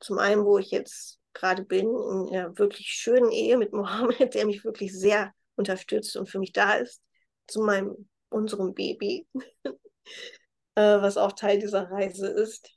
zum 0.00 0.18
einen, 0.18 0.44
wo 0.44 0.58
ich 0.58 0.70
jetzt 0.70 1.20
gerade 1.36 1.64
bin, 1.64 1.86
in 1.86 2.28
einer 2.34 2.58
wirklich 2.58 2.88
schönen 2.88 3.30
Ehe 3.30 3.56
mit 3.56 3.72
Mohammed, 3.72 4.34
der 4.34 4.46
mich 4.46 4.64
wirklich 4.64 4.92
sehr 4.92 5.32
unterstützt 5.56 6.16
und 6.16 6.28
für 6.28 6.38
mich 6.38 6.52
da 6.52 6.74
ist, 6.74 7.02
zu 7.46 7.62
meinem, 7.62 8.08
unserem 8.28 8.74
Baby, 8.74 9.26
was 10.74 11.16
auch 11.16 11.32
Teil 11.32 11.58
dieser 11.58 11.90
Reise 11.90 12.26
ist. 12.26 12.76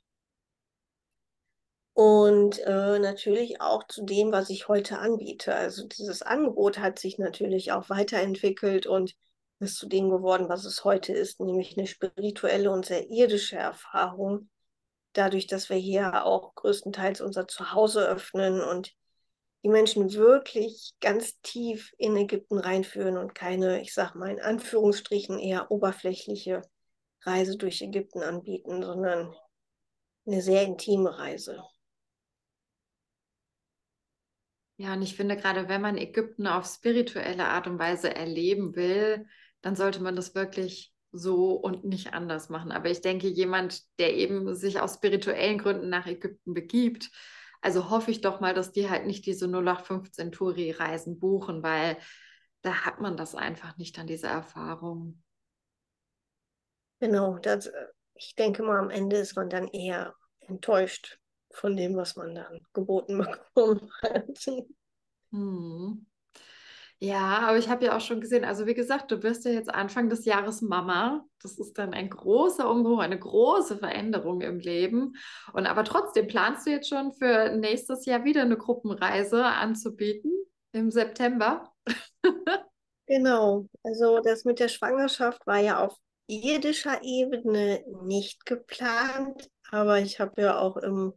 Und 1.92 2.60
äh, 2.60 2.98
natürlich 2.98 3.60
auch 3.60 3.86
zu 3.86 4.04
dem, 4.04 4.32
was 4.32 4.48
ich 4.48 4.68
heute 4.68 4.98
anbiete. 4.98 5.54
Also 5.54 5.86
dieses 5.86 6.22
Angebot 6.22 6.78
hat 6.78 6.98
sich 6.98 7.18
natürlich 7.18 7.72
auch 7.72 7.90
weiterentwickelt 7.90 8.86
und 8.86 9.14
ist 9.58 9.76
zu 9.76 9.86
dem 9.86 10.08
geworden, 10.08 10.48
was 10.48 10.64
es 10.64 10.84
heute 10.84 11.12
ist, 11.12 11.40
nämlich 11.40 11.76
eine 11.76 11.86
spirituelle 11.86 12.70
und 12.70 12.86
sehr 12.86 13.10
irdische 13.10 13.56
Erfahrung. 13.56 14.48
Dadurch, 15.12 15.46
dass 15.46 15.68
wir 15.68 15.76
hier 15.76 16.24
auch 16.24 16.54
größtenteils 16.54 17.20
unser 17.20 17.48
Zuhause 17.48 18.06
öffnen 18.06 18.60
und 18.60 18.94
die 19.62 19.68
Menschen 19.68 20.12
wirklich 20.12 20.94
ganz 21.00 21.40
tief 21.42 21.92
in 21.98 22.16
Ägypten 22.16 22.58
reinführen 22.58 23.18
und 23.18 23.34
keine, 23.34 23.82
ich 23.82 23.92
sag 23.92 24.14
mal 24.14 24.30
in 24.30 24.40
Anführungsstrichen, 24.40 25.38
eher 25.38 25.70
oberflächliche 25.70 26.62
Reise 27.22 27.56
durch 27.56 27.82
Ägypten 27.82 28.22
anbieten, 28.22 28.82
sondern 28.82 29.34
eine 30.26 30.40
sehr 30.40 30.62
intime 30.62 31.18
Reise. 31.18 31.62
Ja, 34.76 34.94
und 34.94 35.02
ich 35.02 35.14
finde, 35.14 35.36
gerade 35.36 35.68
wenn 35.68 35.82
man 35.82 35.98
Ägypten 35.98 36.46
auf 36.46 36.66
spirituelle 36.66 37.44
Art 37.44 37.66
und 37.66 37.78
Weise 37.78 38.14
erleben 38.14 38.74
will, 38.76 39.26
dann 39.60 39.76
sollte 39.76 40.02
man 40.02 40.16
das 40.16 40.34
wirklich 40.34 40.94
so 41.12 41.52
und 41.52 41.84
nicht 41.84 42.14
anders 42.14 42.48
machen. 42.48 42.72
Aber 42.72 42.90
ich 42.90 43.00
denke, 43.00 43.28
jemand, 43.28 43.82
der 43.98 44.14
eben 44.14 44.54
sich 44.54 44.80
aus 44.80 44.94
spirituellen 44.94 45.58
Gründen 45.58 45.88
nach 45.88 46.06
Ägypten 46.06 46.54
begibt, 46.54 47.10
also 47.60 47.90
hoffe 47.90 48.10
ich 48.10 48.20
doch 48.20 48.40
mal, 48.40 48.54
dass 48.54 48.72
die 48.72 48.88
halt 48.88 49.06
nicht 49.06 49.26
diese 49.26 49.46
0815 49.46 50.32
Touri-Reisen 50.32 51.18
buchen, 51.18 51.62
weil 51.62 51.96
da 52.62 52.84
hat 52.84 53.00
man 53.00 53.16
das 53.16 53.34
einfach 53.34 53.76
nicht 53.76 53.98
an 53.98 54.06
diese 54.06 54.28
Erfahrung. 54.28 55.22
Genau, 57.00 57.38
das, 57.38 57.70
ich 58.14 58.34
denke 58.34 58.62
mal, 58.62 58.78
am 58.78 58.90
Ende 58.90 59.16
ist 59.16 59.36
man 59.36 59.48
dann 59.48 59.68
eher 59.68 60.14
enttäuscht 60.40 61.18
von 61.52 61.76
dem, 61.76 61.96
was 61.96 62.16
man 62.16 62.34
dann 62.34 62.60
geboten 62.72 63.18
bekommen 63.54 63.90
hat. 64.02 64.46
Hm. 65.30 66.06
Ja, 67.02 67.38
aber 67.48 67.56
ich 67.56 67.70
habe 67.70 67.86
ja 67.86 67.96
auch 67.96 68.00
schon 68.02 68.20
gesehen, 68.20 68.44
also 68.44 68.66
wie 68.66 68.74
gesagt, 68.74 69.10
du 69.10 69.22
wirst 69.22 69.46
ja 69.46 69.50
jetzt 69.50 69.72
Anfang 69.72 70.10
des 70.10 70.26
Jahres 70.26 70.60
Mama. 70.60 71.24
Das 71.42 71.58
ist 71.58 71.78
dann 71.78 71.94
ein 71.94 72.10
großer 72.10 72.68
Umbruch, 72.70 72.98
eine 73.00 73.18
große 73.18 73.78
Veränderung 73.78 74.42
im 74.42 74.58
Leben. 74.58 75.14
Und 75.54 75.66
aber 75.66 75.84
trotzdem 75.84 76.26
planst 76.26 76.66
du 76.66 76.72
jetzt 76.72 76.90
schon 76.90 77.14
für 77.14 77.56
nächstes 77.56 78.04
Jahr 78.04 78.24
wieder 78.24 78.42
eine 78.42 78.58
Gruppenreise 78.58 79.44
anzubieten 79.44 80.30
im 80.72 80.90
September? 80.90 81.72
Genau, 83.06 83.66
also 83.82 84.20
das 84.20 84.44
mit 84.44 84.60
der 84.60 84.68
Schwangerschaft 84.68 85.44
war 85.44 85.58
ja 85.58 85.84
auf 85.84 85.96
irdischer 86.28 87.02
Ebene 87.02 87.82
nicht 88.04 88.46
geplant, 88.46 89.50
aber 89.72 89.98
ich 89.98 90.20
habe 90.20 90.40
ja 90.42 90.60
auch 90.60 90.76
im, 90.76 91.12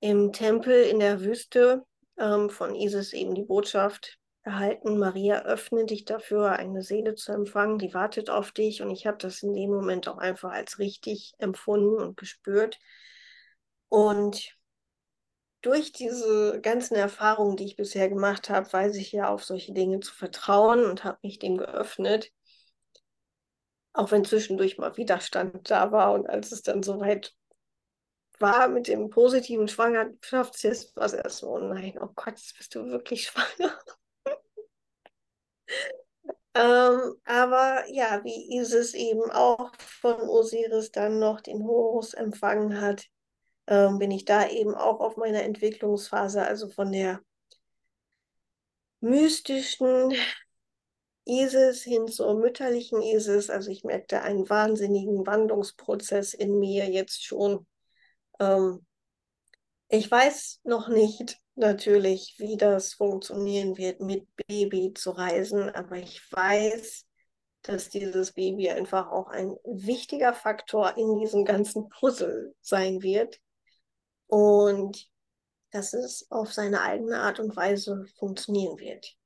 im 0.00 0.34
Tempel 0.34 0.82
in 0.82 1.00
der 1.00 1.22
Wüste 1.22 1.84
ähm, 2.18 2.50
von 2.50 2.74
Isis 2.74 3.14
eben 3.14 3.34
die 3.34 3.44
Botschaft 3.44 4.18
erhalten, 4.44 4.98
Maria, 4.98 5.42
öffne 5.42 5.86
dich 5.86 6.04
dafür, 6.04 6.52
eine 6.52 6.82
Seele 6.82 7.14
zu 7.14 7.32
empfangen, 7.32 7.78
die 7.78 7.94
wartet 7.94 8.30
auf 8.30 8.52
dich. 8.52 8.82
Und 8.82 8.90
ich 8.90 9.06
habe 9.06 9.18
das 9.18 9.42
in 9.42 9.54
dem 9.54 9.70
Moment 9.70 10.06
auch 10.08 10.18
einfach 10.18 10.52
als 10.52 10.78
richtig 10.78 11.34
empfunden 11.38 11.96
und 11.96 12.16
gespürt. 12.16 12.78
Und 13.88 14.56
durch 15.62 15.92
diese 15.92 16.60
ganzen 16.60 16.94
Erfahrungen, 16.94 17.56
die 17.56 17.64
ich 17.64 17.76
bisher 17.76 18.08
gemacht 18.10 18.50
habe, 18.50 18.70
weiß 18.70 18.96
ich 18.96 19.12
ja 19.12 19.28
auf 19.28 19.44
solche 19.44 19.72
Dinge 19.72 20.00
zu 20.00 20.14
vertrauen 20.14 20.84
und 20.84 21.04
habe 21.04 21.18
mich 21.22 21.38
dem 21.38 21.56
geöffnet. 21.56 22.30
Auch 23.94 24.10
wenn 24.10 24.24
zwischendurch 24.24 24.76
mal 24.76 24.96
Widerstand 24.98 25.70
da 25.70 25.90
war 25.90 26.12
und 26.12 26.28
als 26.28 26.52
es 26.52 26.62
dann 26.62 26.82
soweit 26.82 27.34
war 28.38 28.68
mit 28.68 28.88
dem 28.88 29.08
positiven 29.08 29.68
Schwangerschaftstest, 29.68 30.96
war 30.96 31.04
es 31.06 31.12
erst 31.14 31.38
so, 31.38 31.50
oh 31.50 31.58
nein, 31.58 31.96
oh 32.00 32.08
Gott, 32.14 32.34
bist 32.58 32.74
du 32.74 32.86
wirklich 32.86 33.26
schwanger. 33.28 33.72
Ähm, 36.54 37.14
aber 37.24 37.84
ja, 37.88 38.22
wie 38.24 38.58
Isis 38.58 38.94
eben 38.94 39.30
auch 39.30 39.72
von 39.78 40.20
Osiris 40.20 40.92
dann 40.92 41.18
noch 41.18 41.40
den 41.40 41.64
Horus 41.64 42.14
empfangen 42.14 42.80
hat, 42.80 43.06
ähm, 43.66 43.98
bin 43.98 44.10
ich 44.10 44.24
da 44.24 44.48
eben 44.48 44.74
auch 44.74 45.00
auf 45.00 45.16
meiner 45.16 45.42
Entwicklungsphase, 45.42 46.42
also 46.42 46.68
von 46.68 46.92
der 46.92 47.20
mystischen 49.00 50.14
Isis 51.26 51.82
hin 51.82 52.08
zur 52.08 52.34
mütterlichen 52.34 53.02
Isis. 53.02 53.50
Also 53.50 53.70
ich 53.70 53.84
merkte 53.84 54.22
einen 54.22 54.48
wahnsinnigen 54.48 55.26
Wandlungsprozess 55.26 56.34
in 56.34 56.58
mir 56.58 56.88
jetzt 56.90 57.24
schon. 57.24 57.66
Ähm, 58.40 58.84
ich 59.88 60.10
weiß 60.10 60.60
noch 60.64 60.88
nicht 60.88 61.38
natürlich, 61.56 62.34
wie 62.38 62.56
das 62.56 62.94
funktionieren 62.94 63.76
wird, 63.76 64.00
mit 64.00 64.26
Baby 64.46 64.92
zu 64.94 65.10
reisen, 65.10 65.70
aber 65.70 65.96
ich 65.96 66.20
weiß, 66.32 67.06
dass 67.62 67.88
dieses 67.88 68.32
Baby 68.32 68.70
einfach 68.70 69.10
auch 69.10 69.28
ein 69.28 69.56
wichtiger 69.64 70.34
Faktor 70.34 70.96
in 70.96 71.18
diesem 71.18 71.44
ganzen 71.44 71.88
Puzzle 71.88 72.54
sein 72.60 73.02
wird 73.02 73.40
und 74.26 75.10
dass 75.70 75.92
es 75.94 76.30
auf 76.30 76.52
seine 76.52 76.82
eigene 76.82 77.20
Art 77.20 77.40
und 77.40 77.56
Weise 77.56 78.04
funktionieren 78.18 78.78
wird. 78.78 79.16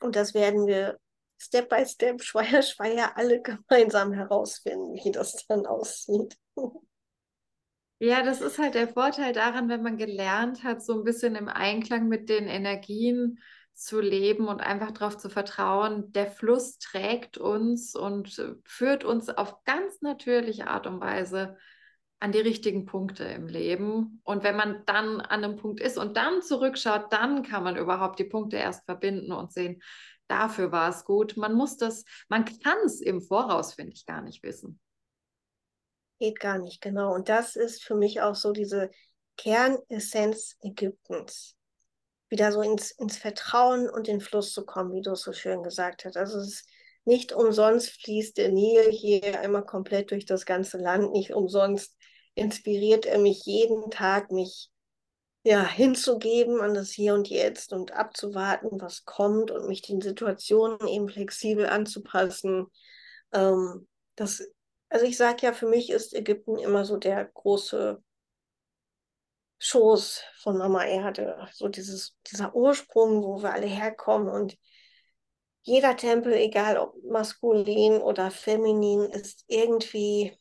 Und 0.00 0.16
das 0.16 0.34
werden 0.34 0.66
wir 0.66 0.98
Step 1.38 1.68
by 1.68 1.86
Step, 1.86 2.22
Schweier, 2.22 2.62
Schweier, 2.62 3.16
alle 3.16 3.40
gemeinsam 3.40 4.12
herausfinden, 4.12 4.94
wie 4.94 5.12
das 5.12 5.46
dann 5.46 5.66
aussieht. 5.66 6.36
Ja, 8.00 8.22
das 8.22 8.40
ist 8.40 8.58
halt 8.58 8.74
der 8.74 8.88
Vorteil 8.88 9.32
daran, 9.32 9.68
wenn 9.68 9.82
man 9.82 9.96
gelernt 9.96 10.62
hat, 10.62 10.82
so 10.84 10.92
ein 10.94 11.04
bisschen 11.04 11.34
im 11.34 11.48
Einklang 11.48 12.06
mit 12.08 12.28
den 12.28 12.46
Energien 12.46 13.40
zu 13.74 14.00
leben 14.00 14.46
und 14.46 14.60
einfach 14.60 14.92
darauf 14.92 15.16
zu 15.18 15.28
vertrauen, 15.28 16.12
der 16.12 16.28
Fluss 16.30 16.78
trägt 16.78 17.38
uns 17.38 17.94
und 17.96 18.40
führt 18.64 19.04
uns 19.04 19.28
auf 19.28 19.64
ganz 19.64 20.00
natürliche 20.00 20.68
Art 20.68 20.86
und 20.86 21.00
Weise 21.00 21.56
an 22.20 22.32
die 22.32 22.40
richtigen 22.40 22.86
Punkte 22.86 23.24
im 23.24 23.48
Leben. 23.48 24.20
Und 24.24 24.42
wenn 24.44 24.56
man 24.56 24.84
dann 24.86 25.20
an 25.20 25.44
einem 25.44 25.56
Punkt 25.56 25.80
ist 25.80 25.98
und 25.98 26.16
dann 26.16 26.42
zurückschaut, 26.42 27.12
dann 27.12 27.42
kann 27.42 27.64
man 27.64 27.76
überhaupt 27.76 28.18
die 28.18 28.24
Punkte 28.24 28.56
erst 28.56 28.84
verbinden 28.84 29.32
und 29.32 29.52
sehen, 29.52 29.80
dafür 30.28 30.70
war 30.70 30.88
es 30.88 31.04
gut. 31.04 31.36
Man 31.36 31.54
muss 31.54 31.76
das, 31.76 32.04
man 32.28 32.44
kann 32.44 32.78
es 32.84 33.00
im 33.00 33.20
Voraus, 33.20 33.74
finde 33.74 33.92
ich, 33.94 34.06
gar 34.06 34.22
nicht 34.22 34.42
wissen. 34.44 34.80
Geht 36.18 36.40
gar 36.40 36.58
nicht, 36.58 36.80
genau. 36.80 37.14
Und 37.14 37.28
das 37.28 37.56
ist 37.56 37.82
für 37.82 37.94
mich 37.94 38.20
auch 38.20 38.34
so 38.34 38.52
diese 38.52 38.90
Kernessenz 39.36 40.56
Ägyptens. 40.60 41.54
Wieder 42.28 42.52
so 42.52 42.60
ins, 42.60 42.90
ins 42.90 43.16
Vertrauen 43.16 43.88
und 43.88 44.06
den 44.06 44.20
Fluss 44.20 44.52
zu 44.52 44.66
kommen, 44.66 44.92
wie 44.92 45.00
du 45.00 45.12
es 45.12 45.22
so 45.22 45.32
schön 45.32 45.62
gesagt 45.62 46.04
hast. 46.04 46.16
Also 46.16 46.38
es 46.38 46.48
ist 46.48 46.68
nicht 47.04 47.32
umsonst 47.32 48.02
fließt 48.02 48.36
der 48.36 48.50
Nil 48.50 48.90
hier 48.90 49.40
einmal 49.40 49.64
komplett 49.64 50.10
durch 50.10 50.26
das 50.26 50.44
ganze 50.44 50.76
Land. 50.76 51.12
Nicht 51.12 51.32
umsonst 51.32 51.96
inspiriert 52.34 53.06
er 53.06 53.18
mich 53.18 53.46
jeden 53.46 53.90
Tag, 53.90 54.30
mich 54.30 54.70
ja, 55.42 55.66
hinzugeben 55.66 56.60
an 56.60 56.74
das 56.74 56.90
Hier 56.90 57.14
und 57.14 57.28
Jetzt 57.28 57.72
und 57.72 57.92
abzuwarten, 57.92 58.80
was 58.80 59.06
kommt 59.06 59.50
und 59.50 59.66
mich 59.68 59.80
den 59.80 60.02
Situationen 60.02 60.86
eben 60.86 61.08
flexibel 61.08 61.66
anzupassen. 61.66 62.66
Ähm, 63.32 63.88
das, 64.14 64.42
also 64.88 65.04
ich 65.04 65.16
sage 65.16 65.46
ja, 65.46 65.52
für 65.52 65.66
mich 65.66 65.90
ist 65.90 66.14
Ägypten 66.14 66.58
immer 66.58 66.84
so 66.84 66.96
der 66.96 67.24
große 67.24 68.02
Schoß 69.58 70.22
von 70.42 70.56
Mama 70.56 70.84
Erde, 70.84 71.48
so 71.52 71.68
dieses, 71.68 72.16
dieser 72.30 72.54
Ursprung, 72.54 73.22
wo 73.22 73.42
wir 73.42 73.52
alle 73.52 73.66
herkommen. 73.66 74.28
Und 74.28 74.56
jeder 75.62 75.96
Tempel, 75.96 76.32
egal 76.32 76.78
ob 76.78 76.94
maskulin 77.04 78.00
oder 78.00 78.30
feminin, 78.30 79.02
ist 79.10 79.44
irgendwie 79.48 80.38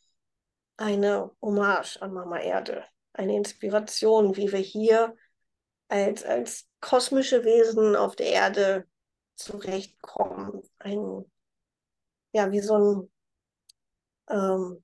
eine 0.77 1.31
Hommage 1.41 1.97
an 2.01 2.13
Mama 2.13 2.39
Erde, 2.39 2.85
eine 3.13 3.35
Inspiration, 3.35 4.37
wie 4.37 4.51
wir 4.51 4.59
hier 4.59 5.15
als, 5.87 6.23
als 6.23 6.67
kosmische 6.79 7.43
Wesen 7.43 7.95
auf 7.95 8.15
der 8.15 8.27
Erde 8.27 8.87
zurechtkommen. 9.35 10.61
Ein, 10.77 11.25
ja, 12.33 12.51
wie 12.51 12.59
so 12.59 12.77
ein, 12.77 13.11
ähm, 14.29 14.83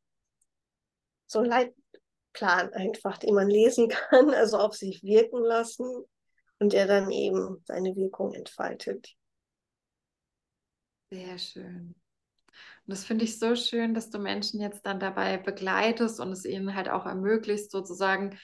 so 1.25 1.39
ein 1.39 1.45
Leitplan 1.45 2.73
einfach, 2.73 3.17
den 3.17 3.35
man 3.35 3.49
lesen 3.49 3.89
kann, 3.89 4.29
also 4.33 4.57
auf 4.57 4.73
sich 4.75 5.03
wirken 5.03 5.43
lassen 5.43 6.05
und 6.59 6.73
der 6.73 6.87
dann 6.87 7.11
eben 7.11 7.61
seine 7.65 7.95
Wirkung 7.95 8.33
entfaltet. 8.33 9.15
Sehr 11.09 11.37
schön. 11.37 11.95
Und 12.85 12.91
das 12.91 13.05
finde 13.05 13.23
ich 13.25 13.39
so 13.39 13.55
schön, 13.55 13.93
dass 13.93 14.09
du 14.09 14.19
Menschen 14.19 14.59
jetzt 14.59 14.85
dann 14.85 14.99
dabei 14.99 15.37
begleitest 15.37 16.19
und 16.19 16.31
es 16.31 16.45
ihnen 16.45 16.75
halt 16.75 16.89
auch 16.89 17.05
ermöglicht, 17.05 17.71
sozusagen 17.71 18.37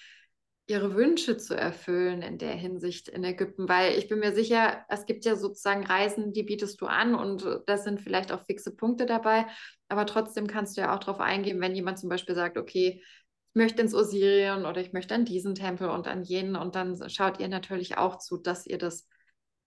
ihre 0.70 0.96
Wünsche 0.96 1.38
zu 1.38 1.56
erfüllen 1.56 2.22
in 2.22 2.38
der 2.38 2.54
Hinsicht 2.54 3.10
in 3.10 3.24
Ägypten, 3.24 3.68
weil 3.68 3.98
ich 3.98 4.08
bin 4.08 4.20
mir 4.20 4.34
sicher, 4.34 4.86
es 4.88 5.06
gibt 5.06 5.26
ja 5.26 5.36
sozusagen 5.36 5.84
Reisen, 5.84 6.32
die 6.32 6.44
bietest 6.44 6.80
du 6.80 6.86
an 6.86 7.16
und 7.16 7.46
das 7.66 7.84
sind 7.84 8.02
vielleicht 8.02 8.32
auch 8.32 8.46
fixe 8.46 8.76
Punkte 8.76 9.06
dabei, 9.06 9.48
aber 9.88 10.06
trotzdem 10.06 10.48
kannst 10.48 10.78
du 10.78 10.82
ja 10.82 10.96
auch 10.96 11.00
darauf 11.00 11.20
eingehen, 11.20 11.60
wenn 11.60 11.76
jemand 11.76 11.98
zum 11.98 12.10
Beispiel 12.10 12.36
sagt, 12.36 12.58
okay, 12.58 13.02
ich 13.02 13.56
möchte 13.56 13.82
ins 13.82 13.96
Osirien 13.96 14.66
oder 14.66 14.80
ich 14.80 14.94
möchte 14.94 15.16
an 15.16 15.26
diesen 15.26 15.56
Tempel 15.56 15.90
und 15.90 16.08
an 16.08 16.24
jenen 16.24 16.56
und 16.56 16.76
dann 16.76 17.10
schaut 17.10 17.40
ihr 17.40 17.48
natürlich 17.48 17.98
auch 17.98 18.20
zu, 18.20 18.38
dass 18.38 18.68
ihr 18.68 18.78
das 18.78 19.08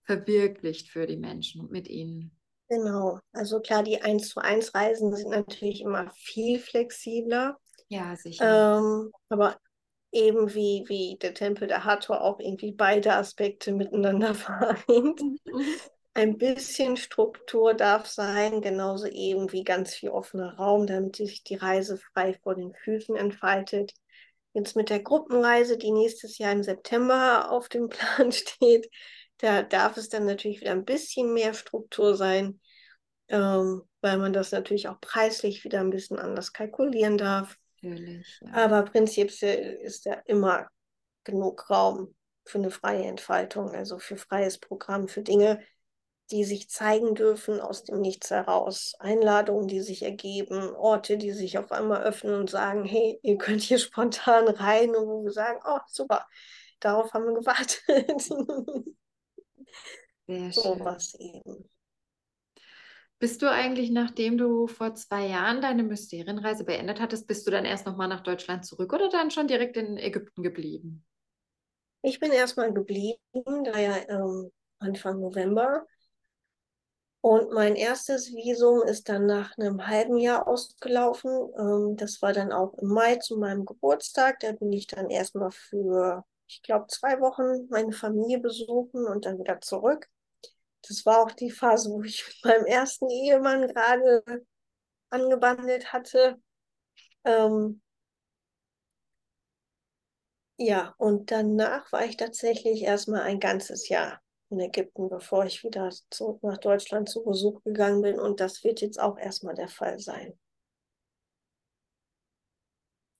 verwirklicht 0.04 0.88
für 0.88 1.06
die 1.06 1.16
Menschen 1.16 1.60
und 1.60 1.72
mit 1.72 1.88
ihnen. 1.88 2.38
Genau, 2.68 3.18
also 3.32 3.60
klar, 3.60 3.82
die 3.82 4.00
1 4.00 4.28
zu 4.28 4.40
1 4.40 4.74
Reisen 4.74 5.14
sind 5.14 5.30
natürlich 5.30 5.82
immer 5.82 6.10
viel 6.14 6.58
flexibler. 6.58 7.58
Ja, 7.88 8.16
sicher. 8.16 8.78
Ähm, 8.78 9.12
aber 9.28 9.58
eben 10.12 10.54
wie, 10.54 10.84
wie 10.86 11.18
der 11.20 11.34
Tempel 11.34 11.66
der 11.66 11.84
Hathor 11.84 12.20
auch 12.20 12.38
irgendwie 12.38 12.72
beide 12.72 13.14
Aspekte 13.14 13.72
miteinander 13.72 14.34
vereint. 14.34 15.20
Mhm. 15.20 15.38
Ein 16.14 16.36
bisschen 16.36 16.98
Struktur 16.98 17.72
darf 17.72 18.06
sein, 18.06 18.60
genauso 18.60 19.06
eben 19.06 19.50
wie 19.50 19.64
ganz 19.64 19.94
viel 19.94 20.10
offener 20.10 20.56
Raum, 20.56 20.86
damit 20.86 21.16
sich 21.16 21.42
die 21.42 21.54
Reise 21.54 21.96
frei 21.96 22.38
vor 22.42 22.54
den 22.54 22.74
Füßen 22.74 23.16
entfaltet. 23.16 23.94
Jetzt 24.52 24.76
mit 24.76 24.90
der 24.90 25.00
Gruppenreise, 25.00 25.78
die 25.78 25.90
nächstes 25.90 26.36
Jahr 26.36 26.52
im 26.52 26.62
September 26.62 27.50
auf 27.50 27.70
dem 27.70 27.88
Plan 27.88 28.30
steht, 28.30 28.90
da 29.38 29.62
darf 29.62 29.96
es 29.96 30.10
dann 30.10 30.26
natürlich 30.26 30.60
wieder 30.60 30.72
ein 30.72 30.84
bisschen 30.84 31.32
mehr 31.32 31.54
Struktur 31.54 32.14
sein, 32.14 32.60
ähm, 33.28 33.82
weil 34.02 34.18
man 34.18 34.34
das 34.34 34.52
natürlich 34.52 34.88
auch 34.88 35.00
preislich 35.00 35.64
wieder 35.64 35.80
ein 35.80 35.90
bisschen 35.90 36.18
anders 36.18 36.52
kalkulieren 36.52 37.16
darf. 37.16 37.56
Natürlich. 37.82 38.40
Ja. 38.40 38.52
Aber 38.52 38.82
prinzipiell 38.82 39.74
ist 39.82 40.04
ja 40.04 40.14
immer 40.26 40.68
genug 41.24 41.68
Raum 41.70 42.14
für 42.44 42.58
eine 42.58 42.70
freie 42.70 43.04
Entfaltung, 43.04 43.70
also 43.70 43.98
für 43.98 44.16
freies 44.16 44.58
Programm, 44.58 45.08
für 45.08 45.22
Dinge, 45.22 45.60
die 46.30 46.44
sich 46.44 46.70
zeigen 46.70 47.14
dürfen 47.14 47.60
aus 47.60 47.84
dem 47.84 48.00
Nichts 48.00 48.30
heraus. 48.30 48.94
Einladungen, 48.98 49.68
die 49.68 49.80
sich 49.80 50.02
ergeben, 50.02 50.74
Orte, 50.74 51.18
die 51.18 51.32
sich 51.32 51.58
auf 51.58 51.70
einmal 51.72 52.02
öffnen 52.02 52.34
und 52.34 52.50
sagen, 52.50 52.84
hey, 52.84 53.18
ihr 53.22 53.36
könnt 53.36 53.60
hier 53.62 53.78
spontan 53.78 54.48
rein 54.48 54.96
und 54.96 55.06
wo 55.06 55.24
wir 55.24 55.32
sagen, 55.32 55.60
oh, 55.66 55.80
super, 55.88 56.26
darauf 56.80 57.12
haben 57.12 57.26
wir 57.26 57.34
gewartet. 57.34 58.22
Sehr 60.26 60.52
schön. 60.52 60.52
Sowas 60.52 61.14
eben. 61.18 61.68
Bist 63.22 63.40
du 63.40 63.48
eigentlich, 63.48 63.92
nachdem 63.92 64.36
du 64.36 64.66
vor 64.66 64.96
zwei 64.96 65.28
Jahren 65.28 65.60
deine 65.62 65.84
Mysterienreise 65.84 66.64
beendet 66.64 67.00
hattest, 67.00 67.28
bist 67.28 67.46
du 67.46 67.52
dann 67.52 67.64
erst 67.64 67.86
nochmal 67.86 68.08
nach 68.08 68.24
Deutschland 68.24 68.66
zurück 68.66 68.92
oder 68.92 69.08
dann 69.10 69.30
schon 69.30 69.46
direkt 69.46 69.76
in 69.76 69.96
Ägypten 69.96 70.42
geblieben? 70.42 71.04
Ich 72.02 72.18
bin 72.18 72.32
erstmal 72.32 72.72
geblieben, 72.72 73.62
da 73.62 73.78
ja 73.78 73.96
ähm, 74.08 74.50
Anfang 74.80 75.20
November. 75.20 75.86
Und 77.20 77.52
mein 77.52 77.76
erstes 77.76 78.34
Visum 78.34 78.82
ist 78.82 79.08
dann 79.08 79.26
nach 79.26 79.56
einem 79.56 79.86
halben 79.86 80.16
Jahr 80.16 80.48
ausgelaufen. 80.48 81.30
Ähm, 81.56 81.96
das 81.96 82.22
war 82.22 82.32
dann 82.32 82.50
auch 82.50 82.74
im 82.78 82.88
Mai 82.88 83.14
zu 83.18 83.38
meinem 83.38 83.64
Geburtstag. 83.64 84.40
Da 84.40 84.50
bin 84.50 84.72
ich 84.72 84.88
dann 84.88 85.10
erstmal 85.10 85.52
für, 85.52 86.24
ich 86.48 86.60
glaube, 86.62 86.88
zwei 86.88 87.20
Wochen 87.20 87.68
meine 87.70 87.92
Familie 87.92 88.40
besuchen 88.40 89.06
und 89.06 89.26
dann 89.26 89.38
wieder 89.38 89.60
zurück 89.60 90.08
das 90.88 91.06
war 91.06 91.22
auch 91.22 91.32
die 91.32 91.50
Phase, 91.50 91.90
wo 91.90 92.02
ich 92.02 92.24
mit 92.26 92.44
meinem 92.44 92.66
ersten 92.66 93.08
Ehemann 93.10 93.68
gerade 93.68 94.22
angebandelt 95.10 95.92
hatte. 95.92 96.40
Ähm, 97.24 97.82
ja, 100.56 100.94
und 100.98 101.30
danach 101.30 101.90
war 101.92 102.04
ich 102.04 102.16
tatsächlich 102.16 102.82
erstmal 102.82 103.22
ein 103.22 103.40
ganzes 103.40 103.88
Jahr 103.88 104.20
in 104.50 104.60
Ägypten, 104.60 105.08
bevor 105.08 105.44
ich 105.46 105.64
wieder 105.64 105.90
zurück 106.10 106.42
nach 106.42 106.58
Deutschland 106.58 107.08
zu 107.08 107.24
Besuch 107.24 107.62
gegangen 107.64 108.02
bin. 108.02 108.20
Und 108.20 108.40
das 108.40 108.62
wird 108.64 108.80
jetzt 108.80 109.00
auch 109.00 109.18
erstmal 109.18 109.54
der 109.54 109.68
Fall 109.68 109.98
sein. 109.98 110.38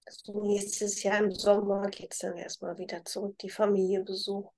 Also 0.07 0.41
nächstes 0.43 1.03
Jahr 1.03 1.19
im 1.19 1.31
Sommer 1.33 1.89
geht 1.89 2.13
es 2.13 2.19
dann 2.19 2.37
erstmal 2.37 2.77
wieder 2.77 3.05
zurück, 3.05 3.39
die 3.39 3.51
Familie 3.51 4.05
besuchen. 4.05 4.51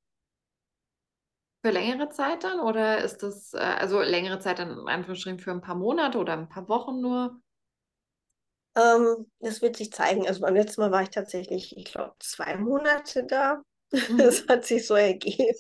Für 1.65 1.71
längere 1.71 2.11
Zeit 2.11 2.45
dann 2.45 2.61
oder 2.61 2.99
ist 3.03 3.23
das, 3.23 3.55
äh, 3.55 3.57
also 3.57 4.03
längere 4.03 4.39
Zeit 4.39 4.59
dann 4.59 4.79
in 4.81 4.87
Anführungsstrichen 4.87 5.39
für 5.39 5.51
ein 5.51 5.63
paar 5.63 5.77
Monate 5.77 6.19
oder 6.19 6.35
ein 6.35 6.47
paar 6.47 6.69
Wochen 6.69 7.01
nur? 7.01 7.41
Ähm, 8.77 9.31
das 9.41 9.63
wird 9.63 9.75
sich 9.79 9.91
zeigen. 9.91 10.29
Also 10.29 10.43
beim 10.43 10.55
letzten 10.55 10.83
Mal 10.83 10.91
war 10.91 11.01
ich 11.01 11.09
tatsächlich, 11.09 11.75
ich 11.75 11.87
glaube, 11.87 12.13
zwei 12.19 12.59
Monate 12.59 13.25
da. 13.25 13.63
Mhm. 14.11 14.19
Das 14.19 14.47
hat 14.49 14.65
sich 14.67 14.87
so 14.87 14.95
ergeben. 14.95 15.55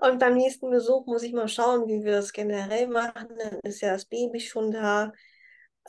Und 0.00 0.18
beim 0.18 0.34
nächsten 0.34 0.70
Besuch 0.70 1.06
muss 1.06 1.22
ich 1.22 1.32
mal 1.32 1.46
schauen, 1.46 1.86
wie 1.86 2.02
wir 2.02 2.12
das 2.12 2.32
generell 2.32 2.88
machen. 2.88 3.28
Dann 3.38 3.60
ist 3.60 3.82
ja 3.82 3.92
das 3.92 4.06
Baby 4.06 4.40
schon 4.40 4.72
da, 4.72 5.12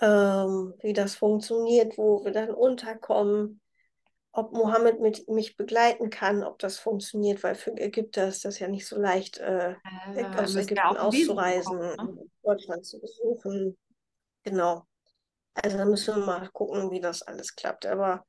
ähm, 0.02 0.74
wie 0.82 0.94
das 0.94 1.16
funktioniert, 1.16 1.98
wo 1.98 2.24
wir 2.26 2.32
dann 2.32 2.52
unterkommen 2.52 3.62
ob 4.38 4.54
Mohammed 4.54 5.00
mit, 5.00 5.28
mich 5.28 5.58
begleiten 5.58 6.12
kann, 6.12 6.44
ob 6.44 6.60
das 6.60 6.78
funktioniert, 6.78 7.42
weil 7.42 7.56
für 7.56 7.72
Ägypter 7.72 8.28
ist 8.28 8.46
das 8.46 8.60
ja 8.60 8.68
nicht 8.68 8.86
so 8.86 9.00
leicht, 9.00 9.40
äh, 9.40 9.72
äh, 10.14 10.26
aus 10.38 10.56
Ägypten 10.56 10.96
auszureisen, 10.96 11.80
bekommen, 11.80 12.16
ne? 12.16 12.26
Deutschland 12.44 12.86
zu 12.86 13.02
besuchen. 13.02 13.76
Genau. 14.44 14.86
Also 15.56 15.78
da 15.78 15.86
müssen 15.86 16.18
wir 16.18 16.26
mal 16.26 16.48
gucken, 16.50 16.92
wie 16.92 17.00
das 17.00 17.24
alles 17.24 17.56
klappt. 17.56 17.88
Aber 17.88 18.28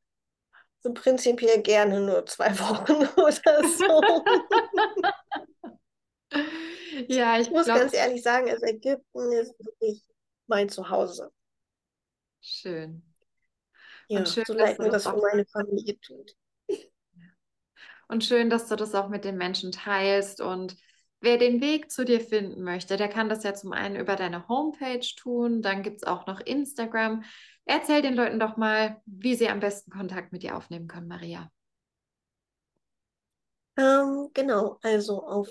so 0.81 0.95
prinzipiell 0.95 1.61
gerne 1.61 2.01
nur 2.01 2.25
zwei 2.25 2.51
Wochen 2.59 3.07
oder 3.21 3.69
so. 3.69 4.03
ja, 7.07 7.39
ich, 7.39 7.49
ich 7.49 7.53
muss 7.53 7.67
glaub... 7.67 7.81
ganz 7.81 7.93
ehrlich 7.93 8.23
sagen, 8.23 8.49
also 8.49 8.65
Ägypten 8.65 9.33
ist 9.33 9.55
wirklich 9.59 10.03
mein 10.47 10.71
Zuhause. 10.71 11.31
Schön. 12.41 13.08
Ja, 14.09 14.25
schön, 14.27 14.45
so 14.47 14.55
leid 14.55 14.79
mir 14.79 14.91
das 14.91 15.05
für 15.05 15.17
meine 15.17 15.47
Familie 15.47 15.99
tut. 16.01 16.35
Und 18.09 18.25
schön, 18.25 18.49
dass 18.49 18.69
du 18.69 18.77
das 18.77 18.95
auch 18.95 19.09
mit 19.09 19.25
den 19.25 19.37
Menschen 19.37 19.71
teilst. 19.71 20.41
Und 20.41 20.77
wer 21.21 21.37
den 21.37 21.61
Weg 21.61 21.91
zu 21.91 22.05
dir 22.05 22.21
finden 22.21 22.63
möchte, 22.63 22.97
der 22.97 23.09
kann 23.09 23.29
das 23.29 23.45
ja 23.45 23.55
zum 23.55 23.73
einen 23.73 23.97
über 23.97 24.17
deine 24.17 24.49
Homepage 24.49 25.07
tun. 25.17 25.61
Dann 25.61 25.83
gibt 25.83 25.99
es 25.99 26.05
auch 26.05 26.27
noch 26.27 26.41
Instagram. 26.41 27.23
Erzähl 27.67 28.01
den 28.01 28.15
Leuten 28.15 28.41
doch 28.41 28.57
mal, 28.57 29.03
wie 29.05 29.35
sie 29.35 29.49
am 29.51 29.61
besten 29.61 29.91
Kontakt 29.91 30.33
mit 30.33 30.43
dir 30.43 30.57
aufnehmen 30.57 30.89
können, 30.89 31.09
Maria. 31.09 31.51
Ähm, 33.77 34.31
genau, 34.35 34.79
also 34.83 35.23
auf 35.23 35.49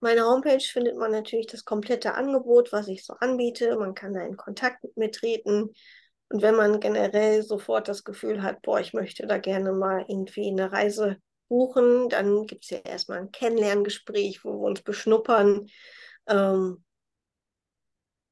meiner 0.00 0.24
Homepage 0.24 0.60
findet 0.60 0.96
man 0.96 1.12
natürlich 1.12 1.46
das 1.46 1.64
komplette 1.64 2.14
Angebot, 2.14 2.72
was 2.72 2.88
ich 2.88 3.04
so 3.04 3.12
anbiete. 3.14 3.76
Man 3.76 3.94
kann 3.94 4.14
da 4.14 4.22
in 4.22 4.36
Kontakt 4.36 4.82
mit 4.82 4.96
mir 4.96 5.10
treten. 5.12 5.70
Und 6.30 6.42
wenn 6.42 6.54
man 6.54 6.78
generell 6.78 7.42
sofort 7.42 7.88
das 7.88 8.04
Gefühl 8.04 8.42
hat, 8.42 8.62
boah, 8.62 8.78
ich 8.78 8.94
möchte 8.94 9.26
da 9.26 9.38
gerne 9.38 9.72
mal 9.72 10.04
irgendwie 10.06 10.48
eine 10.48 10.70
Reise 10.70 11.16
buchen, 11.48 12.08
dann 12.08 12.46
gibt 12.46 12.64
es 12.64 12.70
ja 12.70 12.78
erstmal 12.78 13.18
ein 13.18 13.32
Kennenlerngespräch, 13.32 14.44
wo 14.44 14.52
wir 14.52 14.68
uns 14.68 14.82
beschnuppern. 14.82 15.66
Ähm, 16.28 16.84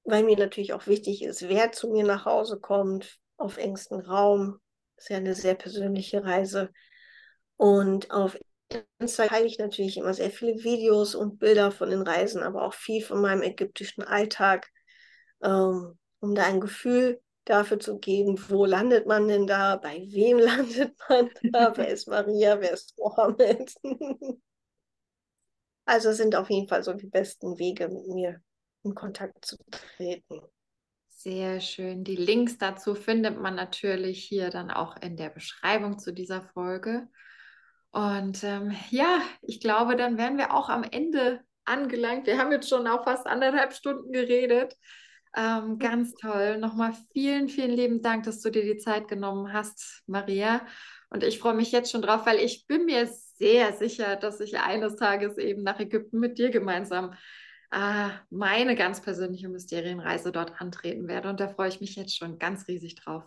weil 0.04 0.22
mir 0.22 0.38
natürlich 0.38 0.72
auch 0.72 0.86
wichtig 0.86 1.24
ist, 1.24 1.48
wer 1.48 1.72
zu 1.72 1.90
mir 1.90 2.04
nach 2.04 2.24
Hause 2.24 2.60
kommt, 2.60 3.18
auf 3.36 3.58
engstem 3.58 3.98
Raum. 3.98 4.60
Ist 4.96 5.10
ja 5.10 5.16
eine 5.16 5.34
sehr 5.34 5.56
persönliche 5.56 6.24
Reise. 6.24 6.70
Und 7.56 8.12
auf 8.12 8.38
Instagram 9.00 9.30
teile 9.30 9.46
ich 9.46 9.58
natürlich 9.58 9.96
immer 9.96 10.14
sehr 10.14 10.30
viele 10.30 10.62
Videos 10.62 11.16
und 11.16 11.40
Bilder 11.40 11.72
von 11.72 11.90
den 11.90 12.02
Reisen, 12.02 12.44
aber 12.44 12.62
auch 12.62 12.74
viel 12.74 13.02
von 13.02 13.20
meinem 13.20 13.42
ägyptischen 13.42 14.04
Alltag, 14.04 14.70
ähm, 15.42 15.98
um 16.20 16.34
da 16.36 16.44
ein 16.44 16.60
Gefühl 16.60 17.20
dafür 17.48 17.80
zu 17.80 17.98
geben, 17.98 18.38
wo 18.48 18.64
landet 18.64 19.06
man 19.06 19.28
denn 19.28 19.46
da, 19.46 19.76
bei 19.76 20.06
wem 20.10 20.38
landet 20.38 20.96
man 21.08 21.30
da, 21.52 21.72
wer 21.76 21.88
ist 21.88 22.08
Maria, 22.08 22.60
wer 22.60 22.72
ist 22.72 22.96
Mohammed. 22.98 23.74
also 25.84 26.12
sind 26.12 26.36
auf 26.36 26.50
jeden 26.50 26.68
Fall 26.68 26.82
so 26.82 26.92
die 26.92 27.06
besten 27.06 27.58
Wege, 27.58 27.88
mit 27.88 28.06
mir 28.08 28.40
in 28.84 28.94
Kontakt 28.94 29.44
zu 29.44 29.56
treten. 29.70 30.40
Sehr 31.08 31.60
schön. 31.60 32.04
Die 32.04 32.16
Links 32.16 32.58
dazu 32.58 32.94
findet 32.94 33.40
man 33.40 33.56
natürlich 33.56 34.22
hier 34.22 34.50
dann 34.50 34.70
auch 34.70 34.96
in 35.00 35.16
der 35.16 35.30
Beschreibung 35.30 35.98
zu 35.98 36.12
dieser 36.12 36.42
Folge. 36.42 37.08
Und 37.90 38.44
ähm, 38.44 38.76
ja, 38.90 39.20
ich 39.42 39.60
glaube, 39.60 39.96
dann 39.96 40.16
wären 40.16 40.38
wir 40.38 40.54
auch 40.54 40.68
am 40.68 40.84
Ende 40.84 41.40
angelangt. 41.64 42.26
Wir 42.26 42.38
haben 42.38 42.52
jetzt 42.52 42.68
schon 42.68 42.86
auch 42.86 43.04
fast 43.04 43.26
anderthalb 43.26 43.72
Stunden 43.72 44.12
geredet. 44.12 44.76
Ähm, 45.38 45.78
ganz 45.78 46.14
toll. 46.14 46.58
Nochmal 46.58 46.94
vielen, 47.12 47.48
vielen 47.48 47.70
lieben 47.70 48.02
Dank, 48.02 48.24
dass 48.24 48.40
du 48.40 48.50
dir 48.50 48.64
die 48.64 48.78
Zeit 48.78 49.06
genommen 49.06 49.52
hast, 49.52 50.02
Maria. 50.06 50.66
Und 51.10 51.22
ich 51.22 51.38
freue 51.38 51.54
mich 51.54 51.70
jetzt 51.70 51.92
schon 51.92 52.02
drauf, 52.02 52.26
weil 52.26 52.38
ich 52.38 52.66
bin 52.66 52.86
mir 52.86 53.06
sehr 53.36 53.72
sicher, 53.74 54.16
dass 54.16 54.40
ich 54.40 54.58
eines 54.58 54.96
Tages 54.96 55.38
eben 55.38 55.62
nach 55.62 55.78
Ägypten 55.78 56.18
mit 56.18 56.38
dir 56.38 56.50
gemeinsam 56.50 57.14
äh, 57.70 58.08
meine 58.30 58.74
ganz 58.74 59.00
persönliche 59.00 59.48
Mysterienreise 59.48 60.32
dort 60.32 60.60
antreten 60.60 61.06
werde. 61.06 61.28
Und 61.28 61.38
da 61.38 61.46
freue 61.46 61.68
ich 61.68 61.80
mich 61.80 61.94
jetzt 61.94 62.16
schon 62.16 62.40
ganz 62.40 62.66
riesig 62.66 62.96
drauf. 62.96 63.22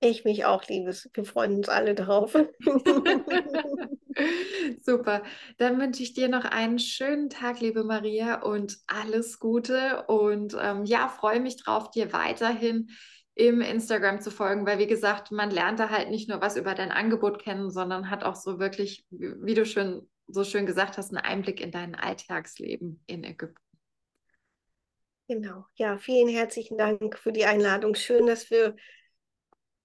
Ich 0.00 0.24
mich 0.24 0.46
auch, 0.46 0.66
Liebes. 0.68 1.10
Wir 1.12 1.26
freuen 1.26 1.56
uns 1.56 1.68
alle 1.68 1.94
drauf. 1.94 2.34
Super. 4.82 5.22
Dann 5.56 5.80
wünsche 5.80 6.02
ich 6.02 6.12
dir 6.12 6.28
noch 6.28 6.44
einen 6.44 6.78
schönen 6.78 7.30
Tag, 7.30 7.60
liebe 7.60 7.84
Maria, 7.84 8.42
und 8.42 8.78
alles 8.86 9.38
Gute. 9.38 10.04
Und 10.08 10.56
ähm, 10.60 10.84
ja, 10.84 11.08
freue 11.08 11.40
mich 11.40 11.56
drauf, 11.56 11.90
dir 11.90 12.12
weiterhin 12.12 12.90
im 13.34 13.60
Instagram 13.60 14.20
zu 14.20 14.30
folgen, 14.30 14.66
weil 14.66 14.78
wie 14.78 14.88
gesagt, 14.88 15.30
man 15.30 15.50
lernt 15.50 15.78
da 15.78 15.90
halt 15.90 16.10
nicht 16.10 16.28
nur 16.28 16.40
was 16.40 16.56
über 16.56 16.74
dein 16.74 16.90
Angebot 16.90 17.40
kennen, 17.40 17.70
sondern 17.70 18.10
hat 18.10 18.24
auch 18.24 18.34
so 18.34 18.58
wirklich, 18.58 19.06
wie 19.10 19.54
du 19.54 19.64
schön 19.64 20.08
so 20.28 20.44
schön 20.44 20.66
gesagt 20.66 20.98
hast, 20.98 21.10
einen 21.10 21.24
Einblick 21.24 21.60
in 21.60 21.72
dein 21.72 21.94
Alltagsleben 21.94 23.02
in 23.06 23.24
Ägypten. 23.24 23.56
Genau. 25.26 25.66
Ja, 25.74 25.98
vielen 25.98 26.28
herzlichen 26.28 26.78
Dank 26.78 27.18
für 27.18 27.32
die 27.32 27.44
Einladung. 27.44 27.94
Schön, 27.94 28.26
dass 28.26 28.50
wir 28.50 28.76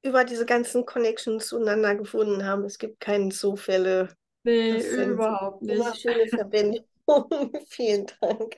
über 0.02 0.26
diese 0.26 0.46
ganzen 0.46 0.86
Connections 0.86 1.48
zueinander 1.48 1.96
gefunden 1.96 2.46
haben. 2.46 2.66
Es 2.66 2.78
gibt 2.78 3.00
keine 3.00 3.30
Zufälle. 3.30 4.10
Nee, 4.44 4.82
überhaupt 5.06 5.62
nicht. 5.62 5.76
Immer 5.76 5.96
schöne 5.96 6.28
Verbindung. 6.28 6.86
Vielen 7.68 8.06
Dank. 8.22 8.56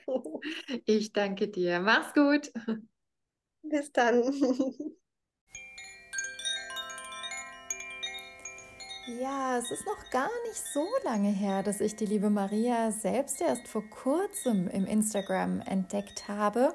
Ich 0.84 1.12
danke 1.12 1.48
dir. 1.48 1.80
Mach's 1.80 2.14
gut. 2.14 2.52
Bis 3.62 3.92
dann. 3.92 4.22
Ja, 9.20 9.58
es 9.58 9.70
ist 9.70 9.86
noch 9.86 10.10
gar 10.10 10.30
nicht 10.48 10.62
so 10.74 10.84
lange 11.04 11.30
her, 11.30 11.62
dass 11.62 11.80
ich 11.80 11.94
die 11.94 12.06
liebe 12.06 12.28
Maria 12.28 12.90
selbst 12.90 13.40
erst 13.40 13.68
vor 13.68 13.84
kurzem 13.88 14.68
im 14.68 14.84
Instagram 14.84 15.60
entdeckt 15.60 16.26
habe 16.26 16.74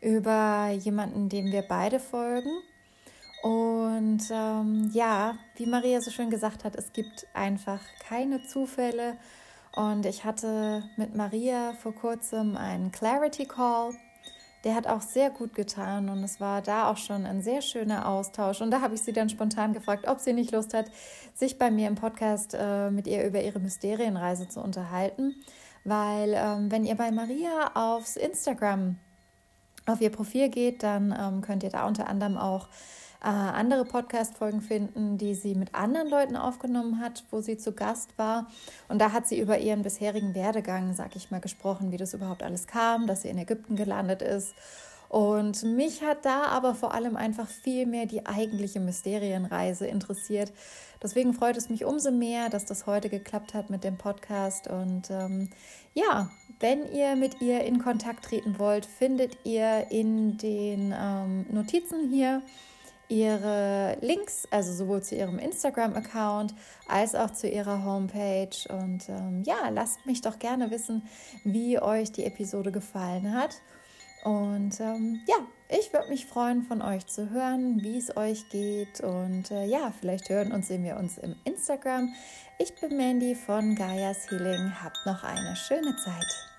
über 0.00 0.70
jemanden, 0.70 1.28
dem 1.28 1.52
wir 1.52 1.62
beide 1.62 2.00
folgen. 2.00 2.62
Und 3.42 4.22
ähm, 4.30 4.90
ja, 4.92 5.38
wie 5.56 5.66
Maria 5.66 6.00
so 6.00 6.10
schön 6.10 6.30
gesagt 6.30 6.64
hat, 6.64 6.76
es 6.76 6.92
gibt 6.92 7.26
einfach 7.32 7.80
keine 8.06 8.42
Zufälle. 8.42 9.16
Und 9.74 10.04
ich 10.04 10.24
hatte 10.24 10.82
mit 10.96 11.14
Maria 11.14 11.72
vor 11.74 11.94
kurzem 11.94 12.56
einen 12.56 12.92
Clarity 12.92 13.46
Call. 13.46 13.94
Der 14.64 14.74
hat 14.74 14.86
auch 14.86 15.00
sehr 15.00 15.30
gut 15.30 15.54
getan 15.54 16.10
und 16.10 16.22
es 16.22 16.38
war 16.38 16.60
da 16.60 16.90
auch 16.90 16.98
schon 16.98 17.24
ein 17.24 17.40
sehr 17.40 17.62
schöner 17.62 18.06
Austausch. 18.06 18.60
Und 18.60 18.70
da 18.70 18.82
habe 18.82 18.94
ich 18.94 19.00
sie 19.00 19.14
dann 19.14 19.30
spontan 19.30 19.72
gefragt, 19.72 20.06
ob 20.06 20.20
sie 20.20 20.34
nicht 20.34 20.52
Lust 20.52 20.74
hat, 20.74 20.90
sich 21.34 21.56
bei 21.56 21.70
mir 21.70 21.88
im 21.88 21.94
Podcast 21.94 22.54
äh, 22.58 22.90
mit 22.90 23.06
ihr 23.06 23.24
über 23.24 23.42
ihre 23.42 23.58
Mysterienreise 23.58 24.48
zu 24.48 24.60
unterhalten, 24.60 25.34
weil 25.84 26.34
ähm, 26.36 26.70
wenn 26.70 26.84
ihr 26.84 26.94
bei 26.94 27.10
Maria 27.10 27.70
aufs 27.72 28.16
Instagram 28.16 28.98
auf 29.86 30.02
ihr 30.02 30.10
Profil 30.10 30.50
geht, 30.50 30.82
dann 30.82 31.16
ähm, 31.18 31.40
könnt 31.40 31.62
ihr 31.62 31.70
da 31.70 31.86
unter 31.86 32.06
anderem 32.06 32.36
auch 32.36 32.68
äh, 33.22 33.26
andere 33.26 33.84
Podcast-Folgen 33.84 34.62
finden, 34.62 35.18
die 35.18 35.34
sie 35.34 35.54
mit 35.54 35.74
anderen 35.74 36.08
Leuten 36.08 36.36
aufgenommen 36.36 37.00
hat, 37.00 37.24
wo 37.30 37.40
sie 37.40 37.58
zu 37.58 37.72
Gast 37.72 38.16
war. 38.16 38.46
Und 38.88 38.98
da 38.98 39.12
hat 39.12 39.26
sie 39.26 39.38
über 39.38 39.58
ihren 39.58 39.82
bisherigen 39.82 40.34
Werdegang, 40.34 40.94
sag 40.94 41.16
ich 41.16 41.30
mal, 41.30 41.40
gesprochen, 41.40 41.92
wie 41.92 41.98
das 41.98 42.14
überhaupt 42.14 42.42
alles 42.42 42.66
kam, 42.66 43.06
dass 43.06 43.22
sie 43.22 43.28
in 43.28 43.38
Ägypten 43.38 43.76
gelandet 43.76 44.22
ist. 44.22 44.54
Und 45.10 45.64
mich 45.64 46.02
hat 46.04 46.24
da 46.24 46.44
aber 46.44 46.74
vor 46.76 46.94
allem 46.94 47.16
einfach 47.16 47.48
viel 47.48 47.84
mehr 47.84 48.06
die 48.06 48.26
eigentliche 48.26 48.78
Mysterienreise 48.78 49.86
interessiert. 49.88 50.52
Deswegen 51.02 51.34
freut 51.34 51.56
es 51.56 51.68
mich 51.68 51.84
umso 51.84 52.12
mehr, 52.12 52.48
dass 52.48 52.64
das 52.64 52.86
heute 52.86 53.08
geklappt 53.08 53.52
hat 53.52 53.70
mit 53.70 53.82
dem 53.82 53.98
Podcast. 53.98 54.68
Und 54.68 55.10
ähm, 55.10 55.50
ja, 55.94 56.30
wenn 56.60 56.86
ihr 56.92 57.16
mit 57.16 57.40
ihr 57.40 57.64
in 57.64 57.82
Kontakt 57.82 58.26
treten 58.26 58.60
wollt, 58.60 58.86
findet 58.86 59.36
ihr 59.44 59.90
in 59.90 60.38
den 60.38 60.94
ähm, 60.96 61.44
Notizen 61.50 62.08
hier 62.08 62.40
ihre 63.10 63.98
Links, 64.00 64.46
also 64.50 64.72
sowohl 64.72 65.02
zu 65.02 65.16
ihrem 65.16 65.38
Instagram-Account 65.38 66.54
als 66.88 67.14
auch 67.14 67.30
zu 67.30 67.48
ihrer 67.48 67.84
Homepage. 67.84 68.56
Und 68.68 69.08
ähm, 69.08 69.42
ja, 69.44 69.68
lasst 69.70 70.06
mich 70.06 70.22
doch 70.22 70.38
gerne 70.38 70.70
wissen, 70.70 71.02
wie 71.44 71.80
euch 71.80 72.12
die 72.12 72.24
Episode 72.24 72.72
gefallen 72.72 73.34
hat. 73.34 73.60
Und 74.24 74.80
ähm, 74.80 75.20
ja, 75.26 75.36
ich 75.68 75.92
würde 75.92 76.08
mich 76.08 76.26
freuen, 76.26 76.62
von 76.62 76.82
euch 76.82 77.06
zu 77.06 77.30
hören, 77.30 77.82
wie 77.82 77.98
es 77.98 78.16
euch 78.16 78.48
geht. 78.50 79.00
Und 79.00 79.50
äh, 79.50 79.64
ja, 79.64 79.92
vielleicht 79.98 80.28
hören 80.28 80.52
und 80.52 80.64
sehen 80.64 80.84
wir 80.84 80.96
uns 80.96 81.18
im 81.18 81.34
Instagram. 81.44 82.12
Ich 82.58 82.74
bin 82.80 82.96
Mandy 82.96 83.34
von 83.34 83.74
Gaia's 83.74 84.30
Healing. 84.30 84.72
Habt 84.82 84.98
noch 85.06 85.24
eine 85.24 85.56
schöne 85.56 85.96
Zeit. 86.04 86.49